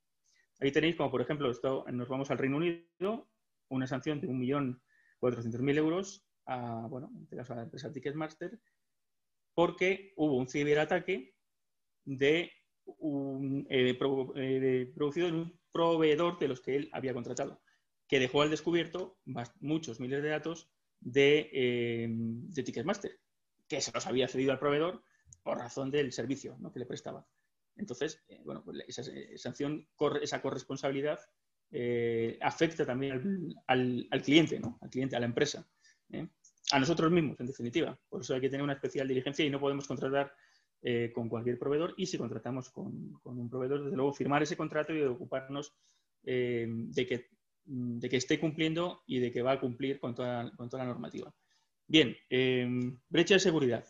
Ahí 0.59 0.71
tenéis 0.71 0.95
como, 0.95 1.09
por 1.09 1.21
ejemplo, 1.21 1.51
nos 1.91 2.07
vamos 2.09 2.29
al 2.29 2.37
Reino 2.37 2.57
Unido, 2.57 3.29
una 3.69 3.87
sanción 3.87 4.19
de 4.19 4.27
1.400.000 4.27 5.77
euros 5.77 6.25
a, 6.45 6.87
bueno, 6.87 7.11
en 7.15 7.23
este 7.23 7.35
caso 7.35 7.53
a 7.53 7.57
la 7.57 7.63
empresa 7.63 7.91
Ticketmaster, 7.91 8.59
porque 9.53 10.13
hubo 10.15 10.37
un 10.37 10.47
ciberataque 10.47 11.35
de 12.05 12.51
un, 12.85 13.67
eh, 13.69 13.97
eh, 14.35 14.91
producido 14.95 15.27
en 15.27 15.35
un 15.35 15.59
proveedor 15.71 16.39
de 16.39 16.47
los 16.47 16.61
que 16.61 16.75
él 16.75 16.89
había 16.91 17.13
contratado, 17.13 17.61
que 18.07 18.19
dejó 18.19 18.41
al 18.41 18.49
descubierto 18.49 19.19
muchos 19.59 19.99
miles 19.99 20.23
de 20.23 20.29
datos 20.29 20.71
de, 20.99 21.49
eh, 21.53 22.07
de 22.09 22.63
Ticketmaster. 22.63 23.19
que 23.67 23.81
se 23.81 23.91
los 23.91 24.07
había 24.07 24.27
cedido 24.27 24.51
al 24.51 24.57
proveedor 24.57 25.03
por 25.43 25.59
razón 25.59 25.91
del 25.91 26.11
servicio 26.11 26.57
que 26.73 26.79
le 26.79 26.87
prestaba. 26.87 27.27
Entonces, 27.75 28.23
eh, 28.27 28.41
bueno, 28.43 28.63
pues 28.63 28.79
esa 28.87 29.03
sanción, 29.37 29.87
esa 30.21 30.41
corresponsabilidad 30.41 31.19
afecta 32.41 32.85
también 32.85 33.53
al, 33.67 34.07
cliente, 34.23 34.59
¿no? 34.59 34.77
Al 34.81 34.89
cliente, 34.89 35.15
a 35.15 35.19
la 35.19 35.25
empresa. 35.25 35.67
A 36.71 36.79
nosotros 36.79 37.11
mismos, 37.11 37.39
en 37.39 37.47
definitiva. 37.47 37.97
Por 38.09 38.21
eso 38.21 38.35
hay 38.35 38.41
que 38.41 38.49
tener 38.49 38.63
una 38.63 38.73
especial 38.73 39.07
diligencia 39.07 39.45
y 39.45 39.49
no 39.49 39.59
podemos 39.59 39.87
contratar 39.87 40.33
con 41.13 41.29
cualquier 41.29 41.59
proveedor 41.59 41.93
y 41.97 42.05
si 42.05 42.17
contratamos 42.17 42.69
con, 42.69 43.19
un 43.23 43.49
proveedor, 43.49 43.83
desde 43.83 43.97
luego 43.97 44.13
firmar 44.13 44.43
ese 44.43 44.57
contrato 44.57 44.93
y 44.93 45.01
ocuparnos 45.01 45.73
de 46.23 47.27
que 48.01 48.17
esté 48.17 48.39
cumpliendo 48.39 49.03
y 49.05 49.19
de 49.19 49.31
que 49.31 49.41
va 49.41 49.53
a 49.53 49.59
cumplir 49.59 49.99
con 49.99 50.15
toda, 50.15 50.51
con 50.55 50.69
toda 50.69 50.83
la 50.83 50.89
normativa. 50.89 51.33
Bien, 51.87 52.15
brecha 53.09 53.33
de 53.33 53.39
seguridad. 53.39 53.85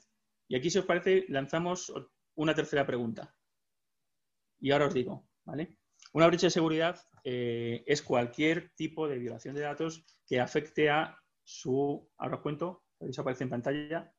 Y 0.47 0.55
aquí, 0.55 0.69
si 0.69 0.79
os 0.79 0.85
parece, 0.85 1.25
lanzamos 1.29 1.93
una 2.35 2.55
tercera 2.55 2.85
pregunta. 2.85 3.35
Y 4.59 4.71
ahora 4.71 4.87
os 4.87 4.93
digo, 4.93 5.27
¿vale? 5.45 5.77
Una 6.11 6.27
brecha 6.27 6.47
de 6.47 6.51
seguridad 6.51 6.99
eh, 7.23 7.83
es 7.85 8.01
cualquier 8.01 8.71
tipo 8.75 9.07
de 9.07 9.19
violación 9.19 9.55
de 9.55 9.61
datos 9.61 10.05
que 10.25 10.39
afecte 10.39 10.89
a 10.89 11.17
su. 11.43 12.09
Ahora 12.17 12.37
os 12.37 12.41
cuento, 12.41 12.83
eso 12.99 13.21
aparece 13.21 13.43
en 13.43 13.49
pantalla. 13.49 14.13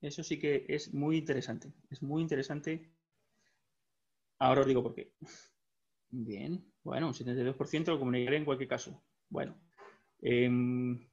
Eso 0.00 0.22
sí 0.22 0.38
que 0.38 0.66
es 0.68 0.92
muy 0.94 1.16
interesante. 1.18 1.72
Es 1.90 2.02
muy 2.02 2.22
interesante. 2.22 2.92
Ahora 4.38 4.60
os 4.62 4.66
digo 4.66 4.82
por 4.82 4.94
qué. 4.94 5.12
Bien, 6.10 6.72
bueno, 6.84 7.08
un 7.08 7.14
72% 7.14 7.86
lo 7.92 7.98
comunicaré 7.98 8.36
en 8.36 8.44
cualquier 8.44 8.68
caso. 8.68 9.02
Bueno, 9.28 9.58
em, 10.22 11.08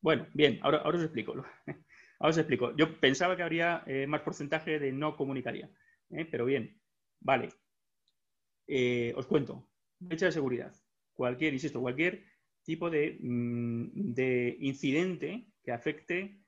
bueno, 0.00 0.28
bien, 0.34 0.60
ahora, 0.62 0.78
ahora 0.78 0.98
os 0.98 1.04
explico. 1.04 1.32
Ahora 2.20 2.30
os 2.30 2.38
explico. 2.38 2.76
Yo 2.76 2.98
pensaba 3.00 3.36
que 3.36 3.44
habría 3.44 3.84
eh, 3.86 4.06
más 4.08 4.22
porcentaje 4.22 4.80
de 4.80 4.90
no 4.92 5.16
comunicaría, 5.16 5.70
¿eh? 6.10 6.24
pero 6.24 6.44
bien, 6.46 6.80
vale. 7.20 7.48
Eh, 8.68 9.12
os 9.16 9.26
cuento. 9.26 9.66
Fecha 10.08 10.26
de 10.26 10.32
seguridad. 10.32 10.72
Cualquier, 11.14 11.54
insisto, 11.54 11.80
cualquier 11.80 12.24
tipo 12.62 12.90
de, 12.90 13.18
mm, 13.20 14.12
de 14.14 14.56
incidente 14.60 15.48
que 15.64 15.72
afecte 15.72 16.40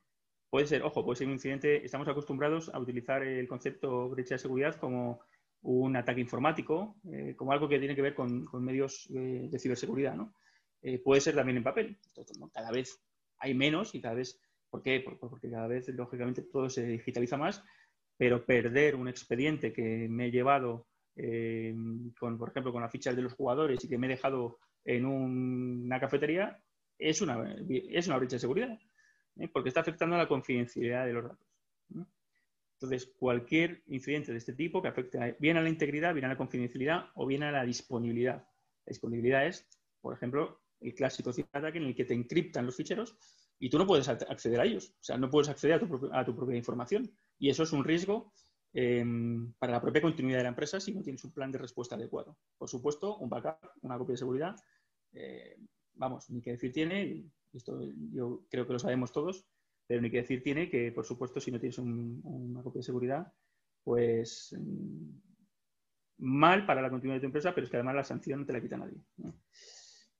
puede 0.50 0.66
ser, 0.66 0.82
ojo, 0.82 1.04
puede 1.04 1.16
ser 1.16 1.26
un 1.26 1.34
incidente, 1.34 1.84
estamos 1.84 2.06
acostumbrados 2.08 2.68
a 2.74 2.78
utilizar 2.78 3.22
el 3.22 3.48
concepto 3.48 4.10
brecha 4.10 4.34
de 4.34 4.40
seguridad 4.40 4.76
como 4.76 5.20
un 5.62 5.96
ataque 5.96 6.20
informático, 6.20 6.96
eh, 7.10 7.34
como 7.36 7.52
algo 7.52 7.68
que 7.68 7.78
tiene 7.78 7.94
que 7.94 8.02
ver 8.02 8.14
con, 8.14 8.48
medios 8.62 9.08
eh, 9.14 9.48
de 9.50 9.58
ciberseguridad. 9.58 10.14
¿no? 10.14 10.34
Puede 11.04 11.20
ser 11.20 11.34
también 11.34 11.58
en 11.58 11.64
papel. 11.64 11.98
Cada 12.52 12.70
vez 12.70 13.02
hay 13.38 13.54
menos 13.54 13.94
y 13.94 14.00
cada 14.00 14.14
vez, 14.14 14.40
¿por 14.70 14.82
qué? 14.82 15.00
Porque 15.00 15.50
cada 15.50 15.66
vez, 15.66 15.88
lógicamente, 15.88 16.42
todo 16.42 16.68
se 16.70 16.86
digitaliza 16.86 17.36
más, 17.36 17.62
pero 18.16 18.44
perder 18.44 18.96
un 18.96 19.08
expediente 19.08 19.72
que 19.72 20.06
me 20.08 20.26
he 20.26 20.30
llevado, 20.30 20.86
con, 21.14 22.38
por 22.38 22.50
ejemplo, 22.50 22.72
con 22.72 22.82
las 22.82 22.92
fichas 22.92 23.16
de 23.16 23.22
los 23.22 23.34
jugadores 23.34 23.84
y 23.84 23.88
que 23.88 23.98
me 23.98 24.06
he 24.06 24.10
dejado 24.10 24.58
en 24.84 25.04
una 25.04 26.00
cafetería, 26.00 26.62
es 26.98 27.20
una, 27.20 27.56
es 27.68 28.06
una 28.06 28.18
brecha 28.18 28.36
de 28.36 28.40
seguridad, 28.40 28.78
porque 29.52 29.68
está 29.68 29.80
afectando 29.80 30.16
a 30.16 30.18
la 30.18 30.28
confidencialidad 30.28 31.06
de 31.06 31.12
los 31.12 31.24
datos. 31.24 31.50
Entonces, 32.80 33.12
cualquier 33.18 33.82
incidente 33.88 34.32
de 34.32 34.38
este 34.38 34.54
tipo 34.54 34.80
que 34.80 34.88
afecte 34.88 35.36
bien 35.38 35.58
a 35.58 35.62
la 35.62 35.68
integridad, 35.68 36.14
bien 36.14 36.24
a 36.24 36.28
la 36.28 36.36
confidencialidad 36.38 37.10
o 37.14 37.26
bien 37.26 37.42
a 37.42 37.52
la 37.52 37.62
disponibilidad. 37.62 38.36
La 38.36 38.90
disponibilidad 38.90 39.46
es, 39.46 39.68
por 40.00 40.14
ejemplo, 40.14 40.62
el 40.80 40.94
clásico 40.94 41.30
ciberataque 41.30 41.76
en 41.76 41.84
el 41.84 41.94
que 41.94 42.06
te 42.06 42.14
encriptan 42.14 42.64
los 42.64 42.76
ficheros 42.76 43.18
y 43.58 43.68
tú 43.68 43.76
no 43.76 43.86
puedes 43.86 44.08
acceder 44.08 44.60
a 44.60 44.64
ellos. 44.64 44.94
O 44.98 45.04
sea, 45.04 45.18
no 45.18 45.30
puedes 45.30 45.50
acceder 45.50 45.74
a 46.12 46.24
tu, 46.24 46.34
propia 46.34 46.56
información. 46.56 47.10
Y 47.38 47.50
eso 47.50 47.64
es 47.64 47.72
un 47.72 47.84
riesgo 47.84 48.32
em, 48.72 49.52
para 49.58 49.72
la 49.72 49.80
propia 49.80 50.02
continuidad 50.02 50.38
de 50.38 50.44
la 50.44 50.50
empresa 50.50 50.80
si 50.80 50.92
no 50.92 51.02
tienes 51.02 51.24
un 51.24 51.32
plan 51.32 51.50
de 51.50 51.58
respuesta 51.58 51.94
adecuado. 51.96 52.36
Por 52.58 52.68
supuesto, 52.68 53.16
un 53.18 53.28
backup, 53.28 53.70
una 53.82 53.98
copia 53.98 54.12
de 54.12 54.18
seguridad, 54.18 54.56
eh, 55.12 55.56
vamos, 55.94 56.30
ni 56.30 56.40
qué 56.40 56.52
decir 56.52 56.72
tiene, 56.72 57.30
esto 57.52 57.80
yo 58.12 58.46
creo 58.48 58.66
que 58.66 58.72
lo 58.72 58.78
sabemos 58.78 59.12
todos, 59.12 59.46
pero 59.86 60.00
ni 60.00 60.10
que 60.10 60.18
decir 60.18 60.42
tiene 60.42 60.70
que, 60.70 60.92
por 60.92 61.04
supuesto, 61.04 61.40
si 61.40 61.50
no 61.50 61.58
tienes 61.58 61.78
una 61.78 62.62
copia 62.62 62.78
de 62.78 62.84
seguridad, 62.84 63.32
pues 63.82 64.56
mm, 64.56 65.10
mal 66.18 66.66
para 66.66 66.82
la 66.82 66.90
continuidad 66.90 67.16
de 67.16 67.20
tu 67.20 67.26
empresa, 67.26 67.54
pero 67.54 67.64
es 67.64 67.70
que 67.70 67.76
además 67.76 67.96
la 67.96 68.04
sanción 68.04 68.40
no 68.40 68.46
te 68.46 68.52
la 68.52 68.60
quita 68.60 68.76
nadie. 68.76 68.98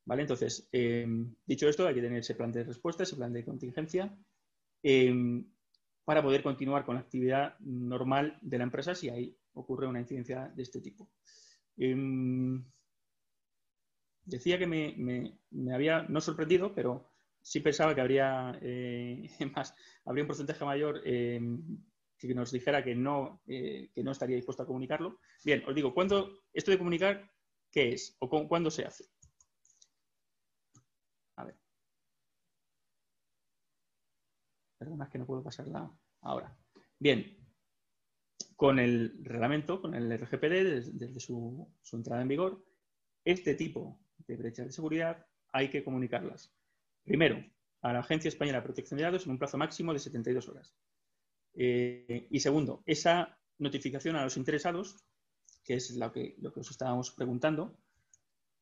¿Vale? 0.04 0.22
Entonces, 0.22 0.68
em, 0.72 1.34
dicho 1.46 1.68
esto, 1.68 1.86
hay 1.86 1.94
que 1.94 2.00
tener 2.00 2.18
ese 2.18 2.34
plan 2.34 2.50
de 2.50 2.64
respuesta, 2.64 3.04
ese 3.04 3.16
plan 3.16 3.32
de 3.32 3.44
contingencia, 3.44 4.12
em, 4.82 5.44
para 6.10 6.24
poder 6.24 6.42
continuar 6.42 6.84
con 6.84 6.96
la 6.96 7.02
actividad 7.02 7.56
normal 7.60 8.36
de 8.42 8.58
la 8.58 8.64
empresa 8.64 8.96
si 8.96 9.08
ahí 9.08 9.38
ocurre 9.54 9.86
una 9.86 10.00
incidencia 10.00 10.48
de 10.56 10.62
este 10.64 10.80
tipo. 10.80 11.08
Em, 11.76 12.64
decía 14.24 14.58
que 14.58 14.66
me, 14.66 15.38
había 15.72 16.02
no 16.08 16.20
sorprendido, 16.20 16.74
pero 16.74 17.08
sí 17.40 17.60
pensaba 17.60 17.94
que 17.94 18.00
habría 18.00 18.58
eh, 18.60 19.30
más, 19.54 19.72
habría 20.04 20.24
un 20.24 20.26
porcentaje 20.26 20.64
mayor 20.64 21.00
eh, 21.04 21.40
que 22.18 22.34
nos 22.34 22.50
dijera 22.50 22.82
que 22.82 22.96
no, 22.96 23.40
eh, 23.46 23.90
que 23.94 24.02
no 24.02 24.10
estaría 24.10 24.34
dispuesto 24.34 24.64
a 24.64 24.66
comunicarlo. 24.66 25.20
Bien, 25.44 25.62
os 25.64 25.76
digo, 25.76 25.94
¿cuándo 25.94 26.40
esto 26.52 26.72
de 26.72 26.78
comunicar 26.78 27.30
qué 27.70 27.90
es 27.92 28.16
o 28.18 28.48
cuándo 28.48 28.72
se 28.72 28.84
hace? 28.84 29.04
A 31.36 31.44
ver. 31.44 31.54
Perdona, 34.80 35.04
es 35.04 35.10
que 35.10 35.18
no 35.18 35.26
puedo 35.26 35.42
pasarla 35.42 35.92
ahora. 36.22 36.56
Bien, 36.98 37.36
con 38.56 38.78
el 38.78 39.22
reglamento, 39.22 39.82
con 39.82 39.94
el 39.94 40.10
RGPD, 40.10 40.88
desde, 40.94 41.20
su, 41.20 41.70
entrada 41.92 42.22
en 42.22 42.28
vigor, 42.28 42.64
este 43.22 43.54
tipo 43.54 44.00
de 44.16 44.36
brechas 44.38 44.64
de 44.64 44.72
seguridad 44.72 45.26
hay 45.52 45.68
que 45.68 45.84
comunicarlas 45.84 46.54
Primero, 47.04 47.44
a 47.82 47.92
la 47.92 47.98
Agencia 47.98 48.28
Española 48.28 48.60
de 48.60 48.64
Protección 48.64 48.96
de 48.96 49.04
Datos 49.04 49.26
en 49.26 49.32
un 49.32 49.38
plazo 49.38 49.58
máximo 49.58 49.92
de 49.92 49.98
72 49.98 50.48
horas. 50.48 50.74
Eh, 51.52 52.28
y 52.30 52.40
segundo, 52.40 52.82
esa 52.86 53.38
notificación 53.58 54.16
a 54.16 54.24
los 54.24 54.38
interesados, 54.38 55.04
que 55.62 55.74
es 55.74 55.94
lo 55.94 56.10
que, 56.10 56.36
lo 56.38 56.54
que 56.54 56.60
os 56.60 56.70
estábamos 56.70 57.10
preguntando, 57.10 57.78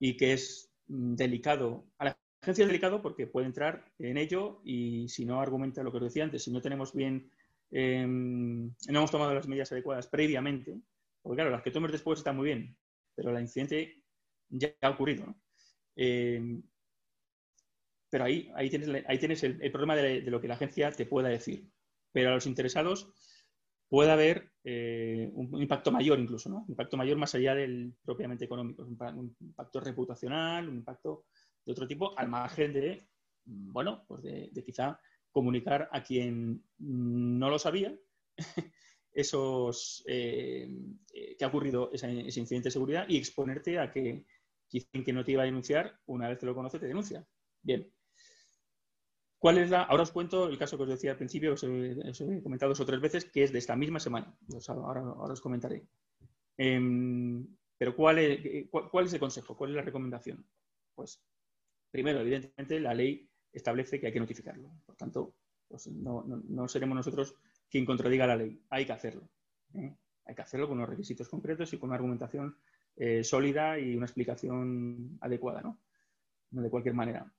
y 0.00 0.16
que 0.16 0.32
es 0.32 0.72
mm, 0.88 1.14
delicado. 1.14 1.86
A 1.98 2.06
la 2.06 2.18
agencia 2.40 2.62
es 2.62 2.68
delicado 2.68 3.02
porque 3.02 3.26
puede 3.26 3.46
entrar 3.46 3.92
en 3.98 4.16
ello 4.16 4.60
y 4.64 5.08
si 5.08 5.24
no 5.24 5.40
argumenta 5.40 5.82
lo 5.82 5.90
que 5.90 5.98
os 5.98 6.04
decía 6.04 6.24
antes, 6.24 6.44
si 6.44 6.52
no 6.52 6.60
tenemos 6.60 6.94
bien, 6.94 7.30
em, 7.70 8.66
no 8.66 8.98
hemos 8.98 9.10
tomado 9.10 9.34
las 9.34 9.48
medidas 9.48 9.72
adecuadas 9.72 10.06
previamente, 10.06 10.80
porque 11.22 11.36
claro, 11.36 11.50
las 11.50 11.62
que 11.62 11.70
tomes 11.70 11.92
después 11.92 12.20
están 12.20 12.36
muy 12.36 12.46
bien, 12.46 12.76
pero 13.14 13.30
el 13.30 13.42
incidente 13.42 14.02
ya 14.48 14.72
ha 14.82 14.90
ocurrido. 14.90 15.26
¿no? 15.26 15.40
Em, 15.96 16.62
pero 18.10 18.24
ahí, 18.24 18.50
ahí 18.54 18.70
tienes, 18.70 19.04
ahí 19.06 19.18
tienes 19.18 19.42
el, 19.42 19.70
problema 19.70 19.96
de, 19.96 20.22
lo 20.22 20.40
que 20.40 20.48
la 20.48 20.54
agencia 20.54 20.90
te 20.92 21.06
pueda 21.06 21.28
decir. 21.28 21.68
Pero 22.12 22.30
a 22.30 22.34
los 22.34 22.46
interesados 22.46 23.12
puede 23.88 24.10
haber 24.10 24.52
eh, 24.64 25.30
un, 25.34 25.60
impacto 25.60 25.90
mayor 25.90 26.18
incluso, 26.18 26.48
¿no? 26.48 26.58
Un 26.58 26.70
impacto 26.70 26.96
mayor 26.96 27.18
más 27.18 27.34
allá 27.34 27.54
del 27.54 27.94
propiamente 28.02 28.44
económico. 28.44 28.82
Un, 28.82 29.36
impacto 29.40 29.80
reputacional, 29.80 30.68
un 30.68 30.76
impacto 30.76 31.24
de 31.68 31.72
otro 31.72 31.86
tipo, 31.86 32.18
al 32.18 32.28
margen 32.28 32.72
de, 32.72 33.06
bueno, 33.44 34.06
pues 34.08 34.22
de, 34.22 34.64
quizá 34.64 34.98
comunicar 35.30 35.86
a 35.92 36.02
quien 36.02 36.64
no 36.78 37.50
lo 37.50 37.58
sabía 37.58 37.94
esos 39.12 40.02
eh, 40.06 40.66
eh, 41.12 41.36
que 41.36 41.44
ha 41.44 41.48
ocurrido 41.48 41.90
ese, 41.92 42.10
incidente 42.10 42.68
de 42.68 42.70
seguridad 42.70 43.04
y 43.06 43.18
exponerte 43.18 43.78
a 43.78 43.92
que 43.92 44.24
quien 44.70 45.04
que 45.04 45.12
no 45.12 45.24
te 45.24 45.32
iba 45.32 45.42
a 45.42 45.46
denunciar, 45.46 46.00
una 46.06 46.28
vez 46.30 46.38
que 46.38 46.46
lo 46.46 46.54
conoce, 46.54 46.78
te 46.78 46.86
denuncia. 46.86 47.26
Bien, 47.62 47.92
¿Cuál 49.38 49.58
es 49.58 49.68
la? 49.68 49.82
Ahora 49.82 50.04
os 50.04 50.10
cuento 50.10 50.48
el 50.48 50.58
caso 50.58 50.78
que 50.78 50.84
os 50.84 50.88
decía 50.88 51.12
al 51.12 51.18
principio, 51.18 51.52
os 51.52 51.62
he, 51.62 52.42
comentado 52.42 52.70
dos 52.70 52.80
o 52.80 52.86
tres 52.86 53.00
veces, 53.00 53.26
que 53.26 53.44
es 53.44 53.52
de 53.52 53.58
esta 53.58 53.76
misma 53.76 54.00
semana. 54.00 54.34
ahora, 54.68 55.02
os 55.02 55.40
comentaré. 55.42 55.86
Em, 56.56 57.46
pero 57.76 57.94
¿cuál 57.94 58.18
es, 58.18 58.68
cuál, 58.70 59.04
es 59.04 59.12
el 59.12 59.20
consejo? 59.20 59.56
¿Cuál 59.56 59.70
es 59.70 59.76
la 59.76 59.82
recomendación? 59.82 60.44
Pues, 60.94 61.22
primero, 61.90 62.20
evidentemente, 62.20 62.80
la 62.80 62.94
ley 62.94 63.28
establece 63.52 64.00
que 64.00 64.06
hay 64.06 64.12
que 64.12 64.20
notificarlo. 64.20 64.70
Por 64.84 64.96
tanto, 64.96 65.34
pues 65.68 65.86
no, 65.88 66.68
seremos 66.68 66.96
nosotros 66.96 67.34
quien 67.70 67.84
contradiga 67.84 68.26
la 68.26 68.36
ley. 68.36 68.60
Hay 68.70 68.86
que 68.86 68.92
hacerlo. 68.92 69.28
¿eh? 69.74 69.94
Hay 70.24 70.34
que 70.34 70.42
hacerlo 70.42 70.68
con 70.68 70.78
unos 70.78 70.90
requisitos 70.90 71.28
concretos 71.28 71.72
y 71.72 71.78
con 71.78 71.88
una 71.88 71.96
argumentación 71.96 72.56
eh, 72.96 73.22
sólida 73.22 73.78
y 73.78 73.96
una 73.96 74.06
explicación 74.06 75.18
adecuada, 75.20 75.60
¿no? 75.60 75.80
No 76.50 76.62
de 76.62 76.70
cualquier 76.70 76.94
manera. 76.94 77.32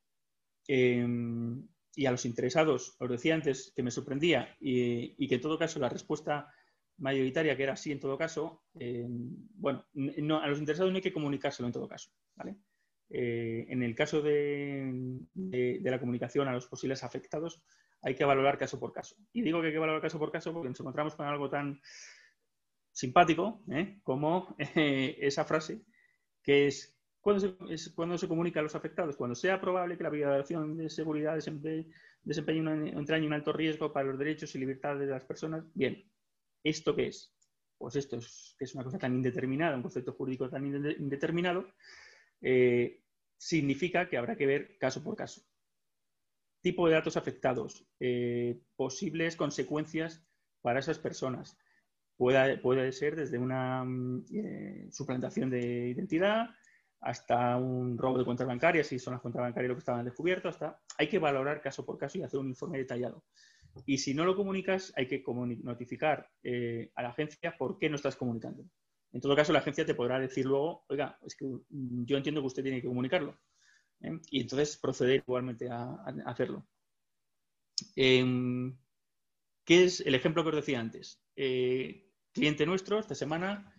Em, 0.67 1.67
y 1.95 2.05
a 2.05 2.11
los 2.11 2.25
interesados, 2.25 2.95
os 2.99 3.09
decía 3.09 3.35
antes 3.35 3.73
que 3.75 3.83
me 3.83 3.91
sorprendía 3.91 4.55
y, 4.59 5.27
que 5.27 5.35
en 5.35 5.41
todo 5.41 5.57
caso 5.57 5.79
la 5.79 5.89
respuesta 5.89 6.53
mayoritaria, 6.97 7.57
que 7.57 7.63
era 7.63 7.75
sí 7.75 7.91
en 7.91 7.99
todo 7.99 8.17
caso, 8.17 8.63
eh, 8.79 9.07
bueno, 9.07 9.85
a 10.41 10.47
los 10.47 10.59
interesados 10.59 10.91
no 10.91 10.97
hay 10.97 11.01
que 11.01 11.13
comunicárselo 11.13 11.67
en 11.67 11.73
todo 11.73 11.87
caso, 11.87 12.11
¿vale? 12.35 12.57
En 13.09 13.83
el 13.83 13.95
caso 13.95 14.21
de, 14.21 15.19
la 15.81 15.99
comunicación 15.99 16.47
a 16.47 16.53
los 16.53 16.67
posibles 16.67 17.03
afectados, 17.03 17.61
hay 18.01 18.15
que 18.15 18.25
valorar 18.25 18.57
caso 18.57 18.79
por 18.79 18.93
caso. 18.93 19.15
Y 19.33 19.41
digo 19.41 19.61
que 19.61 19.67
hay 19.67 19.73
que 19.73 19.79
valorar 19.79 20.01
caso 20.01 20.19
por 20.19 20.31
caso 20.31 20.53
porque 20.53 20.69
nos 20.69 20.79
encontramos 20.79 21.15
con 21.15 21.25
algo 21.25 21.49
tan 21.49 21.81
simpático 22.91 23.63
como 24.03 24.55
esa 24.57 25.45
frase 25.45 25.81
que 26.41 26.67
es 26.67 26.99
¿Cuándo 27.21 27.41
se, 27.75 27.93
cuando 27.93 28.17
se 28.17 28.27
comunica 28.27 28.59
a 28.59 28.63
los 28.63 28.75
afectados? 28.75 29.17
Cuando 29.17 29.35
sea 29.35 29.59
probable 29.59 29.97
que 29.97 30.03
la 30.03 30.09
violación 30.09 30.77
de 30.77 30.89
seguridad 30.89 31.35
desempeñe, 31.35 32.61
un, 32.61 32.87
entrañe 32.87 33.27
un 33.27 33.33
alto 33.33 33.51
riesgo 33.51 33.91
para 33.91 34.07
los 34.07 34.17
derechos 34.17 34.55
y 34.55 34.59
libertades 34.59 35.01
de 35.01 35.13
las 35.13 35.25
personas. 35.25 35.65
Bien, 35.73 36.09
¿esto 36.63 36.95
qué 36.95 37.07
es? 37.07 37.33
Pues 37.77 37.97
esto 37.97 38.17
es, 38.17 38.55
que 38.57 38.65
es 38.65 38.73
una 38.73 38.83
cosa 38.83 38.97
tan 38.97 39.13
indeterminada, 39.13 39.75
un 39.75 39.81
concepto 39.81 40.13
jurídico 40.13 40.49
tan 40.49 40.65
indeterminado, 40.65 41.67
eh, 42.41 43.01
significa 43.37 44.09
que 44.09 44.17
habrá 44.17 44.35
que 44.35 44.45
ver 44.45 44.77
caso 44.77 45.03
por 45.03 45.15
caso. 45.15 45.41
Tipo 46.61 46.87
de 46.87 46.93
datos 46.93 47.17
afectados, 47.17 47.85
eh, 47.99 48.61
posibles 48.75 49.35
consecuencias 49.35 50.25
para 50.61 50.79
esas 50.79 50.99
personas. 50.99 51.57
Puede, 52.17 52.57
puede 52.57 52.91
ser 52.91 53.15
desde 53.15 53.37
una 53.37 53.83
mm, 53.85 54.25
eh, 54.33 54.87
suplantación 54.91 55.49
de 55.49 55.89
identidad, 55.89 56.49
hasta 57.01 57.55
un 57.55 57.97
robo 57.97 58.17
de 58.17 58.25
cuentas 58.25 58.45
bancarias, 58.45 58.87
si 58.87 58.99
son 58.99 59.13
las 59.13 59.21
cuentas 59.21 59.41
bancarias 59.41 59.69
lo 59.69 59.75
que 59.75 59.79
estaban 59.79 60.03
descubierto, 60.03 60.49
hasta 60.49 60.81
hay 60.97 61.07
que 61.07 61.17
valorar 61.17 61.61
caso 61.61 61.85
por 61.85 61.97
caso 61.97 62.17
y 62.17 62.23
hacer 62.23 62.41
un 62.41 62.49
informe 62.49 62.77
detallado. 62.77 63.23
Y 63.85 63.99
si 63.99 64.13
no 64.13 64.25
lo 64.25 64.35
comunicas, 64.35 64.91
hay 64.97 65.07
que 65.07 65.23
notificar 65.63 66.29
a 66.95 67.01
la 67.01 67.09
agencia 67.09 67.55
por 67.57 67.77
qué 67.77 67.89
no 67.89 67.95
estás 67.95 68.17
comunicando. 68.17 68.65
En 69.11 69.21
todo 69.21 69.35
caso, 69.35 69.53
la 69.53 69.59
agencia 69.59 69.85
te 69.85 69.95
podrá 69.95 70.19
decir 70.19 70.45
luego, 70.45 70.85
oiga, 70.87 71.17
es 71.25 71.35
que 71.35 71.45
yo 71.69 72.17
entiendo 72.17 72.41
que 72.41 72.47
usted 72.47 72.63
tiene 72.63 72.81
que 72.81 72.87
comunicarlo. 72.87 73.37
¿eh? 74.01 74.19
Y 74.29 74.41
entonces 74.41 74.77
proceder 74.77 75.23
igualmente 75.27 75.69
a, 75.69 75.95
hacerlo. 76.25 76.67
Em, 77.95 78.77
¿Qué 79.65 79.83
es 79.85 80.01
el 80.01 80.15
ejemplo 80.15 80.43
que 80.43 80.49
os 80.49 80.55
decía 80.55 80.79
antes? 80.79 81.21
Eh, 81.35 82.07
cliente 82.31 82.65
nuestro, 82.65 82.99
esta 82.99 83.15
semana, 83.15 83.73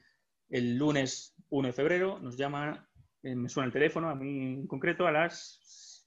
el 0.48 0.76
lunes 0.76 1.34
1 1.48 1.68
de 1.68 1.72
febrero, 1.72 2.18
nos 2.18 2.36
llama 2.36 2.90
eh, 3.22 3.34
me 3.34 3.48
suena 3.48 3.66
el 3.66 3.72
teléfono, 3.72 4.08
a 4.08 4.14
mí 4.14 4.54
en 4.54 4.66
concreto, 4.66 5.06
a 5.06 5.12
las 5.12 6.06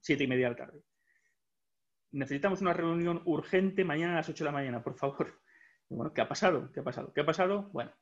siete 0.00 0.24
y 0.24 0.26
media 0.28 0.46
de 0.46 0.50
la 0.50 0.56
tarde. 0.56 0.82
Necesitamos 2.12 2.60
una 2.60 2.72
reunión 2.72 3.20
urgente 3.24 3.84
mañana 3.84 4.14
a 4.14 4.16
las 4.16 4.28
8 4.28 4.44
de 4.44 4.48
la 4.50 4.56
mañana, 4.56 4.82
por 4.82 4.96
favor. 4.96 5.40
Bueno, 5.88 6.12
¿qué 6.12 6.20
ha 6.20 6.28
pasado? 6.28 6.72
¿Qué 6.72 6.80
ha 6.80 6.82
pasado? 6.82 7.12
¿Qué 7.12 7.20
ha 7.20 7.24
pasado? 7.24 7.70
Bueno, 7.72 7.92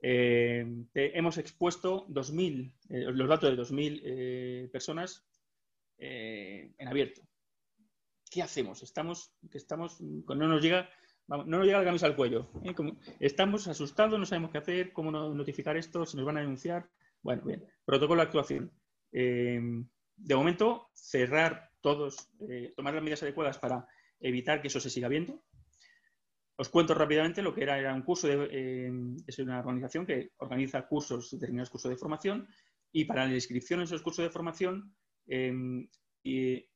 eh, 0.00 0.66
hemos 0.94 1.38
expuesto 1.38 2.06
2000, 2.08 2.72
eh, 2.88 3.00
los 3.12 3.28
datos 3.28 3.50
de 3.50 3.62
2.000 3.62 4.70
personas 4.70 5.24
en 5.98 6.88
abierto. 6.88 7.22
¿Qué 8.30 8.42
hacemos? 8.42 8.82
Estamos, 8.82 9.32
que 9.50 9.58
estamos, 9.58 10.00
no 10.00 10.34
nos 10.34 10.62
llega, 10.62 10.88
no 11.26 11.44
nos 11.44 11.64
llega 11.64 11.78
la 11.78 11.84
camisa 11.84 12.06
al 12.06 12.16
cuello. 12.16 12.48
estamos 13.20 13.66
asustados, 13.66 14.18
no 14.18 14.26
sabemos 14.26 14.50
qué 14.50 14.58
hacer, 14.58 14.92
cómo 14.92 15.10
notificar 15.10 15.76
esto, 15.76 16.06
se 16.06 16.16
nos 16.16 16.26
van 16.26 16.36
a 16.36 16.40
denunciar. 16.40 16.88
Bueno, 17.22 17.42
bien. 17.44 17.64
Protocolo 17.84 18.20
de 18.20 18.26
actuación. 18.26 18.72
Eh, 19.12 19.60
de 20.16 20.34
momento, 20.34 20.90
cerrar 20.94 21.70
todos, 21.80 22.30
eh, 22.48 22.72
tomar 22.76 22.94
las 22.94 23.02
medidas 23.02 23.22
adecuadas 23.22 23.58
para 23.58 23.86
evitar 24.20 24.60
que 24.60 24.68
eso 24.68 24.80
se 24.80 24.90
siga 24.90 25.08
viendo. 25.08 25.42
Os 26.60 26.68
cuento 26.68 26.92
rápidamente 26.92 27.40
lo 27.40 27.54
que 27.54 27.62
era, 27.62 27.78
era 27.78 27.94
un 27.94 28.02
curso, 28.02 28.26
de, 28.26 28.48
eh, 28.50 28.90
es 29.26 29.38
una 29.38 29.60
organización 29.60 30.04
que 30.04 30.32
organiza 30.38 30.88
cursos, 30.88 31.30
determinados 31.30 31.70
cursos 31.70 31.90
de 31.90 31.96
formación, 31.96 32.48
y 32.90 33.04
para 33.04 33.26
la 33.26 33.34
inscripción 33.34 33.78
en 33.78 33.84
esos 33.84 34.02
cursos 34.02 34.24
de 34.24 34.30
formación 34.30 34.92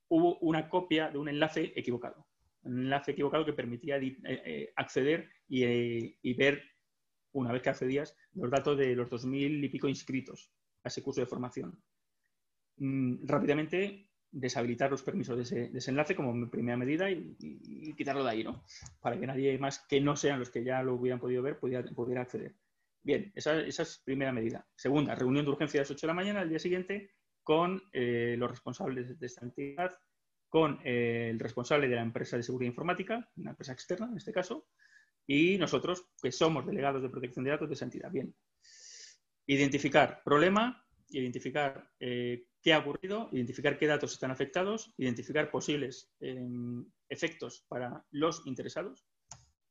hubo 0.09 0.39
una 0.39 0.69
copia 0.69 1.11
de 1.11 1.19
un 1.19 1.29
enlace 1.29 1.73
equivocado. 1.75 2.29
Un 2.63 2.83
enlace 2.83 3.11
equivocado 3.11 3.45
que 3.45 3.55
permitía 3.55 3.99
acceder 4.77 5.29
y 5.49 6.35
ver 6.35 6.63
una 7.33 7.53
vez 7.53 7.63
que 7.63 7.71
accedías, 7.71 8.17
los 8.35 8.51
datos 8.51 8.79
de 8.79 8.95
los 8.95 9.11
2.000 9.11 9.65
y 9.65 9.69
pico 9.69 9.89
inscritos 9.89 10.53
a 10.85 10.89
ese 10.89 11.03
curso 11.03 11.21
de 11.21 11.27
formación. 11.27 11.83
Mm, 12.77 13.27
rápidamente 13.27 14.12
deshabilitar 14.33 14.91
los 14.91 15.03
permisos 15.03 15.37
de 15.37 15.79
ese, 15.79 15.91
enlace 15.91 16.17
como 16.17 16.51
primera 16.51 16.77
medida 16.77 17.11
y, 17.11 17.95
quitarlo 17.97 18.25
de 18.25 18.31
ahí, 18.31 18.43
¿no? 18.43 18.65
Para 19.01 19.21
que 19.21 19.27
nadie 19.27 19.59
más 19.59 19.81
que 19.89 20.01
no 20.01 20.17
sean 20.17 20.41
los 20.41 20.51
que 20.51 20.65
ya 20.65 20.83
lo 20.83 20.95
hubieran 20.95 21.21
podido 21.21 21.43
ver 21.43 21.59
pudiera, 21.59 22.23
acceder. 22.23 22.57
Bien, 23.03 23.31
esa, 23.35 23.61
es 23.61 24.03
primera 24.05 24.33
medida. 24.33 24.67
Segunda, 24.75 25.15
reunión 25.15 25.45
de 25.45 25.51
urgencia 25.51 25.81
a 25.81 25.83
las 25.83 25.91
8 25.91 26.01
de 26.01 26.07
la 26.07 26.15
mañana 26.15 26.41
al 26.41 26.49
día 26.49 26.59
siguiente 26.59 27.13
con 27.43 27.83
eh, 27.93 28.37
los 28.39 28.51
responsables 28.51 29.19
de 29.19 29.27
esta 29.27 29.45
entidad, 29.45 29.99
con 30.49 30.81
eh, 30.85 31.29
el 31.31 31.41
responsable 31.41 31.89
de 31.89 31.97
la 31.97 32.03
empresa 32.03 32.37
de 32.37 32.43
seguridad 32.43 32.71
informática, 32.71 33.29
una 33.37 33.51
empresa 33.51 33.73
externa 33.73 34.07
en 34.07 34.17
este 34.17 34.33
caso, 34.33 34.69
y 35.27 35.59
nosotros, 35.59 36.07
que 36.21 36.33
somos 36.33 36.67
delegados 36.67 37.03
de 37.03 37.09
protección 37.09 37.45
de 37.45 37.51
datos 37.51 37.69
de 37.69 37.75
esa 37.75 37.85
entidad. 37.85 38.11
Bien. 38.11 38.35
Identificar 39.47 40.23
problema, 40.25 40.85
identificar 41.13 41.91
eh, 42.01 42.47
qué 42.63 42.73
ha 42.73 42.79
ocurrido, 42.79 43.29
identificar 43.33 43.79
qué 43.79 43.87
datos 43.87 44.13
están 44.13 44.31
afectados, 44.31 44.93
identificar 44.97 45.51
posibles 45.51 46.13
em, 46.21 46.85
efectos 47.09 47.65
para 47.69 48.05
los 48.11 48.47
interesados. 48.47 49.07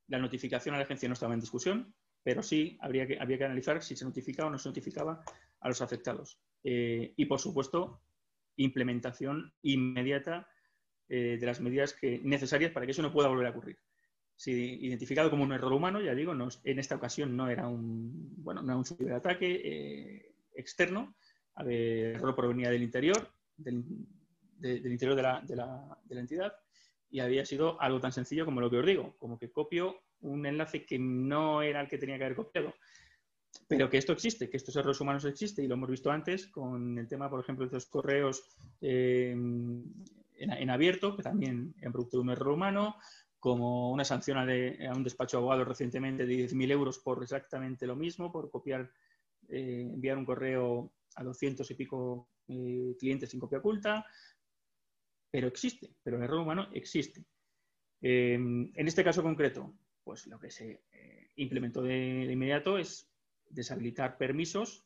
La 0.08 0.20
notificación 0.20 0.76
a 0.76 0.78
la 0.78 0.84
agencia 0.84 1.08
no 1.08 1.14
estaba 1.14 1.34
en 1.34 1.40
discusión, 1.40 1.96
pero 2.24 2.44
sí 2.44 2.78
habría 2.82 3.08
que, 3.08 3.18
que 3.18 3.46
analizar 3.46 3.82
si 3.82 3.96
se 3.96 4.06
notificaba 4.06 4.50
o 4.50 4.52
no 4.52 4.60
se 4.60 4.70
notificaba 4.70 5.24
a 5.60 5.68
los 5.68 5.82
afectados. 5.82 6.40
Eh, 6.64 7.14
y, 7.16 7.26
por 7.26 7.40
supuesto, 7.40 8.02
implementación 8.58 9.54
inmediata 9.62 10.48
eh, 11.08 11.38
de 11.40 11.46
las 11.46 11.62
medidas 11.62 11.96
necesarias 12.24 12.72
para 12.72 12.86
que 12.86 12.92
eso 12.92 13.02
no 13.02 13.14
pueda 13.14 13.30
volver 13.30 13.48
a 13.48 13.52
ocurrir 13.52 13.78
identificado 14.44 15.30
como 15.30 15.44
un 15.44 15.52
error 15.52 15.72
humano, 15.72 16.02
ya 16.02 16.16
digo, 16.16 16.34
en 16.64 16.80
esta 16.80 16.96
ocasión 16.96 17.38
no 17.38 17.48
era 17.48 17.68
un, 17.68 18.34
bueno, 18.38 18.64
no 18.64 18.76
un 18.76 18.86
ciberataque 18.86 20.34
externo, 20.56 21.16
el 21.60 22.16
error 22.16 22.36
provenía 22.36 22.70
del 22.70 22.84
interior, 22.84 23.32
del, 23.58 23.84
interior 24.62 25.16
de 25.16 25.22
la, 25.22 25.42
de, 25.42 25.56
la, 25.56 25.98
de 26.06 26.16
la, 26.16 26.22
entidad, 26.22 26.54
y 27.10 27.20
había 27.20 27.46
sido 27.46 27.80
algo 27.82 28.00
tan 28.00 28.12
sencillo 28.12 28.46
como 28.46 28.62
lo 28.62 28.70
que 28.70 28.78
os 28.78 28.86
digo, 28.86 29.16
como 29.18 29.38
que 29.38 29.52
copio 29.52 30.02
un 30.22 30.46
enlace 30.46 30.86
que 30.86 31.00
no 31.00 31.62
era 31.62 31.82
el 31.82 31.88
que 31.88 31.98
tenía 31.98 32.18
que 32.18 32.26
haber 32.26 32.36
copiado. 32.36 32.74
Pero 33.68 33.90
que 33.90 33.98
esto 33.98 34.14
existe, 34.14 34.50
que 34.50 34.58
estos 34.58 34.76
errores 34.76 35.02
humanos 35.02 35.26
existen, 35.26 35.66
y 35.66 35.68
lo 35.68 35.76
hemos 35.76 35.90
visto 35.90 36.12
antes 36.12 36.48
con 36.48 36.98
el 36.98 37.08
tema, 37.08 37.30
por 37.30 37.42
ejemplo, 37.42 37.66
de 37.66 37.74
los 37.74 37.86
correos 37.86 38.44
eh, 38.82 39.32
en, 39.32 40.70
abierto, 40.70 41.16
que 41.16 41.24
también 41.24 41.74
han 41.84 41.92
producido 41.92 42.22
un 42.22 42.30
error 42.30 42.50
humano, 42.50 42.96
como 43.40 43.92
una 43.92 44.06
sanción 44.06 44.38
a, 44.38 44.94
un 44.94 45.04
despacho 45.04 45.38
de 45.38 45.42
abogados 45.42 45.68
recientemente 45.68 46.26
de 46.26 46.48
10.000 46.48 46.72
euros 46.72 47.00
por 47.00 47.22
exactamente 47.24 47.88
lo 47.88 47.96
mismo, 47.96 48.32
por 48.32 48.52
copiar, 48.52 48.92
eh, 49.50 49.90
enviar 49.94 50.18
un 50.18 50.26
correo 50.26 50.94
a 51.16 51.24
200 51.24 51.70
y 51.72 51.76
pico 51.76 52.30
eh, 52.48 52.96
clientes 53.00 53.30
sin 53.30 53.40
copia 53.40 53.60
oculta, 53.60 54.06
pero 55.30 55.48
existe, 55.48 55.96
pero 56.04 56.18
el 56.18 56.24
error 56.24 56.40
humano 56.40 56.68
existe. 56.74 57.26
Em, 58.02 58.72
en 58.76 58.88
este 58.88 59.04
caso 59.04 59.24
concreto, 59.24 59.74
pues 60.04 60.28
lo 60.28 60.40
que 60.40 60.52
se 60.52 60.84
eh, 60.92 61.32
implementó 61.36 61.82
de, 61.82 62.26
inmediato 62.32 62.78
es 62.78 63.10
deshabilitar 63.50 64.18
permisos 64.18 64.86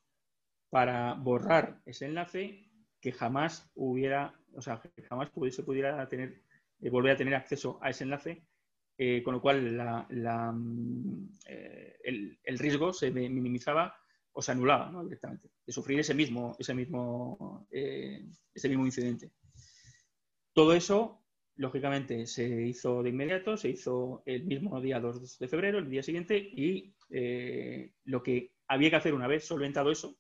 para 0.70 1.14
borrar 1.14 1.82
ese 1.86 2.06
enlace 2.06 2.70
que 3.00 3.12
jamás 3.12 3.72
hubiera, 3.76 4.40
o 4.54 4.62
sea, 4.62 4.82
que 4.82 5.04
jamás 5.04 5.30
se 5.52 5.64
pudiera 5.64 6.08
tener 6.10 6.42
eh, 6.82 6.90
volver 6.90 7.14
a 7.14 7.18
tener 7.18 7.36
acceso 7.36 7.80
a 7.82 7.90
ese 7.90 8.04
enlace, 8.04 8.46
con 9.24 9.34
lo 9.34 9.42
cual 9.42 9.62
mm, 10.10 11.30
el, 12.04 12.60
riesgo 12.60 12.94
se 12.94 13.12
minimizaba 13.12 13.96
o 14.38 14.42
se 14.42 14.52
anulaba 14.52 14.92
directamente 15.04 15.50
de 15.66 15.74
sufrir 15.74 16.00
ese 16.00 16.14
mismo, 16.14 16.56
ese 16.60 16.74
mismo, 16.74 17.68
ese 17.72 18.70
mismo 18.70 18.86
incidente. 18.86 19.32
Todo 20.54 20.74
eso, 20.74 21.24
lógicamente, 21.56 22.28
se 22.28 22.68
hizo 22.68 23.02
de 23.02 23.10
inmediato, 23.10 23.56
se 23.56 23.70
hizo 23.70 24.24
el 24.26 24.46
mismo 24.46 24.82
día 24.82 25.00
2 25.00 25.40
de 25.40 25.48
febrero, 25.48 25.80
el 25.80 25.90
día 25.90 26.04
siguiente, 26.04 26.38
y 26.38 26.94
lo 28.04 28.22
que 28.22 28.52
había 28.68 28.90
que 28.90 28.96
hacer 28.98 29.14
una 29.14 29.28
vez 29.28 29.46
solventado 29.46 29.90
eso 29.90 30.18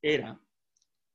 era 0.00 0.40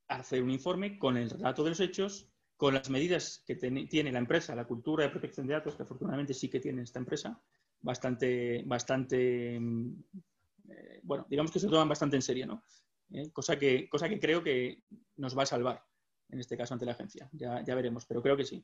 hacer 0.10 0.44
un 0.44 0.52
informe 0.52 1.00
con 1.00 1.16
el 1.16 1.30
relato 1.30 1.64
de 1.64 1.70
los 1.70 1.80
hechos 1.80 2.30
con 2.58 2.74
las 2.74 2.90
medidas 2.90 3.44
que 3.46 3.56
tiene 3.56 4.12
la 4.12 4.20
empresa, 4.20 4.56
la 4.56 4.66
cultura 4.66 5.04
de 5.04 5.12
protección 5.12 5.46
de 5.46 5.54
datos, 5.54 5.76
que 5.76 5.84
afortunadamente 5.84 6.34
sí 6.34 6.50
que 6.50 6.60
tiene 6.60 6.82
esta 6.82 7.00
empresa, 7.00 7.40
bastante, 7.80 8.64
bastante, 8.66 9.60
mm, 9.60 10.04
eh, 10.70 11.00
bueno, 11.04 11.26
digamos 11.30 11.52
que 11.52 11.60
se 11.60 11.68
toman 11.68 11.90
bastante 11.90 12.16
en 12.16 12.22
serio, 12.22 12.46
¿no? 12.46 12.64
Eh, 13.12 13.32
cosa, 13.32 13.58
que, 13.58 13.88
cosa 13.90 14.10
que 14.10 14.20
creo 14.20 14.44
que 14.44 14.84
nos 15.16 15.38
va 15.38 15.44
a 15.44 15.48
salvar, 15.48 15.84
en 16.30 16.40
este 16.40 16.58
caso, 16.58 16.74
ante 16.74 16.86
la 16.86 16.92
agencia. 16.92 17.30
Ya, 17.32 17.64
ya 17.64 17.76
veremos, 17.76 18.06
pero 18.06 18.22
creo 18.22 18.36
que 18.36 18.46
sí. 18.46 18.64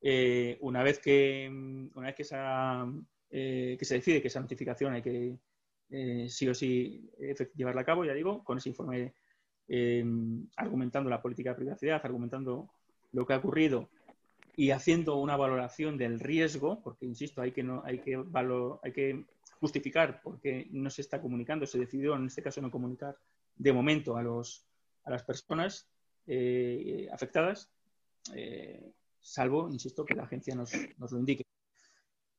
Eh, 0.00 0.58
una 0.60 0.82
vez 0.82 0.98
que, 0.98 1.48
mm, 1.50 1.90
una 1.94 2.06
vez 2.08 2.16
que, 2.16 3.76
que 3.78 3.84
se 3.84 3.94
decide 3.94 4.22
que 4.22 4.28
esa 4.28 4.40
notificación 4.40 4.94
hay 4.94 5.02
que 5.02 5.38
sí 6.28 6.48
o 6.48 6.54
sí 6.54 7.10
llevarla 7.54 7.82
a 7.82 7.84
cabo, 7.84 8.04
ya 8.04 8.14
digo, 8.14 8.42
con 8.44 8.58
ese 8.58 8.70
informe 8.70 9.14
em, 9.68 10.48
argumentando 10.56 11.10
la 11.10 11.22
política 11.22 11.50
de 11.50 11.56
privacidad, 11.56 12.00
argumentando 12.04 12.70
lo 13.12 13.26
que 13.26 13.32
ha 13.34 13.38
ocurrido 13.38 13.88
y 14.56 14.70
haciendo 14.70 15.16
una 15.16 15.36
valoración 15.36 15.98
del 15.98 16.18
riesgo, 16.18 16.80
porque 16.82 17.04
insisto, 17.04 17.42
hay 17.42 17.52
que, 17.52 17.62
no, 17.62 17.82
hay 17.84 17.98
que, 17.98 18.16
hay 18.82 18.92
que 18.92 19.24
justificar 19.60 20.20
por 20.22 20.40
qué 20.40 20.68
no 20.70 20.90
se 20.90 21.02
está 21.02 21.20
comunicando, 21.20 21.66
se 21.66 21.78
decidió 21.78 22.14
en 22.16 22.26
este 22.26 22.42
caso 22.42 22.60
no 22.60 22.70
comunicar 22.70 23.16
de 23.56 23.72
momento 23.72 24.16
a, 24.16 24.22
los, 24.22 24.66
a 25.04 25.10
las 25.10 25.22
personas 25.22 25.88
eh, 26.26 27.08
afectadas, 27.12 27.70
eh, 28.34 28.92
salvo, 29.20 29.68
insisto, 29.70 30.04
que 30.04 30.14
la 30.14 30.24
agencia 30.24 30.54
nos, 30.54 30.72
lo 30.98 31.18
indique. 31.18 31.44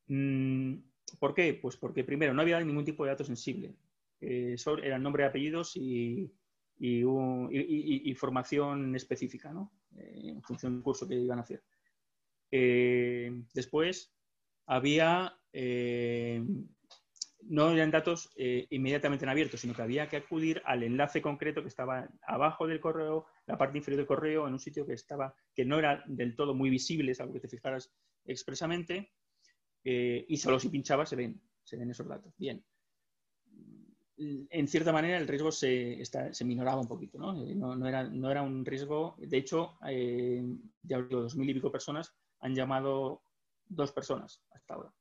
Mm, 0.06 0.76
¿Por 1.18 1.34
qué? 1.34 1.54
Pues 1.54 1.76
porque 1.76 2.04
primero 2.04 2.34
no 2.34 2.42
había 2.42 2.60
ningún 2.60 2.84
tipo 2.84 3.04
de 3.04 3.10
dato 3.10 3.24
sensible. 3.24 3.74
Eh, 4.20 4.56
eran 4.82 5.02
nombre 5.02 5.24
y 5.24 5.26
apellidos 5.26 5.76
y, 5.76 6.30
formación 8.14 8.94
específica, 8.94 9.52
¿no? 9.52 9.72
en 9.96 10.42
función 10.42 10.74
del 10.74 10.82
curso 10.82 11.08
que 11.08 11.16
iban 11.16 11.38
a 11.38 11.42
hacer. 11.42 11.62
después 12.50 14.12
había 14.66 15.36
no 17.42 17.70
eran 17.70 17.90
datos 17.90 18.30
eh, 18.36 18.66
inmediatamente 18.70 19.24
en 19.24 19.30
abierto, 19.30 19.56
sino 19.56 19.74
que 19.74 19.82
había 19.82 20.08
que 20.08 20.16
acudir 20.16 20.62
al 20.64 20.82
enlace 20.82 21.22
concreto 21.22 21.62
que 21.62 21.68
estaba 21.68 22.08
abajo 22.26 22.66
del 22.66 22.80
correo, 22.80 23.26
la 23.46 23.56
parte 23.56 23.78
inferior 23.78 23.98
del 23.98 24.06
correo, 24.06 24.46
en 24.46 24.54
un 24.54 24.58
sitio 24.58 24.86
que 24.86 24.94
estaba, 24.94 25.34
que 25.54 25.64
no 25.64 25.78
era 25.78 26.02
del 26.06 26.34
todo 26.34 26.54
muy 26.54 26.70
visible, 26.70 27.12
es 27.12 27.20
algo 27.20 27.34
que 27.34 27.40
te 27.40 27.48
fijaras 27.48 27.92
expresamente, 28.24 29.12
eh, 29.84 30.24
y 30.28 30.36
solo 30.36 30.58
si 30.58 30.68
pinchabas 30.68 31.08
se 31.08 31.16
ven, 31.16 31.40
se 31.62 31.76
ven 31.76 31.90
esos 31.90 32.08
datos. 32.08 32.34
Bien. 32.36 32.62
En 34.16 34.66
cierta 34.66 34.92
manera 34.92 35.16
el 35.16 35.28
riesgo 35.28 35.52
se, 35.52 36.02
se 36.04 36.44
minoraba 36.44 36.80
un 36.80 36.88
poquito, 36.88 37.18
¿no? 37.18 37.40
Eh, 37.40 37.54
no, 37.54 37.86
era, 37.86 38.02
no, 38.02 38.30
era, 38.30 38.42
un 38.42 38.64
riesgo, 38.64 39.16
de 39.18 39.38
hecho, 39.38 39.78
ya 40.82 41.00
dos 41.02 41.36
mil 41.36 41.48
y 41.48 41.54
pico 41.54 41.70
personas 41.70 42.12
han 42.40 42.54
llamado 42.54 43.22
dos 43.68 43.92
personas 43.92 44.42
hasta 44.50 44.74
ahora 44.74 44.92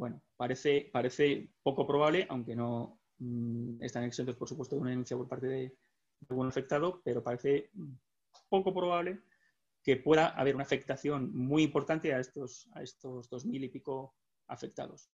bueno, 0.00 0.22
parece, 0.34 0.88
parece 0.90 1.50
poco 1.62 1.86
probable, 1.86 2.26
aunque 2.30 2.56
no 2.56 2.98
mm, 3.18 3.82
están 3.82 4.04
exentos, 4.04 4.34
por 4.34 4.48
supuesto, 4.48 4.74
de 4.74 4.80
una 4.80 4.90
denuncia 4.90 5.14
por 5.14 5.28
parte 5.28 5.46
de, 5.46 5.76
algún 6.28 6.48
afectado, 6.48 7.00
pero 7.04 7.22
parece 7.22 7.70
poco 8.48 8.74
probable 8.74 9.20
que 9.82 9.96
pueda 9.96 10.28
haber 10.28 10.54
una 10.54 10.64
afectación 10.64 11.34
muy 11.34 11.62
importante 11.62 12.12
a 12.14 12.20
estos, 12.20 12.68
a 12.74 12.82
estos 12.82 13.28
dos 13.28 13.44
mil 13.46 13.62
y 13.64 13.68
pico 13.68 14.14
afectados. 14.48 15.10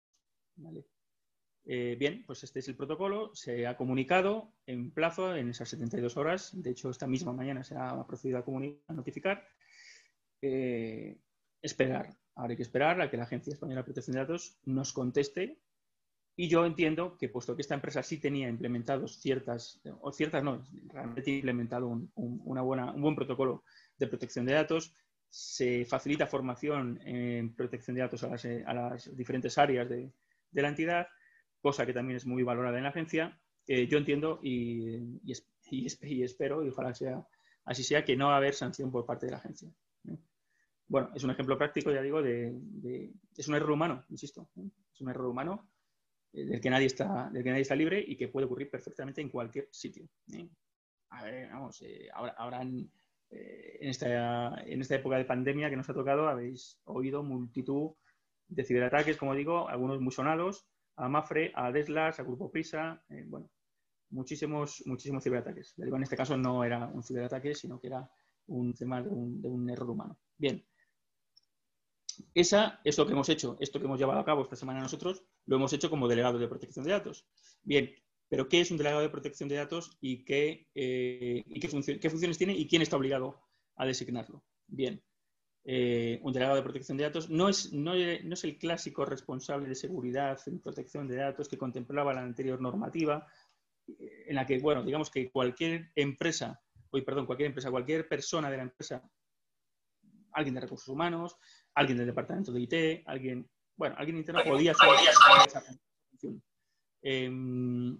Eh, 1.65 1.95
bien, 1.97 2.23
pues 2.25 2.43
este 2.43 2.59
es 2.59 2.67
el 2.67 2.75
protocolo. 2.75 3.33
Se 3.35 3.65
ha 3.67 3.75
comunicado 3.75 4.53
en 4.65 4.91
plazo, 4.91 5.35
en 5.35 5.49
esas 5.49 5.69
72 5.69 6.15
horas. 6.17 6.51
De 6.53 6.71
hecho, 6.71 6.89
esta 6.89 7.07
misma 7.07 7.33
mañana 7.33 7.63
se 7.63 7.75
ha 7.75 8.05
procedido 8.05 8.37
a, 8.37 8.93
notificar. 8.93 9.45
Eh, 10.41 11.17
esperar. 11.61 12.15
Ahora 12.35 12.51
hay 12.51 12.57
que 12.57 12.63
esperar 12.63 12.99
a 13.01 13.09
que 13.09 13.17
la 13.17 13.23
Agencia 13.23 13.53
Española 13.53 13.81
de 13.81 13.85
Protección 13.85 14.15
de 14.15 14.21
Datos 14.21 14.57
nos 14.65 14.93
conteste. 14.93 15.59
Y 16.35 16.47
yo 16.47 16.65
entiendo 16.65 17.15
que, 17.17 17.29
puesto 17.29 17.55
que 17.55 17.61
esta 17.61 17.75
empresa 17.75 18.01
sí 18.01 18.17
tenía 18.17 18.49
implementados 18.49 19.19
ciertas, 19.19 19.81
o 20.01 20.11
ciertas 20.11 20.43
no, 20.43 20.63
realmente 20.87 21.29
implementado 21.29 21.87
un, 21.87 22.11
una 22.15 22.61
buena, 22.63 22.91
un 22.91 23.01
buen 23.03 23.15
protocolo 23.15 23.63
de 23.97 24.07
protección 24.07 24.45
de 24.45 24.53
datos, 24.53 24.95
se 25.29 25.85
facilita 25.85 26.27
formación 26.27 26.99
en 27.05 27.55
protección 27.55 27.95
de 27.95 28.01
datos 28.01 28.23
a 28.23 28.29
las, 28.29 28.45
a 28.45 28.73
las 28.73 29.15
diferentes 29.15 29.57
áreas 29.57 29.89
de, 29.89 30.11
de, 30.51 30.61
la 30.61 30.69
entidad, 30.69 31.07
cosa 31.59 31.85
que 31.85 31.93
también 31.93 32.17
es 32.17 32.25
muy 32.25 32.43
valorada 32.43 32.77
en 32.77 32.83
la 32.83 32.89
agencia. 32.89 33.39
Eh, 33.67 33.87
yo 33.87 33.97
entiendo 33.97 34.39
y, 34.43 35.19
y, 35.23 35.33
y, 35.71 36.23
espero, 36.23 36.63
y 36.63 36.69
ojalá 36.69 36.93
sea, 36.93 37.27
así 37.65 37.83
sea, 37.83 38.03
que 38.05 38.15
no 38.15 38.27
va 38.27 38.35
a 38.35 38.37
haber 38.37 38.53
sanción 38.53 38.91
por 38.91 39.05
parte 39.05 39.25
de 39.25 39.31
la 39.31 39.37
agencia. 39.37 39.69
¿Eh? 40.93 40.99
bueno, 41.01 41.11
es 41.15 41.23
un 41.23 41.31
ejemplo 41.31 41.57
práctico, 41.57 41.91
ya 41.91 42.01
digo, 42.01 42.21
de, 42.21 43.11
es 43.35 43.47
un 43.47 43.55
error 43.55 43.71
humano, 43.71 44.05
insisto, 44.09 44.49
es 44.93 45.01
un 45.01 45.09
error 45.09 45.25
humano 45.25 45.67
eh, 46.33 46.45
del, 46.45 46.61
que 46.61 46.69
nadie 46.69 46.85
está, 46.85 47.29
del 47.31 47.43
que 47.43 47.49
nadie 47.49 47.63
está 47.63 47.75
libre 47.75 48.03
y 48.05 48.15
que 48.15 48.27
puede 48.27 48.45
ocurrir 48.45 48.69
perfectamente 48.69 49.21
en 49.21 49.29
cualquier 49.29 49.69
sitio. 49.71 50.07
¿eh? 50.31 50.47
A 51.09 51.23
ver, 51.23 51.49
vamos, 51.49 51.81
eh, 51.81 52.09
ahora, 52.13 52.61
en, 52.61 52.91
esta, 53.29 54.61
en 54.63 54.81
esta 54.81 54.95
época 54.95 55.17
de 55.17 55.25
pandemia 55.25 55.69
que 55.69 55.75
nos 55.75 55.89
ha 55.89 55.93
tocado 55.93 56.27
habéis 56.27 56.79
oído 56.85 57.23
multitud 57.23 57.93
de 58.47 58.63
ciberataques, 58.63 59.17
como 59.17 59.33
digo, 59.33 59.67
algunos 59.67 59.99
muy 59.99 60.11
sonados, 60.11 60.67
a 60.95 61.09
Mafre, 61.09 61.51
a 61.55 61.71
Deslas, 61.71 62.19
a 62.19 62.23
Grupo 62.23 62.51
Prisa, 62.51 63.03
bueno, 63.25 63.49
muchísimos, 64.11 64.83
muchísimos 64.85 65.23
ciberataques. 65.23 65.73
en 65.77 66.03
este 66.03 66.15
caso 66.15 66.37
no 66.37 66.63
era 66.63 66.85
un 66.87 67.01
ciberataque, 67.01 67.55
sino 67.55 67.79
que 67.79 67.87
era 67.87 68.07
un 68.47 68.73
tema 68.73 69.01
de 69.01 69.09
un, 69.09 69.41
de 69.41 69.47
un 69.47 69.69
error 69.69 69.89
humano. 69.89 70.19
Bien, 70.37 70.63
esa 72.33 72.79
es 72.83 72.97
lo 72.97 73.05
que 73.05 73.13
hemos 73.13 73.29
hecho, 73.29 73.57
esto 73.59 73.79
que 73.79 73.85
hemos 73.85 73.99
llevado 73.99 74.19
a 74.19 74.25
cabo 74.25 74.43
esta 74.43 74.55
semana 74.55 74.81
nosotros, 74.81 75.23
lo 75.45 75.55
hemos 75.55 75.73
hecho 75.73 75.89
como 75.89 76.07
delegado 76.07 76.37
de 76.39 76.47
protección 76.47 76.85
de 76.85 76.91
datos. 76.91 77.25
Bien, 77.61 77.93
pero 78.29 78.49
¿qué 78.49 78.61
es 78.61 78.71
un 78.71 78.77
delegado 78.77 79.01
de 79.01 79.09
protección 79.09 79.47
de 79.47 79.55
datos 79.55 79.97
y 80.01 80.23
qué, 80.25 80.67
eh, 80.73 81.43
qué, 81.61 82.09
funciones 82.09 82.37
tiene 82.37 82.53
y 82.53 82.67
quién 82.67 82.81
está 82.81 82.97
obligado 82.97 83.41
a 83.75 83.85
designarlo? 83.85 84.43
Bien, 84.67 85.03
eh, 85.65 86.19
un 86.23 86.33
delegado 86.33 86.55
de 86.55 86.63
protección 86.63 86.97
de 86.97 87.03
datos 87.03 87.29
no 87.29 87.47
es, 87.47 87.71
no, 87.71 87.93
es 87.93 88.43
el 88.43 88.57
clásico 88.57 89.05
responsable 89.05 89.69
de 89.69 89.75
seguridad 89.75 90.39
en 90.47 90.59
protección 90.59 91.07
de 91.07 91.17
datos 91.17 91.47
que 91.47 91.57
contemplaba 91.57 92.13
la 92.13 92.23
anterior 92.23 92.59
normativa, 92.59 93.27
eh, 93.87 94.25
en 94.27 94.35
la 94.35 94.45
que, 94.45 94.59
bueno, 94.59 94.83
digamos 94.83 95.09
que 95.09 95.29
cualquier 95.31 95.91
empresa, 95.95 96.61
hoy 96.89 97.03
perdón, 97.03 97.25
cualquier 97.25 97.47
empresa, 97.47 97.71
cualquier 97.71 98.07
persona 98.07 98.49
de 98.49 98.57
la 98.57 98.63
empresa, 98.63 99.09
alguien 100.31 100.55
de 100.55 100.61
recursos 100.61 100.89
humanos, 100.89 101.37
alguien 101.75 101.97
del 101.97 102.07
departamento 102.07 102.51
de 102.51 102.61
IT, 102.61 103.03
alguien, 103.07 103.49
bueno, 103.75 103.95
alguien 103.97 104.17
interno 104.17 104.43
podía 104.43 104.71
hacer 104.71 104.89
esa 105.47 105.61
función. 105.61 106.43
Em, 107.01 107.99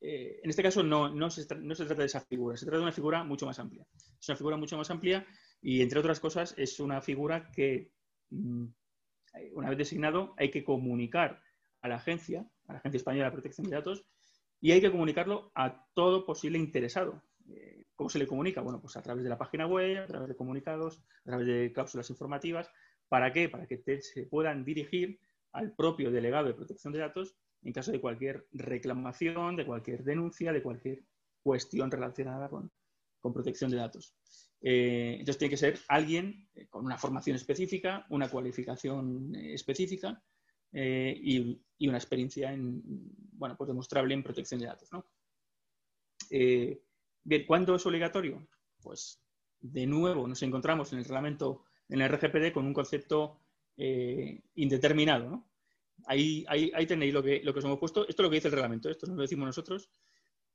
eh, 0.00 0.40
en 0.42 0.50
este 0.50 0.62
caso 0.62 0.82
no, 0.82 1.08
no, 1.08 1.30
se, 1.30 1.46
no, 1.56 1.74
se, 1.74 1.86
trata 1.86 2.02
de 2.02 2.06
esa 2.06 2.20
figura, 2.20 2.56
se 2.56 2.66
trata 2.66 2.78
de 2.78 2.82
una 2.84 2.92
figura 2.92 3.24
mucho 3.24 3.46
más 3.46 3.58
amplia. 3.58 3.86
Es 4.20 4.28
una 4.28 4.36
figura 4.36 4.56
mucho 4.56 4.76
más 4.76 4.90
amplia 4.90 5.26
y, 5.60 5.82
entre 5.82 6.00
otras 6.00 6.20
cosas, 6.20 6.54
es 6.56 6.80
una 6.80 7.00
figura 7.00 7.50
que, 7.50 7.92
mm, 8.30 8.66
una 9.52 9.68
vez 9.68 9.78
designado, 9.78 10.34
hay 10.38 10.50
que 10.50 10.64
comunicar 10.64 11.42
a 11.82 11.88
la 11.88 11.96
agencia, 11.96 12.48
a 12.66 12.72
la 12.72 12.78
Agencia 12.78 12.98
Española 12.98 13.26
de 13.26 13.32
Protección 13.32 13.68
de 13.68 13.76
Datos, 13.76 14.04
y 14.60 14.72
hay 14.72 14.80
que 14.80 14.90
comunicarlo 14.90 15.52
a 15.54 15.86
todo 15.94 16.24
posible 16.24 16.58
interesado. 16.58 17.22
Eh, 17.48 17.84
¿Cómo 17.94 18.10
se 18.10 18.18
le 18.18 18.26
comunica? 18.26 18.60
Bueno, 18.60 18.80
pues 18.80 18.96
a 18.96 19.02
través 19.02 19.22
de 19.24 19.30
la 19.30 19.38
página 19.38 19.66
web, 19.66 20.02
a 20.02 20.06
través 20.06 20.28
de 20.28 20.36
comunicados, 20.36 21.02
a 21.20 21.30
través 21.30 21.46
de 21.46 21.72
cláusulas 21.72 22.10
informativas, 22.10 22.70
¿Para 23.08 23.32
qué? 23.32 23.48
Para 23.48 23.66
que 23.66 23.82
se 24.02 24.24
puedan 24.24 24.64
dirigir 24.64 25.18
al 25.52 25.72
propio 25.72 26.10
delegado 26.10 26.48
de 26.48 26.54
protección 26.54 26.92
de 26.92 27.00
datos 27.00 27.36
en 27.62 27.72
caso 27.72 27.90
de 27.90 28.00
cualquier 28.00 28.46
reclamación, 28.52 29.56
de 29.56 29.66
cualquier 29.66 30.04
denuncia, 30.04 30.52
de 30.52 30.62
cualquier 30.62 31.04
cuestión 31.42 31.90
relacionada 31.90 32.48
con, 32.48 32.70
protección 33.32 33.72
de 33.72 33.78
datos. 33.78 34.14
Eh, 34.60 35.16
entonces 35.18 35.38
tiene 35.38 35.50
que 35.50 35.56
ser 35.56 35.80
alguien 35.88 36.48
eh, 36.54 36.68
con 36.68 36.84
una 36.84 36.96
formación 36.96 37.34
específica, 37.34 38.06
una 38.10 38.28
cualificación 38.28 39.34
eh, 39.34 39.54
específica 39.54 40.22
y, 40.72 41.60
una 41.88 41.98
experiencia 41.98 42.52
en, 42.52 42.82
bueno, 43.32 43.56
pues 43.56 43.66
demostrable 43.66 44.14
en 44.14 44.22
protección 44.22 44.60
de 44.60 44.66
datos. 44.66 44.88
bien, 46.30 47.46
¿cuándo 47.46 47.74
es 47.74 47.84
obligatorio? 47.84 48.46
Pues 48.80 49.20
de 49.60 49.86
nuevo 49.86 50.28
nos 50.28 50.42
encontramos 50.42 50.92
en 50.92 50.98
el 50.98 51.04
reglamento 51.04 51.64
en 51.88 52.00
el 52.00 52.08
RGPD 52.08 52.52
con 52.52 52.66
un 52.66 52.74
concepto 52.74 53.40
eh, 53.76 54.40
indeterminado. 54.54 55.44
Ahí, 56.06 56.44
tenéis 56.86 57.14
lo 57.14 57.22
que, 57.22 57.40
lo 57.42 57.52
que 57.52 57.58
os 57.58 57.64
hemos 57.64 57.78
puesto. 57.78 58.06
Esto 58.08 58.22
es 58.22 58.24
lo 58.24 58.30
que 58.30 58.36
dice 58.36 58.48
el 58.48 58.54
reglamento, 58.54 58.90
esto 58.90 59.06
no 59.06 59.14
lo 59.14 59.22
decimos 59.22 59.46
nosotros. 59.46 59.90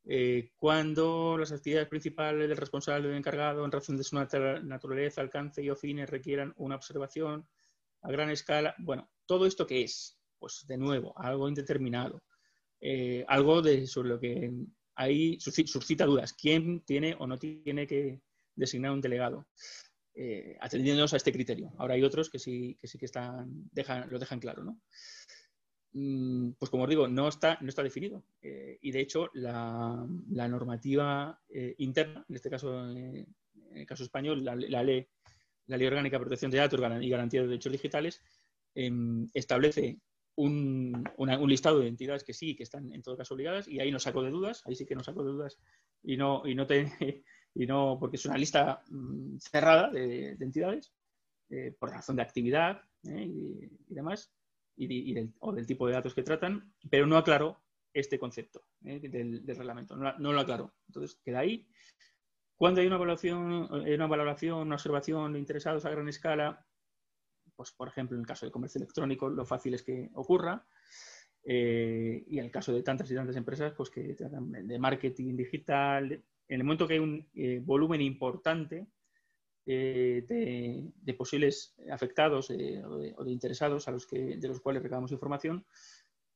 Eh, 0.04 0.52
cuando 0.56 1.38
las 1.38 1.52
actividades 1.52 1.88
principales 1.88 2.50
del 2.50 2.58
responsable 2.58 3.10
o 3.10 3.14
encargado, 3.14 3.64
en 3.64 3.72
razón 3.72 3.98
de 3.98 4.04
su 4.04 4.16
naturaleza, 4.16 5.22
alcance 5.22 5.64
y 5.64 5.70
o 5.70 5.76
fines, 5.76 6.10
requieran 6.10 6.54
una 6.58 6.76
observación 6.76 7.48
a 8.02 8.12
gran 8.12 8.30
escala. 8.30 8.76
Bueno, 8.80 9.10
¿todo 9.26 9.46
esto 9.46 9.68
qué 9.68 9.84
es? 9.84 10.18
Pues 10.40 10.66
de 10.68 10.78
nuevo, 10.78 11.14
algo 11.18 11.48
indeterminado. 11.48 12.24
Eh, 12.80 13.24
algo 13.28 13.62
sobre 13.86 14.10
lo 14.10 14.20
que 14.20 14.52
ahí 14.96 15.40
suscita 15.40 16.06
dudas. 16.06 16.34
¿Quién 16.34 16.82
tiene 16.82 17.16
o 17.20 17.28
no 17.28 17.38
tiene 17.38 17.86
que 17.86 18.22
designar 18.56 18.92
un 18.92 19.02
delegado? 19.02 19.48
Eh, 20.14 20.58
atendiéndonos 20.60 21.14
a 21.14 21.18
este 21.18 21.32
criterio. 21.32 21.72
Ahora 21.78 21.96
hay 21.96 22.04
otros 22.04 22.30
que 22.30 22.40
sí 22.40 22.78
que, 22.80 22.88
sí 22.88 22.98
que 22.98 23.06
están, 23.06 23.70
lo 24.10 24.20
dejan 24.20 24.40
claro, 24.40 24.64
¿no? 24.64 24.80
Mm, 25.94 26.52
pues 26.58 26.70
como 26.70 26.84
os 26.84 26.90
digo, 26.90 27.08
no 27.08 27.28
está, 27.28 27.58
no 27.62 27.70
está 27.70 27.84
definido. 27.84 28.24
Eh, 28.42 28.78
y 28.82 28.92
de 28.92 29.02
hecho, 29.02 29.30
la, 29.34 30.06
normativa 30.48 31.40
eh, 31.50 31.76
interna, 31.80 32.26
en 32.28 32.36
este 32.36 32.50
caso, 32.50 32.90
en 32.90 33.28
el 33.74 33.86
caso 33.86 34.04
español, 34.04 34.44
la, 34.44 34.56
ley, 34.56 35.08
la 35.68 35.78
Ley 35.78 35.88
Orgánica 35.88 36.18
de 36.18 36.22
Protección 36.22 36.52
de 36.52 36.58
Datos 36.58 36.80
y 37.02 37.10
Garantía 37.10 37.42
de 37.42 37.48
Derechos 37.48 37.72
Digitales, 37.72 38.22
em, 38.76 39.28
establece 39.34 40.00
un, 40.36 41.04
listado 41.48 41.80
de 41.80 41.88
entidades 41.88 42.24
que 42.24 42.34
sí, 42.34 42.56
que 42.56 42.64
están 42.64 42.92
en 42.94 43.02
todo 43.02 43.18
caso 43.18 43.34
obligadas, 43.34 43.68
y 43.68 43.80
ahí 43.80 43.92
no 43.92 44.00
saco 44.00 44.24
de 44.24 44.32
dudas, 44.32 44.64
ahí 44.66 44.76
sí 44.76 44.86
que 44.86 44.96
no 44.96 45.04
saco 45.04 45.24
de 45.24 45.32
dudas, 45.32 45.60
y 46.04 46.18
no, 46.18 46.44
y 46.46 46.56
no, 46.56 46.66
te, 46.68 47.24
y 47.54 47.66
no 47.66 47.98
porque 48.00 48.18
es 48.18 48.26
una 48.26 48.38
lista 48.38 48.82
mm, 48.90 49.38
cerrada 49.38 49.90
de, 49.90 50.32
entidades, 50.40 50.94
eh, 51.50 51.76
por 51.78 51.90
razón 51.90 52.16
de 52.16 52.22
actividad 52.22 52.82
eh, 53.04 53.26
y, 53.26 53.94
demás, 53.94 54.34
y, 54.76 55.14
del, 55.14 55.34
o 55.40 55.52
del 55.52 55.68
tipo 55.68 55.88
de 55.88 55.94
datos 55.94 56.14
que 56.14 56.24
tratan, 56.24 56.74
pero 56.90 57.06
no 57.06 57.18
aclaro 57.18 57.62
este 57.94 58.18
concepto 58.18 58.64
eh, 58.86 59.00
del, 59.00 59.46
reglamento, 59.46 59.96
no, 59.96 60.34
lo 60.34 60.40
aclaro. 60.40 60.74
Entonces, 60.88 61.20
queda 61.24 61.40
ahí. 61.40 61.68
Cuando 62.56 62.80
hay 62.80 62.88
una 62.88 62.96
evaluación, 62.96 63.70
una 63.72 64.08
valoración, 64.08 64.60
una 64.60 64.76
observación 64.76 65.34
de 65.34 65.40
interesados 65.40 65.84
a 65.86 65.90
gran 65.90 66.08
escala, 66.08 66.66
pues, 67.56 67.72
por 67.72 67.88
ejemplo, 67.88 68.16
en 68.16 68.22
el 68.22 68.28
caso 68.28 68.46
del 68.46 68.54
comercio 68.54 68.80
electrónico, 68.80 69.30
lo 69.30 69.46
fácil 69.46 69.74
es 69.74 69.84
que 69.84 70.10
ocurra. 70.14 70.66
Y 71.44 72.38
en 72.38 72.46
el 72.46 72.52
caso 72.52 72.72
de 72.72 72.84
tantas 72.84 73.10
y 73.10 73.16
tantas 73.16 73.36
empresas 73.36 73.74
pues, 73.74 73.90
que 73.90 74.14
tratan 74.14 74.52
de 74.52 74.80
marketing 74.80 75.36
digital, 75.36 76.24
en 76.52 76.60
el 76.60 76.66
momento 76.66 76.86
que 76.86 76.96
hay 76.96 77.00
un 77.00 77.26
eh, 77.34 77.62
volumen 77.64 78.02
importante 78.02 78.86
eh, 79.66 80.26
de, 80.28 81.14
posibles 81.14 81.74
afectados 81.90 82.50
o 82.50 82.54
de, 82.54 83.32
interesados 83.32 83.88
a 83.88 83.92
los 83.92 84.06
que, 84.06 84.36
de 84.36 84.48
los 84.50 84.60
cuales 84.60 84.84
recabamos 84.84 85.14
información, 85.14 85.66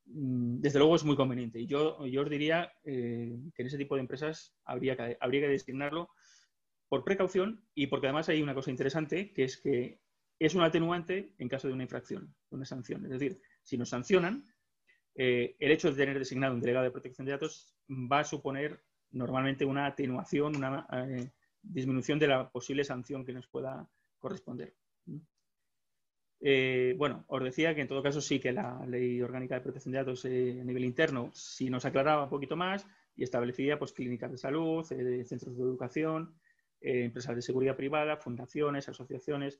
mm, 0.05 0.61
desde 0.61 0.79
luego 0.79 0.95
es 0.95 1.03
muy 1.03 1.17
conveniente. 1.17 1.59
Y 1.59 1.67
yo, 1.67 1.97
os 1.97 2.29
diría 2.29 2.71
que 2.81 3.33
en 3.57 3.67
ese 3.67 3.77
tipo 3.77 3.95
de 3.95 4.01
empresas 4.01 4.55
habría 4.63 4.95
que, 4.95 5.17
designarlo 5.49 6.09
por 6.87 7.03
precaución 7.03 7.65
y 7.73 7.87
porque 7.87 8.07
además 8.07 8.29
hay 8.29 8.41
una 8.41 8.55
cosa 8.55 8.71
interesante, 8.71 9.33
que 9.33 9.43
es 9.43 9.57
que 9.57 9.99
es 10.39 10.55
un 10.55 10.63
atenuante 10.63 11.33
en 11.39 11.49
caso 11.49 11.67
de 11.67 11.73
una 11.73 11.83
infracción, 11.83 12.33
de 12.49 12.55
una 12.55 12.65
sanción. 12.65 13.03
Es 13.03 13.11
decir, 13.11 13.41
si 13.63 13.77
nos 13.77 13.89
sancionan, 13.89 14.45
eh, 15.13 15.57
el 15.59 15.71
hecho 15.71 15.91
de 15.91 15.97
tener 15.97 16.17
designado 16.17 16.55
un 16.55 16.61
delegado 16.61 16.85
de 16.85 16.91
protección 16.91 17.25
de 17.25 17.33
datos 17.33 17.75
va 17.89 18.19
a 18.19 18.23
suponer 18.23 18.81
normalmente 19.11 19.65
una 19.65 19.85
atenuación, 19.87 20.55
una 20.55 20.87
eh, 20.91 21.29
disminución 21.61 22.19
de 22.19 22.27
la 22.27 22.49
posible 22.49 22.83
sanción 22.83 23.25
que 23.25 23.33
nos 23.33 23.47
pueda 23.47 23.87
corresponder. 24.19 24.73
Eh, 26.41 26.93
bueno, 26.97 27.23
os 27.27 27.43
decía 27.43 27.73
que 27.73 27.81
en 27.81 27.87
todo 27.87 28.03
caso 28.03 28.21
sí 28.21 28.39
que 28.39 28.51
la 28.51 28.85
Ley 28.85 29.21
Orgánica 29.21 29.55
de 29.55 29.61
Protección 29.61 29.93
de 29.93 29.99
Datos 29.99 30.25
a 30.25 30.29
nivel 30.29 30.85
interno 30.85 31.31
sí 31.33 31.69
nos 31.69 31.85
aclaraba 31.85 32.23
un 32.23 32.29
poquito 32.29 32.55
más 32.55 32.85
y 33.15 33.23
establecía 33.23 33.79
pues, 33.79 33.93
clínicas 33.93 34.31
de 34.31 34.37
salud, 34.37 34.83
centros 34.83 35.57
de 35.57 35.63
educación, 35.63 36.35
empresas 36.81 37.35
de 37.35 37.41
seguridad 37.41 37.75
privada, 37.75 38.17
fundaciones, 38.17 38.89
asociaciones, 38.89 39.59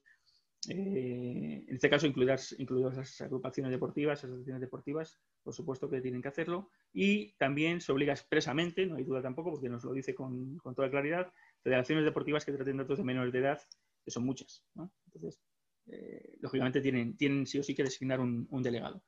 eh, 0.70 1.64
en 1.68 1.76
este 1.76 1.90
caso, 1.90 2.08
incluir 2.08 2.28
las 2.28 3.22
agrupaciones 3.22 3.72
deportivas, 3.72 4.24
asociaciones 4.24 4.62
deportivas, 4.62 5.20
por 5.44 5.54
supuesto 5.54 5.90
que 5.90 6.02
tienen 6.02 6.22
que 6.22 6.28
hacerlo. 6.28 6.70
Y 6.94 7.34
también 7.34 7.82
se 7.82 7.92
obliga 7.92 8.14
expresamente, 8.14 8.86
no 8.86 8.96
hay 8.96 9.04
duda 9.04 9.22
tampoco, 9.22 9.52
porque 9.52 9.70
nos 9.70 9.84
lo 9.84 9.94
dice 9.94 10.16
con, 10.16 10.60
toda 10.76 10.90
claridad, 10.90 11.32
federaciones 11.62 12.06
deportivas 12.06 12.46
que 12.46 12.52
traten 12.52 12.78
datos 12.78 12.98
de 12.98 13.04
menores 13.04 13.34
de 13.34 13.40
edad, 13.40 13.62
que 14.04 14.12
son 14.12 14.26
muchas. 14.26 14.64
Entonces, 15.06 15.42
eh, 15.88 16.38
lógicamente 16.42 16.82
tienen, 16.82 17.16
tienen 17.18 17.46
sí 17.46 17.60
o 17.60 17.64
sí 17.64 17.76
que 17.76 17.84
designar 17.84 18.20
un, 18.20 18.48
delegado. 18.62 19.04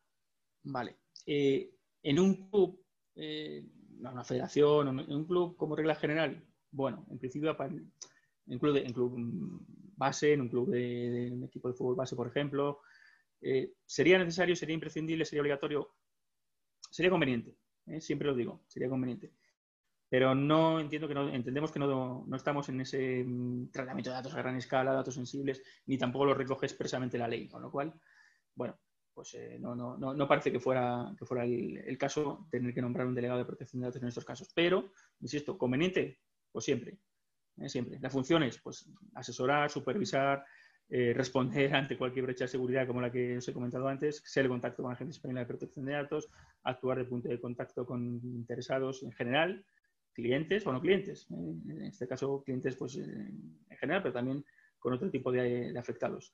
Vale. 0.64 0.98
Eh, 1.26 1.72
en 2.04 2.20
un 2.20 2.50
club, 2.50 2.84
una 4.00 4.24
federación, 4.24 5.00
en 5.00 5.12
un 5.12 5.26
club 5.26 5.56
como 5.56 5.76
regla 5.76 5.96
general, 5.96 6.44
bueno, 6.72 7.06
en 7.10 7.18
principio, 7.18 7.56
en 8.48 8.60
club, 8.60 8.76
en 8.78 8.94
club 8.94 9.66
base, 9.98 10.34
en 10.34 10.41
un 10.41 10.49
club 10.49 10.69
de, 10.69 11.30
un 11.34 11.44
equipo 11.44 11.68
de 11.68 11.74
fútbol 11.74 11.95
base, 11.95 12.15
por 12.15 12.28
ejemplo. 12.28 12.80
Eh, 13.41 13.74
¿Sería 13.86 14.18
necesario, 14.18 14.56
sería 14.56 14.74
imprescindible, 14.76 15.26
sería 15.26 15.41
obligatorio? 15.41 15.95
Sería 16.90 17.11
conveniente, 17.11 17.57
¿eh? 17.88 17.99
siempre 17.99 18.28
lo 18.28 18.36
digo, 18.36 18.64
sería 18.68 18.90
conveniente. 18.90 19.34
Pero 20.10 20.34
no 20.34 20.80
entiendo 20.80 21.07
que 21.07 21.14
no, 21.14 21.30
entendemos 21.30 21.72
que 21.72 21.80
no, 21.80 22.24
no 22.26 22.36
estamos 22.38 22.69
en 22.69 22.80
ese 22.80 23.24
mm, 23.26 23.72
tratamiento 23.72 24.10
de 24.10 24.15
datos 24.15 24.34
a 24.34 24.38
gran 24.38 24.56
escala, 24.56 24.94
datos 24.94 25.15
sensibles, 25.15 25.61
ni 25.86 25.98
tampoco 25.98 26.26
lo 26.26 26.34
recoge 26.34 26.65
expresamente 26.65 27.18
la 27.18 27.28
ley, 27.28 27.49
con 27.49 27.61
lo 27.61 27.69
cual, 27.69 27.94
bueno, 28.56 28.80
pues 29.14 29.34
eh, 29.34 29.57
no, 29.60 29.76
no, 29.76 29.98
no, 29.98 30.28
parece 30.28 30.52
que 30.52 30.60
fuera, 30.60 31.14
que 31.18 31.26
fuera 31.26 31.44
el, 31.44 31.78
el, 31.78 31.98
caso 31.98 32.48
tener 32.52 32.74
que 32.74 32.82
nombrar 32.82 33.07
un 33.07 33.15
delegado 33.15 33.40
de 33.40 33.45
protección 33.45 33.82
de 33.82 33.88
datos 33.88 34.02
en 34.02 34.07
estos 34.07 34.24
casos. 34.24 34.52
Pero, 34.53 34.91
insisto, 35.19 35.57
conveniente, 35.57 36.19
pues 36.52 36.65
siempre. 36.65 36.99
¿Eh? 37.62 37.70
siempre. 37.70 38.00
La 38.00 38.10
función 38.10 38.44
es 38.44 38.60
pues, 38.60 38.90
asesorar, 39.14 39.70
supervisar, 39.70 40.44
eh, 40.90 41.14
responder 41.16 41.74
ante 41.76 41.98
cualquier 41.98 42.26
brecha 42.26 42.46
de 42.46 42.50
seguridad 42.50 42.88
como 42.88 43.02
la 43.02 43.12
que 43.12 43.38
os 43.38 43.48
he 43.48 43.54
comentado 43.54 43.88
antes, 43.88 44.22
ser 44.26 44.46
el 44.46 44.50
contacto 44.50 44.84
con 44.84 44.92
la 44.92 44.96
Agencia 44.96 45.18
Española 45.18 45.42
de 45.42 45.48
Protección 45.48 45.86
de 45.86 45.94
Datos, 45.94 46.30
actuar 46.64 46.98
de 46.98 47.06
punto 47.06 47.30
de 47.30 47.40
contacto 47.40 47.86
con 47.86 48.22
interesados 48.24 49.04
en 49.04 49.12
general, 49.12 49.66
clientes 50.14 50.66
o 50.66 50.72
no 50.72 50.82
clientes. 50.82 51.28
¿eh? 51.32 51.56
En 51.70 51.82
este 51.84 52.08
caso, 52.08 52.44
clientes 52.44 52.76
pues, 52.76 52.98
en 52.98 53.78
general, 53.80 54.02
pero 54.02 54.14
también 54.14 54.46
con 54.80 54.94
otro 54.94 55.10
tipo 55.10 55.32
de, 55.32 55.74
afectados. 55.78 56.34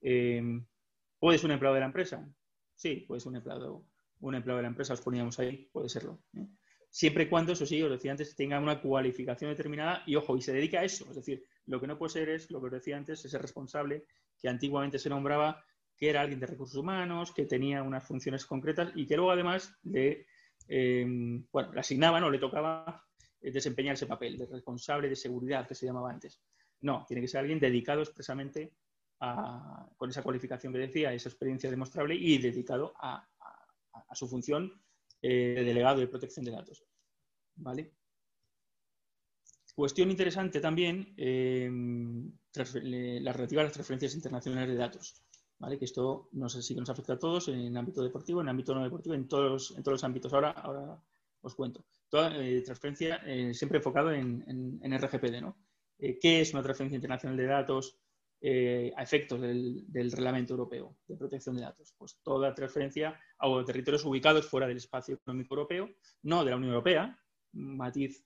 ¿Puede 0.00 1.38
ser 1.38 1.46
un 1.46 1.52
empleado 1.52 1.74
de 1.74 1.80
la 1.80 1.86
empresa? 1.86 2.28
Sí, 2.74 3.04
puede 3.06 3.20
ser 3.20 3.30
un 3.30 3.36
empleado, 3.36 3.84
un 4.20 4.34
empleado 4.34 4.58
de 4.58 4.62
la 4.62 4.68
empresa, 4.68 4.94
os 4.94 5.00
poníamos 5.00 5.38
ahí, 5.38 5.68
puede 5.72 5.88
serlo 5.88 6.20
siempre 6.94 7.24
y 7.24 7.28
cuando, 7.28 7.54
eso 7.54 7.66
sí, 7.66 7.82
os 7.82 7.90
decía 7.90 8.12
antes, 8.12 8.36
tenga 8.36 8.60
una 8.60 8.80
cualificación 8.80 9.50
determinada 9.50 10.04
y, 10.06 10.14
ojo, 10.14 10.36
y 10.36 10.40
se 10.40 10.52
dedica 10.52 10.78
a 10.78 10.84
eso. 10.84 11.04
Es 11.10 11.16
decir, 11.16 11.44
lo 11.66 11.80
que 11.80 11.88
no 11.88 11.98
puede 11.98 12.12
ser 12.12 12.28
es, 12.28 12.52
lo 12.52 12.60
que 12.60 12.66
os 12.66 12.72
decía 12.72 12.96
antes, 12.96 13.24
ese 13.24 13.36
responsable 13.36 14.04
que 14.38 14.48
antiguamente 14.48 15.00
se 15.00 15.08
nombraba 15.08 15.64
que 15.96 16.08
era 16.08 16.20
alguien 16.20 16.38
de 16.38 16.46
recursos 16.46 16.76
humanos, 16.76 17.32
que 17.32 17.46
tenía 17.46 17.82
unas 17.82 18.06
funciones 18.06 18.46
concretas 18.46 18.92
y 18.94 19.08
que 19.08 19.16
luego 19.16 19.32
además 19.32 19.76
le, 19.82 20.28
em, 20.68 21.44
bueno, 21.50 21.72
le 21.72 21.80
asignaban 21.80 22.22
o 22.22 22.30
le 22.30 22.38
tocaba 22.38 23.04
desempeñar 23.40 23.94
ese 23.94 24.06
papel 24.06 24.38
de 24.38 24.46
responsable 24.46 25.08
de 25.08 25.16
seguridad 25.16 25.66
que 25.66 25.74
se 25.74 25.86
llamaba 25.86 26.12
antes. 26.12 26.40
No, 26.82 27.04
tiene 27.08 27.22
que 27.22 27.28
ser 27.28 27.40
alguien 27.40 27.58
dedicado 27.58 28.02
expresamente 28.02 28.72
a, 29.18 29.84
con 29.96 30.10
esa 30.10 30.22
cualificación 30.22 30.72
que 30.72 30.78
decía, 30.78 31.12
esa 31.12 31.28
experiencia 31.28 31.70
demostrable 31.70 32.14
y 32.14 32.38
dedicado 32.38 32.94
a 33.00 33.26
su 34.14 34.28
función 34.28 34.83
eh, 35.26 35.64
delegado 35.64 36.00
de 36.00 36.06
protección 36.06 36.44
de 36.44 36.50
datos. 36.50 36.84
¿Vale? 37.56 37.94
Cuestión 39.74 40.10
interesante 40.10 40.60
también, 40.60 41.14
eh, 41.16 41.70
la 42.52 43.32
relativa 43.32 43.62
a 43.62 43.64
las 43.64 43.72
transferencias 43.72 44.14
internacionales 44.14 44.68
de 44.68 44.76
datos. 44.76 45.22
¿vale? 45.58 45.78
Que 45.78 45.86
esto 45.86 46.28
no 46.32 46.50
sé 46.50 46.60
si 46.60 46.74
nos 46.74 46.90
afecta 46.90 47.14
a 47.14 47.18
todos 47.18 47.48
en 47.48 47.58
el 47.58 47.76
ámbito 47.76 48.02
deportivo, 48.02 48.42
en 48.42 48.48
el 48.48 48.50
ámbito 48.50 48.74
no 48.74 48.84
deportivo, 48.84 49.14
en 49.14 49.26
todos, 49.26 49.70
en 49.70 49.82
todos 49.82 49.94
los 49.94 50.04
ámbitos. 50.04 50.30
Ahora, 50.34 50.50
ahora 50.50 51.02
os 51.40 51.54
cuento. 51.54 51.86
Toda 52.10 52.36
eh, 52.36 52.60
transferencia 52.60 53.22
siempre 53.54 53.78
enfocado 53.78 54.12
en, 54.12 54.44
en, 54.46 54.78
en 54.82 54.98
RGPD. 55.00 55.40
¿no? 55.40 55.56
¿Qué 55.98 56.42
es 56.42 56.52
una 56.52 56.62
transferencia 56.62 56.96
internacional 56.96 57.38
de 57.38 57.46
datos? 57.46 57.98
Eh, 58.46 58.92
a 58.94 59.02
efectos 59.02 59.40
del, 59.40 59.86
reglamento 60.12 60.52
europeo 60.52 60.98
de 61.08 61.16
protección 61.16 61.56
de 61.56 61.62
datos. 61.62 61.94
Pues 61.96 62.18
toda 62.22 62.54
transferencia 62.54 63.18
a 63.38 63.64
territorios 63.64 64.04
ubicados 64.04 64.46
fuera 64.46 64.66
del 64.66 64.76
espacio 64.76 65.14
económico 65.14 65.54
europeo, 65.54 65.88
no 66.24 66.44
de 66.44 66.50
la 66.50 66.58
Unión 66.58 66.72
Europea, 66.72 67.18
matiz 67.54 68.22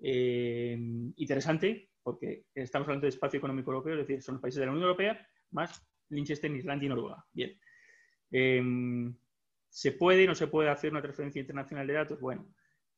eh, 0.00 0.76
interesante, 1.16 1.88
porque 2.02 2.44
estamos 2.54 2.88
hablando 2.88 3.06
de 3.06 3.08
espacio 3.08 3.38
económico 3.38 3.70
europeo, 3.70 3.94
es 3.94 4.06
decir, 4.06 4.22
son 4.22 4.34
los 4.34 4.42
países 4.42 4.60
de 4.60 4.66
la 4.66 4.72
Unión 4.72 4.84
Europea 4.84 5.26
más 5.52 5.82
Liechtenstein, 6.10 6.56
Islandia 6.56 6.84
y 6.84 6.88
Noruega. 6.90 7.24
Bien. 7.32 7.58
Em, 8.32 9.16
¿Se 9.70 9.92
puede 9.92 10.24
y 10.24 10.26
no 10.26 10.34
se 10.34 10.48
puede 10.48 10.68
hacer 10.68 10.90
una 10.90 11.00
transferencia 11.00 11.40
internacional 11.40 11.86
de 11.86 11.94
datos? 11.94 12.20
Bueno, 12.20 12.52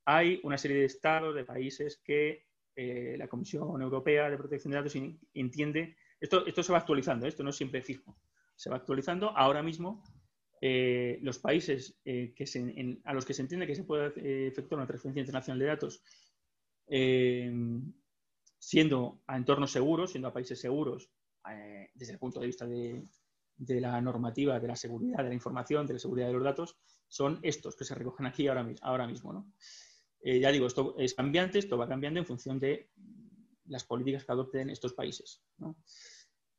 hay 0.05 0.41
una 0.43 0.59
serie 0.59 0.79
de 0.79 0.87
estados, 0.87 1.33
de 1.37 1.45
países 1.45 2.03
que 2.05 2.49
eh, 2.75 3.15
la 3.17 3.29
Comisión 3.29 3.81
Europea 3.81 4.29
de 4.29 4.37
Protección 4.37 4.73
de 4.73 4.79
Datos 4.79 4.97
entiende 5.33 5.97
esto, 6.21 6.63
se 6.63 6.73
va 6.73 6.79
actualizando, 6.79 7.27
¿eh? 7.27 7.29
esto 7.29 7.43
no 7.43 7.51
es 7.51 7.57
siempre 7.57 7.83
fijo. 7.83 8.17
Se 8.55 8.71
va 8.71 8.77
actualizando. 8.77 9.37
Ahora 9.37 9.63
mismo, 9.63 10.03
eh, 10.61 11.19
los 11.23 11.39
países 11.39 11.99
eh, 12.05 12.35
a 13.05 13.13
los 13.13 13.25
que 13.25 13.35
se 13.35 13.43
entiende 13.43 13.67
que 13.67 13.75
se 13.75 13.85
puede 13.85 14.47
efectuar 14.49 14.79
una 14.79 14.87
transferencia 14.87 15.21
internacional 15.21 15.59
de 15.59 15.67
datos, 15.67 16.03
siendo 18.59 19.23
a 19.27 19.37
entornos 19.37 19.73
seguros, 19.73 20.13
siendo 20.13 20.29
a 20.29 20.33
países 20.33 20.61
seguros, 20.61 21.11
desde 21.95 22.13
el 22.13 22.19
punto 22.19 22.41
de 22.41 22.47
vista 22.47 22.67
de, 22.67 23.05
la 23.81 24.01
normativa, 24.01 24.59
de 24.59 24.69
la 24.69 24.77
seguridad 24.77 25.19
de 25.19 25.29
la 25.29 25.35
información, 25.35 25.87
de 25.87 25.95
la 25.95 25.99
seguridad 25.99 26.29
de 26.29 26.33
los 26.33 26.45
datos, 26.45 26.79
son 27.09 27.39
estos 27.43 27.77
que 27.77 27.85
se 27.85 27.95
recogen 27.95 28.27
aquí 28.27 28.49
ahora, 28.49 28.67
ahora 28.83 29.07
mismo. 29.07 29.53
ya 30.25 30.51
digo, 30.51 30.67
esto 30.67 30.95
es 30.99 31.15
cambiante, 31.15 31.59
esto 31.59 31.77
va 31.77 31.89
cambiando 31.89 32.21
en 32.21 32.27
función 32.27 32.59
de 32.59 32.91
las 33.69 33.85
políticas 33.85 34.25
que 34.25 34.33
adopten 34.33 34.71
estos 34.71 34.95
países. 34.95 35.43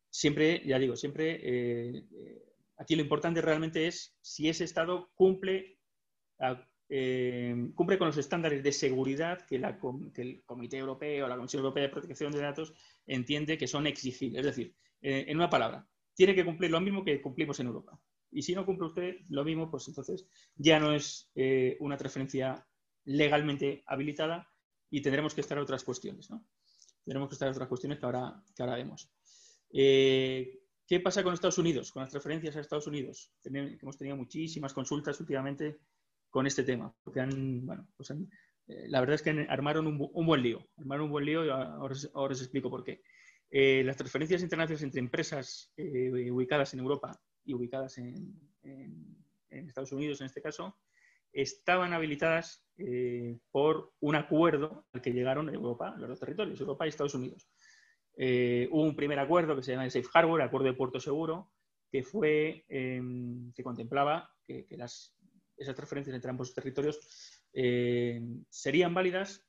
Siempre, 0.10 0.64
ya 0.66 0.80
digo, 0.80 0.96
siempre 0.96 1.40
eh, 1.42 2.08
eh, 2.12 2.44
aquí 2.78 2.96
lo 2.96 3.02
importante 3.02 3.42
realmente 3.42 3.88
es 3.88 4.18
si 4.22 4.50
ese 4.50 4.64
Estado 4.64 5.12
cumple, 5.14 5.80
eh, 6.90 7.72
cumple 7.76 7.98
con 7.98 8.08
los 8.08 8.18
estándares 8.18 8.64
de 8.64 8.72
seguridad 8.72 9.46
que, 9.46 9.56
el 9.56 10.44
Comité 10.46 10.78
Europeo 10.78 11.26
o 11.26 11.30
la 11.30 11.36
Comisión 11.36 11.62
Europea 11.62 11.84
de 11.84 11.90
Protección 11.90 12.32
de 12.32 12.40
Datos 12.40 12.74
entiende 13.06 13.58
que 13.58 13.68
son 13.68 13.88
exigibles. 13.88 14.40
Es 14.40 14.46
decir, 14.46 14.76
en 15.02 15.38
una 15.38 15.50
palabra, 15.50 15.88
tiene 16.16 16.34
que 16.34 16.44
cumplir 16.44 16.72
lo 16.72 16.82
mismo 16.82 17.06
que 17.06 17.22
cumplimos 17.22 17.60
en 17.60 17.68
Europa. 17.68 18.02
Y 18.32 18.42
si 18.42 18.54
no 18.56 18.66
cumple 18.66 18.88
usted 18.88 19.16
lo 19.30 19.46
mismo, 19.46 19.70
pues 19.70 19.88
entonces 19.88 20.28
ya 20.56 20.80
no 20.80 20.94
es 20.94 21.30
eh, 21.36 21.78
una 21.80 21.98
transferencia 21.98 22.68
legalmente 23.06 23.84
habilitada 23.86 24.52
y 24.90 25.02
tendremos 25.02 25.34
que 25.34 25.42
estar 25.42 25.58
a 25.58 25.62
otras 25.62 25.84
cuestiones. 25.84 26.30
Tendremos 27.08 27.30
que 27.30 27.36
estar 27.36 27.48
a 27.48 27.52
otras 27.52 27.70
cuestiones 27.70 28.00
que 28.00 28.06
ahora, 28.06 28.44
que 28.54 28.62
ahora 28.62 28.76
vemos. 28.76 29.10
Eh, 29.72 30.60
¿Qué 30.86 31.00
pasa 31.00 31.24
con 31.24 31.34
Estados 31.34 31.58
Unidos, 31.58 31.94
con 31.94 32.02
las 32.02 32.10
transferencias 32.10 32.58
a 32.58 32.60
Estados 32.60 32.86
Unidos? 32.86 33.32
hemos 33.46 33.98
tenido 33.98 34.18
muchísimas 34.18 34.74
consultas 34.74 35.18
últimamente 35.22 35.78
con 36.30 36.46
este 36.48 36.66
tema, 36.66 36.94
pues 37.06 38.12
eh, 38.12 38.90
la 38.90 39.00
verdad 39.00 39.16
es 39.16 39.22
que 39.22 39.48
armaron 39.48 39.88
un, 39.88 40.26
buen 40.26 40.44
lío, 40.44 40.68
armaron 40.76 41.06
un 41.06 41.12
buen 41.12 41.24
lío 41.24 41.46
y 41.46 41.50
ahora, 41.50 41.96
os 42.14 42.42
explico 42.42 42.70
por 42.70 42.84
qué. 42.84 43.02
Eh, 43.50 43.84
las 43.86 43.96
transferencias 43.96 44.42
internacionales 44.42 44.84
entre 44.84 45.00
empresas 45.00 45.72
ubicadas 45.78 46.74
en 46.74 46.82
Europa 46.82 47.18
y 47.46 47.54
ubicadas 47.54 48.00
en, 48.00 48.38
Estados 49.50 49.94
Unidos, 49.94 50.20
en 50.20 50.26
este 50.26 50.42
caso, 50.42 50.78
estaban 51.42 51.94
habilitadas 51.94 52.64
por 53.52 53.94
un 54.02 54.16
acuerdo 54.16 54.86
al 54.92 55.02
que 55.02 55.12
llegaron 55.12 55.50
Europa, 55.50 55.96
los 55.98 56.10
dos 56.10 56.20
territorios, 56.20 56.60
Europa 56.60 56.86
y 56.86 56.90
Estados 56.90 57.16
Unidos. 57.16 57.50
hubo 58.16 58.84
un 58.84 58.96
primer 58.96 59.18
acuerdo 59.18 59.56
que 59.56 59.64
se 59.64 59.72
llama 59.72 59.86
el 59.86 59.92
Safe 59.92 60.08
Harbor, 60.14 60.40
el 60.40 60.48
Acuerdo 60.48 60.68
de 60.68 60.74
Puerto 60.74 61.00
Seguro, 61.00 61.52
que 61.92 62.04
fue 62.04 62.66
em, 62.70 63.52
que 63.54 63.64
contemplaba 63.64 64.30
que, 64.46 64.68
esas 64.70 65.76
transferencias 65.76 66.16
entre 66.16 66.30
ambos 66.30 66.54
territorios 66.54 67.00
serían 68.50 68.94
válidas 68.94 69.44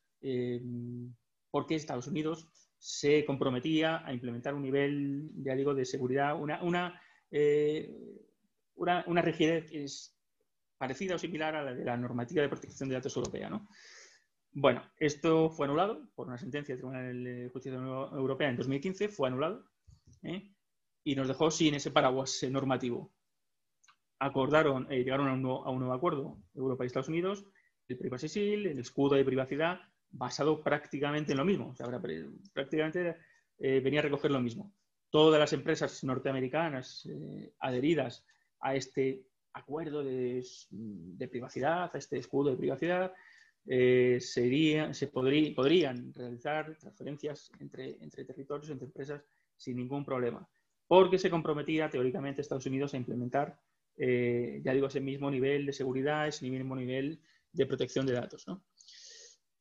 porque 1.50 1.74
Estados 1.74 2.06
Unidos 2.06 2.48
se 2.78 3.24
comprometía 3.24 4.06
a 4.06 4.12
implementar 4.12 4.54
un 4.54 4.62
nivel, 4.62 5.30
ya 5.36 5.54
digo, 5.54 5.74
de 5.74 5.84
seguridad, 5.84 6.40
una, 6.40 6.62
una, 6.62 7.00
eh, 7.30 7.92
una, 8.76 9.22
rigidez 9.22 9.70
parecida 10.78 11.16
o 11.16 11.18
similar 11.18 11.56
a 11.56 11.62
la 11.62 11.74
de 11.74 11.84
la 11.84 11.96
normativa 11.96 12.42
de 12.42 12.48
protección 12.48 12.88
de 12.88 12.94
datos 12.94 13.16
europea. 13.16 13.50
¿no? 13.50 13.68
Bueno, 14.52 14.82
esto 14.98 15.50
fue 15.50 15.66
anulado 15.66 16.08
por 16.14 16.28
una 16.28 16.38
sentencia 16.38 16.74
del 16.74 16.80
Tribunal 16.80 17.24
de 17.24 17.48
Justicia 17.52 17.78
Europea 17.78 18.48
en 18.48 18.56
2015, 18.56 19.08
fue 19.08 19.28
anulado 19.28 19.64
¿eh? 20.22 20.50
y 21.04 21.14
nos 21.14 21.28
dejó 21.28 21.50
sin 21.50 21.74
ese 21.74 21.90
paraguas 21.90 22.44
normativo. 22.50 23.12
Acordaron, 24.20 24.90
eh, 24.90 25.04
llegaron 25.04 25.28
a 25.28 25.34
un, 25.34 25.42
nuevo, 25.42 25.64
a 25.64 25.70
un, 25.70 25.78
nuevo, 25.78 25.94
acuerdo 25.94 26.38
Europa 26.54 26.84
y 26.84 26.86
Estados 26.86 27.08
Unidos, 27.08 27.44
el 27.88 27.98
Privacy 27.98 28.26
Shield, 28.26 28.66
el 28.66 28.78
escudo 28.78 29.16
de 29.16 29.24
privacidad, 29.24 29.80
basado 30.10 30.62
prácticamente 30.62 31.32
en 31.32 31.38
lo 31.38 31.44
mismo. 31.44 31.74
prácticamente 32.52 33.16
eh, 33.58 33.80
venía 33.80 34.00
a 34.00 34.04
recoger 34.04 34.30
lo 34.30 34.40
mismo. 34.40 34.74
Todas 35.10 35.38
las 35.38 35.52
empresas 35.52 36.04
norteamericanas 36.04 37.06
eh, 37.06 37.54
adheridas 37.60 38.24
a 38.60 38.74
este 38.74 39.24
acuerdo 39.52 40.02
de, 40.02 40.42
privacidad, 41.30 41.90
a 41.92 41.98
este 41.98 42.18
escudo 42.18 42.50
de 42.50 42.56
privacidad, 42.56 43.12
eh, 43.66 44.18
se 44.20 45.08
podrían 45.08 46.14
realizar 46.14 46.76
transferencias 46.78 47.50
entre, 47.60 47.94
territorios, 48.24 48.70
entre 48.70 48.86
empresas, 48.86 49.22
sin 49.56 49.76
ningún 49.76 50.04
problema. 50.04 50.48
Porque 50.86 51.18
se 51.18 51.30
comprometía 51.30 51.90
teóricamente 51.90 52.40
Estados 52.40 52.66
Unidos 52.66 52.94
a 52.94 52.96
implementar, 52.96 53.58
ya 53.96 54.72
digo, 54.72 54.86
ese 54.86 55.00
mismo 55.00 55.30
nivel 55.30 55.66
de 55.66 55.72
seguridad, 55.72 56.28
ese 56.28 56.48
mismo 56.48 56.76
nivel 56.76 57.20
de 57.52 57.66
protección 57.66 58.06
de 58.06 58.12
datos. 58.14 58.46
¿no? 58.46 58.62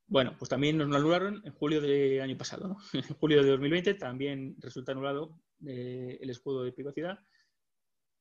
Bueno, 0.07 0.35
pues 0.37 0.49
también 0.49 0.77
nos 0.77 0.93
anularon 0.95 1.41
en 1.45 1.51
julio 1.53 1.81
del 1.81 2.21
año 2.21 2.37
pasado. 2.37 2.67
¿no? 2.67 2.77
En 2.93 3.15
julio 3.15 3.43
de 3.43 3.49
2020 3.51 3.93
también 3.95 4.55
resulta 4.59 4.93
anulado 4.93 5.37
eh, 5.65 6.17
el 6.21 6.29
escudo 6.29 6.63
de 6.63 6.71
privacidad 6.71 7.19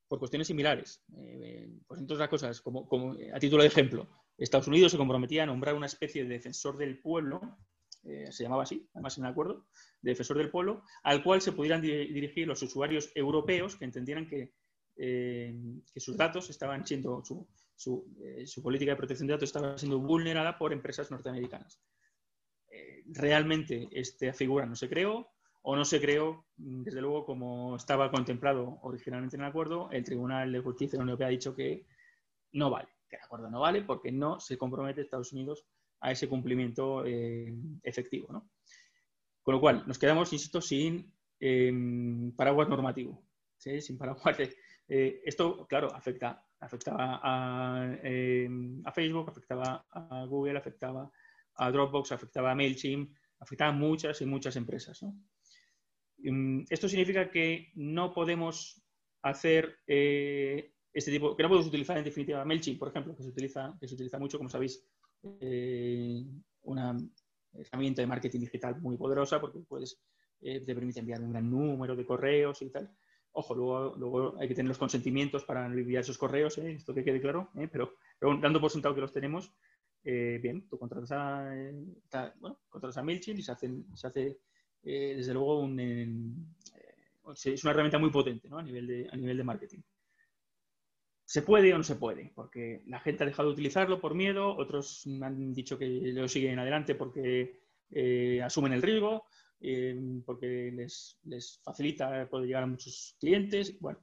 por 0.09 0.19
cuestiones 0.19 0.47
similares. 0.47 1.03
Eh, 1.17 1.69
pues 1.87 2.01
entre 2.01 2.15
otras 2.15 2.29
cosas, 2.29 2.61
como, 2.61 2.89
a 3.33 3.39
título 3.39 3.63
de 3.63 3.69
ejemplo, 3.69 4.09
Estados 4.39 4.69
Unidos 4.69 4.93
se 4.93 4.99
comprometía 4.99 5.43
a 5.45 5.47
nombrar 5.47 5.75
una 5.75 5.87
especie 5.87 6.25
de 6.25 6.29
defensor 6.29 6.77
del 6.77 7.01
pueblo, 7.01 7.41
eh, 8.05 8.31
se 8.31 8.45
llamaba 8.45 8.63
así, 8.63 8.89
además 8.95 9.19
en 9.19 9.25
el 9.25 9.31
acuerdo, 9.31 9.67
de 10.03 10.11
defensor 10.11 10.39
del 10.39 10.51
pueblo, 10.51 10.83
al 11.03 11.23
cual 11.23 11.41
se 11.41 11.53
pudieran 11.53 11.83
dirigir 11.83 12.47
los 12.47 12.63
usuarios 12.63 13.11
europeos 13.15 13.77
que 13.77 13.85
entendieran 13.85 14.29
que, 14.29 14.53
que 14.97 16.01
sus 16.01 16.17
datos 16.17 16.49
estaban 16.51 16.87
siendo, 16.87 17.23
su, 17.25 17.47
eh, 18.23 18.47
su, 18.47 18.63
política 18.63 18.93
de 18.93 18.97
protección 18.97 19.27
de 19.27 19.35
datos 19.35 19.49
estaba 19.49 19.77
siendo 19.77 19.99
vulnerada 19.99 20.57
por 20.59 20.73
empresas 20.73 21.11
norteamericanas. 21.11 21.81
Eh, 22.71 23.05
realmente 23.07 23.89
esta 23.93 24.33
figura 24.33 24.67
no 24.67 24.77
se 24.77 24.89
creó 24.89 25.31
o 25.69 25.75
no 25.75 25.85
se 25.85 26.01
creó, 26.01 26.47
mm, 26.59 26.85
desde 26.85 27.01
luego, 27.01 27.27
como 27.27 27.75
estaba 27.75 28.09
contemplado 28.09 28.79
originalmente 28.83 29.35
en 29.35 29.43
el 29.43 29.49
acuerdo. 29.49 29.91
El 29.91 30.05
Tribunal 30.05 30.53
de 30.53 30.61
Justicia 30.61 30.93
de 30.93 30.99
la 30.99 31.03
Unión 31.03 31.13
Europea 31.15 31.27
ha 31.27 31.31
dicho 31.31 31.57
que 31.57 31.85
no 32.53 32.71
vale, 32.71 32.89
que 33.09 33.17
el 33.17 33.23
acuerdo 33.23 33.51
no 33.51 33.59
vale 33.59 33.83
porque 33.83 34.13
no 34.13 34.39
se 34.39 34.57
compromete 34.57 35.01
Estados 35.01 35.33
Unidos 35.33 35.67
a 36.01 36.13
ese 36.13 36.29
cumplimiento 36.29 37.05
eh, 37.05 37.53
efectivo. 37.83 38.29
Con 39.43 39.55
lo 39.55 39.61
cual, 39.61 39.83
nos 39.89 39.99
quedamos, 39.99 40.33
insisto, 40.33 40.61
sin 40.61 41.13
em, 41.41 42.31
paraguas 42.37 42.69
normativo, 42.69 43.25
sin 43.59 43.99
paraguas 43.99 44.39
esto, 44.87 45.67
claro, 45.67 45.93
afecta 45.93 46.47
afectaba 46.61 47.21
eh, 48.05 48.49
a, 48.85 48.93
Facebook, 48.93 49.31
afectaba 49.31 49.85
a 49.91 50.25
Google, 50.27 50.59
afectaba 50.59 51.11
a 51.57 51.71
Dropbox, 51.73 52.13
afectaba 52.13 52.53
a 52.53 52.55
MailChimp, 52.55 53.13
afectaba 53.41 53.71
a 53.71 53.75
muchas 53.75 54.21
y 54.21 54.27
muchas 54.27 54.55
empresas. 54.55 55.03
Mm, 55.03 55.11
esto 56.69 56.89
significa 56.89 57.31
que 57.31 57.71
no 57.75 58.13
podemos 58.13 58.83
hacer 59.23 59.79
eh, 59.87 60.73
este 60.93 61.11
tipo, 61.11 61.37
que 61.37 61.43
no 61.43 61.49
podemos 61.49 61.69
utilizar 61.69 61.99
en 61.99 62.05
definitiva 62.05 62.45
MailChimp, 62.45 62.79
por 62.79 62.89
ejemplo, 62.89 63.15
que 63.17 63.23
se 63.23 63.29
utiliza, 63.29 63.77
que 63.81 63.89
se 63.89 63.95
utiliza 63.95 64.19
mucho, 64.19 64.39
como 64.39 64.49
sabéis, 64.49 64.85
eh, 65.41 66.25
una 66.63 66.97
herramienta 67.53 68.03
de 68.03 68.07
marketing 68.07 68.41
digital 68.41 68.81
muy 68.81 68.97
poderosa 68.97 69.41
porque 69.41 69.61
puedes, 69.61 70.01
te 70.41 70.75
permite 70.75 71.01
enviar 71.01 71.21
un 71.23 71.33
gran 71.33 71.51
número 71.51 71.97
de 71.97 72.05
correos 72.05 72.61
y 72.63 72.71
tal. 72.71 72.95
Ojo, 73.39 73.55
luego, 73.55 74.35
hay 74.41 74.49
que 74.49 74.55
tener 74.55 74.69
los 74.69 74.79
consentimientos 74.79 75.45
para 75.45 75.67
enviar 75.67 76.01
esos 76.01 76.17
correos, 76.17 76.57
¿eh? 76.57 76.73
esto 76.73 76.95
que 76.95 77.05
quede 77.05 77.21
claro, 77.21 77.51
¿eh? 77.59 77.69
pero, 77.71 77.93
dando 78.41 78.59
por 78.63 78.71
sentado 78.71 78.95
que 78.95 79.03
los 79.03 79.13
tenemos, 79.13 79.53
eh, 80.05 80.39
bien, 80.43 80.67
tú 80.71 80.79
contratas 80.79 81.13
a, 81.13 81.53
contratas 82.71 82.97
a 82.97 83.03
MailChimp 83.03 83.39
y 83.39 83.43
se, 83.43 83.55
se 83.95 84.07
hace, 84.07 84.39
desde 84.87 85.35
luego, 85.35 85.61
un, 85.61 86.55
es 87.45 87.65
una 87.65 87.73
herramienta 87.73 87.99
muy 87.99 88.11
potente 88.11 88.49
a, 88.51 88.63
nivel 88.63 88.87
de, 89.11 89.45
marketing. 89.45 89.81
¿Se 91.25 91.43
puede 91.43 91.75
o 91.75 91.79
no 91.79 91.85
se 91.85 91.97
puede? 91.97 92.31
Porque 92.35 92.83
la 92.87 93.01
gente 93.01 93.25
ha 93.25 93.27
dejado 93.27 93.49
de 93.49 93.55
utilizarlo 93.55 94.01
por 94.01 94.15
miedo, 94.15 94.57
otros 94.57 95.07
han 95.23 95.53
dicho 95.53 95.77
que 95.77 95.87
lo 95.87 96.29
siguen 96.29 96.59
adelante 96.59 96.95
porque 96.95 97.61
asumen 98.45 98.73
el 98.73 98.83
riesgo, 98.83 99.25
porque 100.25 100.73
les, 100.73 101.61
facilita 101.65 102.29
poder 102.29 102.47
llegar 102.47 102.63
a 102.63 102.69
muchos 102.69 103.17
clientes. 103.19 103.79
Bueno, 103.81 103.99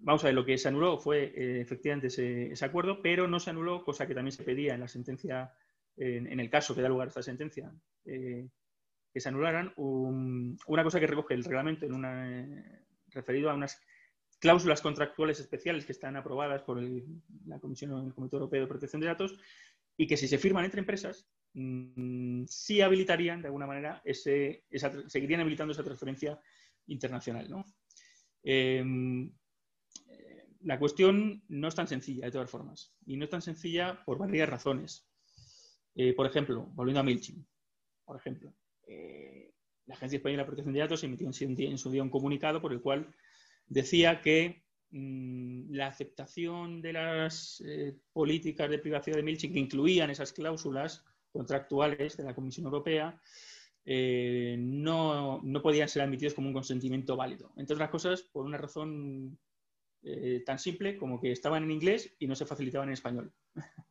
vamos 0.00 0.24
a 0.24 0.28
ver, 0.28 0.34
lo 0.34 0.46
que 0.46 0.56
se 0.56 0.68
anuló 0.68 0.98
fue 0.98 1.24
eh, 1.24 1.60
efectivamente 1.60 2.06
ese, 2.06 2.64
acuerdo, 2.64 3.02
pero 3.02 3.28
no 3.28 3.38
se 3.38 3.50
anuló, 3.50 3.84
cosa 3.84 4.06
que 4.06 4.14
también 4.14 4.32
se 4.32 4.44
pedía 4.44 4.74
en 4.74 4.80
la 4.80 4.88
sentencia, 4.88 5.52
en, 5.98 6.40
el 6.40 6.48
caso 6.48 6.74
que 6.74 6.82
da 6.82 6.88
lugar 6.88 7.08
a 7.08 7.10
esta 7.10 7.22
sentencia, 7.22 7.70
eh, 8.06 8.48
que 9.16 9.20
se 9.22 9.30
anularan, 9.30 9.72
una 9.76 10.84
cosa 10.84 11.00
que 11.00 11.06
recoge 11.06 11.32
el 11.32 11.44
reglamento 11.44 11.86
en 11.86 11.94
una, 11.94 12.84
referido 13.08 13.50
a 13.50 13.54
unas 13.54 13.80
cláusulas 14.38 14.82
contractuales 14.82 15.40
especiales 15.40 15.86
que 15.86 15.92
están 15.92 16.16
aprobadas 16.16 16.62
por 16.62 16.82
la 17.46 17.58
Comisión 17.58 18.06
el 18.06 18.12
Comité 18.12 18.36
Europeo 18.36 18.60
de 18.60 18.66
Protección 18.66 19.00
de 19.00 19.06
Datos 19.06 19.38
y 19.96 20.06
que 20.06 20.18
si 20.18 20.28
se 20.28 20.36
firman 20.36 20.66
entre 20.66 20.80
empresas, 20.80 21.30
Mm, 21.58 22.44
sí 22.48 22.82
habilitarían, 22.82 23.40
de 23.40 23.48
alguna 23.48 23.66
manera, 23.66 24.02
ese, 24.04 24.64
seguirían 25.06 25.40
habilitando 25.40 25.72
esa 25.72 25.82
transferencia 25.82 26.38
internacional. 26.86 27.64
Em, 28.42 29.32
eh, 30.06 30.48
la 30.60 30.78
cuestión 30.78 31.42
no 31.48 31.68
es 31.68 31.74
tan 31.74 31.88
sencilla, 31.88 32.26
de 32.26 32.30
todas 32.30 32.50
formas, 32.50 32.94
y 33.06 33.16
no 33.16 33.24
es 33.24 33.30
tan 33.30 33.40
sencilla 33.40 34.04
por 34.04 34.18
varias 34.18 34.50
razones. 34.50 35.08
Eh, 35.94 36.12
por 36.12 36.26
ejemplo, 36.26 36.66
volviendo 36.74 37.00
a 37.00 37.04
MailChimp, 37.04 37.46
por 38.04 38.18
ejemplo, 38.18 38.52
eh, 38.86 39.52
la 39.86 39.94
Agencia 39.94 40.16
Española 40.16 40.42
de 40.42 40.46
Protección 40.46 40.74
de 40.74 40.80
Datos 40.80 41.04
emitió 41.04 41.26
en 41.28 41.78
su 41.78 41.90
día 41.90 42.02
un 42.02 42.10
comunicado 42.10 42.60
por 42.60 42.72
el 42.72 42.80
cual 42.80 43.14
decía 43.66 44.20
que 44.20 44.64
mm, 44.90 45.72
la 45.72 45.88
aceptación 45.88 46.80
de 46.80 46.92
las 46.92 47.62
políticas 48.12 48.70
de 48.70 48.78
privacidad 48.78 49.16
de 49.16 49.22
MailChimp 49.22 49.54
que 49.54 49.60
incluían 49.60 50.10
esas 50.10 50.32
cláusulas 50.32 51.04
contractuales 51.30 52.16
de 52.16 52.24
la 52.24 52.34
Comisión 52.34 52.66
Europea 52.66 53.20
eh, 53.88 54.56
no, 54.58 55.40
podían 55.62 55.88
ser 55.88 56.02
admitidos 56.02 56.34
como 56.34 56.48
un 56.48 56.54
consentimiento 56.54 57.16
válido. 57.16 57.52
Entre 57.56 57.74
otras 57.74 57.90
cosas, 57.90 58.22
por 58.22 58.44
una 58.44 58.58
razón 58.58 59.38
eh, 60.02 60.42
tan 60.44 60.58
simple 60.58 60.96
como 60.96 61.20
que 61.20 61.30
estaban 61.30 61.62
en 61.62 61.70
inglés 61.70 62.14
y 62.18 62.26
no 62.26 62.34
se 62.34 62.46
facilitaban 62.46 62.88
en 62.88 62.94
español. 62.94 63.32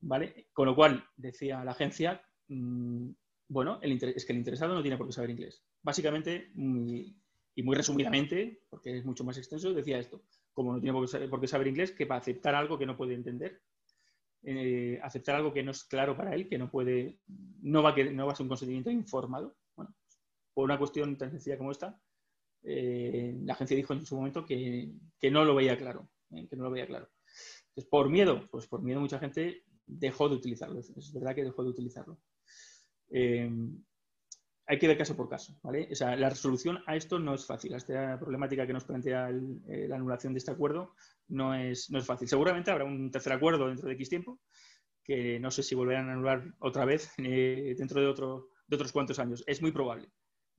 ¿Vale? 0.00 0.48
Con 0.52 0.66
lo 0.66 0.74
cual, 0.74 1.04
decía 1.16 1.64
la 1.64 1.70
agencia, 1.72 2.22
mm, 2.48 3.10
bueno, 3.48 3.78
el 3.82 3.92
es 3.92 4.24
que 4.24 4.32
el 4.32 4.38
interesado 4.38 4.74
no 4.74 4.82
tiene 4.82 4.98
por 4.98 5.06
qué 5.06 5.12
saber 5.12 5.30
inglés. 5.30 5.64
Básicamente, 5.82 6.52
y 6.54 7.62
muy 7.62 7.74
resumidamente, 7.74 8.62
porque 8.68 8.98
es 8.98 9.04
mucho 9.04 9.24
más 9.24 9.38
extenso, 9.38 9.72
decía 9.72 9.98
esto. 9.98 10.22
como 10.52 10.74
no 10.74 10.80
tiene 10.80 10.92
por 11.28 11.40
qué 11.40 11.48
saber, 11.48 11.66
inglés, 11.66 11.92
que 11.92 12.06
para 12.06 12.20
aceptar 12.20 12.54
algo 12.54 12.78
que 12.78 12.86
no 12.86 12.96
puede 12.96 13.14
entender, 13.14 13.62
eh, 14.42 15.00
aceptar 15.02 15.36
algo 15.36 15.52
que 15.52 15.62
no 15.62 15.70
es 15.70 15.84
claro 15.84 16.16
para 16.16 16.34
él, 16.34 16.48
que 16.48 16.58
no 16.58 16.70
puede, 16.70 17.20
no 17.62 17.82
va, 17.82 17.90
a, 17.90 17.94
ser 17.94 18.42
un 18.42 18.48
consentimiento 18.48 18.90
informado. 18.90 19.56
Bueno, 19.74 19.94
por 20.52 20.64
una 20.64 20.78
cuestión 20.78 21.16
tan 21.16 21.30
sencilla 21.30 21.56
como 21.56 21.72
esta, 21.72 22.00
eh, 22.62 23.34
la 23.44 23.54
agencia 23.54 23.76
dijo 23.76 23.94
en 23.94 24.04
su 24.04 24.16
momento 24.16 24.44
que, 24.44 24.92
no 25.30 25.44
lo 25.44 25.54
veía 25.54 25.78
claro, 25.78 26.10
que 26.30 26.56
no 26.56 26.64
lo 26.64 26.70
veía 26.70 26.86
claro. 26.86 27.08
Entonces, 27.68 27.88
por 27.90 28.10
miedo, 28.10 28.46
pues 28.50 28.66
por 28.66 28.82
miedo 28.82 29.00
mucha 29.00 29.18
gente 29.18 29.64
dejó 29.86 30.28
de 30.28 30.36
utilizarlo. 30.36 30.80
Es 30.80 31.12
verdad 31.12 31.34
que 31.34 31.44
dejó 31.44 31.62
de 31.62 31.70
utilizarlo. 31.70 32.20
Eh, 33.10 33.50
hay 34.68 34.78
que 34.78 34.86
ver 34.86 34.98
caso 34.98 35.16
por 35.16 35.30
caso. 35.30 35.58
O 35.62 35.94
sea, 35.94 36.14
la 36.14 36.28
resolución 36.28 36.82
a 36.86 36.94
esto 36.94 37.18
no 37.18 37.34
es 37.34 37.46
fácil. 37.46 37.72
Esta 37.74 38.18
problemática 38.18 38.66
que 38.66 38.74
nos 38.74 38.84
plantea 38.84 39.30
eh, 39.30 39.86
la 39.88 39.96
anulación 39.96 40.34
de 40.34 40.38
este 40.38 40.50
acuerdo 40.50 40.94
no 41.28 41.54
es, 41.54 41.90
no 41.90 41.98
es 41.98 42.04
fácil. 42.04 42.28
Seguramente 42.28 42.70
habrá 42.70 42.84
un 42.84 43.10
tercer 43.10 43.32
acuerdo 43.32 43.66
dentro 43.66 43.88
de 43.88 43.94
X 43.94 44.10
tiempo, 44.10 44.40
que 45.02 45.40
no 45.40 45.50
sé 45.50 45.62
si 45.62 45.74
volverán 45.74 46.10
a 46.10 46.12
anular 46.12 46.44
otra 46.58 46.84
vez 46.84 47.10
eh, 47.16 47.74
dentro 47.78 48.02
de, 48.02 48.08
otro, 48.08 48.50
de 48.66 48.76
otros 48.76 48.92
cuantos 48.92 49.18
años. 49.18 49.42
Es 49.46 49.62
muy 49.62 49.72
probable, 49.72 50.10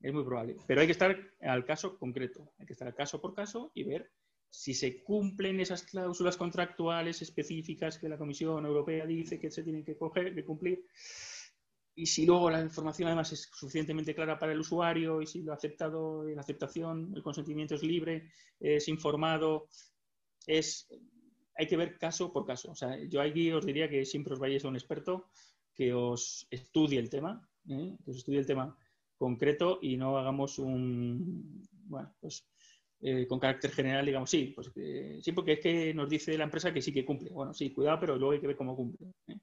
es 0.02 0.12
muy 0.12 0.24
probable. 0.24 0.56
Pero 0.66 0.82
hay 0.82 0.88
que 0.88 0.94
estar 0.94 1.16
al 1.42 1.64
caso 1.64 2.00
concreto, 2.00 2.52
hay 2.58 2.66
que 2.66 2.74
estar 2.74 2.92
caso 2.96 3.22
por 3.22 3.36
caso 3.36 3.72
y 3.76 3.84
ver 3.84 4.12
si 4.50 4.74
se 4.74 5.04
cumplen 5.04 5.60
esas 5.60 5.84
cláusulas 5.84 6.36
contractuales 6.36 7.22
específicas 7.22 8.00
que 8.00 8.10
la 8.10 8.18
Comisión 8.18 8.66
Europea 8.66 9.06
dice 9.06 9.40
que 9.40 9.52
se 9.52 9.62
tienen 9.62 9.86
que, 9.86 9.96
coger, 9.96 10.34
que 10.34 10.44
cumplir 10.44 10.84
y 12.00 12.06
si 12.06 12.26
luego 12.26 12.50
la 12.50 12.62
información 12.62 13.08
además 13.08 13.34
es 13.34 13.50
suficientemente 13.54 14.16
clara 14.16 14.40
para 14.40 14.54
el 14.54 14.62
usuario 14.62 15.22
y 15.22 15.28
si 15.28 15.42
lo 15.42 15.52
ha 15.52 15.56
aceptado, 15.56 16.24
la 16.24 16.40
aceptación, 16.40 17.12
el 17.14 17.22
consentimiento 17.22 17.76
es 17.76 17.84
libre, 17.84 18.32
es 18.58 18.88
informado, 18.88 19.68
es, 20.48 20.88
hay 21.56 21.68
que 21.68 21.76
ver 21.76 21.98
caso 21.98 22.32
por 22.32 22.46
caso. 22.46 22.72
O 22.72 22.76
sea, 22.76 22.98
yo 23.10 23.22
aquí 23.22 23.52
os 23.52 23.66
diría 23.66 23.90
que 23.90 24.06
siempre 24.06 24.34
os 24.34 24.40
vayáis 24.40 24.64
a 24.64 24.70
un 24.70 24.78
experto 24.78 25.30
que 25.76 25.94
os 25.94 26.48
estudie 26.50 27.00
el 27.00 27.10
tema, 27.10 27.46
¿eh? 27.68 27.98
que 28.06 28.12
os 28.12 28.18
estudie 28.18 28.40
el 28.40 28.46
tema 28.46 28.78
concreto 29.18 29.80
y 29.82 29.98
no 29.98 30.18
hagamos 30.18 30.58
un, 30.58 31.68
bueno, 31.84 32.16
pues 32.22 32.48
eh, 33.02 33.28
con 33.28 33.40
carácter 33.40 33.72
general, 33.72 34.06
digamos, 34.06 34.30
sí, 34.30 34.54
pues 34.56 34.72
sí, 35.22 35.32
porque 35.34 35.54
es 35.54 35.60
que 35.60 35.94
nos 35.94 36.10
dice 36.10 36.38
la 36.38 36.46
empresa 36.46 36.74
que 36.74 36.82
sí 36.82 36.94
que 36.94 37.04
cumple. 37.04 37.30
Bueno, 37.32 37.54
sí, 37.54 37.74
cuidado, 37.74 38.00
pero 38.00 38.16
luego 38.16 38.32
hay 38.32 38.40
que 38.40 38.48
ver 38.48 38.56
cómo 38.56 38.74
cumple. 38.74 39.08
¿eh? 39.28 39.39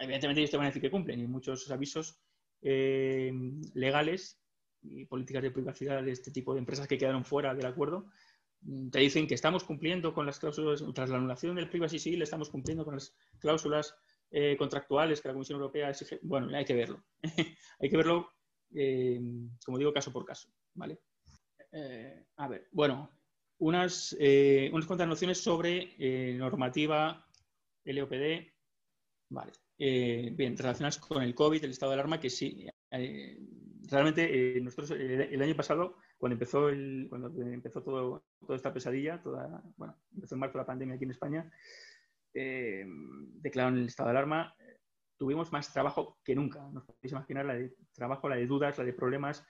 Evidentemente 0.00 0.40
ellos 0.40 0.50
te 0.50 0.56
van 0.56 0.66
a 0.66 0.70
decir 0.70 0.82
que 0.82 0.90
cumplen 0.90 1.20
y 1.20 1.26
muchos 1.26 1.70
avisos 1.70 2.18
eh, 2.62 3.32
legales 3.74 4.38
y 4.82 5.04
políticas 5.04 5.42
de 5.42 5.50
privacidad 5.50 6.02
de 6.02 6.12
este 6.12 6.30
tipo 6.30 6.54
de 6.54 6.60
empresas 6.60 6.88
que 6.88 6.98
quedaron 6.98 7.24
fuera 7.24 7.54
del 7.54 7.66
acuerdo 7.66 8.06
mm, 8.62 8.90
te 8.90 8.98
dicen 9.00 9.26
que 9.26 9.34
estamos 9.34 9.64
cumpliendo 9.64 10.14
con 10.14 10.26
las 10.26 10.38
cláusulas, 10.38 10.82
tras 10.94 11.10
la 11.10 11.18
anulación 11.18 11.56
del 11.56 11.68
privacy 11.68 11.98
shield, 11.98 12.22
estamos 12.22 12.48
cumpliendo 12.50 12.84
con 12.84 12.94
las 12.94 13.14
cláusulas 13.38 13.94
eh, 14.30 14.56
contractuales 14.56 15.20
que 15.20 15.28
la 15.28 15.34
Comisión 15.34 15.58
Europea 15.58 15.90
exige. 15.90 16.18
Bueno, 16.22 16.54
hay 16.56 16.64
que 16.64 16.74
verlo. 16.74 17.04
hay 17.80 17.90
que 17.90 17.96
verlo, 17.96 18.30
eh, 18.74 19.20
como 19.64 19.78
digo, 19.78 19.92
caso 19.92 20.12
por 20.12 20.24
caso. 20.24 20.48
¿vale? 20.74 20.98
a 22.36 22.48
ver, 22.48 22.68
bueno, 22.72 23.10
unas, 23.58 24.16
unas 24.72 24.86
cuantas 24.86 25.06
nociones 25.06 25.38
sobre 25.38 26.34
normativa 26.36 27.24
LOPD. 27.84 28.52
Vale. 29.28 29.52
Eh, 29.82 30.30
bien, 30.34 30.58
relacionadas 30.58 30.98
con 30.98 31.22
el 31.22 31.34
COVID, 31.34 31.64
el 31.64 31.70
estado 31.70 31.92
de 31.92 31.94
alarma, 31.94 32.20
que 32.20 32.28
sí, 32.28 32.66
eh, 32.90 33.38
realmente 33.88 34.58
eh, 34.58 34.60
nosotros 34.60 34.90
el, 34.90 35.40
año 35.40 35.56
pasado, 35.56 35.96
cuando 36.18 36.34
empezó, 36.34 36.68
el, 36.68 37.06
cuando 37.08 37.28
empezó 37.40 37.82
todo, 37.82 38.22
toda 38.46 38.56
esta 38.56 38.74
pesadilla, 38.74 39.22
toda, 39.22 39.62
bueno, 39.78 39.96
empezó 40.14 40.34
en 40.34 40.40
marzo 40.40 40.58
la 40.58 40.66
pandemia 40.66 40.96
aquí 40.96 41.04
en 41.04 41.12
España, 41.12 41.50
declararon 42.30 43.78
el 43.78 43.86
estado 43.86 44.10
de 44.10 44.18
alarma, 44.18 44.54
tuvimos 45.16 45.50
más 45.50 45.72
trabajo 45.72 46.18
que 46.22 46.34
nunca. 46.34 46.60
Nos 46.70 46.84
podéis 46.84 47.12
imaginar 47.12 47.46
la 47.46 47.54
de 47.54 47.74
trabajo, 47.94 48.28
la 48.28 48.36
de 48.36 48.46
dudas, 48.46 48.76
la 48.76 48.84
de 48.84 48.92
problemas 48.92 49.46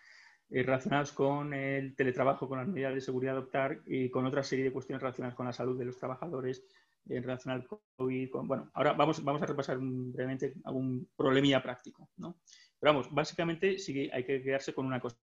relacionados 0.48 1.10
con 1.10 1.52
el 1.54 1.96
teletrabajo, 1.96 2.48
con 2.48 2.58
las 2.58 2.68
medidas 2.68 2.94
de 2.94 3.00
seguridad 3.00 3.34
adoptar 3.34 3.80
y 3.84 4.08
con 4.10 4.26
otra 4.26 4.44
serie 4.44 4.64
de 4.64 4.72
cuestiones 4.72 5.02
relacionadas 5.02 5.34
con 5.34 5.46
la 5.46 5.52
salud 5.52 5.76
de 5.76 5.86
los 5.86 5.98
trabajadores, 5.98 6.64
en 7.08 7.22
relación 7.22 7.54
al 7.54 7.66
COVID. 7.66 8.30
bueno, 8.44 8.70
ahora 8.74 8.92
vamos, 8.92 9.22
vamos 9.24 9.42
a 9.42 9.46
repasar 9.46 9.78
brevemente 9.80 10.54
algún 10.64 11.08
problemilla 11.16 11.62
práctico, 11.62 12.10
¿no? 12.16 12.40
Pero 12.78 12.94
vamos, 12.94 13.12
básicamente 13.12 13.78
sí 13.78 14.08
hay 14.12 14.24
que 14.24 14.42
quedarse 14.42 14.72
con 14.74 14.86
una 14.86 15.00
cosa. 15.00 15.18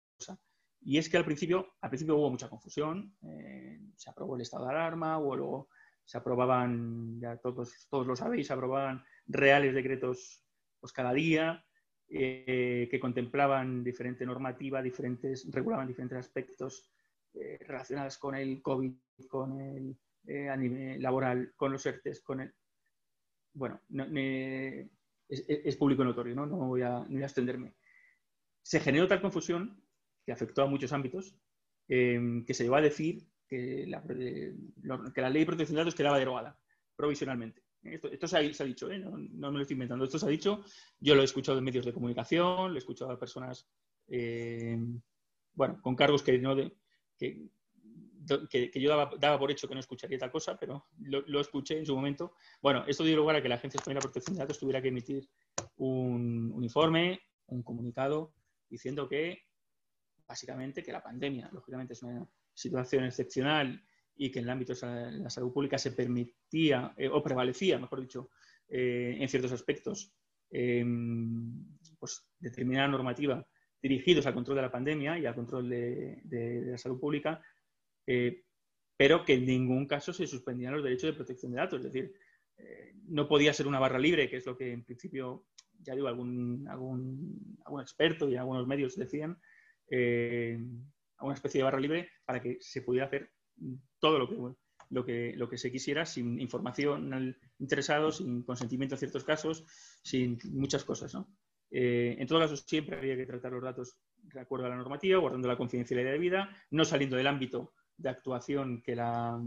Y 0.81 0.97
es 0.97 1.09
que 1.09 1.17
al 1.17 1.25
principio, 1.25 1.75
al 1.81 1.89
principio 1.89 2.17
hubo 2.17 2.29
mucha 2.29 2.49
confusión. 2.49 3.15
Eh, 3.23 3.79
se 3.95 4.09
aprobó 4.09 4.35
el 4.35 4.41
estado 4.41 4.65
de 4.65 4.71
alarma, 4.71 5.17
o 5.17 5.35
luego 5.35 5.69
se 6.05 6.17
aprobaban, 6.17 7.19
ya 7.19 7.37
todos, 7.37 7.87
todos 7.89 8.07
lo 8.07 8.15
sabéis, 8.15 8.47
se 8.47 8.53
aprobaban 8.53 9.03
reales 9.25 9.73
decretos 9.73 10.43
pues, 10.79 10.93
cada 10.93 11.11
día 11.13 11.65
eh, 12.09 12.87
que 12.89 12.99
contemplaban 12.99 13.83
diferente 13.83 14.25
normativa, 14.25 14.81
diferentes, 14.81 15.49
regulaban 15.51 15.87
diferentes 15.87 16.17
aspectos 16.17 16.89
eh, 17.33 17.59
relacionados 17.67 18.17
con 18.17 18.35
el 18.35 18.61
COVID, 18.61 18.93
con 19.27 19.59
el 19.59 19.97
eh, 20.27 20.49
a 20.49 20.57
nivel 20.57 21.01
laboral, 21.01 21.53
con 21.55 21.71
los 21.71 21.85
ERTES, 21.85 22.21
con 22.21 22.41
el... 22.41 22.53
Bueno, 23.53 23.81
es, 25.27 25.75
público 25.77 26.03
notorio, 26.03 26.35
¿no? 26.35 26.45
No 26.45 26.57
voy, 26.57 26.81
a, 26.81 27.05
extenderme. 27.09 27.73
Se 28.61 28.79
generó 28.79 29.07
tal 29.07 29.21
confusión 29.21 29.81
que 30.25 30.31
afectó 30.33 30.61
a 30.61 30.67
muchos 30.67 30.91
ámbitos 30.91 31.35
em, 31.87 32.45
que 32.45 32.53
se 32.53 32.63
llevó 32.65 32.75
a 32.75 32.81
decir 32.81 33.25
que 33.47 33.85
la, 33.87 34.03
que 34.03 35.21
la 35.21 35.29
ley 35.29 35.41
de 35.41 35.45
protección 35.45 35.75
de 35.75 35.81
datos 35.81 35.95
quedaba 35.95 36.19
derogada 36.19 36.59
provisionalmente. 36.95 37.63
Esto, 37.81 38.27
se, 38.27 38.37
ha, 38.37 38.41
dicho, 38.41 38.91
¿eh? 38.91 38.99
no, 38.99 39.17
me 39.17 39.57
lo 39.57 39.61
estoy 39.61 39.75
inventando, 39.75 40.03
esto 40.03 40.19
se 40.19 40.25
ha 40.25 40.29
dicho, 40.29 40.61
yo 40.99 41.15
lo 41.15 41.21
he 41.21 41.25
escuchado 41.25 41.57
en 41.57 41.63
medios 41.63 41.85
de 41.85 41.93
comunicación, 41.93 42.71
lo 42.71 42.75
he 42.75 42.79
escuchado 42.79 43.11
a 43.11 43.19
personas, 43.19 43.65
bueno, 45.53 45.79
con 45.81 45.95
cargos 45.95 46.21
que 46.21 46.37
no 46.37 46.55
de, 46.55 46.75
que, 47.17 47.47
que, 48.49 48.71
yo 48.75 48.89
daba, 48.89 49.39
por 49.39 49.51
hecho 49.51 49.67
que 49.67 49.73
no 49.73 49.79
escucharía 49.79 50.17
tal 50.17 50.31
cosa, 50.31 50.57
pero 50.57 50.87
lo, 50.99 51.39
escuché 51.39 51.77
en 51.77 51.85
su 51.85 51.95
momento. 51.95 52.33
Bueno, 52.61 52.83
esto 52.87 53.03
dio 53.03 53.15
lugar 53.15 53.37
a 53.37 53.41
que 53.41 53.49
la 53.49 53.55
Agencia 53.55 53.77
Española 53.77 53.99
de 53.99 54.07
Protección 54.07 54.35
de 54.35 54.39
Datos 54.39 54.59
tuviera 54.59 54.81
que 54.81 54.89
emitir 54.89 55.27
un, 55.77 56.59
informe, 56.61 57.21
un 57.47 57.63
comunicado, 57.63 58.33
diciendo 58.69 59.07
que 59.07 59.43
básicamente 60.27 60.83
que 60.83 60.91
la 60.91 61.01
pandemia, 61.01 61.49
lógicamente, 61.53 61.93
es 61.93 62.03
una 62.03 62.27
situación 62.53 63.05
excepcional 63.05 63.81
y 64.15 64.31
que 64.31 64.39
en 64.39 64.45
el 64.45 64.51
ámbito 64.51 64.73
de 64.73 65.11
la 65.11 65.29
salud 65.29 65.53
pública 65.53 65.77
se 65.77 65.91
permitía, 65.91 66.93
eh, 66.97 67.07
o 67.07 67.23
prevalecía, 67.23 67.79
mejor 67.79 68.01
dicho, 68.01 68.29
eh, 68.67 69.17
en 69.19 69.29
ciertos 69.29 69.51
aspectos, 69.51 70.11
em, 70.49 71.77
pues 71.99 72.27
determinada 72.39 72.87
normativa 72.87 73.45
dirigidos 73.81 74.25
al 74.25 74.33
control 74.33 74.55
de 74.57 74.61
la 74.63 74.71
pandemia 74.71 75.19
y 75.19 75.25
al 75.25 75.35
control 75.35 75.69
de 75.69 76.63
la 76.65 76.77
salud 76.77 76.99
pública, 76.99 77.41
eh, 78.07 78.43
pero 78.97 79.23
que 79.23 79.35
en 79.35 79.45
ningún 79.45 79.85
caso 79.85 80.11
se 80.11 80.25
suspendían 80.25 80.73
los 80.73 80.83
derechos 80.83 81.11
de 81.11 81.17
protección 81.17 81.51
de 81.51 81.59
datos. 81.59 81.85
Es 81.85 81.91
decir, 81.91 82.13
eh, 82.57 82.93
no 83.07 83.27
podía 83.27 83.53
ser 83.53 83.67
una 83.67 83.79
barra 83.79 83.99
libre, 83.99 84.29
que 84.29 84.37
es 84.37 84.45
lo 84.45 84.57
que 84.57 84.71
en 84.71 84.83
principio, 84.83 85.45
ya 85.79 85.93
digo, 85.93 86.07
algún, 86.07 86.67
algún, 86.67 87.57
algún 87.65 87.81
experto 87.81 88.27
y 88.27 88.35
algunos 88.35 88.65
medios 88.65 88.95
decían, 88.95 89.39
eh, 89.91 90.59
una 91.19 91.33
especie 91.33 91.59
de 91.59 91.63
barra 91.63 91.79
libre 91.79 92.09
para 92.25 92.41
que 92.41 92.57
se 92.59 92.81
pudiera 92.81 93.05
hacer 93.05 93.31
todo 93.99 94.19
lo 94.19 94.29
que, 94.29 94.55
lo 94.89 95.05
que, 95.05 95.33
lo 95.35 95.49
que 95.49 95.57
se 95.57 95.71
quisiera 95.71 96.05
sin 96.05 96.39
información 96.39 97.13
al 97.13 97.37
interesado, 97.59 98.11
sin 98.11 98.43
consentimiento 98.43 98.95
en 98.95 98.99
ciertos 98.99 99.23
casos, 99.23 99.65
sin 100.03 100.37
muchas 100.51 100.83
cosas. 100.83 101.13
¿no? 101.13 101.31
Eh, 101.71 102.15
en 102.19 102.27
todo 102.27 102.39
caso, 102.39 102.55
siempre 102.55 102.97
había 102.97 103.15
que 103.15 103.25
tratar 103.25 103.51
los 103.51 103.63
datos 103.63 103.99
de 104.15 104.39
acuerdo 104.39 104.65
a 104.65 104.69
la 104.69 104.75
normativa, 104.75 105.19
guardando 105.19 105.47
la 105.47 105.57
confidencialidad 105.57 106.11
de 106.11 106.19
vida, 106.19 106.49
no 106.71 106.85
saliendo 106.85 107.15
del 107.17 107.27
ámbito 107.27 107.73
de 107.97 108.09
actuación 108.09 108.81
que 108.81 108.95
la, 108.95 109.41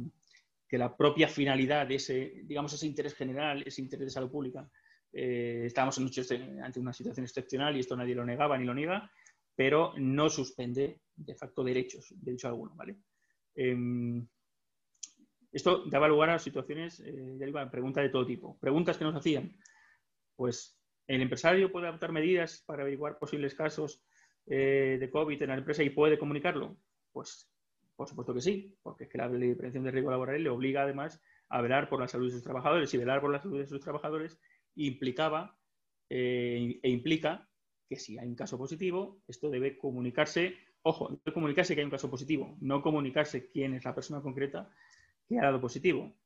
que 0.69 0.79
la 0.79 0.97
propia 0.97 1.29
finalidad 1.29 1.87
de 1.87 1.97
ese, 1.97 2.43
digamos, 2.45 2.73
ese 2.73 2.87
interés 2.87 3.15
general, 3.15 3.63
ese 3.67 3.83
interés 3.83 4.07
de 4.07 4.11
salud 4.11 4.31
pública. 4.31 4.69
Eh, 5.13 5.65
estábamos 5.67 5.99
ante 5.99 6.79
una 6.79 6.93
situación 6.93 7.25
excepcional 7.25 7.77
y 7.77 7.81
esto 7.81 7.97
nadie 7.97 8.15
lo 8.15 8.25
negaba 8.25 8.57
ni 8.57 8.65
lo 8.65 8.75
niega, 8.75 9.11
pero 9.57 9.93
no 9.97 10.29
suspende 10.31 11.01
de 11.17 11.35
facto 11.35 11.65
derechos, 11.65 12.15
derecho 12.17 12.49
alguno, 12.49 12.75
¿vale? 12.77 12.97
Em, 13.55 14.27
esto 15.53 15.85
daba 15.87 16.09
lugar 16.09 16.31
a 16.31 16.39
situaciones, 16.39 17.01
eh, 17.01 17.37
ya 17.39 17.47
digo, 17.47 17.59
preguntas 17.71 18.05
de 18.05 18.11
todo 18.11 18.25
tipo. 18.25 18.59
Preguntas 18.61 18.97
que 18.97 19.05
nos 19.05 19.17
hacían, 19.17 19.57
pues, 20.37 20.79
¿el 21.09 21.21
empresario 21.21 21.73
puede 21.73 21.89
adoptar 21.89 22.13
medidas 22.13 22.63
para 22.65 22.83
averiguar 22.83 23.19
posibles 23.19 23.55
casos 23.55 24.05
eh, 24.47 24.97
de 25.01 25.11
COVID 25.11 25.43
en 25.43 25.49
la 25.49 25.57
empresa 25.57 25.83
y 25.83 25.91
puede 25.91 26.19
comunicarlo? 26.19 26.79
Pues 27.13 27.50
por 28.01 28.09
supuesto 28.09 28.33
que 28.33 28.41
sí, 28.41 28.75
porque 28.83 29.05
es 29.05 29.11
que 29.11 29.19
la 29.19 29.29
ley 29.29 29.51
de 29.51 29.57
prevención 29.57 29.85
de 29.85 29.91
riesgo 29.91 30.11
laboral 30.11 30.43
le 30.43 30.49
obliga 30.49 30.85
además 30.85 31.21
a 31.51 31.61
velar 31.61 31.91
por 31.91 32.01
la 32.01 32.09
salud 32.09 32.29
de 32.29 32.33
sus 32.33 32.43
trabajadores 32.43 32.95
y 32.95 32.97
velar 32.97 33.21
por 33.21 33.31
la 33.31 33.43
salud 33.43 33.59
de 33.59 33.67
sus 33.67 33.79
trabajadores 33.79 34.41
implicaba 34.75 35.55
eh, 36.09 36.81
e 36.83 36.89
implica 36.89 37.47
que 37.87 37.97
si 37.97 38.19
hay 38.19 38.27
un 38.27 38.37
caso 38.37 38.57
positivo, 38.57 39.21
esto 39.29 39.51
debe 39.51 39.77
comunicarse, 39.77 40.55
ojo, 40.81 41.11
debe 41.11 41.35
comunicarse 41.35 41.75
que 41.75 41.83
hay 41.83 41.85
un 41.85 41.91
caso 41.91 42.09
positivo, 42.09 42.57
no 42.63 42.81
comunicarse 42.81 43.51
quién 43.51 43.75
es 43.75 43.85
la 43.85 43.95
persona 43.95 44.23
concreta 44.23 44.71
que 45.29 45.39
ha 45.39 45.43
dado 45.43 45.61
positivo. 45.61 46.17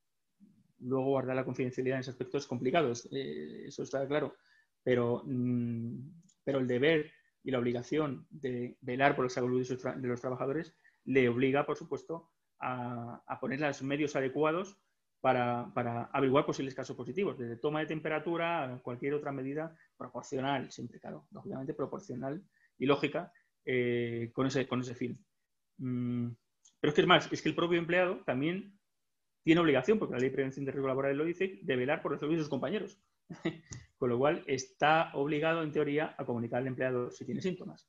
Luego 0.78 1.06
guardar 1.06 1.34
la 1.34 1.44
confidencialidad 1.44 1.96
en 1.96 2.02
ese 2.02 2.10
aspecto 2.10 2.38
es 2.38 2.46
complicado, 2.46 2.92
eh, 3.10 3.64
eso 3.66 3.82
está 3.82 4.06
claro, 4.06 4.36
pero, 4.84 5.24
mm, 5.26 5.98
pero 6.44 6.60
el 6.60 6.68
deber 6.68 7.10
y 7.42 7.50
la 7.50 7.58
obligación 7.58 8.28
de 8.30 8.76
velar 8.80 9.16
por 9.16 9.24
la 9.24 9.30
salud 9.30 9.60
de 9.60 10.06
los 10.08 10.20
trabajadores 10.20 10.72
le 11.04 11.28
obliga, 11.28 11.66
por 11.66 11.76
supuesto, 11.76 12.30
a, 12.60 13.38
poner 13.40 13.60
los 13.60 13.82
medios 13.82 14.16
adecuados 14.16 14.78
para, 15.20 15.70
averiguar 16.12 16.46
posibles 16.46 16.74
casos 16.74 16.96
positivos, 16.96 17.38
desde 17.38 17.56
toma 17.56 17.80
de 17.80 17.86
temperatura 17.86 18.64
a 18.64 18.78
cualquier 18.78 19.14
otra 19.14 19.32
medida 19.32 19.76
proporcional, 19.96 20.70
siempre, 20.70 21.00
claro, 21.00 21.26
lógicamente 21.30 21.74
proporcional 21.74 22.42
y 22.78 22.86
lógica 22.86 23.32
eh, 23.64 24.30
con, 24.32 24.46
ese, 24.46 24.66
con 24.66 24.80
ese 24.80 24.94
fin. 24.94 25.18
Mm, 25.78 26.28
pero 26.80 26.90
es 26.90 26.94
que 26.94 27.00
es 27.00 27.06
más, 27.06 27.32
es 27.32 27.40
que 27.40 27.48
el 27.48 27.54
propio 27.54 27.78
empleado 27.78 28.22
también 28.24 28.78
tiene 29.42 29.60
obligación, 29.60 29.98
porque 29.98 30.14
la 30.14 30.20
ley 30.20 30.30
de 30.30 30.34
prevención 30.34 30.64
de 30.64 30.72
riesgo 30.72 30.88
laboral 30.88 31.16
lo 31.16 31.24
dice, 31.24 31.60
de 31.62 31.76
velar 31.76 32.02
por 32.02 32.12
la 32.12 32.18
salud 32.18 32.32
de 32.32 32.40
sus 32.40 32.48
compañeros. 32.48 32.98
Con 33.98 34.10
lo 34.10 34.18
cual 34.18 34.42
está 34.46 35.10
obligado, 35.14 35.62
en 35.62 35.72
teoría, 35.72 36.14
a 36.18 36.24
comunicar 36.24 36.60
al 36.60 36.66
empleado 36.66 37.10
si 37.10 37.24
tiene 37.24 37.40
síntomas. 37.40 37.88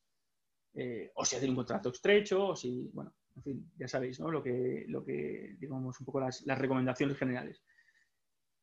Eh, 0.77 1.11
o 1.15 1.23
si 1.23 1.37
hace 1.37 1.49
un 1.49 1.55
contrato 1.55 1.89
estrecho, 1.89 2.49
o 2.49 2.55
si, 2.55 2.89
bueno, 2.93 3.15
en 3.37 3.43
fin, 3.43 3.71
ya 3.77 3.87
sabéis, 3.87 4.19
¿no? 4.19 4.29
Lo 4.29 4.43
que, 4.43 4.83
lo 4.89 5.05
que 5.05 5.55
digamos, 5.57 5.97
un 5.99 6.05
poco 6.05 6.19
las, 6.19 6.43
recomendaciones 6.45 7.17
generales 7.17 7.63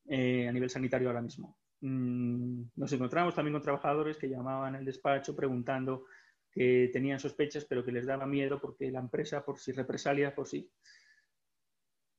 eh, 0.07 0.47
a 0.47 0.53
nivel 0.53 0.69
sanitario 0.69 1.09
ahora 1.09 1.23
mismo. 1.23 1.57
Mm, 1.81 2.65
nos 2.77 2.93
encontramos 2.93 3.35
también 3.35 3.55
con 3.55 3.63
trabajadores 3.63 4.19
que 4.19 4.29
llamaban 4.29 4.75
al 4.75 4.85
despacho 4.85 5.35
preguntando 5.35 6.05
que 6.51 6.91
tenían 6.93 7.19
sospechas, 7.19 7.65
pero 7.65 7.83
que 7.83 7.93
les 7.93 8.05
daba 8.05 8.27
miedo 8.27 8.61
porque 8.61 8.91
la 8.91 9.01
empresa, 9.01 9.43
por 9.43 9.59
si 9.59 9.73
represalia, 9.73 10.35
por 10.35 10.47
si, 10.47 10.71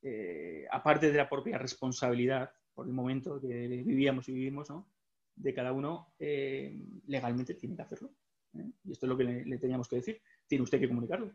eh, 0.02 0.66
aparte 0.72 1.12
de 1.12 1.18
la 1.18 1.30
propia 1.30 1.60
responsabilidad 1.60 2.52
por 2.74 2.88
el 2.88 2.94
momento 2.94 3.40
que 3.40 3.68
vivíamos 3.68 4.28
y 4.28 4.34
vivimos, 4.34 4.72
¿no? 4.72 4.90
de 5.36 5.54
cada 5.54 5.72
uno, 5.72 6.14
legalmente 6.20 7.56
tiene 7.56 7.76
que 7.76 7.82
hacerlo. 7.82 8.14
¿Eh? 8.56 8.72
Y 8.84 8.92
esto 8.92 9.06
es 9.06 9.10
lo 9.10 9.18
que 9.18 9.24
le, 9.24 9.58
teníamos 9.58 9.88
que 9.88 9.98
decir. 9.98 10.22
Tiene 10.48 10.64
usted 10.64 10.80
que 10.80 10.88
comunicarlo. 10.88 11.32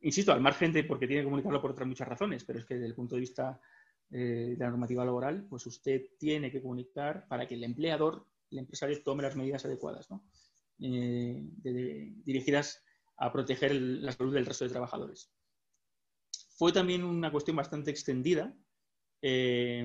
Insisto, 0.00 0.32
al 0.32 0.40
margen 0.40 0.72
de 0.72 0.84
porque 0.84 1.06
tiene 1.06 1.22
que 1.22 1.26
comunicarlo 1.26 1.60
por 1.60 1.72
otras 1.72 1.88
muchas 1.88 2.08
razones, 2.08 2.44
pero 2.44 2.58
es 2.58 2.64
que 2.64 2.74
desde 2.74 2.86
el 2.86 2.94
punto 2.94 3.16
de 3.16 3.20
vista 3.20 3.60
de 4.08 4.56
la 4.58 4.70
normativa 4.70 5.04
laboral, 5.04 5.46
pues 5.50 5.66
usted 5.66 6.02
tiene 6.18 6.50
que 6.50 6.62
comunicar 6.62 7.26
para 7.28 7.46
que 7.46 7.56
el 7.56 7.64
empleador, 7.64 8.26
el 8.50 8.58
empresario, 8.58 9.02
tome 9.02 9.22
las 9.22 9.36
medidas 9.36 9.64
adecuadas. 9.66 10.10
¿no? 10.10 10.24
Eh, 10.80 11.42
dirigidas 12.24 12.84
a 13.16 13.32
proteger 13.32 13.74
la 13.74 14.12
salud 14.12 14.32
del 14.32 14.46
resto 14.46 14.64
de 14.64 14.70
trabajadores. 14.70 15.32
Fue 16.50 16.72
también 16.72 17.02
una 17.02 17.32
cuestión 17.32 17.56
bastante 17.56 17.90
extendida 17.90 18.56
eh, 19.20 19.84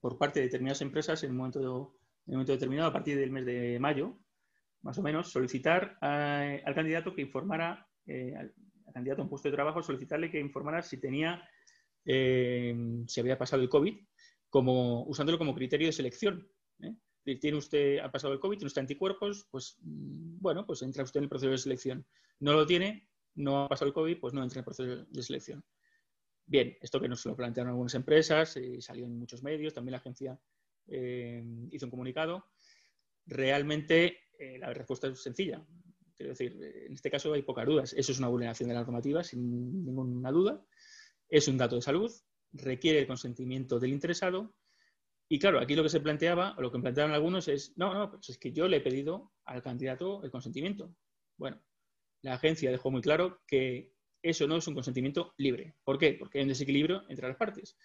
por 0.00 0.18
parte 0.18 0.40
de 0.40 0.46
determinadas 0.46 0.80
empresas 0.82 1.22
en 1.22 1.30
un, 1.30 1.36
momento, 1.36 1.96
momento 2.26 2.52
determinado, 2.52 2.88
a 2.88 2.92
partir 2.92 3.16
del 3.16 3.30
mes 3.30 3.46
de 3.46 3.78
mayo, 3.78 4.18
más 4.86 4.98
o 4.98 5.02
menos, 5.02 5.30
solicitar 5.30 5.98
al 6.00 6.74
candidato 6.74 7.14
que 7.14 7.22
informara, 7.22 7.86
eh, 8.06 8.34
al, 8.34 8.54
candidato 8.94 9.20
a 9.20 9.24
un 9.24 9.30
puesto 9.30 9.48
de 9.50 9.54
trabajo, 9.54 9.82
solicitarle 9.82 10.30
que 10.30 10.40
informara 10.40 10.80
si 10.80 10.98
tenía, 10.98 11.46
si 12.02 13.20
había 13.20 13.36
pasado 13.36 13.62
el 13.62 13.68
COVID, 13.68 13.94
como, 14.48 15.04
usándolo 15.04 15.36
como 15.36 15.54
criterio 15.54 15.88
de 15.88 15.92
selección 15.92 16.48
tiene 17.34 17.56
usted, 17.56 17.98
ha 17.98 18.10
pasado 18.10 18.32
el 18.32 18.38
COVID, 18.38 18.58
tiene 18.58 18.68
usted 18.68 18.82
anticuerpos, 18.82 19.48
pues 19.50 19.76
mm, 19.82 20.38
bueno, 20.40 20.64
pues 20.64 20.82
entra 20.82 21.02
usted 21.02 21.18
en 21.18 21.24
el 21.24 21.28
proceso 21.28 21.50
de 21.50 21.58
selección. 21.58 22.06
No 22.38 22.52
lo 22.52 22.64
tiene, 22.64 23.08
no 23.34 23.64
ha 23.64 23.68
pasado 23.68 23.88
el 23.88 23.94
COVID, 23.94 24.20
pues 24.20 24.32
no 24.32 24.42
entra 24.42 24.58
en 24.58 24.60
el 24.60 24.64
proceso 24.64 25.06
de 25.08 25.22
selección. 25.22 25.64
Bien, 26.46 26.76
esto 26.80 27.00
que 27.00 27.08
nos 27.08 27.26
lo 27.26 27.34
plantearon 27.34 27.70
algunas 27.70 27.94
empresas, 27.94 28.56
y 28.56 28.80
salió 28.80 29.04
en 29.06 29.18
muchos 29.18 29.42
medios, 29.42 29.74
también 29.74 29.92
la 29.92 29.98
agencia 29.98 30.38
eh, 30.86 31.42
hizo 31.72 31.86
un 31.86 31.90
comunicado. 31.90 32.46
Realmente 33.26 34.25
eh, 34.38 34.58
la 34.58 34.72
respuesta 34.72 35.08
es 35.08 35.20
sencilla. 35.20 35.64
Quiero 36.16 36.30
decir, 36.30 36.58
en 36.86 36.94
este 36.94 37.10
caso 37.10 37.32
hay 37.32 37.42
pocas 37.42 37.66
dudas. 37.66 37.92
Eso 37.92 38.12
es 38.12 38.18
una 38.18 38.28
vulneración 38.28 38.68
de 38.68 38.74
la 38.74 38.82
normativa, 38.82 39.22
sin 39.22 39.84
ninguna 39.84 40.30
duda. 40.30 40.64
Es 41.28 41.48
un 41.48 41.58
dato 41.58 41.76
de 41.76 41.82
salud, 41.82 42.10
requiere 42.52 43.00
el 43.00 43.06
consentimiento 43.06 43.78
del 43.78 43.92
interesado 43.92 44.54
y 45.28 45.38
claro, 45.38 45.58
aquí 45.58 45.74
lo 45.74 45.82
que 45.82 45.88
se 45.88 46.00
planteaba, 46.00 46.54
o 46.56 46.62
lo 46.62 46.70
que 46.70 46.78
planteaban 46.78 47.12
algunos 47.12 47.48
es, 47.48 47.76
no, 47.76 47.92
no, 47.92 48.10
pues 48.10 48.28
es 48.28 48.38
que 48.38 48.52
yo 48.52 48.68
le 48.68 48.76
he 48.76 48.80
pedido 48.80 49.32
al 49.44 49.62
candidato 49.62 50.22
el 50.22 50.30
consentimiento. 50.30 50.94
Bueno, 51.36 51.60
la 52.22 52.34
agencia 52.34 52.70
dejó 52.70 52.90
muy 52.90 53.02
claro 53.02 53.40
que 53.46 53.92
eso 54.22 54.46
no 54.46 54.56
es 54.56 54.66
un 54.68 54.74
consentimiento 54.74 55.34
libre. 55.38 55.74
¿Por 55.84 55.98
qué? 55.98 56.14
Porque 56.14 56.38
hay 56.38 56.42
un 56.42 56.48
desequilibrio 56.48 57.04
entre 57.08 57.26
las 57.28 57.36
partes. 57.36 57.76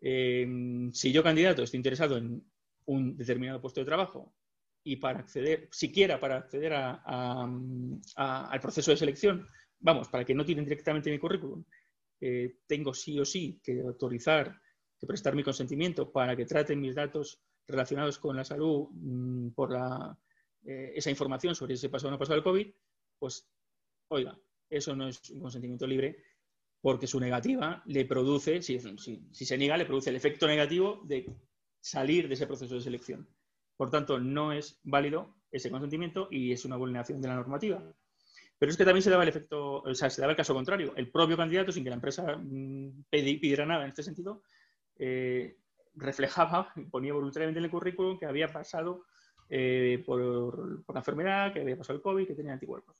Em, 0.00 0.90
si 0.92 1.12
yo, 1.12 1.22
candidato, 1.22 1.62
estoy 1.62 1.78
interesado 1.78 2.16
en 2.16 2.50
un 2.86 3.16
determinado 3.16 3.60
puesto 3.60 3.80
de 3.80 3.86
trabajo 3.86 4.34
y 4.82 4.96
para 4.96 5.20
acceder, 5.20 5.68
siquiera 5.70 6.18
para 6.18 6.38
acceder 6.38 6.72
al 6.74 8.60
proceso 8.60 8.90
de 8.90 8.96
selección, 8.96 9.46
vamos, 9.78 10.08
para 10.08 10.24
que 10.24 10.34
no 10.34 10.44
tienen 10.44 10.64
directamente 10.64 11.10
mi 11.10 11.18
currículum, 11.18 11.64
eh, 12.20 12.58
tengo 12.66 12.92
sí 12.92 13.18
o 13.18 13.24
sí 13.24 13.60
que 13.62 13.80
autorizar 13.80 14.60
que 14.98 15.06
prestar 15.06 15.34
mi 15.34 15.42
consentimiento 15.42 16.12
para 16.12 16.36
que 16.36 16.44
traten 16.44 16.80
mis 16.80 16.94
datos 16.94 17.40
relacionados 17.66 18.18
con 18.18 18.36
la 18.36 18.44
salud 18.44 18.88
mm, 18.92 19.50
por 19.50 19.74
eh, 20.64 20.92
esa 20.94 21.10
información 21.10 21.54
sobre 21.54 21.76
si 21.76 21.88
pasó 21.88 22.08
o 22.08 22.10
no 22.10 22.18
pasó 22.18 22.34
el 22.34 22.42
COVID, 22.42 22.68
pues, 23.18 23.48
oiga, 24.08 24.38
eso 24.68 24.94
no 24.94 25.08
es 25.08 25.30
un 25.30 25.40
consentimiento 25.40 25.86
libre 25.86 26.22
porque 26.82 27.06
su 27.06 27.20
negativa 27.20 27.82
le 27.86 28.04
produce, 28.04 28.62
si, 28.62 28.78
si, 28.78 29.44
se 29.44 29.58
niega, 29.58 29.76
le 29.76 29.86
produce 29.86 30.10
el 30.10 30.16
efecto 30.16 30.46
negativo 30.46 31.02
de 31.04 31.26
salir 31.80 32.28
de 32.28 32.34
ese 32.34 32.46
proceso 32.46 32.74
de 32.74 32.80
selección. 32.80 33.28
Por 33.80 33.90
tanto, 33.90 34.20
no 34.20 34.52
es 34.52 34.78
válido 34.82 35.36
ese 35.50 35.70
consentimiento 35.70 36.28
y 36.30 36.52
es 36.52 36.66
una 36.66 36.76
vulneración 36.76 37.22
de 37.22 37.28
la 37.28 37.36
normativa. 37.36 37.82
Pero 38.58 38.70
es 38.70 38.76
que 38.76 38.84
también 38.84 39.00
se 39.00 39.08
daba 39.08 39.22
el 39.22 39.30
efecto, 39.30 39.80
o 39.80 39.94
sea, 39.94 40.10
se 40.10 40.20
daba 40.20 40.32
el 40.32 40.36
caso 40.36 40.52
contrario. 40.52 40.92
El 40.96 41.10
propio 41.10 41.34
candidato, 41.34 41.72
sin 41.72 41.82
que 41.82 41.88
la 41.88 41.96
empresa 41.96 42.36
mm, 42.36 43.04
pidiera 43.08 43.64
nada 43.64 43.84
en 43.84 43.88
este 43.88 44.02
sentido, 44.02 44.42
eh, 44.98 45.56
reflejaba, 45.94 46.74
ponía 46.90 47.14
voluntariamente 47.14 47.58
en 47.58 47.64
el 47.64 47.70
currículum 47.70 48.18
que 48.18 48.26
había 48.26 48.48
pasado 48.48 49.06
eh, 49.48 50.02
por, 50.04 50.84
la 50.92 51.00
enfermedad, 51.00 51.50
que 51.50 51.62
había 51.62 51.78
pasado 51.78 51.96
el 51.96 52.02
COVID, 52.02 52.26
que 52.26 52.34
tenía 52.34 52.52
anticuerpos. 52.52 52.94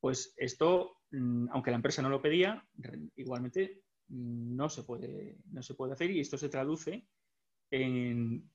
pues 0.00 0.34
esto, 0.36 0.98
mm, 1.12 1.48
aunque 1.52 1.70
la 1.70 1.76
empresa 1.76 2.02
no 2.02 2.10
lo 2.10 2.20
pedía, 2.20 2.62
igualmente 3.16 3.84
mm, 4.08 4.54
no 4.54 4.68
se 4.68 4.82
puede, 4.82 5.38
no 5.50 5.62
se 5.62 5.72
puede 5.72 5.94
hacer 5.94 6.10
y 6.10 6.20
esto 6.20 6.36
se 6.36 6.50
traduce 6.50 7.08
en 7.70 8.50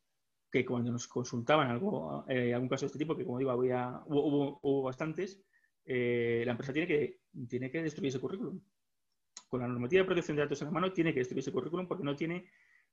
que 0.59 0.65
cuando 0.65 0.91
nos 0.91 1.07
consultaban 1.07 1.69
algo, 1.69 2.25
eh, 2.29 2.53
algún 2.53 2.69
caso 2.69 2.85
de 2.85 2.87
este 2.87 2.99
tipo, 2.99 3.15
que 3.15 3.25
como 3.25 3.39
digo, 3.39 3.51
había, 3.51 4.01
hubo, 4.05 4.83
bastantes, 4.83 5.43
la 5.85 6.51
empresa 6.51 6.73
tiene 6.73 6.87
que, 6.87 7.19
tiene 7.47 7.69
que 7.69 7.83
destruir 7.83 8.09
ese 8.09 8.19
currículum 8.19 8.59
con 9.49 9.61
la 9.61 9.67
normativa 9.67 10.01
de 10.01 10.05
protección 10.05 10.37
de 10.37 10.43
datos 10.43 10.61
en 10.61 10.67
la 10.67 10.71
mano, 10.71 10.91
tiene 10.91 11.13
que 11.13 11.19
destruir 11.19 11.39
ese 11.39 11.51
currículum 11.51 11.87
porque 11.87 12.03
no 12.03 12.15
tiene 12.15 12.45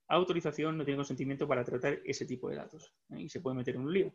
autorización, 0.09 0.77
no 0.77 0.85
tiene 0.85 0.97
consentimiento 0.97 1.47
para 1.49 1.65
tratar 1.65 2.01
ese 2.05 2.27
tipo 2.27 2.49
de 2.49 2.57
datos. 2.57 2.95
¿eh? 3.11 3.23
Y 3.23 3.29
se 3.29 3.41
puede 3.41 3.57
meter 3.57 3.77
en 3.77 3.83
un 3.83 3.93
lío. 3.93 4.13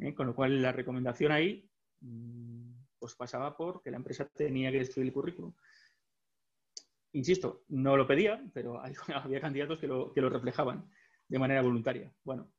¿eh? 0.00 0.14
Con 0.14 0.26
lo 0.26 0.34
cual, 0.34 0.60
la 0.60 0.72
recomendación 0.72 1.32
ahí 1.32 1.68
mm, 2.00 2.72
pues 2.98 3.14
pasaba 3.14 3.56
por 3.56 3.82
que 3.82 3.90
la 3.90 3.98
empresa 3.98 4.26
tenía 4.28 4.70
que 4.72 4.78
destruir 4.78 5.08
el 5.08 5.12
currículum. 5.12 5.54
Insisto, 7.12 7.64
no 7.68 7.96
lo 7.96 8.06
pedía, 8.06 8.42
pero 8.52 8.80
había 9.14 9.40
candidatos 9.40 9.78
que 9.78 9.86
lo, 9.86 10.12
que 10.12 10.20
lo 10.20 10.30
reflejaban 10.30 10.90
de 11.28 11.38
manera 11.38 11.62
voluntaria. 11.62 12.12
Bueno, 12.22 12.50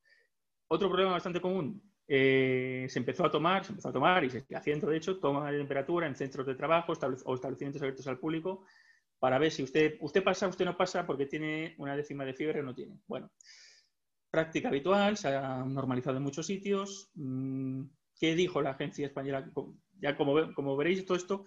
otro 0.68 0.88
problema 0.88 1.14
bastante 1.14 1.42
común, 1.42 1.82
eh, 2.08 2.86
se 2.90 3.00
empezó 3.00 3.26
a 3.26 3.32
tomar, 3.32 3.66
se 3.66 3.72
empezó 3.72 3.90
a 3.90 3.94
tomar 3.94 4.24
y 4.24 4.30
se 4.30 4.40
está 4.40 4.58
haciendo, 4.58 4.88
de 4.88 4.98
hecho, 4.98 5.20
toma 5.20 5.52
de 5.52 5.58
temperatura 5.58 6.08
en 6.08 6.16
centros 6.16 6.46
de 6.46 6.56
trabajo 6.56 6.94
o 7.26 7.36
establecimientos 7.36 7.82
abiertos 7.82 8.08
al 8.08 8.20
público 8.20 8.66
para 9.20 9.40
ver 9.40 9.52
si 9.52 9.64
usted, 9.64 9.96
usted 10.02 10.24
pasa, 10.24 10.48
usted 10.48 10.66
no 10.66 10.78
pasa 10.78 11.06
porque 11.06 11.26
tiene 11.26 11.74
una 11.78 11.96
décima 11.96 12.26
de 12.26 12.34
fiebre 12.34 12.60
o 12.60 12.64
no 12.64 12.76
tiene. 12.76 13.00
Bueno, 13.08 13.32
práctica 14.30 14.68
habitual, 14.68 15.18
se 15.18 15.30
ha 15.30 15.64
normalizado 15.64 16.18
en 16.18 16.24
muchos 16.24 16.46
sitios. 16.46 17.10
Mm, 17.16 17.84
¿Qué 18.20 18.36
dijo 18.36 18.62
la 18.62 18.72
agencia 18.72 19.08
española? 19.08 19.50
Ya 20.00 20.16
como, 20.16 20.54
como 20.54 20.76
veréis, 20.76 21.06
todo 21.06 21.18
esto 21.18 21.46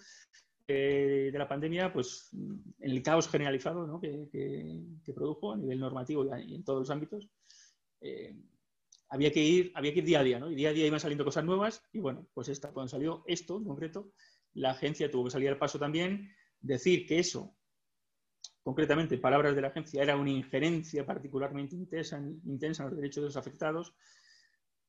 de 0.73 1.39
la 1.39 1.49
pandemia, 1.49 1.93
pues 1.93 2.28
en 2.32 2.90
el 2.90 3.03
caos 3.03 3.28
generalizado 3.28 4.01
que, 4.01 5.12
produjo 5.15 5.53
a 5.53 5.57
nivel 5.57 5.81
normativo 5.81 6.27
y, 6.39 6.55
en 6.55 6.65
todos 6.65 6.81
los 6.81 6.90
ámbitos, 6.90 7.28
eh, 8.01 8.36
había 9.09 9.32
que 9.32 9.43
ir, 9.43 9.73
había 9.74 9.93
que 9.95 10.01
ir 10.01 10.05
día 10.05 10.20
a 10.20 10.23
día, 10.23 10.39
¿no? 10.39 10.51
Y 10.51 10.55
día 10.55 10.69
a 10.69 10.73
día 10.73 10.86
iban 10.86 11.01
saliendo 11.01 11.24
cosas 11.24 11.45
nuevas 11.45 11.82
y 11.93 12.01
bueno, 12.01 12.28
pues 12.35 12.49
esta, 12.49 12.70
cuando 12.73 12.90
salió 12.90 13.24
esto 13.27 13.57
en 13.57 13.65
concreto, 13.65 14.12
la 14.53 14.73
agencia 14.73 15.11
tuvo 15.11 15.24
que 15.24 15.31
salir 15.31 15.49
al 15.49 15.59
paso 15.59 15.78
también, 15.78 16.31
decir 16.61 17.07
que 17.07 17.19
eso 17.19 17.57
concretamente 18.62 19.16
palabras 19.16 19.55
de 19.55 19.62
la 19.62 19.69
agencia, 19.69 20.03
era 20.03 20.15
una 20.15 20.28
injerencia 20.28 21.07
particularmente 21.07 21.74
intensa, 21.74 22.20
intensa 22.45 22.82
en 22.82 22.90
los 22.90 22.99
derechos 22.99 23.23
de 23.23 23.28
los 23.28 23.36
afectados 23.39 23.95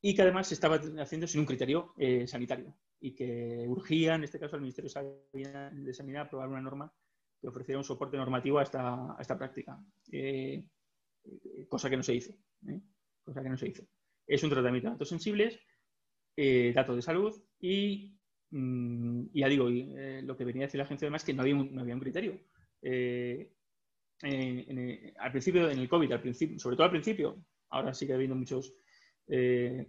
y 0.01 0.15
que 0.15 0.21
además 0.21 0.47
se 0.47 0.53
estaba 0.53 0.79
haciendo 0.99 1.27
sin 1.27 1.41
un 1.41 1.45
criterio 1.45 1.93
eh, 1.97 2.25
sanitario 2.27 2.73
y 3.01 3.13
que 3.13 3.65
urgía, 3.67 4.15
en 4.15 4.23
este 4.23 4.39
caso, 4.39 4.55
al 4.55 4.61
Ministerio 4.61 4.89
de 5.31 5.93
Sanidad 5.93 6.23
aprobar 6.23 6.49
una 6.49 6.61
norma 6.61 6.93
que 7.39 7.47
ofreciera 7.47 7.77
un 7.77 7.83
soporte 7.83 8.17
normativo 8.17 8.59
a 8.59 8.63
esta, 8.63 9.15
esta 9.19 9.37
práctica, 9.37 9.81
eh, 10.11 10.65
cosa 11.69 11.89
que 11.89 11.97
no 11.97 12.03
se 12.03 12.15
hizo. 12.15 12.33
Cosa 13.23 13.41
que 13.41 13.49
no 13.49 13.57
se 13.57 13.69
hizo. 13.69 13.83
Es 14.27 14.43
un 14.43 14.49
tratamiento 14.49 14.87
de 14.87 14.93
datos 14.93 15.09
sensibles, 15.09 15.59
datos 16.73 16.95
de 16.95 17.01
salud 17.01 17.33
y, 17.59 18.17
mm, 18.51 19.27
ya 19.33 19.47
digo, 19.47 19.69
lo 19.69 20.35
que 20.35 20.45
venía 20.45 20.63
a 20.63 20.67
decir 20.67 20.79
la 20.79 20.85
agencia 20.85 21.05
además 21.05 21.21
es 21.21 21.25
que 21.25 21.33
no 21.33 21.41
había 21.41 21.55
un, 21.55 21.73
no 21.73 21.81
había 21.81 21.95
un 21.95 22.01
criterio. 22.01 22.39
al 24.21 25.31
principio, 25.31 25.69
en 25.69 25.79
el 25.79 25.89
COVID, 25.89 26.11
al 26.11 26.21
principio, 26.21 26.59
sobre 26.59 26.75
todo 26.75 26.85
al 26.85 26.91
principio, 26.91 27.45
ahora 27.69 27.93
sigue 27.93 28.13
habiendo 28.13 28.35
muchos, 28.35 28.73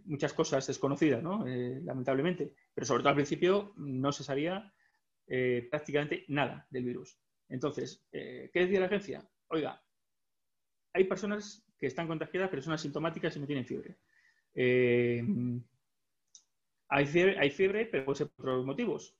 muchas 0.05 0.33
cosas 0.35 0.67
desconocidas, 0.67 1.23
¿no? 1.23 1.45
lamentablemente, 1.47 2.53
pero 2.75 2.87
sobre 2.87 3.03
todo 3.03 3.11
al 3.11 3.15
principio 3.15 3.73
no 3.77 4.13
se 4.13 4.23
sabía 4.23 4.73
eh, 5.33 5.69
prácticamente 5.71 6.25
nada 6.27 6.67
del 6.71 6.85
virus. 6.85 7.17
Entonces, 7.49 8.05
eh, 8.11 8.51
¿qué 8.53 8.61
decía 8.61 8.81
la 8.81 8.87
agencia? 8.87 9.25
Oiga, 9.47 9.81
hay 10.93 11.05
personas 11.05 11.65
que 11.79 11.87
están 11.87 12.09
contagiadas, 12.09 12.51
pero 12.51 12.63
son 12.63 12.73
asintomáticas 12.73 13.37
y 13.37 13.41
no 13.41 13.47
tienen 13.47 13.65
fiebre. 13.65 13.99
Eh, 14.53 15.23
hay, 16.89 17.07
fiebre 17.07 17.39
hay 17.39 17.51
fiebre, 17.51 17.87
pero 17.87 18.07
puede 18.07 18.17
ser 18.17 18.31
por 18.31 18.49
otros 18.49 18.67
motivos 18.67 19.17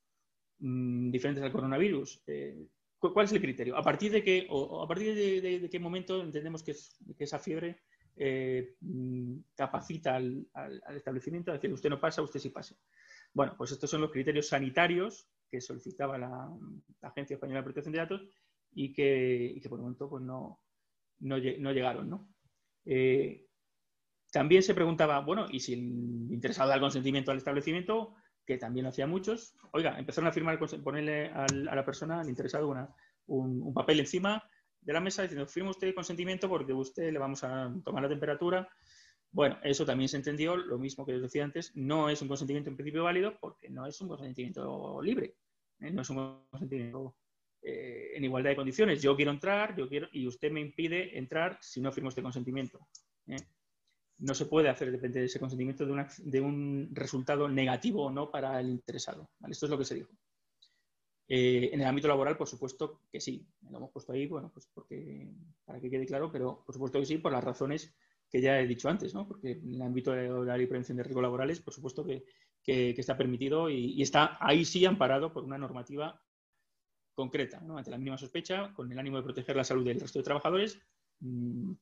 mm, 0.59 1.13
diferentes 1.13 1.45
al 1.45 1.53
coronavirus. 1.53 2.25
¿Cuál 2.99 3.27
es 3.27 3.33
el 3.33 3.41
criterio? 3.41 3.77
¿A 3.77 3.83
partir 3.83 4.11
de 4.11 4.25
qué, 4.25 4.49
o, 4.51 4.83
a 4.83 4.89
partir 4.89 5.15
de, 5.15 5.71
qué 5.71 5.79
momento 5.79 6.21
entendemos 6.21 6.65
que, 6.65 6.75
esa 7.21 7.39
fiebre 7.39 7.83
mm, 8.17 9.35
capacita 9.55 10.17
al, 10.17 10.47
establecimiento 10.95 11.51
a 11.51 11.55
decir 11.55 11.73
usted 11.73 11.91
no 11.91 12.01
pasa, 12.01 12.23
usted 12.23 12.41
sí 12.41 12.51
pasa? 12.51 12.77
Bueno, 13.33 13.55
pues 13.57 13.73
estos 13.73 13.89
son 13.89 14.01
los 14.01 14.11
criterios 14.11 14.49
sanitarios 14.49 15.29
que 15.51 15.61
solicitaba 15.61 16.19
la, 16.19 16.49
Agencia 17.03 17.35
Española 17.35 17.61
de 17.61 17.65
Protección 17.65 17.93
de 17.93 17.99
Datos 17.99 18.23
y 18.73 18.93
que, 18.93 19.61
por 19.69 19.79
el 19.79 19.83
momento 19.83 20.09
pues 20.09 20.23
no, 20.23 20.61
no, 21.21 21.39
llegaron. 21.39 22.29
Eh, 22.85 23.47
también 24.31 24.63
se 24.63 24.75
preguntaba, 24.75 25.21
bueno, 25.21 25.47
y 25.51 25.61
si 25.61 25.73
el 25.73 25.81
interesado 26.33 26.69
da 26.69 26.77
el 26.77 26.81
consentimiento 26.81 27.31
al 27.31 27.39
establecimiento, 27.39 28.15
que 28.47 28.59
también 28.59 28.85
lo 28.85 28.91
hacían 28.91 29.11
muchos, 29.11 29.57
oiga, 29.73 29.99
empezaron 29.99 30.29
a 30.29 30.33
firmar, 30.33 30.59
ponerle 30.83 31.31
a 31.31 31.47
la 31.49 31.85
persona, 31.85 32.21
al 32.21 32.29
interesado, 32.29 32.69
un, 33.27 33.63
un, 33.63 33.75
papel 33.75 34.01
encima 34.01 34.43
de 34.81 34.93
la 34.93 35.01
mesa 35.01 35.23
diciendo, 35.23 35.47
firme 35.47 35.71
usted 35.71 35.95
consentimiento 35.95 36.49
porque 36.49 36.73
usted 36.73 37.13
le 37.13 37.19
vamos 37.19 37.45
a 37.45 37.73
tomar 37.85 38.03
la 38.03 38.09
temperatura 38.09 38.69
bueno, 39.33 39.59
eso 39.63 39.87
también 39.87 40.09
se 40.09 40.17
entendió, 40.17 40.57
lo 40.57 40.79
mismo 40.79 41.07
que 41.07 41.13
les 41.13 41.23
decía 41.23 41.45
antes, 41.45 41.71
no 41.77 42.11
es 42.11 42.21
un 42.21 42.29
consentimiento 42.29 42.69
en 42.69 42.77
principio 42.77 43.05
válido 43.05 43.39
porque 43.39 43.71
no 43.71 43.87
es 43.87 44.01
un 44.01 44.09
consentimiento 44.09 45.01
libre, 45.03 45.37
¿eh? 45.79 45.91
no 45.91 46.03
es 46.03 46.11
un 46.11 46.47
consentimiento 46.51 47.17
eh, 47.63 48.11
en 48.15 48.25
igualdad 48.25 48.51
de 48.51 48.57
condiciones. 48.57 49.01
Yo 49.01 49.15
quiero 49.15 49.31
entrar, 49.31 49.77
yo 49.77 49.89
quiero, 49.89 50.09
y 50.13 50.27
usted 50.27 50.51
me 50.51 50.61
impide 50.61 51.17
entrar 51.17 51.59
si 51.61 51.81
no 51.81 51.93
firmo 51.93 52.09
este 52.09 52.23
consentimiento. 52.23 52.89
¿eh? 53.29 53.37
No 54.19 54.35
se 54.35 54.47
puede 54.47 54.69
hacer 54.69 54.91
depende 54.91 55.21
de 55.21 55.27
ese 55.27 55.39
consentimiento 55.39 55.87
de, 55.87 56.41
un 56.41 56.91
resultado 56.93 57.49
negativo 57.49 58.07
o 58.07 58.11
no 58.11 58.31
para 58.31 58.59
el 58.59 58.69
interesado. 58.69 59.31
Esto 59.49 59.67
es 59.67 59.71
lo 59.71 59.79
que 59.79 59.85
se 59.85 59.95
dijo. 59.95 60.11
En 61.33 61.81
el 61.81 61.87
ámbito 61.87 62.09
laboral, 62.09 62.37
por 62.37 62.49
supuesto 62.49 63.03
que 63.11 63.21
sí. 63.21 63.47
Lo 63.71 63.79
hemos 63.79 63.93
puesto 63.93 64.13
ahí, 64.13 64.27
bueno, 64.27 64.51
pues 64.53 64.67
porque, 64.75 65.33
para 65.65 65.81
que 65.81 65.89
quede 65.89 66.05
claro, 66.05 66.33
pero 66.33 66.65
por 66.65 66.75
supuesto 66.75 66.99
que 66.99 67.07
sí, 67.07 67.19
por 67.19 67.31
las 67.31 67.45
razones 67.45 67.95
que 68.29 68.41
ya 68.41 68.61
he 68.61 68.67
dicho 68.67 68.89
antes, 68.89 69.15
¿no? 69.15 69.29
porque 69.29 69.53
en 69.53 69.75
el 69.75 69.83
ámbito 69.83 70.11
de 70.13 70.29
la 70.29 70.55
prevención 70.55 70.97
de 70.97 71.05
riesgos 71.05 71.23
laborales, 71.23 71.61
por 71.61 71.73
supuesto 71.73 72.05
que, 72.05 72.25
está 72.67 73.17
permitido 73.17 73.71
y, 73.71 74.01
está 74.03 74.39
ahí 74.41 74.65
sí 74.65 74.85
amparado 74.85 75.33
por 75.33 75.45
una 75.45 75.59
normativa 75.59 76.21
concreta, 77.15 77.61
¿no? 77.61 77.79
ante 77.79 77.91
la 77.91 77.99
mínima 77.99 78.19
sospecha, 78.19 78.73
con 78.75 78.91
el 78.91 78.99
ánimo 78.99 79.17
de 79.17 79.23
proteger 79.23 79.57
la 79.57 79.65
salud 79.65 79.85
del 79.85 80.01
resto 80.01 80.19
de 80.19 80.25
trabajadores, 80.25 80.81
mm, 81.21 81.73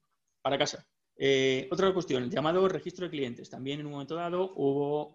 para 0.43 0.59
casa. 0.59 0.87
Eh, 1.21 1.67
otra 1.73 1.93
cuestión, 1.93 2.23
el 2.23 2.31
llamado 2.31 2.69
registro 2.69 3.05
de 3.05 3.11
clientes. 3.11 3.51
También 3.51 3.81
en 3.81 3.87
un 3.87 3.93
momento 3.93 4.15
dado 4.15 4.53
hubo, 4.55 5.13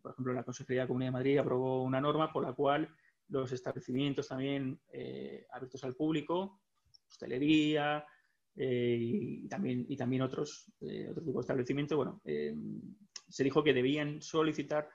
por 0.00 0.12
ejemplo, 0.12 0.32
la 0.32 0.44
Consejería 0.44 0.82
de 0.82 0.88
Comunidad 0.88 1.08
de 1.08 1.12
Madrid 1.12 1.38
aprobó 1.38 1.82
una 1.82 2.00
norma 2.00 2.32
por 2.32 2.44
la 2.44 2.52
cual 2.52 2.88
los 3.28 3.50
establecimientos 3.50 4.28
también 4.28 4.78
eh, 4.92 5.44
abiertos 5.50 5.82
al 5.82 5.96
público, 5.96 6.60
hostelería, 7.08 8.06
eh, 8.54 8.96
y, 9.00 9.48
también, 9.48 10.22
otros, 10.22 10.72
otro 10.78 11.24
de 11.24 11.40
establecimientos, 11.40 11.96
bueno, 11.96 12.22
se 12.24 13.42
dijo 13.42 13.64
que 13.64 13.74
debían 13.74 14.22
solicitar 14.22 14.88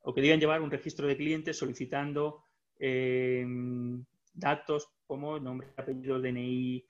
o 0.00 0.12
que 0.12 0.22
debían 0.22 0.40
llevar 0.40 0.60
un 0.60 0.72
registro 0.72 1.06
de 1.06 1.16
clientes 1.16 1.56
solicitando 1.56 2.42
datos 4.32 4.88
como 5.06 5.38
nombre, 5.38 5.68
apellido, 5.76 6.20
DNI, 6.20 6.84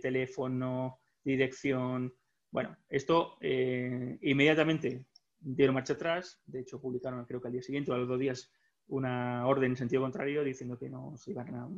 teléfono, 0.00 0.99
dirección. 1.24 2.14
Bueno, 2.50 2.76
esto 2.88 3.38
inmediatamente 3.40 5.06
dieron 5.38 5.74
marcha 5.74 5.94
atrás. 5.94 6.42
De 6.46 6.60
hecho, 6.60 6.80
publicaron, 6.80 7.24
creo 7.24 7.40
que 7.40 7.48
al 7.48 7.52
día 7.52 7.62
siguiente 7.62 7.90
o 7.90 7.94
a 7.94 7.98
los 7.98 8.08
dos 8.08 8.18
días, 8.18 8.52
una 8.88 9.46
orden 9.46 9.72
en 9.72 9.76
sentido 9.76 10.02
contrario 10.02 10.42
diciendo 10.42 10.78
que 10.78 10.90
no 10.90 11.16
se 11.16 11.30
iban 11.30 11.54
a, 11.54 11.68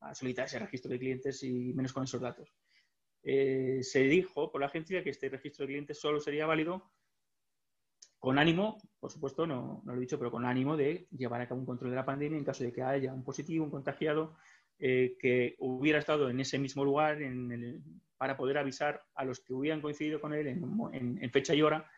a 0.00 0.14
solicitar 0.14 0.46
ese 0.46 0.58
registro 0.58 0.90
de 0.90 0.98
clientes 0.98 1.42
y 1.42 1.72
menos 1.72 1.92
con 1.92 2.04
esos 2.04 2.20
datos. 2.20 2.54
Eh, 3.22 3.80
se 3.82 4.00
dijo 4.00 4.50
por 4.50 4.60
la 4.60 4.66
agencia 4.66 5.02
que 5.04 5.10
este 5.10 5.28
registro 5.28 5.64
de 5.64 5.72
clientes 5.72 6.00
solo 6.00 6.20
sería 6.20 6.46
válido 6.46 6.90
con 8.18 8.38
ánimo, 8.38 8.78
por 9.00 9.10
supuesto, 9.10 9.46
no, 9.46 9.82
lo 9.84 9.94
he 9.94 10.00
dicho, 10.00 10.18
pero 10.18 10.30
con 10.30 10.44
ánimo 10.44 10.76
de 10.76 11.08
llevar 11.10 11.40
a 11.40 11.48
cabo 11.48 11.60
un 11.60 11.66
control 11.66 11.90
de 11.90 11.96
la 11.96 12.04
pandemia 12.04 12.38
en 12.38 12.44
caso 12.44 12.62
de 12.62 12.72
que 12.72 12.82
haya 12.82 13.12
un 13.12 13.24
positivo, 13.24 13.64
un 13.64 13.70
contagiado, 13.70 14.36
eh, 14.84 15.16
que 15.16 15.54
hubiera 15.60 16.00
estado 16.00 16.28
en 16.28 16.40
ese 16.40 16.58
mismo 16.58 16.84
lugar 16.84 17.16
para 18.16 18.36
poder 18.36 18.58
avisar 18.58 19.00
a 19.14 19.24
los 19.24 19.38
que 19.38 19.52
hubieran 19.54 19.80
coincidido 19.80 20.20
con 20.20 20.34
él 20.34 20.48
en, 20.48 21.30
fecha 21.30 21.54
y 21.54 21.62
hora 21.62 21.88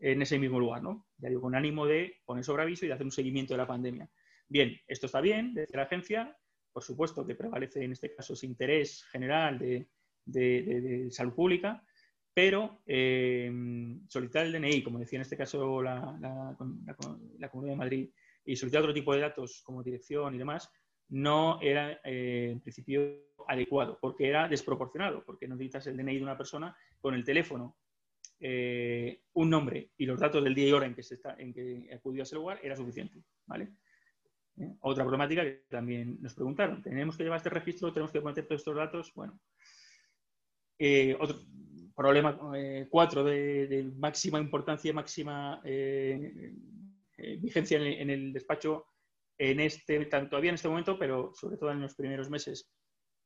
en 0.00 0.20
ese 0.22 0.40
mismo 0.40 0.58
lugar, 0.58 0.82
¿no? 0.82 1.06
Ya 1.18 1.28
digo, 1.28 1.40
con 1.40 1.54
ánimo 1.54 1.86
de 1.86 2.16
poner 2.24 2.42
sobre 2.42 2.64
aviso 2.64 2.84
y 2.84 2.88
de 2.88 2.94
hacer 2.94 3.06
un 3.06 3.12
seguimiento 3.12 3.54
de 3.54 3.58
la 3.58 3.68
pandemia. 3.68 4.10
Bien, 4.48 4.76
esto 4.88 5.06
está 5.06 5.20
bien, 5.20 5.54
desde 5.54 5.76
la 5.76 5.84
agencia, 5.84 6.36
por 6.72 6.82
supuesto 6.82 7.24
que 7.24 7.36
prevalece 7.36 7.84
en 7.84 7.92
este 7.92 8.12
caso 8.12 8.32
ese 8.32 8.46
interés 8.46 9.04
general 9.12 9.60
de, 10.24 11.08
salud 11.12 11.34
pública, 11.34 11.80
pero 12.34 12.82
eh, 12.86 13.48
solicitar 14.08 14.46
el 14.46 14.52
DNI, 14.52 14.82
como 14.82 14.98
decía 14.98 15.18
en 15.18 15.22
este 15.22 15.36
caso 15.36 15.80
la, 15.80 16.56
Comunidad 16.58 17.72
de 17.72 17.76
Madrid, 17.76 18.10
y 18.44 18.56
solicitar 18.56 18.82
otro 18.82 18.94
tipo 18.94 19.14
de 19.14 19.20
datos 19.20 19.62
como 19.62 19.84
dirección 19.84 20.34
y 20.34 20.38
demás, 20.38 20.68
no 21.12 21.60
era 21.60 22.00
eh, 22.04 22.50
en 22.52 22.60
principio 22.60 23.00
adecuado, 23.46 23.98
porque 24.00 24.28
era 24.28 24.48
desproporcionado, 24.48 25.24
porque 25.24 25.46
necesitas 25.46 25.86
el 25.86 25.96
DNI 25.96 26.16
de 26.16 26.22
una 26.22 26.36
persona 26.36 26.76
con 27.00 27.14
el 27.14 27.24
teléfono, 27.24 27.76
eh, 28.40 29.22
un 29.34 29.50
nombre 29.50 29.90
y 29.96 30.06
los 30.06 30.18
datos 30.18 30.42
del 30.42 30.54
día 30.54 30.68
y 30.68 30.72
hora 30.72 30.86
en 30.86 30.94
que, 30.94 31.02
se 31.02 31.14
está, 31.14 31.36
en 31.38 31.52
que 31.52 31.88
acudió 31.94 32.22
a 32.22 32.24
ese 32.24 32.34
lugar, 32.34 32.60
era 32.62 32.76
suficiente. 32.76 33.22
¿vale? 33.46 33.72
Otra 34.80 35.04
problemática 35.04 35.42
que 35.42 35.64
también 35.68 36.18
nos 36.20 36.34
preguntaron, 36.34 36.82
¿tenemos 36.82 37.16
que 37.16 37.24
llevar 37.24 37.38
este 37.38 37.50
registro? 37.50 37.92
¿Tenemos 37.92 38.12
que 38.12 38.20
poner 38.20 38.46
todos 38.46 38.60
estos 38.60 38.76
datos? 38.76 39.12
Bueno, 39.14 39.40
eh, 40.78 41.16
otro 41.20 41.38
problema 41.94 42.38
eh, 42.56 42.86
cuatro 42.90 43.22
de, 43.22 43.92
máxima 43.96 44.40
importancia, 44.40 44.92
máxima 44.92 45.60
eh, 45.64 46.54
vigencia 47.38 47.78
en, 47.78 48.10
el 48.10 48.32
despacho 48.32 48.86
en 49.38 49.60
este, 49.60 50.04
todavía 50.06 50.50
en 50.50 50.54
este 50.54 50.68
momento, 50.68 50.98
pero 50.98 51.32
sobre 51.34 51.56
todo 51.56 51.72
en 51.72 51.80
los 51.80 51.94
primeros 51.94 52.30
meses, 52.30 52.70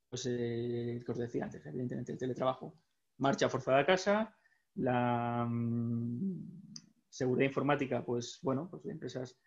pues 0.08 0.24
que 0.24 1.04
os 1.06 1.18
decía 1.18 1.44
antes, 1.44 1.64
evidentemente 1.66 2.12
el 2.12 2.18
teletrabajo, 2.18 2.78
marcha 3.18 3.48
forzada 3.48 3.80
a 3.80 3.86
casa, 3.86 4.36
la 4.76 5.46
mm, 5.48 6.72
seguridad 7.08 7.46
informática, 7.46 8.04
pues 8.04 8.38
bueno, 8.42 8.68
pues 8.70 8.84
de 8.84 8.92
empresas 8.92 9.38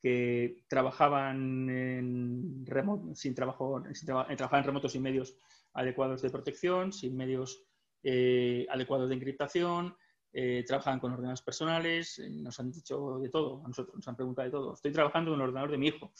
que 0.00 0.64
trabajaban 0.68 1.70
en 1.70 2.66
remoto, 2.66 3.14
sin 3.14 3.34
trabajo, 3.34 3.82
sin 3.94 4.06
trabajaban 4.06 4.58
en 4.58 4.66
remotos 4.66 4.92
sin 4.92 5.02
medios 5.02 5.36
adecuados 5.74 6.20
de 6.22 6.30
protección, 6.30 6.92
sin 6.92 7.16
medios 7.16 7.64
eh, 8.02 8.66
adecuados 8.68 9.08
de 9.08 9.14
encriptación, 9.14 9.94
eh, 10.32 10.64
trabajan 10.66 10.98
con 10.98 11.12
ordenadores 11.12 11.42
personales, 11.42 12.18
eh, 12.18 12.30
nos 12.30 12.58
han 12.60 12.70
dicho 12.70 13.18
de 13.18 13.28
todo, 13.28 13.64
a 13.64 13.68
nosotros 13.68 13.96
nos 13.96 14.08
han 14.08 14.16
preguntado 14.16 14.46
de 14.46 14.52
todo. 14.52 14.74
Estoy 14.74 14.92
trabajando 14.92 15.30
en 15.30 15.36
el 15.36 15.42
ordenador 15.42 15.70
de 15.70 15.78
mi 15.78 15.88
hijo. 15.88 16.12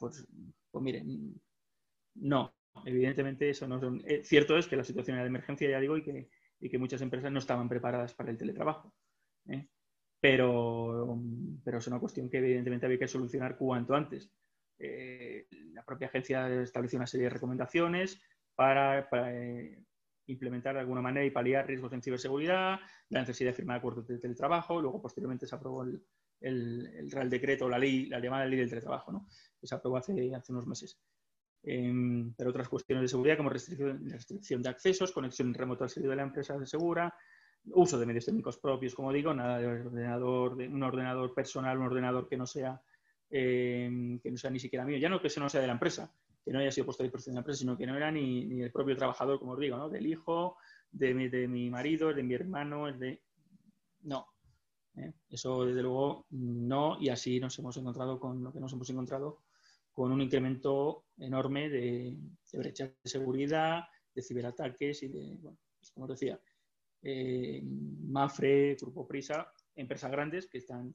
Pues, 0.00 0.26
pues 0.70 0.82
miren, 0.82 1.40
no, 2.14 2.54
evidentemente 2.84 3.50
eso 3.50 3.66
no 3.66 3.80
son... 3.80 4.02
cierto 4.22 4.56
es 4.56 4.66
que 4.66 4.76
la 4.76 4.84
situación 4.84 5.16
era 5.16 5.24
de 5.24 5.30
emergencia, 5.30 5.70
ya 5.70 5.80
digo, 5.80 5.96
y 5.96 6.02
que, 6.02 6.28
y 6.60 6.68
que 6.68 6.78
muchas 6.78 7.00
empresas 7.02 7.32
no 7.32 7.38
estaban 7.38 7.68
preparadas 7.68 8.14
para 8.14 8.30
el 8.30 8.38
teletrabajo. 8.38 8.94
Pero, 10.20 11.18
pero 11.62 11.78
es 11.78 11.86
una 11.86 12.00
cuestión 12.00 12.28
que 12.28 12.38
evidentemente 12.38 12.86
había 12.86 12.98
que 12.98 13.08
solucionar 13.08 13.56
cuanto 13.56 13.94
antes. 13.94 14.30
Eh, 14.78 15.46
la 15.72 15.84
propia 15.84 16.08
agencia 16.08 16.48
estableció 16.62 16.98
una 16.98 17.06
serie 17.06 17.24
de 17.24 17.30
recomendaciones 17.30 18.20
para, 18.54 19.08
eh, 19.30 19.82
implementar 20.26 20.74
de 20.74 20.80
alguna 20.80 21.00
manera 21.00 21.24
y 21.24 21.30
paliar 21.30 21.66
riesgos 21.66 21.92
en 21.92 22.02
ciberseguridad, 22.02 22.78
la 23.08 23.20
necesidad 23.20 23.50
de 23.50 23.54
firmar 23.54 23.78
acuerdos 23.78 24.06
de 24.06 24.18
teletrabajo, 24.18 24.80
luego 24.80 25.00
posteriormente 25.00 25.46
se 25.46 25.54
aprobó 25.54 25.82
el, 25.82 26.02
el, 26.40 27.10
Real 27.10 27.30
Decreto, 27.30 27.68
la 27.68 27.78
ley, 27.78 28.06
la 28.06 28.20
llamada 28.20 28.46
ley 28.46 28.58
del 28.58 28.68
teletrabajo, 28.68 29.12
¿no? 29.12 29.26
que 29.60 29.66
se 29.66 29.74
aprobó 29.74 29.96
hace, 29.96 30.34
hace 30.34 30.52
unos 30.52 30.66
meses. 30.66 30.98
em, 31.62 32.32
pero 32.34 32.50
otras 32.50 32.68
cuestiones 32.68 33.02
de 33.02 33.08
seguridad 33.08 33.36
como 33.36 33.50
restricción, 33.50 34.62
de 34.62 34.68
accesos, 34.68 35.12
conexión 35.12 35.52
remota 35.54 35.84
al 35.84 35.90
servidor 35.90 36.12
de 36.12 36.16
la 36.16 36.28
empresa 36.28 36.58
de 36.58 36.66
segura, 36.66 37.14
uso 37.72 37.98
de 37.98 38.06
medios 38.06 38.26
técnicos 38.26 38.58
propios, 38.58 38.94
como 38.94 39.12
digo, 39.12 39.34
nada 39.34 39.58
de 39.58 39.66
ordenador, 39.66 40.56
de 40.56 40.68
un 40.68 40.82
ordenador 40.82 41.34
personal, 41.34 41.78
un 41.78 41.86
ordenador 41.86 42.28
que 42.28 42.36
no 42.36 42.46
sea 42.46 42.80
em, 43.30 44.20
que 44.20 44.30
no 44.30 44.36
sea 44.36 44.50
ni 44.50 44.60
siquiera 44.60 44.84
mío, 44.84 44.98
ya 44.98 45.08
no 45.08 45.20
que 45.20 45.26
eso 45.26 45.40
no 45.40 45.48
sea 45.48 45.60
de 45.60 45.66
la 45.66 45.72
empresa, 45.72 46.12
que 46.46 46.52
no 46.52 46.60
haya 46.60 46.70
sido 46.70 46.84
puesto 46.84 47.02
a 47.02 47.06
disposición 47.06 47.34
de 47.34 47.38
la 47.38 47.40
empresa, 47.40 47.58
sino 47.58 47.76
que 47.76 47.86
no 47.86 47.96
era 47.96 48.12
ni, 48.12 48.44
ni 48.46 48.62
el 48.62 48.70
propio 48.70 48.96
trabajador, 48.96 49.40
como 49.40 49.52
os 49.52 49.58
digo, 49.58 49.76
¿no? 49.76 49.88
del 49.88 50.06
hijo, 50.06 50.56
de 50.92 51.12
mi, 51.12 51.28
de 51.28 51.48
mi 51.48 51.68
marido, 51.70 52.14
de 52.14 52.22
mi 52.22 52.34
hermano, 52.34 52.86
el 52.86 53.00
de... 53.00 53.20
No. 54.02 54.28
¿eh? 54.94 55.12
Eso, 55.28 55.64
desde 55.64 55.82
luego, 55.82 56.26
no. 56.30 56.98
Y 57.00 57.08
así 57.08 57.40
nos 57.40 57.58
hemos 57.58 57.76
encontrado 57.76 58.20
con 58.20 58.44
lo 58.44 58.52
que 58.52 58.60
nos 58.60 58.72
hemos 58.72 58.88
encontrado 58.88 59.42
con 59.90 60.12
un 60.12 60.20
incremento 60.20 61.06
enorme 61.18 61.68
de, 61.68 62.16
brechas 62.52 62.92
de 63.02 63.10
seguridad, 63.10 63.80
de 64.14 64.22
ciberataques 64.22 65.02
y 65.02 65.08
de, 65.08 65.36
bueno, 65.40 65.58
pues 65.80 65.90
como 65.90 66.06
decía, 66.06 66.40
eh, 67.02 67.60
Mafre, 67.64 68.76
Grupo 68.80 69.04
Prisa, 69.08 69.52
empresas 69.74 70.12
grandes 70.12 70.46
que 70.46 70.58
están 70.58 70.92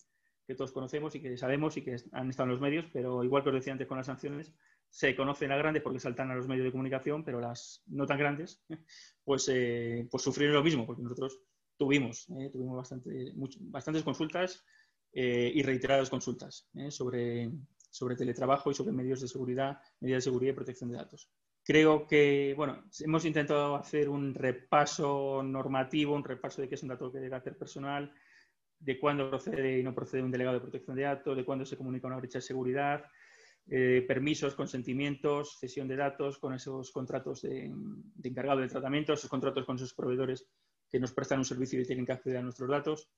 que 0.47 0.55
todos 0.55 0.71
conocemos 0.71 1.15
y 1.15 1.21
que 1.21 1.37
sabemos 1.37 1.77
y 1.77 1.83
que 1.83 1.97
han 2.11 2.29
estado 2.29 2.47
en 2.47 2.51
los 2.51 2.61
medios, 2.61 2.85
pero 2.91 3.23
igual 3.23 3.43
que 3.43 3.49
os 3.49 3.55
decía 3.55 3.73
antes 3.73 3.87
con 3.87 3.97
las 3.97 4.07
sanciones, 4.07 4.53
se 4.91 5.15
conocen 5.15 5.49
las 5.49 5.57
grandes 5.57 5.81
porque 5.81 6.01
saltan 6.01 6.29
a 6.31 6.35
los 6.35 6.47
medios 6.47 6.65
de 6.65 6.71
comunicación, 6.71 7.23
pero 7.23 7.39
las 7.39 7.81
no 7.87 8.05
tan 8.05 8.19
grandes, 8.19 8.61
pues, 9.23 9.49
eh, 9.49 10.07
pues 10.11 10.21
sufrieron 10.21 10.55
lo 10.55 10.63
mismo, 10.63 10.85
porque 10.85 11.01
nosotros 11.01 11.39
tuvimos, 11.77 12.29
eh, 12.37 12.49
tuvimos 12.51 12.75
bastante, 12.75 13.31
bastantes 13.61 14.03
consultas 14.03 14.63
eh, 15.13 15.49
y 15.55 15.63
reiteradas 15.63 16.09
consultas 16.09 16.69
sobre, 16.89 17.51
sobre 17.89 18.17
teletrabajo 18.17 18.69
y 18.69 18.73
sobre 18.73 18.91
medios 18.91 19.21
de 19.21 19.29
seguridad, 19.29 19.79
medidas 20.01 20.25
de 20.25 20.29
seguridad 20.29 20.51
y 20.51 20.55
protección 20.55 20.91
de 20.91 20.97
datos. 20.97 21.31
Creo 21.63 22.05
que, 22.05 22.53
bueno, 22.57 22.83
hemos 22.99 23.23
intentado 23.23 23.75
hacer 23.75 24.09
un 24.09 24.33
repaso 24.33 25.41
normativo, 25.41 26.15
un 26.15 26.23
repaso 26.23 26.61
de 26.61 26.67
qué 26.67 26.75
es 26.75 26.83
un 26.83 26.89
dato 26.89 27.09
debe 27.09 27.33
hacer 27.33 27.57
personal, 27.57 28.13
de 28.77 28.99
cuándo 28.99 29.29
procede 29.29 29.79
y 29.79 29.83
no 29.83 29.95
procede 29.95 30.23
un 30.23 30.31
delegado 30.31 30.55
de 30.55 30.61
protección 30.61 30.97
de 30.97 31.03
datos, 31.03 31.37
de 31.37 31.45
cuándo 31.45 31.65
se 31.65 31.77
comunica 31.77 32.07
una 32.07 32.17
brecha 32.17 32.39
de 32.39 32.43
seguridad, 32.43 33.05
eh, 33.69 34.03
permisos, 34.07 34.55
consentimientos, 34.55 35.57
cesión 35.59 35.87
de 35.87 35.95
datos 35.95 36.39
con 36.39 36.53
esos 36.53 36.91
contratos 36.91 37.43
de, 37.43 37.71
encargado 38.23 38.59
de 38.59 38.67
tratamiento, 38.67 39.13
esos 39.13 39.29
contratos 39.29 39.65
con 39.65 39.77
sus 39.77 39.93
proveedores 39.93 40.47
que 40.89 40.99
nos 40.99 41.13
prestan 41.13 41.39
un 41.39 41.45
servicio 41.45 41.79
y 41.79 41.85
tienen 41.85 42.05
que 42.05 42.11
acceder 42.11 42.39
a 42.39 42.41
nuestros 42.41 42.69
datos. 42.69 43.09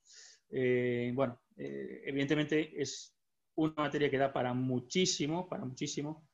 Eh, 0.50 1.10
bueno, 1.14 1.40
eh, 1.56 2.02
evidentemente 2.04 2.80
es 2.80 3.16
una 3.56 3.74
materia 3.76 4.10
que 4.10 4.18
da 4.18 4.32
para 4.32 4.54
muchísimo, 4.54 5.48
para 5.48 5.64
muchísimo, 5.64 6.28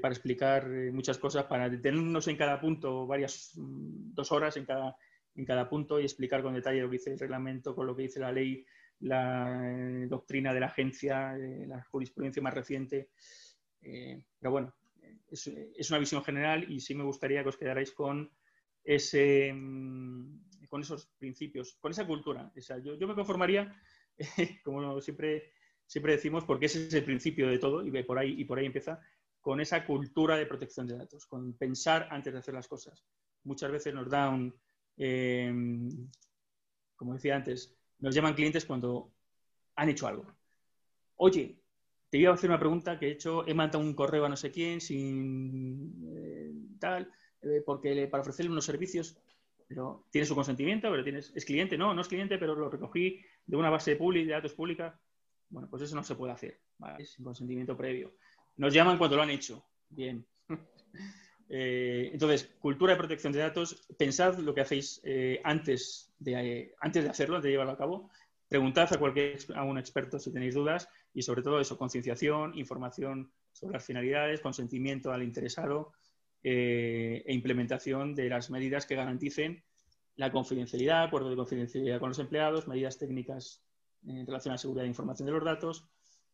para 0.00 0.14
explicar 0.14 0.66
muchas 0.92 1.18
cosas, 1.18 1.44
para 1.44 1.68
detenernos 1.68 2.26
en 2.28 2.36
cada 2.36 2.58
punto 2.58 3.06
varias, 3.06 3.52
mm, 3.54 4.14
dos 4.14 4.32
horas 4.32 4.56
en 4.56 4.64
cada, 4.64 4.96
en 5.34 5.44
cada 5.44 5.68
punto 5.68 6.00
y 6.00 6.04
explicar 6.04 6.42
con 6.42 6.54
detalle 6.54 6.80
lo 6.80 6.88
que 6.88 6.96
dice 6.96 7.12
el 7.12 7.18
reglamento, 7.18 7.74
con 7.74 7.86
lo 7.86 7.94
que 7.94 8.02
dice 8.02 8.20
la 8.20 8.32
ley, 8.32 8.64
la 9.00 10.06
doctrina 10.08 10.54
de 10.54 10.60
la 10.60 10.66
agencia, 10.66 11.36
la 11.36 11.82
jurisprudencia 11.84 12.42
más 12.42 12.54
reciente. 12.54 13.10
Eh, 13.84 14.22
pero 14.40 14.50
bueno, 14.50 14.74
es, 15.30 15.90
una 15.90 15.98
visión 15.98 16.24
general 16.24 16.70
y 16.70 16.80
sí 16.80 16.94
me 16.94 17.04
gustaría 17.04 17.42
que 17.42 17.50
os 17.50 17.56
quedarais 17.56 17.92
con, 17.92 18.30
ese, 18.82 19.52
mm, 19.52 20.66
con 20.68 20.80
esos 20.80 21.06
principios, 21.18 21.76
con 21.80 21.92
esa 21.92 22.06
cultura. 22.06 22.50
yo, 22.82 23.06
me 23.06 23.14
conformaría, 23.14 23.74
como 24.64 25.00
siempre, 25.00 25.52
siempre 25.86 26.12
decimos, 26.12 26.44
porque 26.44 26.66
ese 26.66 26.86
es 26.86 26.94
el 26.94 27.04
principio 27.04 27.48
de 27.48 27.58
todo 27.58 27.84
y 27.84 28.02
por 28.02 28.18
ahí, 28.18 28.40
y 28.40 28.44
por 28.44 28.58
ahí 28.58 28.66
empieza, 28.66 29.00
con 29.40 29.60
esa 29.60 29.84
cultura 29.84 30.36
de 30.36 30.46
protección 30.46 30.86
de 30.86 30.96
datos, 30.96 31.26
con 31.26 31.52
pensar 31.54 32.08
antes 32.10 32.32
de 32.32 32.38
hacer 32.38 32.54
las 32.54 32.66
cosas. 32.66 33.04
Muchas 33.42 33.70
veces 33.70 33.92
nos 33.92 34.08
da 34.08 34.30
un, 34.30 34.54
em, 34.96 36.08
como 36.96 37.12
decía 37.12 37.36
antes, 37.36 37.76
nos 37.98 38.14
llaman 38.14 38.34
clientes 38.34 38.64
cuando 38.64 39.12
han 39.76 39.90
hecho 39.90 40.06
algo. 40.06 40.24
Oye, 41.16 41.63
te 42.14 42.18
iba 42.18 42.30
a 42.30 42.34
hacer 42.34 42.48
una 42.48 42.60
pregunta 42.60 42.96
que 42.96 43.08
he 43.08 43.10
hecho, 43.10 43.44
he 43.44 43.54
mandado 43.54 43.80
un 43.80 43.92
correo 43.92 44.24
a 44.24 44.28
no 44.28 44.36
sé 44.36 44.52
quién, 44.52 44.80
sin 44.80 46.12
eh, 46.14 46.52
tal, 46.78 47.10
eh, 47.42 47.60
porque 47.66 48.06
para 48.06 48.20
ofrecerle 48.20 48.52
unos 48.52 48.64
servicios, 48.64 49.18
pero 49.66 50.06
tiene 50.12 50.24
su 50.24 50.36
consentimiento, 50.36 50.88
pero 50.92 51.02
tienes, 51.02 51.32
es 51.34 51.44
cliente, 51.44 51.76
no, 51.76 51.92
no 51.92 52.02
es 52.02 52.06
cliente, 52.06 52.38
pero 52.38 52.54
lo 52.54 52.70
recogí 52.70 53.20
de 53.44 53.56
una 53.56 53.68
base 53.68 53.96
pública, 53.96 54.26
de 54.28 54.32
datos 54.34 54.54
pública. 54.54 54.96
Bueno, 55.50 55.68
pues 55.68 55.82
eso 55.82 55.96
no 55.96 56.04
se 56.04 56.14
puede 56.14 56.32
hacer, 56.32 56.60
¿vale? 56.78 57.04
Sin 57.04 57.24
consentimiento 57.24 57.76
previo. 57.76 58.14
Nos 58.58 58.72
llaman 58.72 58.96
cuando 58.96 59.16
lo 59.16 59.22
han 59.22 59.30
hecho. 59.30 59.66
Bien. 59.88 60.24
Eh, 61.46 62.08
entonces, 62.10 62.54
cultura 62.58 62.94
de 62.94 62.98
protección 62.98 63.30
de 63.30 63.40
datos, 63.40 63.86
pensad 63.98 64.38
lo 64.38 64.54
que 64.54 64.62
hacéis 64.62 65.02
antes, 65.44 66.10
de, 66.18 66.74
antes 66.80 67.04
de 67.04 67.10
hacerlo, 67.10 67.38
de 67.38 67.50
llevarlo 67.50 67.72
a 67.72 67.76
cabo. 67.76 68.10
Preguntad 68.48 68.90
a 68.90 68.98
cualquier 68.98 69.36
a 69.54 69.62
un 69.62 69.76
experto 69.76 70.18
si 70.18 70.32
tenéis 70.32 70.54
dudas 70.54 70.88
y 71.14 71.22
sobre 71.22 71.42
todo 71.42 71.60
eso, 71.60 71.78
concienciación, 71.78 72.58
información 72.58 73.32
sobre 73.52 73.74
las 73.74 73.86
finalidades, 73.86 74.40
consentimiento 74.40 75.12
al 75.12 75.22
interesado 75.22 75.92
eh, 76.42 77.22
e 77.24 77.32
implementación 77.32 78.14
de 78.14 78.28
las 78.28 78.50
medidas 78.50 78.84
que 78.84 78.96
garanticen 78.96 79.64
la 80.16 80.30
confidencialidad, 80.32 81.04
acuerdo 81.04 81.30
de 81.30 81.36
confidencialidad 81.36 82.00
con 82.00 82.10
los 82.10 82.18
empleados, 82.18 82.68
medidas 82.68 82.98
técnicas 82.98 83.62
en 84.06 84.26
relación 84.26 84.52
a 84.52 84.54
la 84.54 84.58
seguridad 84.58 84.82
de 84.82 84.88
información 84.88 85.26
de 85.26 85.32
los 85.32 85.44
datos, 85.44 85.88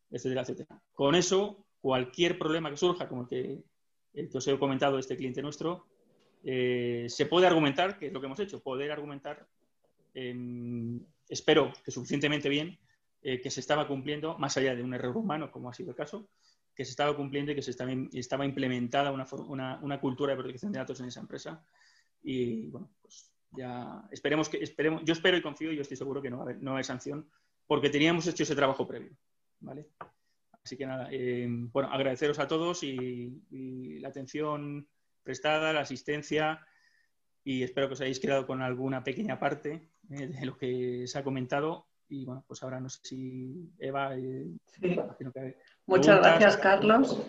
etcétera, 0.09 0.41
etcétera. 0.41 0.81
Con 0.93 1.15
eso, 1.15 1.65
cualquier 1.79 2.37
problema 2.37 2.69
que 2.69 2.77
surja, 2.77 3.07
como 3.07 3.21
el 3.21 3.27
que, 3.27 4.37
os 4.37 4.47
he 4.47 4.59
comentado 4.59 4.99
este 4.99 5.15
cliente 5.15 5.41
nuestro, 5.41 5.85
eh, 6.43 7.05
se 7.07 7.27
puede 7.27 7.47
argumentar, 7.47 7.97
que 7.97 8.07
es 8.07 8.13
lo 8.13 8.19
que 8.19 8.25
hemos 8.25 8.39
hecho, 8.39 8.61
poder 8.61 8.91
argumentar, 8.91 9.47
espero 11.29 11.71
que 11.85 11.91
suficientemente 11.91 12.49
bien, 12.49 12.77
eh, 13.21 13.39
que 13.39 13.49
se 13.49 13.59
estaba 13.59 13.87
cumpliendo, 13.87 14.37
más 14.37 14.57
allá 14.57 14.75
de 14.75 14.83
un 14.83 14.93
error 14.93 15.15
humano, 15.15 15.51
como 15.51 15.69
ha 15.69 15.73
sido 15.73 15.91
el 15.91 15.95
caso, 15.95 16.29
que 16.73 16.85
se 16.85 16.91
estaba 16.91 17.15
cumpliendo 17.15 17.51
y 17.51 17.55
que 17.55 17.61
se 17.61 17.71
estaba, 17.71 17.91
estaba 18.13 18.45
implementada 18.45 19.11
una, 19.11 19.79
una, 19.81 19.99
cultura 19.99 20.31
de 20.31 20.41
protección 20.41 20.71
de 20.71 20.79
datos 20.79 20.99
en 21.01 21.07
esa 21.07 21.19
empresa. 21.19 21.63
Y 22.23 22.69
bueno, 22.69 22.91
pues 23.01 23.31
ya 23.51 24.03
esperemos 24.11 24.49
que, 24.49 24.57
esperemos, 24.57 25.03
yo 25.03 25.13
espero 25.13 25.37
y 25.37 25.41
confío, 25.41 25.71
y 25.71 25.75
yo 25.75 25.81
estoy 25.81 25.97
seguro 25.97 26.21
que 26.21 26.29
no 26.29 26.37
va 26.37 26.43
a 26.43 26.45
haber, 26.45 26.63
no 26.63 26.77
hay 26.77 26.83
sanción, 26.83 27.29
porque 27.67 27.89
teníamos 27.89 28.25
hecho 28.27 28.43
ese 28.43 28.55
trabajo 28.55 28.87
previo. 28.87 29.15
¿vale? 29.59 29.89
Así 30.63 30.77
que 30.77 30.85
nada, 30.85 31.07
eh, 31.11 31.47
bueno, 31.49 31.89
agradeceros 31.91 32.39
a 32.39 32.47
todos 32.47 32.83
y, 32.83 33.99
la 33.99 34.09
atención 34.09 34.87
prestada, 35.23 35.73
la 35.73 35.81
asistencia 35.81 36.65
y 37.43 37.63
espero 37.63 37.87
que 37.87 37.93
os 37.93 38.01
hayáis 38.01 38.19
quedado 38.19 38.45
con 38.45 38.61
alguna 38.61 39.03
pequeña 39.03 39.39
parte 39.39 39.89
eh, 40.09 40.27
de 40.27 40.45
lo 40.45 40.57
que 40.57 41.05
se 41.07 41.17
ha 41.17 41.23
comentado 41.23 41.87
y 42.11 42.25
bueno, 42.25 42.43
pues 42.45 42.61
ahora 42.61 42.79
no 42.79 42.89
sé 42.89 42.99
si 43.03 43.71
Eva. 43.79 44.15
Eh, 44.15 44.51
Muchas 45.85 46.19
gracias, 46.19 46.57
Carlos. 46.57 47.21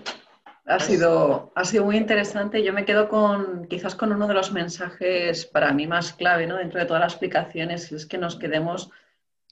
Ha 0.67 0.81
sido, 0.81 1.53
ha 1.55 1.65
sido 1.65 1.85
muy 1.85 1.97
interesante. 1.97 2.63
Yo 2.65 2.73
me 2.73 2.85
quedo 2.85 3.09
con 3.09 3.67
quizás 3.67 3.95
con 3.95 4.13
uno 4.13 4.27
de 4.27 4.35
los 4.35 4.53
mensajes 4.53 5.47
para 5.47 5.73
mí 5.73 5.87
más 5.87 6.13
clave 6.13 6.47
¿no? 6.47 6.57
dentro 6.57 6.81
de 6.81 6.87
todas 6.87 7.01
las 7.01 7.13
explicaciones, 7.13 7.91
es 7.93 8.07
que 8.07 8.19
nos 8.19 8.37
quedemos 8.37 8.91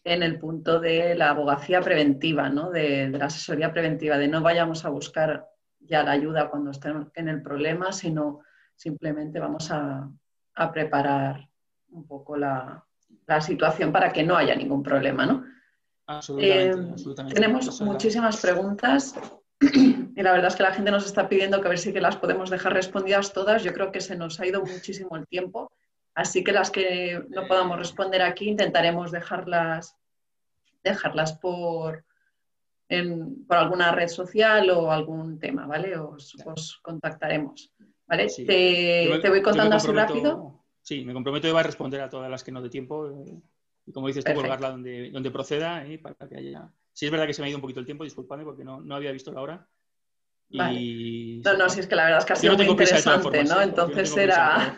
en 0.02 0.22
el 0.22 0.38
punto 0.38 0.80
de 0.80 1.14
la 1.14 1.30
abogacía 1.30 1.80
preventiva, 1.80 2.48
¿no? 2.48 2.70
de, 2.70 3.08
la 3.08 3.26
asesoría 3.26 3.72
preventiva, 3.72 4.18
de 4.18 4.28
no 4.28 4.40
vayamos 4.40 4.84
a 4.84 4.88
buscar 4.88 5.48
ya 5.78 6.02
la 6.02 6.12
ayuda 6.12 6.50
cuando 6.50 6.70
estemos 6.70 7.08
en 7.14 7.28
el 7.28 7.42
problema, 7.42 7.92
sino 7.92 8.40
simplemente 8.74 9.40
vamos 9.40 9.70
a 9.70 10.10
preparar 10.72 11.48
un 11.90 12.06
poco 12.06 12.36
la, 12.36 12.84
la 13.30 13.40
situación 13.40 13.92
para 13.92 14.12
que 14.12 14.24
no 14.24 14.36
haya 14.36 14.56
ningún 14.56 14.82
problema, 14.82 15.24
¿no? 15.24 15.44
Eh, 16.38 16.74
tenemos 17.32 17.80
muchísimas 17.80 18.40
preguntas 18.40 19.14
y 19.60 20.20
la 20.20 20.32
verdad 20.32 20.48
es 20.48 20.56
que 20.56 20.64
la 20.64 20.72
gente 20.72 20.90
nos 20.90 21.06
está 21.06 21.28
pidiendo 21.28 21.60
que 21.60 21.68
a 21.68 21.70
ver 21.70 21.78
si 21.78 21.92
que 21.92 22.00
las 22.00 22.16
podemos 22.16 22.50
dejar 22.50 22.72
respondidas 22.72 23.32
todas. 23.32 23.62
Yo 23.62 23.72
creo 23.72 23.92
que 23.92 24.00
se 24.00 24.16
nos 24.16 24.40
ha 24.40 24.46
ido 24.46 24.62
muchísimo 24.62 25.16
el 25.16 25.28
tiempo, 25.28 25.70
así 26.16 26.42
que 26.42 26.50
las 26.50 26.72
que 26.72 27.22
no 27.28 27.46
podamos 27.46 27.78
responder 27.78 28.22
aquí 28.22 28.48
intentaremos 28.48 29.12
dejarlas, 29.12 29.96
dejarlas 30.82 31.34
por, 31.34 32.04
por 33.46 33.56
alguna 33.56 33.92
red 33.92 34.08
social 34.08 34.68
o 34.70 34.90
algún 34.90 35.38
tema, 35.38 35.68
¿vale? 35.68 35.96
Os, 35.96 36.80
contactaremos. 36.82 37.72
¿Vale? 38.08 38.26
Te, 38.26 39.28
voy 39.28 39.42
contando 39.42 39.76
así 39.76 39.92
rápido. 39.92 40.59
Sí, 40.82 41.04
me 41.04 41.12
comprometo 41.12 41.56
a 41.56 41.62
responder 41.62 42.00
a 42.00 42.08
todas 42.08 42.30
las 42.30 42.42
que 42.42 42.52
no 42.52 42.62
de 42.62 42.70
tiempo. 42.70 43.08
Eh, 43.10 43.40
y 43.86 43.92
como 43.92 44.06
dices 44.06 44.24
tú, 44.24 44.34
colgarla 44.34 44.70
donde, 44.70 45.10
donde 45.10 45.30
proceda 45.30 45.86
eh, 45.86 45.98
para 45.98 46.14
que 46.28 46.36
haya. 46.36 46.70
Si 46.92 47.06
es 47.06 47.12
verdad 47.12 47.26
que 47.26 47.34
se 47.34 47.42
me 47.42 47.46
ha 47.46 47.50
ido 47.50 47.58
un 47.58 47.62
poquito 47.62 47.80
el 47.80 47.86
tiempo, 47.86 48.04
disculpadme 48.04 48.44
porque 48.44 48.64
no, 48.64 48.80
no 48.80 48.94
había 48.94 49.12
visto 49.12 49.32
la 49.32 49.40
hora. 49.40 49.68
Y... 50.48 51.40
No, 51.44 51.56
no, 51.56 51.68
si 51.68 51.80
es 51.80 51.86
que 51.86 51.94
la 51.94 52.04
verdad 52.04 52.18
es 52.18 52.24
que 52.24 52.32
ha 52.32 52.36
sido 52.36 52.56
muy 52.56 52.66
interesante, 52.66 53.44
¿no? 53.44 53.62
Entonces 53.62 54.16
era... 54.16 54.76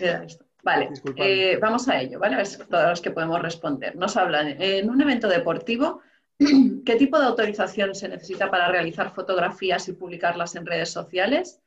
esto. 0.00 0.46
Vale, 0.62 0.90
eh, 1.16 1.58
vamos 1.60 1.88
a 1.88 2.00
ello, 2.00 2.18
¿vale? 2.18 2.40
Es 2.40 2.58
todas 2.58 2.88
las 2.88 3.00
que 3.00 3.10
podemos 3.10 3.40
responder. 3.40 3.96
Nos 3.96 4.16
hablan, 4.16 4.60
en 4.60 4.90
un 4.90 5.00
evento 5.00 5.28
deportivo, 5.28 6.02
¿qué 6.84 6.96
tipo 6.96 7.18
de 7.18 7.26
autorización 7.26 7.94
se 7.94 8.08
necesita 8.08 8.50
para 8.50 8.68
realizar 8.68 9.14
fotografías 9.14 9.88
y 9.88 9.92
publicarlas 9.92 10.56
en 10.56 10.66
redes 10.66 10.90
sociales? 10.90 11.60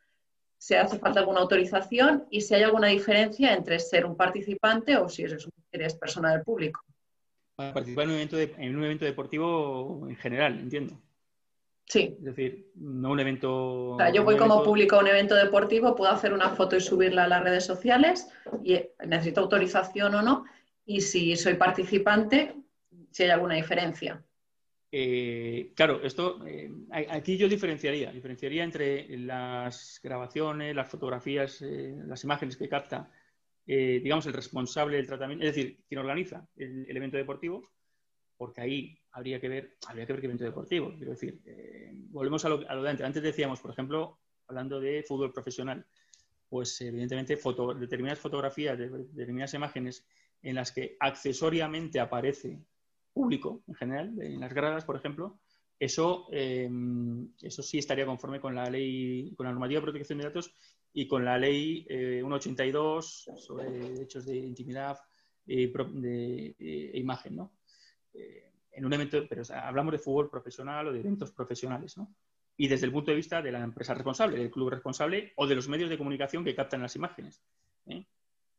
Si 0.63 0.75
hace 0.75 0.97
falta 0.97 1.19
alguna 1.19 1.41
autorización 1.41 2.23
y 2.29 2.39
si 2.39 2.55
hay 2.55 2.63
alguna 2.63 2.87
diferencia 2.87 3.53
entre 3.53 3.79
ser 3.79 4.05
un 4.05 4.15
participante 4.15 4.95
o 4.95 5.09
si 5.09 5.23
eres, 5.23 5.95
persona 5.95 6.31
del 6.31 6.41
público. 6.41 6.85
Para 7.57 7.73
participar 7.73 8.05
en 8.05 8.11
un, 8.11 8.15
evento 8.15 8.37
en 8.39 8.77
un 8.77 8.83
evento 8.85 9.03
deportivo 9.03 10.07
en 10.07 10.15
general, 10.15 10.57
entiendo. 10.57 11.01
Sí. 11.85 12.15
Es 12.17 12.23
decir, 12.23 12.71
no 12.75 13.11
un 13.11 13.19
evento. 13.19 13.97
yo 14.13 14.23
voy 14.23 14.37
como 14.37 14.63
público 14.63 14.95
a 14.95 14.99
un 14.99 15.07
evento 15.07 15.35
deportivo, 15.35 15.95
puedo 15.95 16.09
hacer 16.09 16.31
una 16.31 16.51
foto 16.51 16.77
y 16.77 16.79
subirla 16.79 17.25
a 17.25 17.27
las 17.27 17.43
redes 17.43 17.65
sociales 17.65 18.29
y 18.63 18.79
necesito 19.05 19.41
autorización 19.41 20.15
o 20.15 20.21
no. 20.21 20.45
Y 20.85 21.01
si 21.01 21.35
soy 21.35 21.55
participante, 21.55 22.55
si 23.11 23.23
hay 23.23 23.31
alguna 23.31 23.55
diferencia. 23.55 24.23
Eh, 24.95 25.71
claro, 25.75 26.03
esto 26.03 26.45
eh, 26.45 26.69
aquí 27.09 27.35
yo 27.35 27.49
diferenciaría, 27.49 28.11
diferenciaría 28.11 28.63
entre 28.63 29.17
las 29.17 29.99
grabaciones, 30.03 30.75
las 30.75 30.87
fotografías, 30.87 31.63
eh, 31.63 31.95
las 32.05 32.23
imágenes 32.23 32.55
que 32.57 32.69
capta, 32.69 33.09
digamos, 33.65 34.27
el 34.27 34.33
responsable 34.33 34.97
del 34.97 35.07
tratamiento, 35.07 35.45
es 35.45 35.55
decir, 35.55 35.79
quien 35.87 35.99
organiza 35.99 36.47
el, 36.55 36.95
evento 36.95 37.17
deportivo, 37.17 37.71
porque 38.37 38.61
ahí 38.61 38.99
habría 39.13 39.39
que 39.39 39.49
ver, 39.49 39.77
habría 39.87 40.05
que 40.05 40.13
ver 40.13 40.21
qué 40.21 40.27
evento 40.27 40.43
deportivo. 40.43 40.93
Quiero 40.95 41.13
decir, 41.13 41.41
volvemos 42.11 42.45
a 42.45 42.49
lo, 42.49 42.57
de 42.59 42.89
antes. 42.89 43.03
Antes 43.03 43.23
decíamos, 43.23 43.61
por 43.61 43.71
ejemplo, 43.71 44.19
hablando 44.47 44.79
de 44.79 45.01
fútbol 45.01 45.33
profesional, 45.33 45.83
pues 46.47 46.79
evidentemente 46.81 47.39
determinadas 47.79 48.19
fotografías, 48.19 48.77
determinadas 48.77 49.55
imágenes 49.55 50.05
en 50.43 50.53
las 50.53 50.71
que 50.71 50.97
accesoriamente 50.99 51.99
aparece 51.99 52.61
público 53.13 53.63
en 53.67 53.75
general, 53.75 54.21
en 54.21 54.39
las 54.39 54.53
gradas, 54.53 54.85
por 54.85 54.95
ejemplo, 54.95 55.39
eso, 55.79 56.27
em, 56.31 57.29
eso 57.41 57.61
sí 57.61 57.77
estaría 57.77 58.05
conforme 58.05 58.39
con 58.39 58.55
la 58.55 58.69
ley, 58.69 59.33
con 59.35 59.45
la 59.45 59.51
normativa 59.51 59.79
de 59.79 59.83
protección 59.83 60.19
de 60.19 60.25
datos 60.25 60.53
y 60.93 61.07
con 61.07 61.25
la 61.25 61.37
ley 61.37 61.85
182 61.89 63.27
eh, 63.27 63.31
sobre 63.37 64.01
hechos 64.01 64.25
de 64.25 64.37
intimidad 64.37 64.97
eh, 65.47 65.71
de, 65.93 66.55
e 66.59 66.99
imagen, 66.99 67.35
¿no? 67.35 67.53
Eh, 68.13 68.51
en 68.71 68.85
un 68.85 68.93
evento, 68.93 69.25
pero 69.27 69.43
hablamos 69.53 69.91
de 69.91 69.99
fútbol 69.99 70.29
profesional 70.29 70.87
o 70.87 70.93
de 70.93 70.99
eventos 70.99 71.31
profesionales, 71.31 71.97
¿no? 71.97 72.15
Y 72.55 72.67
desde 72.67 72.85
el 72.85 72.91
punto 72.91 73.11
de 73.11 73.17
vista 73.17 73.41
de 73.41 73.51
la 73.51 73.61
empresa 73.61 73.93
responsable, 73.93 74.37
del 74.37 74.51
club 74.51 74.69
responsable 74.69 75.33
o 75.35 75.47
de 75.47 75.55
los 75.55 75.67
medios 75.67 75.89
de 75.89 75.97
comunicación 75.97 76.43
que 76.43 76.55
captan 76.55 76.81
las 76.81 76.95
imágenes. 76.95 77.43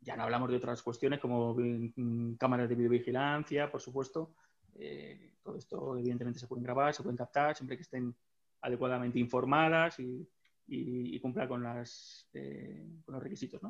Ya 0.05 0.17
no 0.17 0.25
hablamos 0.25 0.51
de 0.51 0.57
otras 0.57 0.83
cuestiones 0.83 1.19
como 1.19 1.55
mm, 1.55 2.35
cámaras 2.35 2.69
de 2.69 2.75
videovigilancia, 2.75 3.71
por 3.71 3.81
supuesto. 3.81 4.35
Eh, 4.75 5.33
todo 5.43 5.57
esto, 5.57 5.97
evidentemente, 5.97 6.39
se 6.39 6.47
pueden 6.47 6.63
grabar, 6.63 6.95
se 6.95 7.03
pueden 7.03 7.17
captar, 7.17 7.57
siempre 7.57 7.77
que 7.77 7.83
estén 7.83 8.15
adecuadamente 8.61 9.19
informadas 9.19 9.99
y, 9.99 10.29
y, 10.67 11.19
cumplan 11.21 11.49
con, 11.49 11.63
las, 11.63 12.29
eh, 12.35 12.87
con 13.05 13.15
los 13.15 13.23
requisitos 13.23 13.61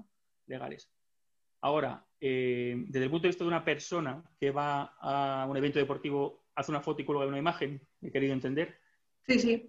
legales. 0.46 0.90
Ahora, 1.60 2.04
eh, 2.20 2.74
desde 2.88 3.04
el 3.04 3.10
punto 3.10 3.22
de 3.22 3.30
vista 3.30 3.44
de 3.44 3.48
una 3.48 3.64
persona 3.64 4.22
que 4.38 4.50
va 4.50 4.96
a 5.00 5.46
un 5.48 5.56
evento 5.56 5.78
deportivo, 5.78 6.46
hace 6.54 6.70
una 6.70 6.80
foto 6.80 7.02
y 7.02 7.04
cuelga 7.04 7.26
una 7.26 7.38
imagen, 7.38 7.80
he 8.02 8.10
querido 8.10 8.32
entender. 8.32 8.78
Sí, 9.26 9.38
sí. 9.38 9.66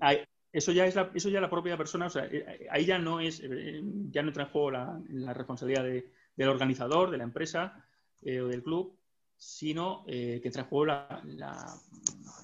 eso 0.52 0.72
ya 0.72 0.86
es 0.86 0.96
la, 0.96 1.12
eso 1.14 1.30
ya 1.30 1.42
la 1.42 1.50
propia 1.50 1.78
persona, 1.78 2.08
o 2.08 2.10
sea, 2.10 2.30
ahí 2.70 2.86
ya 2.86 3.00
no 3.00 3.20
es, 3.20 3.42
ya 3.42 4.22
no 4.22 4.28
entra 4.30 4.44
en 4.44 4.50
juego 4.50 4.72
la, 4.72 5.02
la 5.10 5.34
responsabilidad 5.34 5.84
de, 5.84 6.12
del 6.36 6.50
organizador, 6.50 7.12
de 7.12 7.18
la 7.18 7.24
empresa 7.24 7.86
eh, 8.22 8.42
o 8.42 8.48
del 8.48 8.64
club, 8.64 8.98
sino 9.38 10.04
eh, 10.08 10.40
que 10.42 10.52
trajo 10.52 10.86
la, 10.86 11.22
la, 11.26 11.76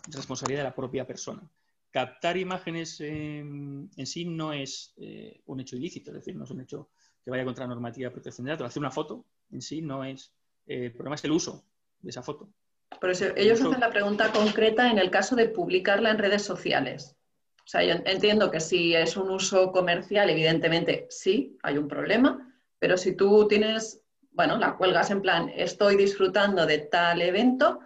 responsabilidad 0.10 0.62
de 0.62 0.70
la 0.70 0.76
propia 0.76 1.06
persona. 1.06 1.42
Captar 1.90 2.38
imágenes 2.38 3.02
en 3.02 3.90
sí 4.06 4.26
no 4.26 4.54
es 4.54 4.94
eh, 4.98 5.42
un 5.46 5.60
hecho 5.60 5.76
ilícito, 5.76 6.12
es 6.12 6.16
decir, 6.16 6.36
no 6.36 6.46
es 6.46 6.52
un 6.52 6.62
hecho 6.62 6.90
que 7.24 7.30
vaya 7.30 7.44
contra 7.44 7.66
la 7.66 7.74
normativa 7.74 8.10
de 8.10 8.14
protección 8.14 8.46
de 8.46 8.52
datos. 8.52 8.68
Hacer 8.68 8.80
una 8.80 8.92
foto 8.92 9.26
en 9.52 9.62
sí 9.62 9.82
no 9.82 10.04
es. 10.06 10.34
el 10.68 10.94
problema 10.94 11.16
es 11.16 11.24
el 11.26 11.32
uso 11.32 11.66
de 12.00 12.10
esa 12.10 12.24
foto. 12.24 12.50
Por 13.00 13.10
eso, 13.10 13.26
ellos 13.36 13.62
hacen 13.62 13.80
la 13.80 13.90
pregunta 13.90 14.32
concreta 14.32 14.90
en 14.90 15.00
el 15.00 15.10
caso 15.10 15.36
de 15.36 15.50
publicarla 15.50 16.12
en 16.12 16.18
redes 16.18 16.44
sociales. 16.44 17.18
O 17.64 17.68
sea, 17.68 17.84
yo 17.84 18.02
entiendo 18.06 18.52
que 18.52 18.60
si 18.60 18.96
es 18.96 19.18
un 19.18 19.30
uso 19.30 19.72
comercial, 19.72 20.30
evidentemente 20.30 21.08
sí, 21.10 21.58
hay 21.64 21.78
un 21.78 21.88
problema, 21.88 22.51
pero 22.82 22.98
si 22.98 23.16
tú 23.16 23.48
tienes, 23.48 24.04
bueno, 24.32 24.58
la 24.58 24.76
cuelgas 24.76 25.12
en 25.12 25.22
plan, 25.22 25.52
estoy 25.56 25.96
disfrutando 25.96 26.66
de 26.66 26.80
tal 26.80 27.22
evento, 27.22 27.80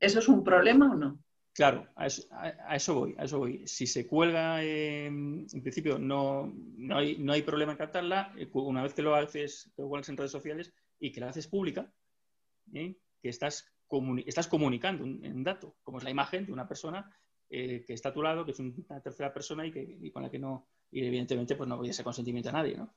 ¿eso 0.00 0.20
es 0.20 0.26
un 0.26 0.42
problema 0.42 0.90
o 0.90 0.94
no? 0.94 1.18
Claro, 1.52 1.86
a 1.96 2.06
eso, 2.06 2.94
voy, 2.94 3.14
a 3.18 3.24
eso 3.24 3.38
voy. 3.38 3.68
Si 3.68 3.86
se 3.86 4.06
cuelga, 4.06 4.62
en 4.62 5.46
principio 5.60 5.98
no, 5.98 6.50
no, 6.78 6.96
hay, 6.96 7.18
no 7.18 7.34
hay 7.34 7.42
problema 7.42 7.72
en 7.72 7.78
captarla. 7.78 8.32
Eh, 8.38 8.48
una 8.54 8.82
vez 8.82 8.94
que 8.94 9.02
lo 9.02 9.14
haces, 9.14 9.70
lo 9.76 9.86
cuelgas 9.86 10.08
en 10.08 10.16
redes 10.16 10.30
sociales 10.30 10.72
y 10.98 11.12
que 11.12 11.20
la 11.20 11.28
haces 11.28 11.46
pública, 11.46 11.92
¿eh? 12.72 12.96
que 13.20 13.28
estás, 13.28 13.70
estás 14.24 14.48
comunicando 14.48 15.04
un, 15.04 15.44
dato, 15.44 15.76
como 15.82 15.98
es 15.98 16.04
la 16.04 16.10
imagen 16.10 16.46
de 16.46 16.52
una 16.52 16.66
persona 16.66 17.14
eh, 17.50 17.84
que 17.86 17.92
está 17.92 18.08
a 18.08 18.14
tu 18.14 18.22
lado, 18.22 18.46
que 18.46 18.52
es 18.52 18.58
una 18.60 19.02
tercera 19.02 19.30
persona 19.30 19.66
y, 19.66 19.72
que, 19.72 20.10
con 20.10 20.22
la 20.22 20.30
que 20.30 20.38
no, 20.38 20.68
y 20.90 21.04
evidentemente 21.04 21.54
pues 21.54 21.68
no 21.68 21.76
voy 21.76 21.88
a 21.88 21.90
ese 21.90 22.02
consentimiento 22.02 22.48
a 22.48 22.52
nadie, 22.52 22.78
¿no? 22.78 22.94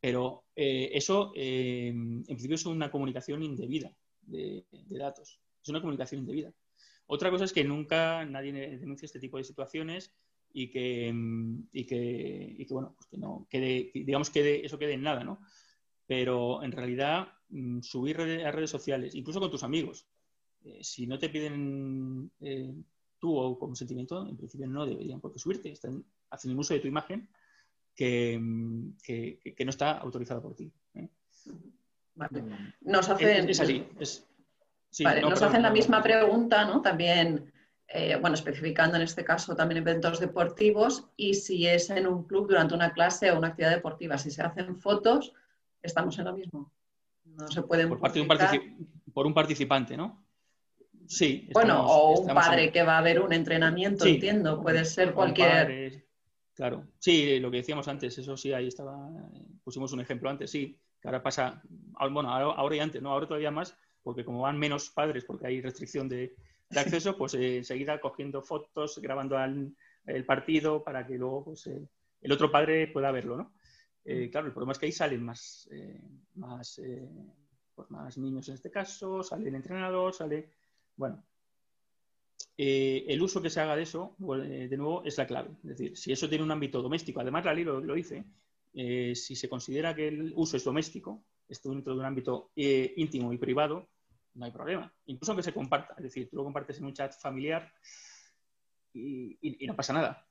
Pero 0.00 0.46
eh, 0.56 0.90
eso, 0.94 1.32
eh, 1.36 1.88
en 1.88 2.24
principio, 2.24 2.54
es 2.54 2.66
una 2.66 2.90
comunicación 2.90 3.42
indebida 3.42 3.94
de, 4.22 4.64
datos. 4.88 5.40
Es 5.62 5.68
una 5.68 5.80
comunicación 5.80 6.20
indebida. 6.20 6.52
Otra 7.06 7.30
cosa 7.30 7.44
es 7.44 7.52
que 7.52 7.64
nunca 7.64 8.24
nadie 8.24 8.52
denuncie 8.52 9.06
este 9.06 9.20
tipo 9.20 9.36
de 9.36 9.44
situaciones 9.44 10.14
y 10.52 10.70
que, 10.70 11.12
y 11.72 11.84
que, 11.84 12.66
bueno, 12.70 12.94
pues 12.96 13.08
que 13.08 13.18
no 13.18 13.46
quede, 13.50 13.90
digamos 13.92 14.30
que 14.30 14.64
eso 14.64 14.78
quede 14.78 14.94
en 14.94 15.02
nada, 15.02 15.22
¿no? 15.22 15.40
Pero 16.06 16.62
en 16.62 16.72
realidad, 16.72 17.28
mm, 17.50 17.82
subir 17.82 18.20
a 18.20 18.50
redes 18.50 18.70
sociales, 18.70 19.14
incluso 19.14 19.38
con 19.38 19.50
tus 19.50 19.62
amigos, 19.64 20.06
eh, 20.64 20.78
si 20.82 21.06
no 21.06 21.18
te 21.18 21.28
piden 21.28 22.32
tú 23.18 23.36
o 23.36 23.58
consentimiento, 23.58 24.26
en 24.26 24.36
principio 24.36 24.66
no 24.66 24.86
deberían 24.86 25.20
por 25.20 25.32
qué 25.32 25.38
subirte. 25.38 25.70
Están 25.70 26.04
haciendo 26.30 26.58
uso 26.58 26.74
de 26.74 26.80
tu 26.80 26.88
imagen 26.88 27.28
que, 27.94 28.40
que, 29.02 29.64
no 29.64 29.70
está 29.70 29.98
autorizado 29.98 30.42
por 30.42 30.54
ti. 30.54 30.72
¿eh? 30.94 31.08
Nos 32.80 33.08
hacen, 33.08 33.48
es, 33.48 33.60
así. 33.60 33.86
nos 35.22 35.42
hacen 35.42 35.62
la 35.62 35.70
misma 35.70 36.02
pregunta, 36.02 36.64
¿no? 36.64 36.82
También, 36.82 37.52
eh, 37.88 38.16
bueno, 38.20 38.34
especificando 38.34 38.96
en 38.96 39.02
este 39.02 39.24
caso 39.24 39.54
también 39.54 39.78
eventos 39.78 40.20
deportivos 40.20 41.08
y 41.16 41.34
si 41.34 41.66
es 41.66 41.90
en 41.90 42.06
un 42.06 42.24
club 42.24 42.48
durante 42.48 42.74
una 42.74 42.92
clase 42.92 43.30
o 43.30 43.38
una 43.38 43.48
actividad 43.48 43.72
deportiva. 43.72 44.18
Si 44.18 44.30
se 44.30 44.42
hacen 44.42 44.76
fotos, 44.76 45.32
estamos 45.82 46.18
en 46.18 46.24
lo 46.24 46.34
mismo. 46.34 46.72
No 47.24 47.48
se 47.48 47.62
pueden. 47.62 47.88
Por, 47.88 48.00
parte 48.00 48.18
de 48.18 48.22
un 48.22 48.88
por 49.12 49.26
un 49.26 49.34
participante, 49.34 49.96
¿no? 49.96 50.24
Sí. 51.06 51.48
bueno, 51.52 51.84
o 51.86 52.20
un 52.20 52.34
padre 52.34 52.70
que 52.70 52.84
va 52.84 52.98
a 52.98 53.02
ver 53.02 53.20
un 53.20 53.32
entrenamiento, 53.32 54.06
entiendo. 54.06 54.62
Puede 54.62 54.84
ser 54.84 55.12
cualquier. 55.12 56.04
Claro, 56.54 56.86
sí, 56.98 57.38
lo 57.40 57.50
que 57.50 57.58
decíamos 57.58 57.88
antes, 57.88 58.18
eso 58.18 58.36
sí, 58.36 58.52
ahí 58.52 58.68
estaba, 58.68 59.08
pusimos 59.62 59.92
un 59.92 60.00
ejemplo 60.00 60.28
antes, 60.28 60.50
sí, 60.50 60.78
que 61.00 61.08
ahora 61.08 61.22
pasa, 61.22 61.62
bueno, 62.10 62.30
ahora, 62.30 62.76
y 62.76 62.80
antes, 62.80 63.00
no, 63.00 63.10
ahora 63.10 63.26
todavía 63.26 63.50
más, 63.50 63.76
porque 64.02 64.24
como 64.24 64.42
van 64.42 64.58
menos 64.58 64.90
padres, 64.90 65.24
porque 65.24 65.46
hay 65.46 65.60
restricción 65.60 66.08
de, 66.08 66.34
acceso, 66.70 67.16
pues 67.16 67.34
eh, 67.34 67.58
enseguida 67.58 68.00
cogiendo 68.00 68.42
fotos, 68.42 68.98
grabando 69.00 69.36
el 70.04 70.24
partido 70.24 70.84
para 70.84 71.06
que 71.06 71.18
luego 71.18 71.44
pues, 71.46 71.66
eh, 71.66 71.88
el 72.20 72.32
otro 72.32 72.50
padre 72.50 72.86
pueda 72.88 73.10
verlo, 73.10 73.36
¿no? 73.36 73.54
Eh, 74.04 74.28
claro, 74.30 74.46
el 74.46 74.52
problema 74.52 74.72
es 74.72 74.78
que 74.78 74.86
ahí 74.86 74.92
salen 74.92 75.22
más, 75.22 75.68
más, 76.34 76.80
pues 77.74 77.90
más 77.90 78.18
niños 78.18 78.48
en 78.48 78.54
este 78.54 78.70
caso, 78.70 79.22
sale 79.22 79.48
el 79.48 79.54
entrenador, 79.54 80.14
sale, 80.14 80.50
bueno, 80.96 81.22
eh, 82.62 83.06
el 83.08 83.22
uso 83.22 83.40
que 83.40 83.48
se 83.48 83.58
haga 83.58 83.74
de 83.74 83.84
eso, 83.84 84.14
eh, 84.44 84.68
de 84.68 84.76
nuevo, 84.76 85.02
es 85.02 85.16
la 85.16 85.26
clave. 85.26 85.48
Es 85.62 85.70
decir, 85.70 85.96
si 85.96 86.12
eso 86.12 86.28
tiene 86.28 86.44
un 86.44 86.50
ámbito 86.50 86.82
doméstico, 86.82 87.18
además 87.18 87.46
la 87.46 87.54
ley 87.54 87.64
lo, 87.64 87.80
dice, 87.94 88.22
eh, 88.74 89.14
si 89.14 89.34
se 89.34 89.48
considera 89.48 89.94
que 89.96 90.08
el 90.08 90.34
uso 90.36 90.58
es 90.58 90.64
doméstico, 90.64 91.24
esto 91.48 91.70
dentro 91.70 91.94
de 91.94 92.00
un 92.00 92.04
ámbito 92.04 92.50
íntimo 92.54 93.32
y 93.32 93.38
privado, 93.38 93.88
no 94.34 94.44
hay 94.44 94.50
problema. 94.50 94.92
Incluso 95.06 95.34
que 95.34 95.42
se 95.42 95.54
comparta, 95.54 95.94
es 95.96 96.02
decir, 96.02 96.28
tú 96.28 96.36
lo 96.36 96.44
compartes 96.44 96.76
en 96.76 96.84
un 96.84 96.92
chat 96.92 97.14
familiar 97.18 97.72
y, 98.92 99.38
no 99.66 99.74
pasa 99.74 99.94
nada, 99.94 100.28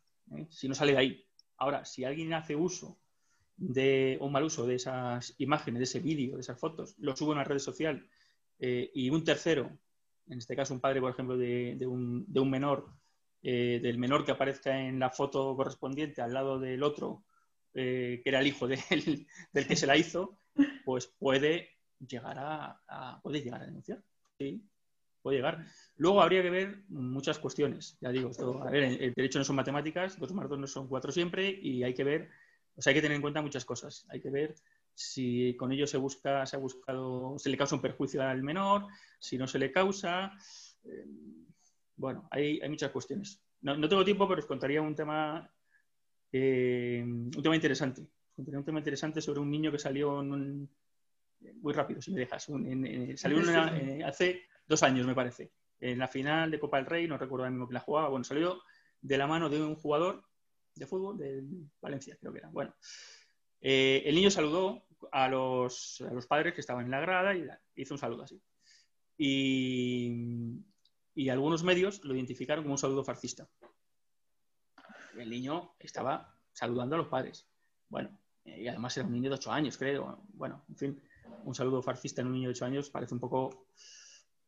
si 0.52 0.68
no 0.68 0.76
sale 0.76 0.92
de 0.92 0.98
ahí. 1.00 1.26
Ahora, 1.58 1.84
si 1.84 2.04
alguien 2.04 2.32
hace 2.36 2.56
uso 2.56 3.00
de 3.58 4.20
un 4.22 4.32
mal 4.32 4.44
uso 4.44 4.68
de 4.68 4.76
esas 4.76 5.34
imágenes, 5.40 5.80
de 5.80 5.86
ese 5.86 6.00
vídeo, 6.00 6.36
de 6.36 6.42
esas 6.42 6.60
fotos, 6.60 6.94
lo 7.00 7.16
sube 7.16 7.32
a 7.32 7.34
una 7.34 7.44
red 7.44 7.58
social 7.58 8.08
y 8.60 9.10
un 9.10 9.24
tercero 9.24 9.76
en 10.30 10.38
este 10.38 10.56
caso 10.56 10.74
un 10.74 10.80
padre, 10.80 11.02
por 11.02 11.12
ejemplo, 11.12 11.38
de, 11.38 11.78
un, 11.88 12.26
menor, 12.50 12.88
eh, 13.42 13.80
del 13.82 13.98
menor 13.98 14.26
que 14.26 14.32
aparezca 14.32 14.80
en 14.80 15.00
la 15.00 15.10
foto 15.10 15.56
correspondiente 15.56 16.22
al 16.22 16.34
lado 16.34 16.60
del 16.60 16.84
otro, 16.84 17.24
eh, 17.74 18.22
que 18.24 18.30
era 18.30 18.40
el 18.40 18.48
hijo 18.48 18.68
del, 18.68 19.28
que 19.68 19.76
se 19.76 19.88
la 19.88 19.98
hizo, 19.98 20.38
pues 20.86 21.08
puede 21.08 21.70
llegar 22.00 22.38
a, 22.40 23.20
puede 23.24 23.42
llegar 23.42 23.62
a 23.62 23.66
denunciar. 23.66 24.04
Sí, 24.38 24.64
puede 25.22 25.38
llegar. 25.38 25.66
Luego 25.98 26.22
habría 26.22 26.44
que 26.44 26.50
ver 26.50 26.84
muchas 26.90 27.40
cuestiones. 27.40 27.98
Ya 28.00 28.10
digo, 28.12 28.32
el 28.72 29.14
derecho 29.14 29.40
no 29.40 29.46
son 29.46 29.56
matemáticas, 29.56 30.18
dos 30.20 30.34
más 30.34 30.48
dos 30.48 30.60
no 30.60 30.68
son 30.68 30.88
cuatro 30.88 31.12
siempre, 31.12 31.50
y 31.50 31.84
hay 31.84 31.94
que 31.94 32.04
ver 32.04 32.30
O 32.76 32.82
sea, 32.82 32.92
hay 32.92 32.96
que 32.96 33.02
tener 33.02 33.16
en 33.16 33.22
cuenta 33.22 33.42
muchas 33.42 33.66
cosas. 33.66 34.06
Hay 34.10 34.22
que 34.22 34.30
ver 34.30 34.56
si 35.00 35.56
con 35.56 35.72
ello 35.72 35.88
se 35.88 35.98
busca, 35.98 36.46
se 36.46 36.58
ha 36.58 36.60
buscado, 36.60 37.40
se 37.40 37.50
le 37.50 37.56
causa 37.56 37.76
un 37.76 37.82
perjuicio 37.82 38.22
al 38.22 38.44
menor, 38.44 38.88
si 39.18 39.38
no 39.38 39.48
se 39.48 39.58
le 39.58 39.72
causa. 39.72 40.34
Eh, 40.84 41.06
bueno, 41.96 42.28
hay, 42.30 42.60
hay, 42.62 42.68
muchas 42.68 42.92
cuestiones. 42.92 43.42
No, 43.62 43.88
tengo 43.88 44.04
tiempo, 44.04 44.28
pero 44.28 44.42
os 44.42 44.46
contaría 44.46 44.82
un 44.82 44.96
tema, 44.96 45.50
eh, 46.34 47.02
un 47.02 47.32
tema 47.32 47.56
interesante. 47.56 48.06
un 48.36 48.66
tema 48.66 48.80
interesante 48.80 49.22
sobre 49.22 49.40
un 49.40 49.50
niño 49.50 49.72
que 49.72 49.80
salió 49.80 50.22
muy 50.22 51.74
rápido, 51.74 52.02
si 52.02 52.12
me 52.12 52.20
dejas. 52.20 52.50
salió 53.16 53.40
hace 54.06 54.42
dos 54.68 54.84
años, 54.84 55.08
me 55.08 55.16
parece. 55.16 55.54
En 55.80 55.98
la 55.98 56.10
final 56.10 56.52
de 56.52 56.60
Copa 56.60 56.76
del 56.76 56.88
Rey, 56.88 57.08
no 57.08 57.18
recuerdo 57.18 57.46
ahora 57.46 57.52
mismo 57.52 57.70
que 57.70 57.74
la 57.74 57.80
jugaba. 57.80 58.10
Bueno, 58.10 58.26
salió 58.26 58.62
de 59.00 59.18
la 59.18 59.28
mano 59.28 59.50
de 59.50 59.62
un 59.62 59.76
jugador 59.76 60.26
de 60.76 60.86
fútbol 60.86 61.18
de 61.18 61.42
Valencia, 61.80 62.18
creo 62.20 62.34
que 62.34 62.40
era. 62.40 62.50
Bueno, 62.50 62.76
eh, 63.62 64.04
el 64.06 64.16
niño 64.16 64.32
saludó 64.32 64.86
a 65.12 65.28
los, 65.28 66.02
a 66.02 66.14
los, 66.14 66.28
padres 66.28 66.54
que 66.54 66.62
estaban 66.62 66.86
en 66.86 66.92
la 66.92 67.00
grada 67.00 67.36
y 67.36 67.48
hizo 67.76 67.94
un 67.94 68.00
saludo 68.00 68.24
así. 68.24 68.42
Y, 69.18 70.64
y 71.16 71.30
algunos 71.30 71.64
medios 71.64 72.04
lo 72.04 72.16
identificaron 72.16 72.64
como 72.64 72.74
un 72.74 72.78
saludo 72.78 73.04
fascista. 73.04 73.48
El 75.18 75.30
niño 75.30 75.74
estaba 75.80 76.36
saludando 76.54 76.96
a 76.96 77.00
los 77.00 77.08
padres. 77.08 77.48
Bueno, 77.90 78.18
y 78.46 78.68
además 78.68 78.96
era 78.98 79.08
un 79.08 79.14
niño 79.14 79.30
de 79.30 79.36
8 79.36 79.52
años, 79.52 79.78
creo. 79.78 80.24
Bueno, 80.34 80.64
en 80.70 80.78
fin, 80.78 81.02
un 81.44 81.56
saludo 81.56 81.82
fascista 81.82 82.22
en 82.22 82.28
un 82.28 82.34
niño 82.34 82.50
de 82.50 82.54
8 82.54 82.66
años 82.66 82.90
parece 82.90 83.14
un 83.14 83.20
poco 83.20 83.68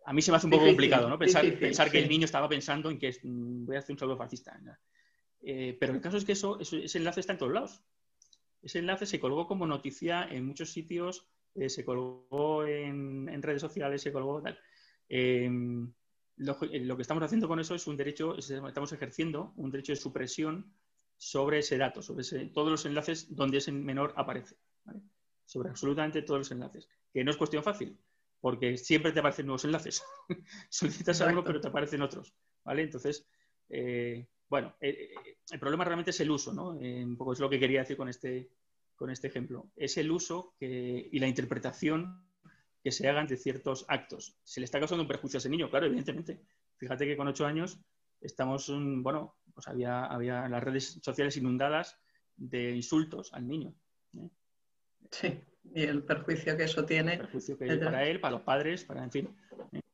a 0.05 0.13
mí 0.13 0.21
se 0.21 0.31
me 0.31 0.37
hace 0.37 0.47
un 0.47 0.51
poco 0.51 0.65
complicado, 0.65 1.07
¿no? 1.09 1.17
Pensar, 1.17 1.45
pensar 1.59 1.91
que 1.91 1.99
el 1.99 2.09
niño 2.09 2.25
estaba 2.25 2.49
pensando 2.49 2.89
en 2.89 2.97
que 2.97 3.15
mm, 3.23 3.65
voy 3.65 3.75
a 3.75 3.79
hacer 3.79 3.93
un 3.93 3.99
saludo 3.99 4.17
fascista. 4.17 4.59
Eh, 5.43 5.77
pero 5.79 5.93
el 5.93 6.01
caso 6.01 6.17
es 6.17 6.25
que 6.25 6.31
eso, 6.31 6.59
ese 6.59 6.97
enlace 6.97 7.19
está 7.19 7.33
en 7.33 7.39
todos 7.39 7.53
lados. 7.53 7.83
Ese 8.61 8.79
enlace 8.79 9.05
se 9.05 9.19
colgó 9.19 9.47
como 9.47 9.65
noticia 9.65 10.27
en 10.29 10.45
muchos 10.45 10.71
sitios, 10.71 11.27
eh, 11.55 11.69
se 11.69 11.83
colgó 11.83 12.65
en, 12.65 13.41
redes 13.41 13.61
sociales, 13.61 14.01
se 14.01 14.11
colgó 14.11 14.41
tal. 14.41 14.57
Em, 15.09 15.91
lo, 16.37 16.57
que 16.57 17.01
estamos 17.01 17.23
haciendo 17.23 17.47
con 17.47 17.59
eso 17.59 17.75
es 17.75 17.87
un 17.87 17.97
derecho, 17.97 18.37
estamos 18.37 18.93
ejerciendo 18.93 19.53
un 19.57 19.71
derecho 19.71 19.91
de 19.91 19.97
supresión 19.97 20.73
sobre 21.17 21.59
ese 21.59 21.77
dato, 21.77 22.01
sobre 22.01 22.23
todos 22.47 22.71
los 22.71 22.85
enlaces 22.85 23.35
donde 23.35 23.57
ese 23.57 23.71
menor 23.71 24.13
aparece. 24.15 24.55
Sobre 25.45 25.69
absolutamente 25.69 26.21
todos 26.21 26.39
los 26.39 26.51
enlaces. 26.51 26.87
Que 27.13 27.23
no 27.23 27.31
es 27.31 27.37
cuestión 27.37 27.63
fácil, 27.63 27.99
porque 28.39 28.77
siempre 28.77 29.11
te 29.11 29.19
aparecen 29.19 29.45
nuevos 29.45 29.65
enlaces. 29.65 30.03
Solicitas 30.69 31.21
a 31.21 31.27
uno, 31.27 31.43
pero 31.43 31.59
te 31.59 31.67
aparecen 31.67 32.01
otros. 32.01 32.33
¿Vale? 32.63 32.83
Entonces, 32.83 33.27
eh, 33.69 34.27
bueno, 34.51 34.75
eh, 34.81 35.13
eh, 35.15 35.37
el 35.49 35.59
problema 35.61 35.85
realmente 35.85 36.11
es 36.11 36.19
el 36.19 36.29
uso, 36.29 36.51
¿no? 36.51 36.71
un 36.71 37.15
poco 37.15 37.31
es 37.31 37.39
lo 37.39 37.49
que 37.49 37.57
quería 37.57 37.79
decir 37.79 37.95
con 37.95 38.09
este, 38.09 38.49
con 38.97 39.09
este 39.09 39.27
ejemplo. 39.27 39.71
Es 39.77 39.95
el 39.95 40.11
uso 40.11 40.55
y 40.59 41.17
la 41.19 41.27
interpretación 41.27 42.27
que 42.83 42.91
se 42.91 43.07
hagan 43.07 43.27
de 43.27 43.37
ciertos 43.37 43.85
actos. 43.87 44.35
Se 44.43 44.59
le 44.59 44.65
está 44.65 44.77
causando 44.77 45.03
un 45.03 45.07
perjuicio 45.07 45.37
a 45.37 45.39
ese 45.39 45.49
niño, 45.49 45.69
claro, 45.69 45.85
evidentemente. 45.85 46.41
Fíjate 46.75 47.05
que 47.05 47.15
con 47.15 47.29
ocho 47.29 47.45
años 47.45 47.79
estamos, 48.19 48.69
bueno, 48.75 49.37
pues 49.53 49.69
había, 49.69 50.03
había 50.03 50.49
las 50.49 50.61
redes 50.61 50.99
sociales 51.01 51.37
inundadas 51.37 51.97
de 52.35 52.75
insultos 52.75 53.31
al 53.31 53.47
niño. 53.47 53.73
Sí 55.11 55.41
y 55.73 55.83
el 55.83 56.03
perjuicio 56.03 56.57
que 56.57 56.63
eso 56.63 56.83
tiene. 56.85 57.17
perjuicio 57.17 57.57
que 57.57 57.77
para 57.77 58.03
él, 58.05 58.19
para 58.19 58.33
los 58.33 58.41
padres, 58.41 58.83
para, 58.83 59.03
en 59.03 59.11
fin. 59.11 59.29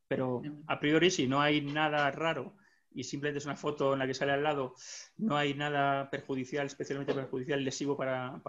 Pero 0.07 0.41
a 0.65 0.79
priori, 0.79 1.11
si 1.11 1.27
no 1.27 1.41
hay 1.41 1.61
nada 1.61 2.09
raro 2.11 2.55
y 2.98 3.03
simplemente 3.03 3.38
es 3.38 3.45
una 3.45 3.56
foto 3.56 3.94
en 3.94 3.99
la 3.99 4.07
que 4.07 4.15
sale 4.15 4.32
al 4.32 4.41
lado, 4.41 4.74
no 5.18 5.38
hay 5.38 5.53
nada 5.53 6.10
perjudicial, 6.10 6.65
especialmente 6.65 7.14
perjudicial, 7.14 7.64
lesivo 7.64 7.95
para, 7.95 8.41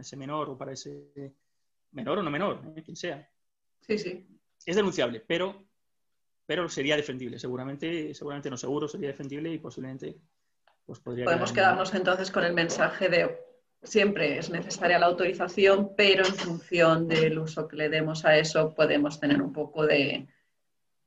ese 0.00 0.16
menor 0.16 0.48
o 0.48 0.56
para 0.56 0.72
ese 0.72 1.34
menor 1.90 2.18
o 2.18 2.22
no 2.22 2.30
menor, 2.30 2.62
¿eh? 2.76 2.82
quien 2.84 2.96
sea. 2.96 3.28
Sí, 3.80 3.98
sí. 3.98 4.28
Es 4.64 4.76
denunciable, 4.76 5.24
pero, 5.26 5.66
pero 6.46 6.68
sería 6.68 6.94
defendible. 6.94 7.40
Seguramente, 7.40 8.14
seguramente 8.14 8.48
no 8.48 8.56
seguro, 8.56 8.86
sería 8.86 9.08
defendible 9.08 9.52
y 9.52 9.58
posiblemente 9.58 10.16
pues 10.84 11.00
podría. 11.00 11.24
Podemos 11.24 11.50
quedarnos 11.50 11.92
entonces 11.92 12.30
con 12.30 12.44
el 12.44 12.54
mensaje 12.54 13.08
de 13.08 13.40
siempre 13.82 14.38
es 14.38 14.50
necesaria 14.50 15.00
la 15.00 15.06
autorización, 15.06 15.96
pero 15.96 16.24
en 16.24 16.34
función 16.34 17.08
del 17.08 17.40
uso 17.40 17.66
que 17.66 17.74
le 17.74 17.88
demos 17.88 18.24
a 18.24 18.38
eso 18.38 18.72
podemos 18.72 19.18
tener 19.18 19.42
un 19.42 19.52
poco 19.52 19.84
de, 19.84 20.28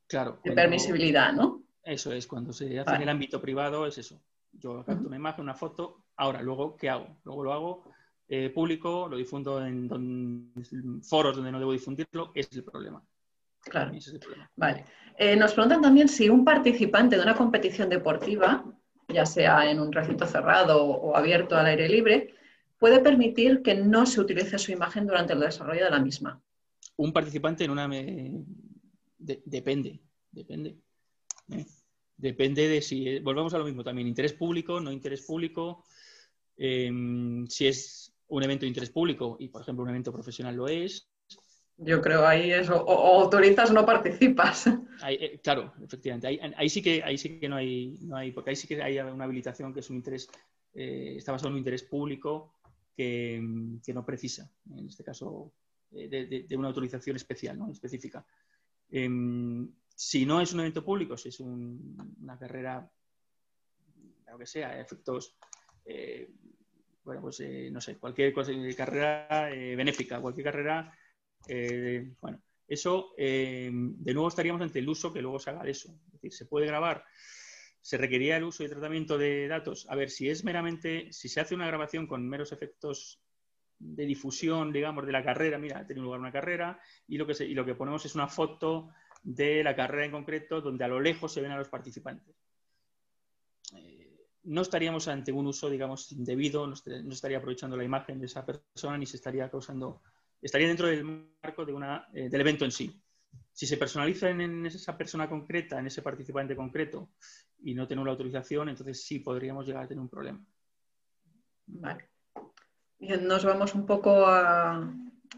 claro, 0.05 0.41
permisibilidad, 0.43 1.31
¿no? 1.31 1.63
Eso 1.83 2.11
es, 2.11 2.27
cuando 2.27 2.53
se 2.53 2.79
hace 2.79 2.95
en 2.95 3.01
el 3.01 3.09
ámbito 3.09 3.41
privado 3.41 3.85
es 3.85 3.97
eso. 3.97 4.21
Yo 4.51 4.83
capto 4.83 5.07
una 5.07 5.15
imagen, 5.15 5.43
una 5.43 5.53
foto, 5.53 6.05
ahora, 6.17 6.41
luego, 6.41 6.75
¿qué 6.75 6.89
hago? 6.89 7.17
Luego 7.23 7.43
lo 7.43 7.53
hago 7.53 7.83
eh, 8.27 8.49
público, 8.49 9.07
lo 9.09 9.17
difundo 9.17 9.65
en 9.65 10.51
foros 11.03 11.35
donde 11.35 11.51
no 11.51 11.59
debo 11.59 11.71
difundirlo, 11.71 12.31
ese 12.35 12.49
es 12.51 12.57
el 12.57 12.63
problema. 12.63 13.03
Claro. 13.61 13.91
Vale. 14.55 14.85
Eh, 15.17 15.35
nos 15.35 15.53
preguntan 15.53 15.81
también 15.81 16.07
si 16.07 16.29
un 16.29 16.45
participante 16.45 17.17
de 17.17 17.23
una 17.23 17.35
competición 17.35 17.89
deportiva, 17.89 18.63
ya 19.07 19.25
sea 19.25 19.69
en 19.69 19.79
un 19.79 19.91
recinto 19.91 20.25
cerrado 20.25 20.83
o 20.83 21.15
abierto 21.15 21.55
al 21.55 21.65
aire 21.65 21.89
libre, 21.89 22.33
puede 22.77 22.99
permitir 22.99 23.61
que 23.61 23.75
no 23.75 24.05
se 24.05 24.21
utilice 24.21 24.57
su 24.57 24.71
imagen 24.71 25.05
durante 25.05 25.33
el 25.33 25.41
desarrollo 25.41 25.85
de 25.85 25.91
la 25.91 25.99
misma. 25.99 26.41
Un 26.95 27.11
participante 27.11 27.65
en 27.65 27.71
una... 27.71 27.89
depende, 29.17 29.99
depende. 30.31 30.77
¿Eh? 31.51 31.65
Depende 32.17 32.67
de 32.67 32.81
si... 32.81 33.19
Volvemos 33.19 33.53
a 33.53 33.57
lo 33.57 33.65
mismo 33.65 33.83
también, 33.83 34.07
interés 34.07 34.33
público, 34.33 34.79
no 34.79 34.91
interés 34.91 35.21
público. 35.21 35.85
Em, 36.57 37.47
si 37.47 37.67
es 37.67 38.13
un 38.27 38.43
evento 38.43 38.61
de 38.61 38.67
interés 38.67 38.89
público 38.89 39.37
y, 39.39 39.47
por 39.47 39.61
ejemplo, 39.61 39.83
un 39.83 39.89
evento 39.89 40.11
profesional 40.11 40.55
lo 40.55 40.67
es. 40.67 41.09
Yo 41.77 42.01
creo 42.01 42.27
ahí 42.27 42.51
eso, 42.51 42.75
o, 42.75 43.21
autorizas 43.21 43.69
o 43.71 43.73
no 43.73 43.85
participas. 43.85 44.65
Eh, 45.07 45.39
claro, 45.41 45.73
efectivamente. 45.81 46.27
Ahí, 46.57 46.69
sí 46.69 46.81
que, 46.81 47.01
ahí 47.01 47.17
sí 47.17 47.39
que 47.39 47.47
no 47.47 47.55
hay, 47.55 47.97
no 48.01 48.17
hay, 48.17 48.33
porque 48.33 48.49
ahí 48.49 48.55
sí 48.57 48.67
que 48.67 48.83
hay 48.83 48.99
una 48.99 49.23
habilitación 49.23 49.73
que 49.73 49.79
es 49.79 49.89
un 49.89 49.95
interés, 49.95 50.29
eh, 50.73 51.13
está 51.15 51.31
basado 51.31 51.47
en 51.47 51.53
un 51.53 51.59
interés 51.59 51.83
público 51.83 52.55
que, 52.93 53.39
no 53.41 54.05
precisa, 54.05 54.51
en 54.75 54.87
este 54.87 55.05
caso, 55.05 55.53
eh, 55.93 56.45
de, 56.45 56.57
una 56.57 56.67
autorización 56.67 57.15
especial, 57.15 57.57
¿no? 57.57 57.71
específica. 57.71 58.25
Si 60.01 60.25
no 60.25 60.39
es 60.39 60.53
un 60.53 60.61
evento 60.61 60.83
público, 60.83 61.17
si 61.17 61.27
es 61.27 61.39
una 61.41 62.39
carrera, 62.39 62.89
lo 64.31 64.37
que 64.37 64.45
sea, 64.45 64.79
efectos, 64.79 65.35
eh, 65.83 66.31
bueno, 67.03 67.21
pues 67.21 67.41
eh, 67.41 67.69
no 67.69 67.81
sé, 67.81 67.97
cualquier 67.97 68.31
cosa, 68.31 68.53
carrera 68.77 69.49
benéfica, 69.49 70.21
cualquier 70.21 70.45
carrera, 70.45 70.97
bueno, 72.21 72.41
eso 72.65 73.13
de 73.17 73.71
nuevo 74.13 74.29
estaríamos 74.29 74.61
ante 74.61 74.79
el 74.79 74.87
uso 74.87 75.11
que 75.11 75.21
luego 75.21 75.37
se 75.37 75.49
haga 75.49 75.63
de 75.63 75.71
eso. 75.71 75.99
Es 76.05 76.13
decir, 76.13 76.33
se 76.33 76.45
puede 76.45 76.67
grabar 76.67 77.03
se 77.81 77.97
requería 77.97 78.37
el 78.37 78.43
uso 78.43 78.63
y 78.63 78.69
tratamiento 78.69 79.17
de 79.17 79.47
datos. 79.47 79.87
A 79.89 79.95
ver, 79.95 80.09
si 80.09 80.29
es 80.29 80.43
meramente, 80.43 81.11
si 81.11 81.29
se 81.29 81.39
hace 81.39 81.55
una 81.55 81.67
grabación 81.67 82.07
con 82.07 82.27
meros 82.27 82.51
efectos 82.51 83.21
de 83.79 84.05
difusión, 84.05 84.73
digamos, 84.73 85.05
de 85.05 85.11
la 85.13 85.23
carrera, 85.23 85.57
mira, 85.57 85.79
ha 85.79 85.87
tenido 85.87 86.03
lugar 86.03 86.19
una 86.19 86.31
carrera, 86.31 86.79
y 87.07 87.17
lo 87.17 87.25
que, 87.25 87.43
y 87.43 87.53
lo 87.53 87.65
que 87.65 87.75
ponemos 87.75 88.05
es 88.05 88.15
una 88.15 88.27
foto 88.27 88.89
de 89.21 89.63
la 89.63 89.75
carrera 89.75 90.05
en 90.05 90.11
concreto, 90.11 90.61
donde 90.61 90.83
a 90.83 90.87
lo 90.87 90.99
lejos 90.99 91.33
se 91.33 91.41
ven 91.41 91.51
a 91.51 91.57
los 91.57 91.69
participantes. 91.69 92.35
Eh, 93.75 94.27
no 94.43 94.61
estaríamos 94.61 95.07
ante 95.07 95.31
un 95.31 95.47
uso, 95.47 95.69
digamos, 95.69 96.11
indebido, 96.11 96.65
no, 96.65 96.73
estaría 97.11 97.37
aprovechando 97.37 97.77
la 97.77 97.83
imagen 97.83 98.19
de 98.19 98.25
esa 98.25 98.45
persona, 98.45 98.97
ni 98.97 99.05
se 99.05 99.17
estaría 99.17 99.49
causando, 99.49 100.01
estaría 100.41 100.67
dentro 100.67 100.87
del 100.87 101.03
marco 101.03 101.65
de 101.65 101.73
una, 101.73 102.07
eh, 102.13 102.29
del 102.29 102.41
evento 102.41 102.65
en 102.65 102.71
sí. 102.71 103.01
Si 103.51 103.67
se 103.67 103.77
personaliza 103.77 104.29
en, 104.29 104.65
esa 104.65 104.97
persona 104.97 105.29
concreta, 105.29 105.79
en 105.79 105.87
ese 105.87 106.01
participante 106.01 106.55
concreto, 106.55 107.11
y 107.61 107.75
no 107.75 107.87
tenemos 107.87 108.05
la 108.05 108.11
autorización, 108.11 108.69
entonces 108.69 109.03
sí 109.03 109.19
podríamos 109.19 109.67
llegar 109.67 109.83
a 109.83 109.87
tener 109.87 110.01
un 110.01 110.09
problema. 110.09 110.43
Vale. 111.67 112.09
Bien, 112.97 113.27
nos 113.27 113.45
vamos 113.45 113.75
un 113.75 113.85
poco 113.85 114.25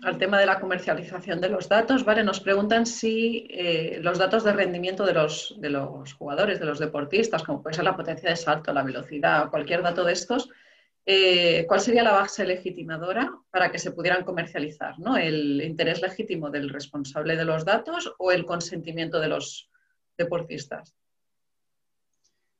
al 0.03 0.17
tema 0.17 0.39
de 0.39 0.45
la 0.45 0.59
comercialización 0.59 1.41
de 1.41 1.49
los 1.49 1.69
datos. 1.69 2.05
Vale, 2.05 2.23
nos 2.23 2.39
preguntan 2.39 2.85
si 2.85 3.47
eh, 3.49 3.99
los 4.01 4.17
datos 4.17 4.43
de 4.43 4.53
rendimiento 4.53 5.05
de 5.05 5.13
los, 5.13 5.55
de 5.59 5.69
los 5.69 6.13
jugadores, 6.13 6.59
de 6.59 6.65
los 6.65 6.79
deportistas, 6.79 7.43
como 7.43 7.61
puede 7.61 7.75
ser 7.75 7.85
la 7.85 7.95
potencia 7.95 8.29
de 8.29 8.35
salto, 8.35 8.73
la 8.73 8.83
velocidad, 8.83 9.49
cualquier 9.49 9.83
dato 9.83 10.03
de 10.03 10.13
estos, 10.13 10.49
eh, 11.05 11.65
¿cuál 11.67 11.81
sería 11.81 12.03
la 12.03 12.11
base 12.13 12.45
legitimadora 12.45 13.31
para 13.49 13.71
que 13.71 13.79
se 13.79 13.91
pudieran 13.91 14.23
comercializar? 14.23 14.99
¿no? 14.99 15.17
¿El 15.17 15.61
interés 15.61 16.01
legítimo 16.01 16.49
del 16.49 16.69
responsable 16.69 17.35
de 17.35 17.45
los 17.45 17.65
datos 17.65 18.13
o 18.17 18.31
el 18.31 18.45
consentimiento 18.45 19.19
de 19.19 19.27
los 19.27 19.69
deportistas? 20.17 20.95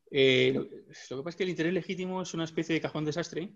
Eh, 0.09 0.51
lo, 0.53 0.67
que 0.67 1.23
pasa 1.23 1.29
es 1.29 1.35
que 1.37 1.43
el 1.43 1.49
interés 1.49 1.73
legítimo 1.73 2.21
es 2.21 2.33
una 2.33 2.43
especie 2.43 2.73
de 2.75 2.81
cajón 2.81 3.05
desastre 3.05 3.53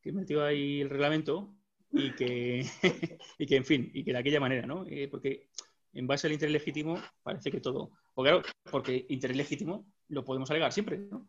que 0.00 0.12
metió 0.12 0.42
ahí 0.44 0.80
el 0.80 0.88
reglamento 0.88 1.54
y 1.90 2.12
que, 2.12 2.66
y 3.38 3.46
que 3.46 3.56
en 3.56 3.64
fin, 3.64 3.90
y 3.92 4.04
que 4.04 4.12
de 4.12 4.18
aquella 4.18 4.40
manera, 4.40 4.66
¿no? 4.66 4.84
Eh, 4.86 5.08
porque 5.08 5.48
en 5.92 6.06
base 6.06 6.26
al 6.26 6.32
interés 6.32 6.52
legítimo 6.52 7.00
parece 7.22 7.50
que 7.50 7.60
todo. 7.60 7.90
O 8.14 8.22
claro, 8.22 8.42
porque 8.70 9.06
interés 9.08 9.36
legítimo 9.36 9.86
lo 10.08 10.24
podemos 10.24 10.50
alegar 10.50 10.72
siempre, 10.72 10.98
¿no? 10.98 11.26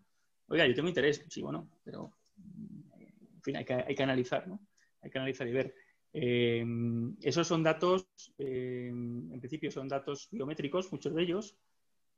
Oiga, 0.48 0.65
yo 0.65 0.73
tengo 0.73 0.90
interés, 0.90 1.26
sí, 1.30 1.41
bueno, 1.41 1.69
pero 1.84 2.14
en 2.38 3.41
fin, 3.44 3.56
hay 3.56 3.65
que, 3.65 3.73
hay 3.73 3.95
que 3.95 4.03
analizar, 4.03 4.48
¿no? 4.48 4.60
hay 5.02 5.10
que 5.10 5.18
analizar 5.18 5.48
y 5.48 5.52
ver. 5.52 5.76
Eh, 6.11 6.65
esos 7.22 7.48
son 7.48 7.61
datos, 7.61 8.07
eh, 8.40 8.88
en 8.88 9.40
principio 9.40 9.69
son 9.69 9.88
datos 9.88 10.27
biométricos, 10.31 10.91
muchos 10.91 11.14
de 11.14 11.22
ellos, 11.22 11.56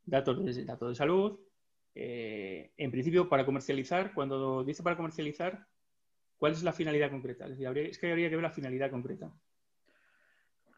datos 0.06 0.44
de, 0.44 0.64
datos 0.66 0.90
de 0.90 0.96
salud. 0.96 1.40
En 1.94 2.90
principio, 2.90 3.28
para 3.28 3.46
comercializar, 3.46 4.14
cuando 4.14 4.64
dice 4.64 4.82
para 4.82 4.96
comercializar, 4.96 5.68
¿cuál 6.42 6.54
es 6.54 6.64
la 6.64 6.74
finalidad 6.74 7.12
concreta? 7.12 7.46
Es, 7.46 7.60
es 7.60 8.00
que 8.00 8.10
habría 8.10 8.28
que 8.28 8.36
ver 8.36 8.42
la 8.42 8.50
finalidad 8.50 8.90
concreta. 8.90 9.32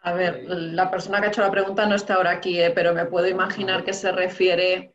A 0.01 0.11
ver, 0.11 0.43
la 0.45 0.91
persona 0.91 1.21
que 1.21 1.27
ha 1.27 1.29
hecho 1.29 1.39
la 1.39 1.51
pregunta 1.51 1.85
no 1.85 1.95
está 1.95 2.15
ahora 2.15 2.31
aquí, 2.31 2.59
pero 2.75 2.93
me 2.93 3.05
puedo 3.05 3.29
imaginar 3.29 3.85
que 3.85 3.93
se 3.93 4.11
refiere 4.11 4.93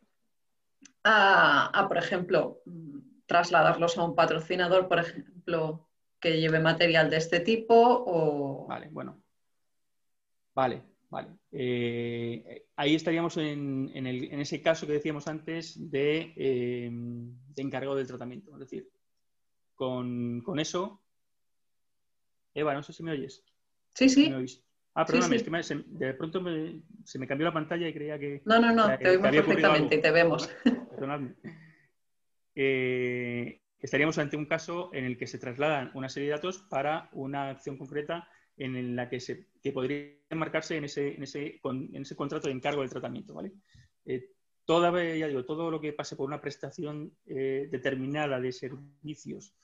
a, 1.04 1.86
por 1.88 1.96
ejemplo, 1.96 2.60
trasladarlos 3.24 3.96
a 3.96 4.04
un 4.04 4.14
patrocinador, 4.14 4.88
por 4.88 4.98
ejemplo, 4.98 5.88
que 6.20 6.38
lleve 6.38 6.60
material 6.60 7.08
de 7.08 7.16
este 7.16 7.40
tipo 7.40 7.74
o... 7.74 8.66
Vale, 8.66 8.90
bueno. 8.90 9.22
Vale, 10.54 10.82
vale. 11.08 11.28
Eh, 11.50 12.66
ahí 12.76 12.94
estaríamos 12.94 13.38
en, 13.38 13.90
ese 14.06 14.60
caso 14.60 14.86
que 14.86 14.92
decíamos 14.92 15.28
antes 15.28 15.90
de, 15.90 16.34
eh, 16.36 16.92
encargado 17.56 17.96
del 17.96 18.06
tratamiento. 18.06 18.52
Es 18.52 18.58
decir, 18.58 18.90
con, 19.78 20.58
eso... 20.58 21.00
Eva, 22.52 22.74
no 22.74 22.82
sé 22.82 22.92
si 22.92 23.02
me 23.02 23.12
oyes. 23.12 23.44
Sí, 23.94 24.08
sí. 24.08 24.32
Ah, 24.94 25.06
perdóname, 25.06 25.36
es 25.36 25.68
que 25.68 25.84
de 25.86 26.14
pronto 26.14 26.42
se 27.04 27.18
me 27.20 27.26
cambió 27.28 27.46
la 27.46 27.52
pantalla 27.52 27.88
y 27.88 27.94
creía 27.94 28.18
que... 28.18 28.42
No, 28.44 28.58
no, 28.58 28.72
no, 28.72 28.98
te 28.98 29.10
oímos 29.10 29.30
perfectamente 29.30 29.94
y 29.94 30.02
te 30.02 30.10
vemos. 30.10 30.50
Perdonadme. 30.90 31.34
Eh, 32.60 33.62
estaríamos 33.78 34.18
ante 34.18 34.36
un 34.36 34.46
caso 34.46 34.90
en 34.92 35.04
el 35.04 35.16
que 35.16 35.28
se 35.28 35.38
trasladan 35.38 35.92
una 35.94 36.08
serie 36.08 36.28
de 36.28 36.34
datos 36.34 36.58
para 36.68 37.08
una 37.12 37.50
acción 37.50 37.76
concreta 37.76 38.28
en 38.56 38.96
la 38.96 39.08
que, 39.08 39.20
se, 39.20 39.46
podría 39.72 40.16
enmarcarse 40.28 40.76
en 40.76 40.86
ese, 40.86 41.14
en, 41.14 41.22
ese, 41.22 41.60
en 41.62 42.02
ese 42.02 42.16
contrato 42.16 42.48
de 42.48 42.54
encargo 42.54 42.80
del 42.80 42.90
tratamiento. 42.90 43.32
¿vale? 43.32 43.52
Eh, 44.06 44.28
ya 44.68 45.28
digo, 45.28 45.44
todo 45.44 45.70
lo 45.70 45.80
que 45.80 45.92
pase 45.92 46.16
por 46.16 46.26
una 46.26 46.40
prestación 46.40 47.16
eh, 47.26 47.68
determinada 47.70 48.38
de 48.38 48.52
servicios 48.52 49.54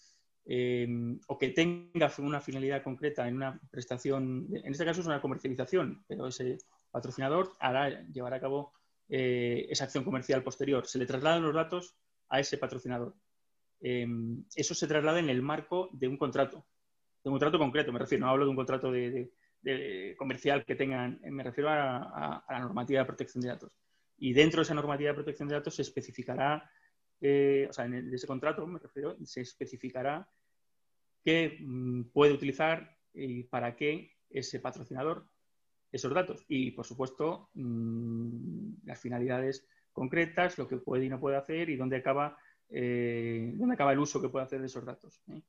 eh, 0.46 0.86
o 1.26 1.38
que 1.38 1.48
tenga 1.50 2.10
una 2.18 2.40
finalidad 2.40 2.82
concreta 2.82 3.26
en 3.26 3.36
una 3.36 3.60
prestación, 3.70 4.48
en 4.52 4.72
este 4.72 4.84
caso 4.84 5.00
es 5.00 5.06
una 5.06 5.20
comercialización, 5.20 6.04
pero 6.06 6.28
ese 6.28 6.58
patrocinador 6.90 7.52
hará, 7.60 8.06
llevará 8.12 8.36
a 8.36 8.40
cabo 8.40 8.72
esa 9.06 9.84
acción 9.84 10.02
comercial 10.02 10.42
posterior. 10.42 10.86
Se 10.86 10.98
le 10.98 11.06
trasladan 11.06 11.42
los 11.42 11.54
datos 11.54 11.94
a 12.28 12.40
ese 12.40 12.56
patrocinador. 12.56 13.14
Em, 13.80 14.44
eso 14.54 14.74
se 14.74 14.86
traslada 14.86 15.18
en 15.18 15.28
el 15.28 15.42
marco 15.42 15.90
de 15.92 16.08
un 16.08 16.16
contrato, 16.16 16.64
de 17.22 17.28
un 17.28 17.34
contrato 17.34 17.58
concreto, 17.58 17.92
me 17.92 17.98
refiero, 17.98 18.24
no 18.24 18.30
hablo 18.30 18.44
de 18.44 18.50
un 18.50 18.56
contrato 18.56 18.90
de, 18.90 19.30
comercial 20.16 20.64
que 20.64 20.74
tengan, 20.74 21.20
me 21.22 21.42
refiero 21.42 21.70
a, 21.70 22.44
la 22.48 22.58
normativa 22.60 23.00
de 23.00 23.06
protección 23.06 23.42
de 23.42 23.48
datos. 23.48 23.72
Y 24.16 24.32
dentro 24.32 24.60
de 24.60 24.62
esa 24.62 24.74
normativa 24.74 25.10
de 25.10 25.14
protección 25.14 25.48
de 25.48 25.54
datos 25.56 25.74
se 25.74 25.82
especificará, 25.82 26.70
eh, 27.20 27.66
o 27.68 27.72
sea, 27.72 27.86
en 27.86 28.12
ese 28.12 28.26
contrato, 28.26 28.66
me 28.66 28.78
refiero, 28.78 29.16
se 29.24 29.40
especificará 29.40 30.28
qué 31.24 31.58
mm, 31.60 32.04
puede 32.12 32.32
utilizar 32.32 32.96
y 33.12 33.44
para 33.44 33.76
qué 33.76 34.12
ese 34.30 34.60
patrocinador 34.60 35.26
esos 35.90 36.12
datos. 36.12 36.44
Y, 36.48 36.72
por 36.72 36.84
supuesto, 36.84 37.50
mm, 37.54 38.86
las 38.86 39.00
finalidades 39.00 39.66
concretas, 39.92 40.58
lo 40.58 40.66
que 40.66 40.76
puede 40.76 41.04
y 41.04 41.08
no 41.08 41.20
puede 41.20 41.36
hacer 41.36 41.70
y 41.70 41.76
dónde 41.76 41.96
acaba, 41.96 42.36
eh, 42.68 43.52
dónde 43.56 43.74
acaba 43.74 43.92
el 43.92 44.00
uso 44.00 44.20
que 44.20 44.28
puede 44.28 44.44
hacer 44.44 44.60
de 44.60 44.66
esos 44.66 44.84
datos. 44.84 45.22
¿eh? 45.28 45.40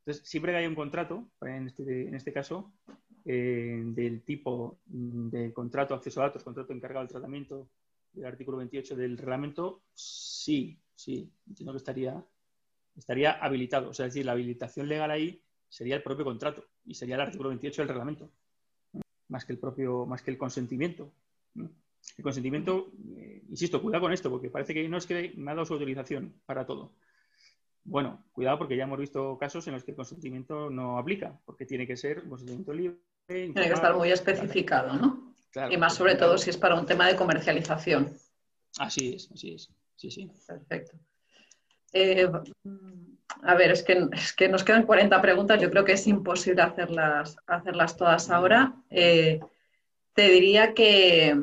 Entonces, 0.00 0.28
siempre 0.28 0.52
que 0.52 0.58
hay 0.58 0.66
un 0.66 0.74
contrato, 0.74 1.30
en 1.40 1.66
este, 1.66 2.14
este 2.14 2.32
caso, 2.32 2.74
del 3.24 4.22
tipo 4.22 4.78
de 4.84 5.50
contrato 5.54 5.94
acceso 5.94 6.20
a 6.20 6.26
datos, 6.26 6.44
contrato 6.44 6.74
encargado 6.74 7.06
del 7.06 7.12
tratamiento 7.12 7.70
del 8.12 8.26
artículo 8.26 8.58
28 8.58 8.96
del 8.96 9.16
reglamento, 9.16 9.82
sí, 9.94 10.78
sí, 10.94 11.30
entiendo 11.46 11.72
que 11.72 11.78
estaría, 11.78 12.24
estaría 12.96 13.32
habilitado. 13.32 13.90
O 13.90 13.94
sea, 13.94 14.06
es 14.06 14.14
decir, 14.14 14.26
la 14.26 14.32
habilitación 14.32 14.88
legal 14.88 15.10
ahí 15.10 15.42
sería 15.68 15.96
el 15.96 16.02
propio 16.02 16.24
contrato 16.24 16.64
y 16.84 16.94
sería 16.94 17.16
el 17.16 17.22
artículo 17.22 17.48
28 17.50 17.82
del 17.82 17.88
reglamento, 17.88 18.30
más 19.28 19.44
que 19.44 19.52
el 19.52 19.58
propio, 19.58 20.06
más 20.06 20.22
que 20.22 20.30
el 20.30 20.38
consentimiento. 20.38 21.12
El 21.56 22.22
consentimiento, 22.22 22.92
eh, 23.16 23.42
insisto, 23.48 23.80
cuidado 23.80 24.02
con 24.02 24.12
esto, 24.12 24.30
porque 24.30 24.50
parece 24.50 24.74
que 24.74 24.88
no 24.88 24.98
es 24.98 25.06
que 25.06 25.32
me 25.36 25.50
ha 25.50 25.54
dado 25.54 25.66
su 25.66 25.72
autorización 25.72 26.34
para 26.46 26.66
todo. 26.66 26.92
Bueno, 27.84 28.24
cuidado 28.32 28.58
porque 28.58 28.76
ya 28.76 28.84
hemos 28.84 28.98
visto 28.98 29.36
casos 29.38 29.66
en 29.66 29.74
los 29.74 29.84
que 29.84 29.90
el 29.90 29.96
consentimiento 29.96 30.70
no 30.70 30.98
aplica, 30.98 31.38
porque 31.44 31.66
tiene 31.66 31.86
que 31.86 31.96
ser 31.96 32.20
un 32.20 32.30
consentimiento 32.30 32.72
libre. 32.72 32.98
Tiene 33.26 33.52
que 33.54 33.72
estar 33.72 33.94
muy 33.96 34.10
especificado, 34.10 34.94
¿no? 34.94 35.34
y 35.70 35.76
más 35.76 35.94
sobre 35.94 36.16
todo 36.16 36.36
si 36.36 36.50
es 36.50 36.56
para 36.56 36.74
un 36.74 36.86
tema 36.86 37.06
de 37.06 37.16
comercialización. 37.16 38.16
Así 38.78 39.14
es, 39.14 39.30
así 39.32 39.54
es. 39.54 39.70
Sí, 39.96 40.10
sí. 40.10 40.30
Perfecto. 40.46 40.98
Eh, 41.92 42.28
a 43.42 43.54
ver, 43.54 43.70
es 43.70 43.82
que, 43.82 44.08
es 44.12 44.32
que 44.32 44.48
nos 44.48 44.64
quedan 44.64 44.84
40 44.84 45.20
preguntas, 45.22 45.60
yo 45.60 45.70
creo 45.70 45.84
que 45.84 45.92
es 45.92 46.06
imposible 46.06 46.62
hacerlas, 46.62 47.36
hacerlas 47.46 47.96
todas 47.96 48.30
ahora. 48.30 48.74
Eh, 48.90 49.40
te 50.12 50.28
diría 50.28 50.74
que, 50.74 51.36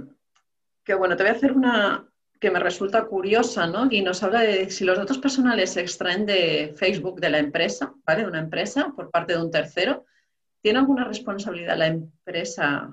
que 0.83 0.93
bueno, 0.93 1.15
te 1.15 1.23
voy 1.23 1.31
a 1.31 1.35
hacer 1.35 1.53
una 1.53 2.07
que 2.41 2.49
me 2.49 2.59
resulta 2.59 3.05
curiosa, 3.05 3.67
¿no? 3.67 3.87
Y 3.91 4.01
nos 4.01 4.23
habla 4.23 4.41
de 4.41 4.71
si 4.71 4.83
los 4.83 4.97
datos 4.97 5.19
personales 5.19 5.73
se 5.73 5.81
extraen 5.81 6.25
de 6.25 6.73
Facebook 6.75 7.21
de 7.21 7.29
la 7.29 7.37
empresa, 7.37 7.93
¿vale? 8.03 8.23
De 8.23 8.29
una 8.29 8.39
empresa 8.39 8.91
por 8.95 9.11
parte 9.11 9.33
de 9.33 9.41
un 9.43 9.51
tercero, 9.51 10.05
¿tiene 10.59 10.79
alguna 10.79 11.05
responsabilidad 11.05 11.77
la 11.77 11.85
empresa 11.85 12.91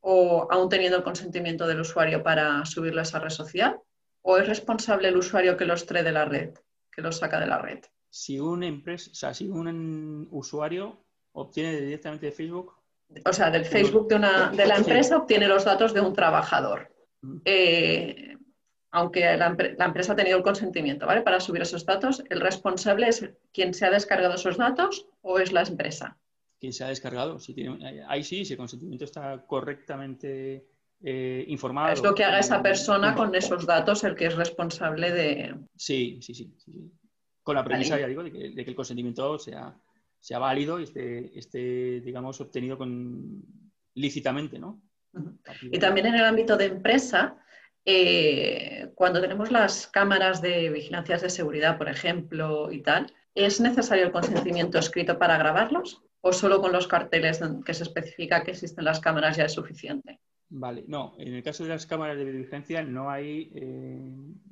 o 0.00 0.46
aún 0.50 0.68
teniendo 0.68 0.98
el 0.98 1.04
consentimiento 1.04 1.66
del 1.66 1.80
usuario 1.80 2.22
para 2.22 2.66
subirlo 2.66 3.00
a 3.00 3.04
esa 3.04 3.18
red 3.18 3.30
social? 3.30 3.80
¿O 4.22 4.38
es 4.38 4.48
responsable 4.48 5.08
el 5.08 5.16
usuario 5.16 5.56
que 5.56 5.64
los 5.64 5.86
trae 5.86 6.02
de 6.02 6.12
la 6.12 6.24
red, 6.24 6.54
que 6.90 7.02
los 7.02 7.18
saca 7.18 7.40
de 7.40 7.46
la 7.46 7.58
red? 7.58 7.80
Si 8.08 8.38
una 8.38 8.66
empresa, 8.66 9.10
o 9.10 9.14
sea, 9.14 9.34
si 9.34 9.48
un 9.48 10.28
usuario 10.30 11.04
obtiene 11.32 11.80
directamente 11.80 12.26
de 12.26 12.32
Facebook. 12.32 12.74
O 13.24 13.32
sea, 13.32 13.50
del 13.50 13.64
Facebook 13.64 14.08
de, 14.08 14.16
una, 14.16 14.50
de 14.50 14.66
la 14.66 14.76
empresa 14.76 15.16
obtiene 15.16 15.48
los 15.48 15.64
datos 15.64 15.92
de 15.92 16.00
un 16.00 16.14
trabajador. 16.14 16.90
Eh, 17.44 18.36
aunque 18.90 19.36
la, 19.36 19.46
empresa 19.46 20.12
ha 20.12 20.16
tenido 20.16 20.36
el 20.36 20.42
consentimiento 20.42 21.06
¿vale? 21.06 21.22
para 21.22 21.40
subir 21.40 21.62
esos 21.62 21.84
datos, 21.86 22.22
¿el 22.28 22.40
responsable 22.40 23.08
es 23.08 23.30
quien 23.52 23.74
se 23.74 23.86
ha 23.86 23.90
descargado 23.90 24.34
esos 24.34 24.58
datos 24.58 25.08
o 25.22 25.38
es 25.38 25.52
la 25.52 25.62
empresa? 25.62 26.18
Quien 26.60 26.72
se 26.72 26.84
ha 26.84 26.88
descargado. 26.88 27.38
Si 27.38 27.54
tiene, 27.54 28.04
ahí 28.06 28.22
sí, 28.22 28.44
si 28.44 28.52
el 28.52 28.58
consentimiento 28.58 29.04
está 29.04 29.44
correctamente 29.46 30.66
eh, 31.04 31.44
informado. 31.48 31.92
Es 31.92 32.02
lo 32.02 32.14
que 32.14 32.24
haga 32.24 32.38
esa 32.38 32.62
persona 32.62 33.14
con 33.14 33.34
esos 33.34 33.66
datos 33.66 34.04
el 34.04 34.14
que 34.14 34.26
es 34.26 34.36
responsable 34.36 35.10
de. 35.10 35.54
Sí, 35.76 36.18
sí, 36.22 36.34
sí. 36.34 36.52
Con 37.42 37.56
la 37.56 37.64
premisa, 37.64 37.98
ya 37.98 38.06
digo, 38.06 38.22
de 38.22 38.30
que, 38.30 38.62
el 38.62 38.74
consentimiento 38.74 39.36
sea, 39.38 39.74
sea 40.20 40.38
válido 40.38 40.78
y 40.78 40.84
esté, 40.84 41.36
esté, 41.36 42.00
digamos, 42.00 42.40
obtenido 42.40 42.78
con, 42.78 43.42
lícitamente, 43.94 44.58
¿no? 44.58 44.80
Y 45.62 45.78
también 45.78 46.06
en 46.06 46.14
el 46.14 46.24
ámbito 46.24 46.56
de 46.56 46.66
empresa, 46.66 47.36
eh, 47.84 48.90
cuando 48.94 49.20
tenemos 49.20 49.50
las 49.50 49.88
cámaras 49.88 50.40
de 50.40 50.70
vigilancias 50.70 51.20
de 51.20 51.30
seguridad, 51.30 51.78
por 51.78 51.88
ejemplo, 51.88 52.70
y 52.70 52.80
tal, 52.80 53.12
¿es 53.34 53.60
necesario 53.60 54.04
el 54.04 54.12
consentimiento 54.12 54.78
escrito 54.78 55.18
para 55.18 55.36
grabarlos? 55.36 56.02
¿O 56.20 56.32
solo 56.32 56.60
con 56.60 56.72
los 56.72 56.86
carteles 56.86 57.40
que 57.66 57.74
se 57.74 57.82
especifica 57.82 58.44
que 58.44 58.52
existen 58.52 58.84
las 58.84 59.00
cámaras 59.00 59.36
ya 59.36 59.46
es 59.46 59.52
suficiente? 59.52 60.20
Vale, 60.54 60.84
no, 60.86 61.14
en 61.18 61.32
el 61.32 61.42
caso 61.42 61.62
de 61.62 61.70
las 61.70 61.86
cámaras 61.86 62.18
de 62.18 62.26
vigilancia 62.26 62.82
no 62.82 63.08
hay, 63.10 63.50
eh, 63.54 63.98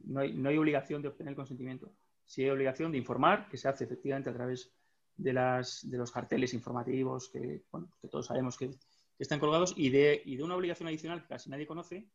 no 0.04 0.20
hay, 0.20 0.32
no 0.32 0.48
hay 0.48 0.56
obligación 0.56 1.02
de 1.02 1.08
obtener 1.08 1.34
consentimiento. 1.34 1.92
Sí 2.24 2.42
hay 2.42 2.48
obligación 2.48 2.90
de 2.90 2.96
informar, 2.96 3.50
que 3.50 3.58
se 3.58 3.68
hace 3.68 3.84
efectivamente 3.84 4.30
a 4.30 4.32
través 4.32 4.72
de, 5.18 5.34
las, 5.34 5.90
de 5.90 5.98
los 5.98 6.10
carteles 6.10 6.54
informativos 6.54 7.28
que, 7.28 7.64
que 8.00 8.08
todos 8.08 8.26
sabemos 8.26 8.56
que, 8.56 8.70
están 9.18 9.38
colgados 9.38 9.74
y 9.76 9.90
de, 9.90 10.22
y 10.24 10.36
de 10.36 10.42
una 10.42 10.56
obligación 10.56 10.88
adicional 10.88 11.20
que 11.20 11.28
casi 11.28 11.50
nadie 11.50 11.66
conoce 11.66 12.08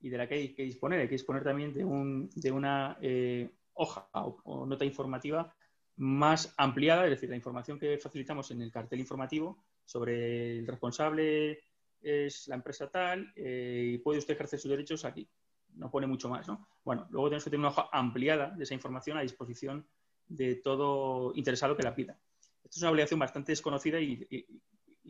y 0.00 0.08
de 0.08 0.16
la 0.16 0.28
que 0.28 0.34
hay 0.34 0.54
que 0.54 0.62
disponer. 0.62 1.00
Hay 1.00 1.08
que 1.08 1.16
disponer 1.16 1.42
también 1.42 1.72
de, 1.72 1.84
un, 1.84 2.30
de 2.36 2.52
una 2.52 2.96
eh, 3.00 3.50
hoja 3.72 4.06
o, 4.12 4.64
nota 4.64 4.84
informativa 4.84 5.52
más 5.96 6.54
ampliada, 6.56 7.02
es 7.06 7.10
decir, 7.10 7.28
la 7.28 7.34
información 7.34 7.80
que 7.80 7.98
facilitamos 7.98 8.52
en 8.52 8.62
el 8.62 8.70
cartel 8.70 9.00
informativo 9.00 9.64
sobre 9.84 10.58
el 10.58 10.66
responsable 10.68 11.58
es 12.04 12.48
la 12.48 12.56
empresa 12.56 12.90
tal 12.90 13.32
eh, 13.34 13.92
y 13.94 13.98
puede 13.98 14.18
usted 14.18 14.34
ejercer 14.34 14.58
sus 14.58 14.70
derechos 14.70 15.04
aquí. 15.04 15.28
No 15.74 15.90
pone 15.90 16.06
mucho 16.06 16.28
más, 16.28 16.46
¿no? 16.46 16.68
Bueno, 16.84 17.06
luego 17.10 17.28
tenemos 17.28 17.44
que 17.44 17.50
tener 17.50 17.60
una 17.60 17.70
hoja 17.70 17.88
ampliada 17.92 18.50
de 18.50 18.62
esa 18.62 18.74
información 18.74 19.18
a 19.18 19.22
disposición 19.22 19.86
de 20.28 20.56
todo 20.56 21.32
interesado 21.34 21.76
que 21.76 21.82
la 21.82 21.94
pida. 21.94 22.18
Esto 22.62 22.76
es 22.76 22.82
una 22.82 22.92
obligación 22.92 23.18
bastante 23.18 23.52
desconocida 23.52 24.00
y, 24.00 24.46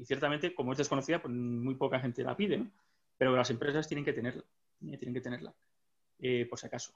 ciertamente, 0.05 0.55
como 0.55 0.73
es 0.73 0.79
desconocida, 0.79 1.21
pues 1.21 1.35
muy 1.35 1.75
poca 1.75 2.01
gente 2.01 2.23
la 2.23 2.37
pide, 2.37 2.67
pero 3.17 3.37
las 3.37 3.51
empresas 3.51 3.87
tienen 3.87 4.05
que 4.05 4.13
tenerla, 4.13 4.43
eh, 4.87 4.99
tienen 4.99 5.15
que 5.15 5.21
tenerla, 5.21 5.55
eh, 6.19 6.47
por 6.49 6.59
si 6.59 6.67
acaso. 6.67 6.95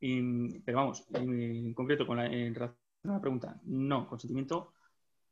pero 0.00 0.78
vamos, 0.78 1.06
en, 1.12 1.74
concreto, 1.74 2.06
con 2.06 2.18
la, 2.18 2.26
en 2.26 2.54
relación 2.54 2.78
a 3.04 3.12
la 3.12 3.20
pregunta, 3.20 3.60
no, 3.64 4.06
consentimiento 4.06 4.72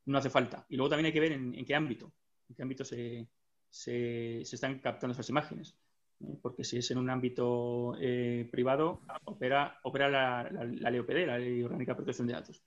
no 0.06 0.18
hace 0.18 0.30
falta. 0.30 0.66
Y 0.68 0.76
luego 0.76 0.90
también 0.90 1.06
hay 1.06 1.12
que 1.12 1.20
ver 1.20 1.32
en, 1.32 1.64
qué 1.64 1.74
ámbito, 1.74 2.12
en 2.48 2.55
qué 2.55 2.62
ámbito 2.62 2.84
se, 2.84 3.28
se, 3.70 4.40
están 4.43 4.78
captando 4.80 5.12
esas 5.12 5.28
imágenes. 5.28 5.76
¿eh? 6.20 6.38
Porque 6.40 6.64
si 6.64 6.78
es 6.78 6.90
en 6.90 6.98
un 6.98 7.10
ámbito 7.10 7.97
eh, 8.01 8.48
privado, 8.51 9.02
opera, 9.24 9.78
opera 9.82 10.09
la, 10.09 10.48
la, 10.51 10.90
LOPD, 10.90 11.26
la 11.26 11.38
Ley 11.38 11.62
Orgánica 11.62 11.93
de 11.93 11.97
Protección 11.97 12.26
de 12.26 12.34
Datos. 12.34 12.62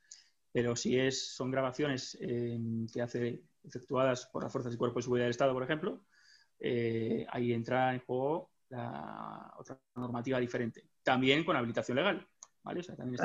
Pero 0.52 0.76
si 0.76 0.98
es, 1.00 1.36
son 1.36 1.52
grabaciones 1.52 2.18
que 2.20 3.02
hace 3.02 3.44
efectuadas 3.64 4.26
por 4.26 4.44
las 4.44 4.52
fuerzas 4.52 4.74
y 4.74 4.78
cuerpos 4.78 5.02
de 5.02 5.04
seguridad 5.04 5.26
del 5.26 5.32
Estado, 5.32 5.54
por 5.54 5.62
ejemplo, 5.62 6.06
ahí 6.60 7.54
entra 7.54 7.94
en 7.94 8.00
juego 8.00 8.50
la 8.70 9.54
otra 9.58 9.80
normativa 9.96 10.40
diferente. 10.40 10.90
También 11.04 11.44
con 11.44 11.56
habilitación 11.56 11.98
legal, 11.98 12.28
¿vale? 12.64 12.80
O 12.80 12.84
sea, 12.84 12.96
también 12.96 13.20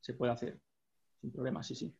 se 0.00 0.14
puede 0.14 0.32
hacer 0.32 0.60
sin 1.20 1.32
problema, 1.32 1.62
sí, 1.62 1.74
sí. 1.74 1.94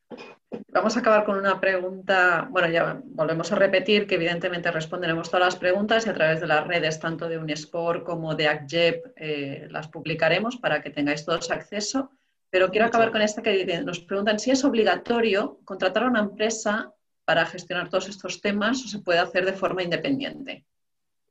Vamos 0.78 0.96
a 0.96 1.00
acabar 1.00 1.24
con 1.24 1.36
una 1.36 1.58
pregunta. 1.58 2.46
Bueno, 2.52 2.68
ya 2.68 3.02
volvemos 3.04 3.50
a 3.50 3.56
repetir 3.56 4.06
que 4.06 4.14
evidentemente 4.14 4.70
responderemos 4.70 5.28
todas 5.28 5.46
las 5.46 5.56
preguntas 5.56 6.06
y 6.06 6.08
a 6.08 6.14
través 6.14 6.40
de 6.40 6.46
las 6.46 6.64
redes 6.64 7.00
tanto 7.00 7.28
de 7.28 7.36
Unisport 7.36 8.04
como 8.04 8.36
de 8.36 8.46
ACJEP 8.46 9.06
eh, 9.16 9.66
las 9.72 9.88
publicaremos 9.88 10.56
para 10.56 10.80
que 10.80 10.90
tengáis 10.90 11.24
todos 11.24 11.50
acceso. 11.50 12.12
Pero 12.48 12.70
quiero 12.70 12.86
acabar 12.86 13.10
con 13.10 13.22
esta 13.22 13.42
que 13.42 13.82
nos 13.82 13.98
preguntan 13.98 14.38
si 14.38 14.52
es 14.52 14.62
obligatorio 14.62 15.58
contratar 15.64 16.04
a 16.04 16.10
una 16.10 16.20
empresa 16.20 16.94
para 17.24 17.44
gestionar 17.44 17.88
todos 17.88 18.08
estos 18.08 18.40
temas 18.40 18.84
o 18.84 18.86
se 18.86 19.00
puede 19.00 19.18
hacer 19.18 19.46
de 19.46 19.54
forma 19.54 19.82
independiente. 19.82 20.64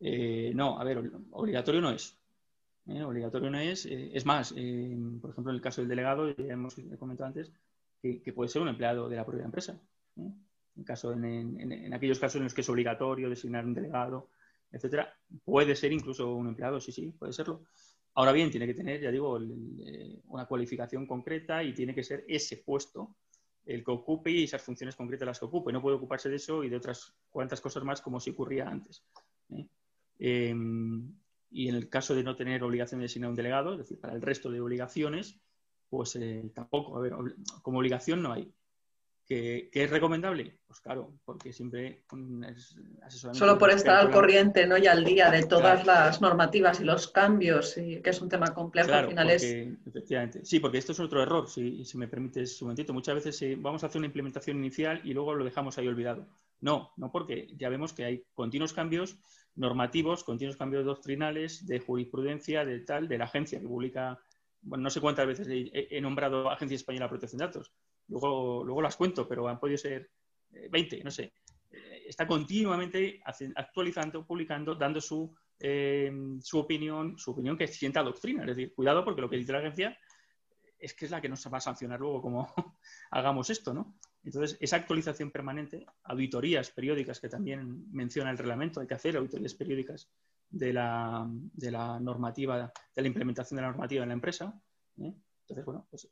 Eh, 0.02 0.52
no, 0.54 0.78
a 0.78 0.84
ver, 0.84 1.10
obligatorio 1.32 1.80
no 1.80 1.92
es. 1.92 2.18
¿eh? 2.90 3.02
obligatorio 3.02 3.50
no 3.50 3.62
es. 3.62 3.86
es 3.86 4.26
más, 4.26 4.52
por 4.52 5.32
ejemplo, 5.32 5.52
en 5.52 5.56
el 5.56 5.62
caso 5.62 5.80
del 5.80 5.88
delegado, 5.88 6.36
ya 6.36 6.54
hemos 6.54 6.76
comentado 7.00 7.28
antes, 7.28 7.50
que, 8.02 8.34
puede 8.34 8.50
ser 8.50 8.62
un 8.62 8.70
empleado 8.70 9.10
de 9.10 9.16
la 9.16 9.26
propia 9.26 9.46
empresa. 9.46 9.80
En, 10.16 10.84
caso, 10.84 11.14
en, 11.14 11.94
aquellos 11.94 12.20
casos 12.20 12.38
en 12.38 12.44
los 12.44 12.54
que 12.54 12.62
es 12.62 12.70
obligatorio 12.70 13.30
designar 13.30 13.66
un 13.66 13.74
delegado, 13.74 14.30
etcétera, 14.72 15.14
puede 15.44 15.76
ser 15.76 15.92
incluso 15.92 16.34
un 16.34 16.48
empleado, 16.48 16.80
sí, 16.80 16.92
sí, 16.92 17.12
puede 17.12 17.34
serlo. 17.34 17.64
Ahora 18.14 18.32
bien, 18.32 18.50
tiene 18.50 18.66
que 18.66 18.74
tener, 18.74 19.02
ya 19.02 19.12
digo, 19.12 19.40
eh, 19.40 20.20
una 20.28 20.46
cualificación 20.46 21.06
concreta 21.06 21.64
y 21.64 21.74
tiene 21.74 21.94
que 21.94 22.04
ser 22.04 22.26
ese 22.28 22.58
puesto 22.58 23.16
el 23.68 23.84
que 23.84 23.92
ocupe 23.92 24.32
y 24.32 24.44
esas 24.44 24.64
funciones 24.64 24.96
concretas 24.96 25.28
las 25.28 25.40
que 25.40 25.46
ocupe. 25.46 25.72
No 25.72 25.82
puede 25.82 25.98
ocuparse 25.98 26.30
de 26.30 26.38
eso 26.38 26.64
y 26.64 26.70
de 26.70 26.78
otras 26.78 27.14
cuantas 27.30 27.62
cosas 27.62 27.84
más 27.84 28.02
como 28.02 28.20
si 28.20 28.32
ocurría 28.32 28.68
antes. 28.68 29.04
¿eh? 29.50 29.68
Em, 30.20 31.14
y 31.52 31.70
en 31.70 31.76
el 31.76 31.90
caso 31.90 32.16
de 32.16 32.24
no 32.24 32.36
tener 32.36 32.64
obligación 32.64 33.00
de 33.00 33.06
designar 33.06 33.30
un 33.30 33.36
delegado, 33.36 33.74
es 33.74 33.80
decir, 33.80 34.00
para 34.00 34.14
el 34.14 34.22
resto 34.22 34.50
de 34.50 34.62
obligaciones, 34.62 35.40
pues 35.90 36.16
eh, 36.16 36.52
tampoco, 36.54 36.98
a 36.98 37.02
ver, 37.02 37.14
como 37.62 37.80
obligación 37.80 38.22
no 38.22 38.34
hay. 38.34 38.52
¿Que, 39.28 39.70
es 39.74 39.90
recomendable? 39.90 40.58
Pues 40.66 40.80
claro, 40.80 41.12
porque 41.26 41.52
siempre 41.52 42.06
es 42.50 42.78
asesoramiento. 43.02 43.46
Solo 43.46 43.58
por 43.58 43.72
estar 43.72 43.98
al 43.98 44.10
corriente 44.10 44.66
¿no? 44.66 44.78
y 44.78 44.88
al 44.88 45.04
día 45.04 45.30
de 45.30 45.46
todas 45.46 45.86
las 45.86 46.22
normativas 46.22 46.80
y 46.80 46.86
los 46.86 47.10
cambios, 47.10 47.78
y 47.78 48.02
que 48.02 48.12
es 48.12 48.22
un 48.22 48.30
tema 48.30 48.54
complejo 48.54 48.94
al 48.94 49.10
final 49.10 49.30
es... 49.30 49.44
Efectivamente. 49.44 50.46
Sí, 50.46 50.62
porque 50.62 50.78
esto 50.78 50.94
es 50.94 51.02
otro 51.02 51.22
error, 51.22 51.50
si, 51.50 51.84
si 51.84 51.98
me 51.98 52.08
permites 52.08 52.62
un 52.62 52.68
momentito. 52.68 52.94
Muchas 52.94 53.16
veces 53.16 53.42
eh, 53.42 53.58
vamos 53.60 53.84
a 53.84 53.88
hacer 53.88 54.00
una 54.00 54.06
implementación 54.06 54.58
inicial 54.58 55.02
y 55.04 55.14
luego 55.14 55.36
lo 55.36 55.44
dejamos 55.44 55.78
ahí 55.78 55.90
olvidado. 55.90 56.26
No, 56.62 56.94
no 56.96 57.12
porque 57.12 57.50
ya 57.58 57.68
vemos 57.68 57.92
que 57.92 58.06
hay 58.06 58.24
continuos 58.34 58.72
cambios 58.72 59.18
normativos, 59.56 60.24
continuos 60.24 60.56
cambios 60.56 60.86
doctrinales, 60.86 61.66
de 61.68 61.80
jurisprudencia, 61.80 62.64
de 62.64 62.80
tal, 62.80 63.10
de 63.10 63.18
la 63.18 63.26
agencia 63.26 63.60
que 63.60 63.68
publica 63.68 64.20
bueno, 64.62 64.84
no 64.84 64.90
sé 64.90 65.02
cuántas 65.02 65.28
veces 65.28 65.48
he, 65.50 66.02
nombrado 66.02 66.50
Agencia 66.50 66.76
Española 66.76 67.06
de 67.06 67.10
Protección 67.10 67.40
de 67.40 67.46
Datos. 67.46 67.74
Luego, 68.08 68.64
luego 68.64 68.82
las 68.82 68.96
cuento, 68.96 69.28
pero 69.28 69.48
han 69.48 69.60
podido 69.60 69.78
ser 69.78 70.10
20, 70.70 70.98
eh, 70.98 71.04
no 71.04 71.12
sé. 71.12 71.34
Eh, 71.72 72.06
está 72.08 72.28
continuamente 72.28 73.22
actualizando, 73.56 74.26
publicando, 74.26 74.76
dando 74.76 75.02
su, 75.02 75.34
eh, 75.60 76.12
su 76.42 76.60
opinión, 76.60 77.18
su 77.18 77.32
opinión 77.32 77.58
que 77.58 77.68
sienta 77.68 78.04
doctrina. 78.04 78.42
Es 78.42 78.56
decir, 78.56 78.74
cuidado 78.74 79.04
porque 79.04 79.22
lo 79.22 79.30
que 79.30 79.38
dice 79.38 79.52
la 79.52 79.60
agencia 79.60 79.98
es 80.80 80.94
que 80.94 81.06
es 81.06 81.12
la 81.12 81.22
que 81.22 81.30
nos 81.30 81.46
va 81.52 81.58
a 81.58 81.62
sancionar 81.62 82.00
luego 82.00 82.22
como 82.22 82.54
hagamos 83.12 83.50
esto, 83.50 83.74
¿no? 83.74 83.98
Entonces, 84.24 84.58
esa 84.60 84.76
actualización 84.76 85.32
permanente, 85.32 85.86
auditorías 86.04 86.70
periódicas 86.72 87.20
que 87.20 87.30
también 87.30 87.86
menciona 87.92 88.30
el 88.30 88.38
reglamento, 88.38 88.82
hay 88.82 88.88
que 88.88 88.94
hacer 88.94 89.16
auditorías 89.16 89.54
periódicas 89.54 90.10
de 90.50 90.74
la, 90.74 91.26
de 91.30 91.72
la 91.72 92.00
normativa, 92.00 92.72
de 92.96 93.02
la 93.02 93.08
implementación 93.08 93.56
de 93.58 93.62
la 93.62 93.70
normativa 93.70 94.04
en 94.04 94.10
la 94.10 94.14
empresa. 94.14 94.62
¿eh? 95.00 95.14
Entonces, 95.42 95.66
bueno, 95.66 95.88
pues 95.90 96.10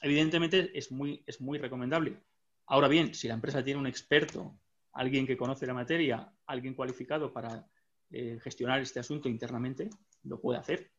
evidentemente 0.00 0.76
es 0.76 0.90
muy, 0.92 1.22
es 1.26 1.40
muy 1.40 1.58
recomendable. 1.58 2.22
Ahora 2.66 2.88
bien, 2.88 3.14
si 3.14 3.28
la 3.28 3.34
empresa 3.34 3.62
tiene 3.64 3.80
un 3.80 3.86
experto, 3.86 4.58
alguien 4.92 5.26
que 5.26 5.36
conoce 5.36 5.66
la 5.66 5.74
materia, 5.74 6.32
alguien 6.46 6.74
cualificado 6.74 7.32
para 7.32 7.66
eh, 8.10 8.38
gestionar 8.42 8.80
este 8.80 9.00
asunto 9.00 9.28
internamente, 9.28 9.90
lo 10.24 10.40
puede 10.40 10.58
hacer. 10.58 10.90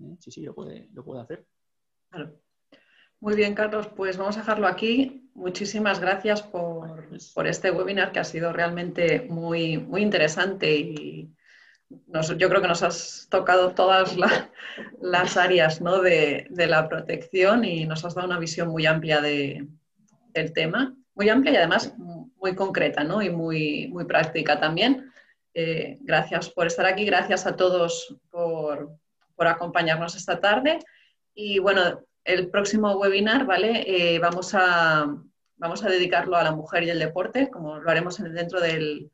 ¿eh? 0.00 0.16
Sí, 0.20 0.30
sí, 0.30 0.42
lo 0.42 0.54
puede, 0.54 0.88
lo 0.92 1.04
puede 1.04 1.22
hacer. 1.22 1.46
Muy 3.20 3.36
bien, 3.36 3.54
Carlos, 3.54 3.88
pues 3.88 4.16
vamos 4.16 4.36
a 4.36 4.40
dejarlo 4.40 4.66
aquí. 4.66 5.30
Muchísimas 5.34 6.00
gracias 6.00 6.42
por, 6.42 7.08
por 7.34 7.46
este 7.46 7.70
webinar 7.70 8.12
que 8.12 8.18
ha 8.20 8.24
sido 8.24 8.52
realmente 8.52 9.26
muy, 9.28 9.78
muy 9.78 10.02
interesante 10.02 10.76
y, 10.76 11.32
yo 12.36 12.48
creo 12.48 12.60
que 12.60 12.68
nos 12.68 12.82
has 12.82 13.26
tocado 13.30 13.72
todas 13.74 14.16
las 15.00 15.36
áreas 15.36 15.80
de, 15.80 16.66
la 16.66 16.88
protección 16.88 17.64
y 17.64 17.84
nos 17.86 18.04
has 18.04 18.14
dado 18.14 18.28
una 18.28 18.38
visión 18.38 18.68
muy 18.68 18.86
amplia 18.86 19.20
del 19.20 20.52
tema, 20.54 20.94
muy 21.14 21.28
amplia 21.28 21.52
y 21.52 21.56
además 21.56 21.94
muy 21.98 22.54
concreta 22.54 23.02
y 23.22 23.30
muy, 23.30 23.88
muy 23.88 24.04
práctica 24.04 24.58
también. 24.58 25.12
Eh, 25.54 25.98
gracias 26.00 26.48
por 26.48 26.66
estar 26.66 26.86
aquí, 26.86 27.04
gracias 27.04 27.46
a 27.46 27.56
todos 27.56 28.16
por, 28.30 28.90
acompañarnos 29.38 30.14
esta 30.14 30.38
tarde. 30.38 30.78
Y 31.34 31.58
bueno, 31.58 32.00
el 32.24 32.48
próximo 32.48 32.92
webinar, 32.92 33.44
¿vale? 33.44 33.82
Eh, 33.86 34.20
vamos, 34.20 34.54
a, 34.54 35.12
vamos 35.56 35.84
a 35.84 35.88
dedicarlo 35.88 36.36
a 36.36 36.44
la 36.44 36.52
mujer 36.52 36.84
y 36.84 36.90
el 36.90 37.00
deporte, 37.00 37.50
como 37.50 37.80
lo 37.80 37.90
haremos 37.90 38.18
dentro 38.18 38.60
del 38.60 39.10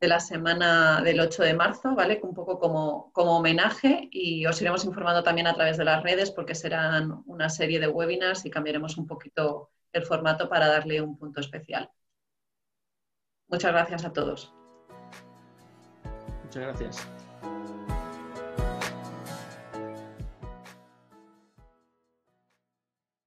de 0.00 0.08
la 0.08 0.20
semana 0.20 1.00
del 1.02 1.20
8 1.20 1.42
de 1.42 1.54
marzo, 1.54 1.94
¿vale? 1.94 2.20
Un 2.22 2.34
poco 2.34 2.58
como, 2.58 3.10
como 3.12 3.38
homenaje 3.38 4.08
y 4.10 4.44
os 4.46 4.60
iremos 4.60 4.84
informando 4.84 5.22
también 5.22 5.46
a 5.46 5.54
través 5.54 5.76
de 5.76 5.84
las 5.84 6.02
redes 6.02 6.30
porque 6.30 6.54
serán 6.54 7.22
una 7.26 7.48
serie 7.48 7.80
de 7.80 7.88
webinars 7.88 8.44
y 8.44 8.50
cambiaremos 8.50 8.98
un 8.98 9.06
poquito 9.06 9.70
el 9.92 10.04
formato 10.04 10.48
para 10.48 10.68
darle 10.68 11.00
un 11.00 11.16
punto 11.16 11.40
especial. 11.40 11.90
Muchas 13.48 13.72
gracias 13.72 14.04
a 14.04 14.12
todos. 14.12 14.52
Muchas 16.44 16.62
gracias. 16.62 17.15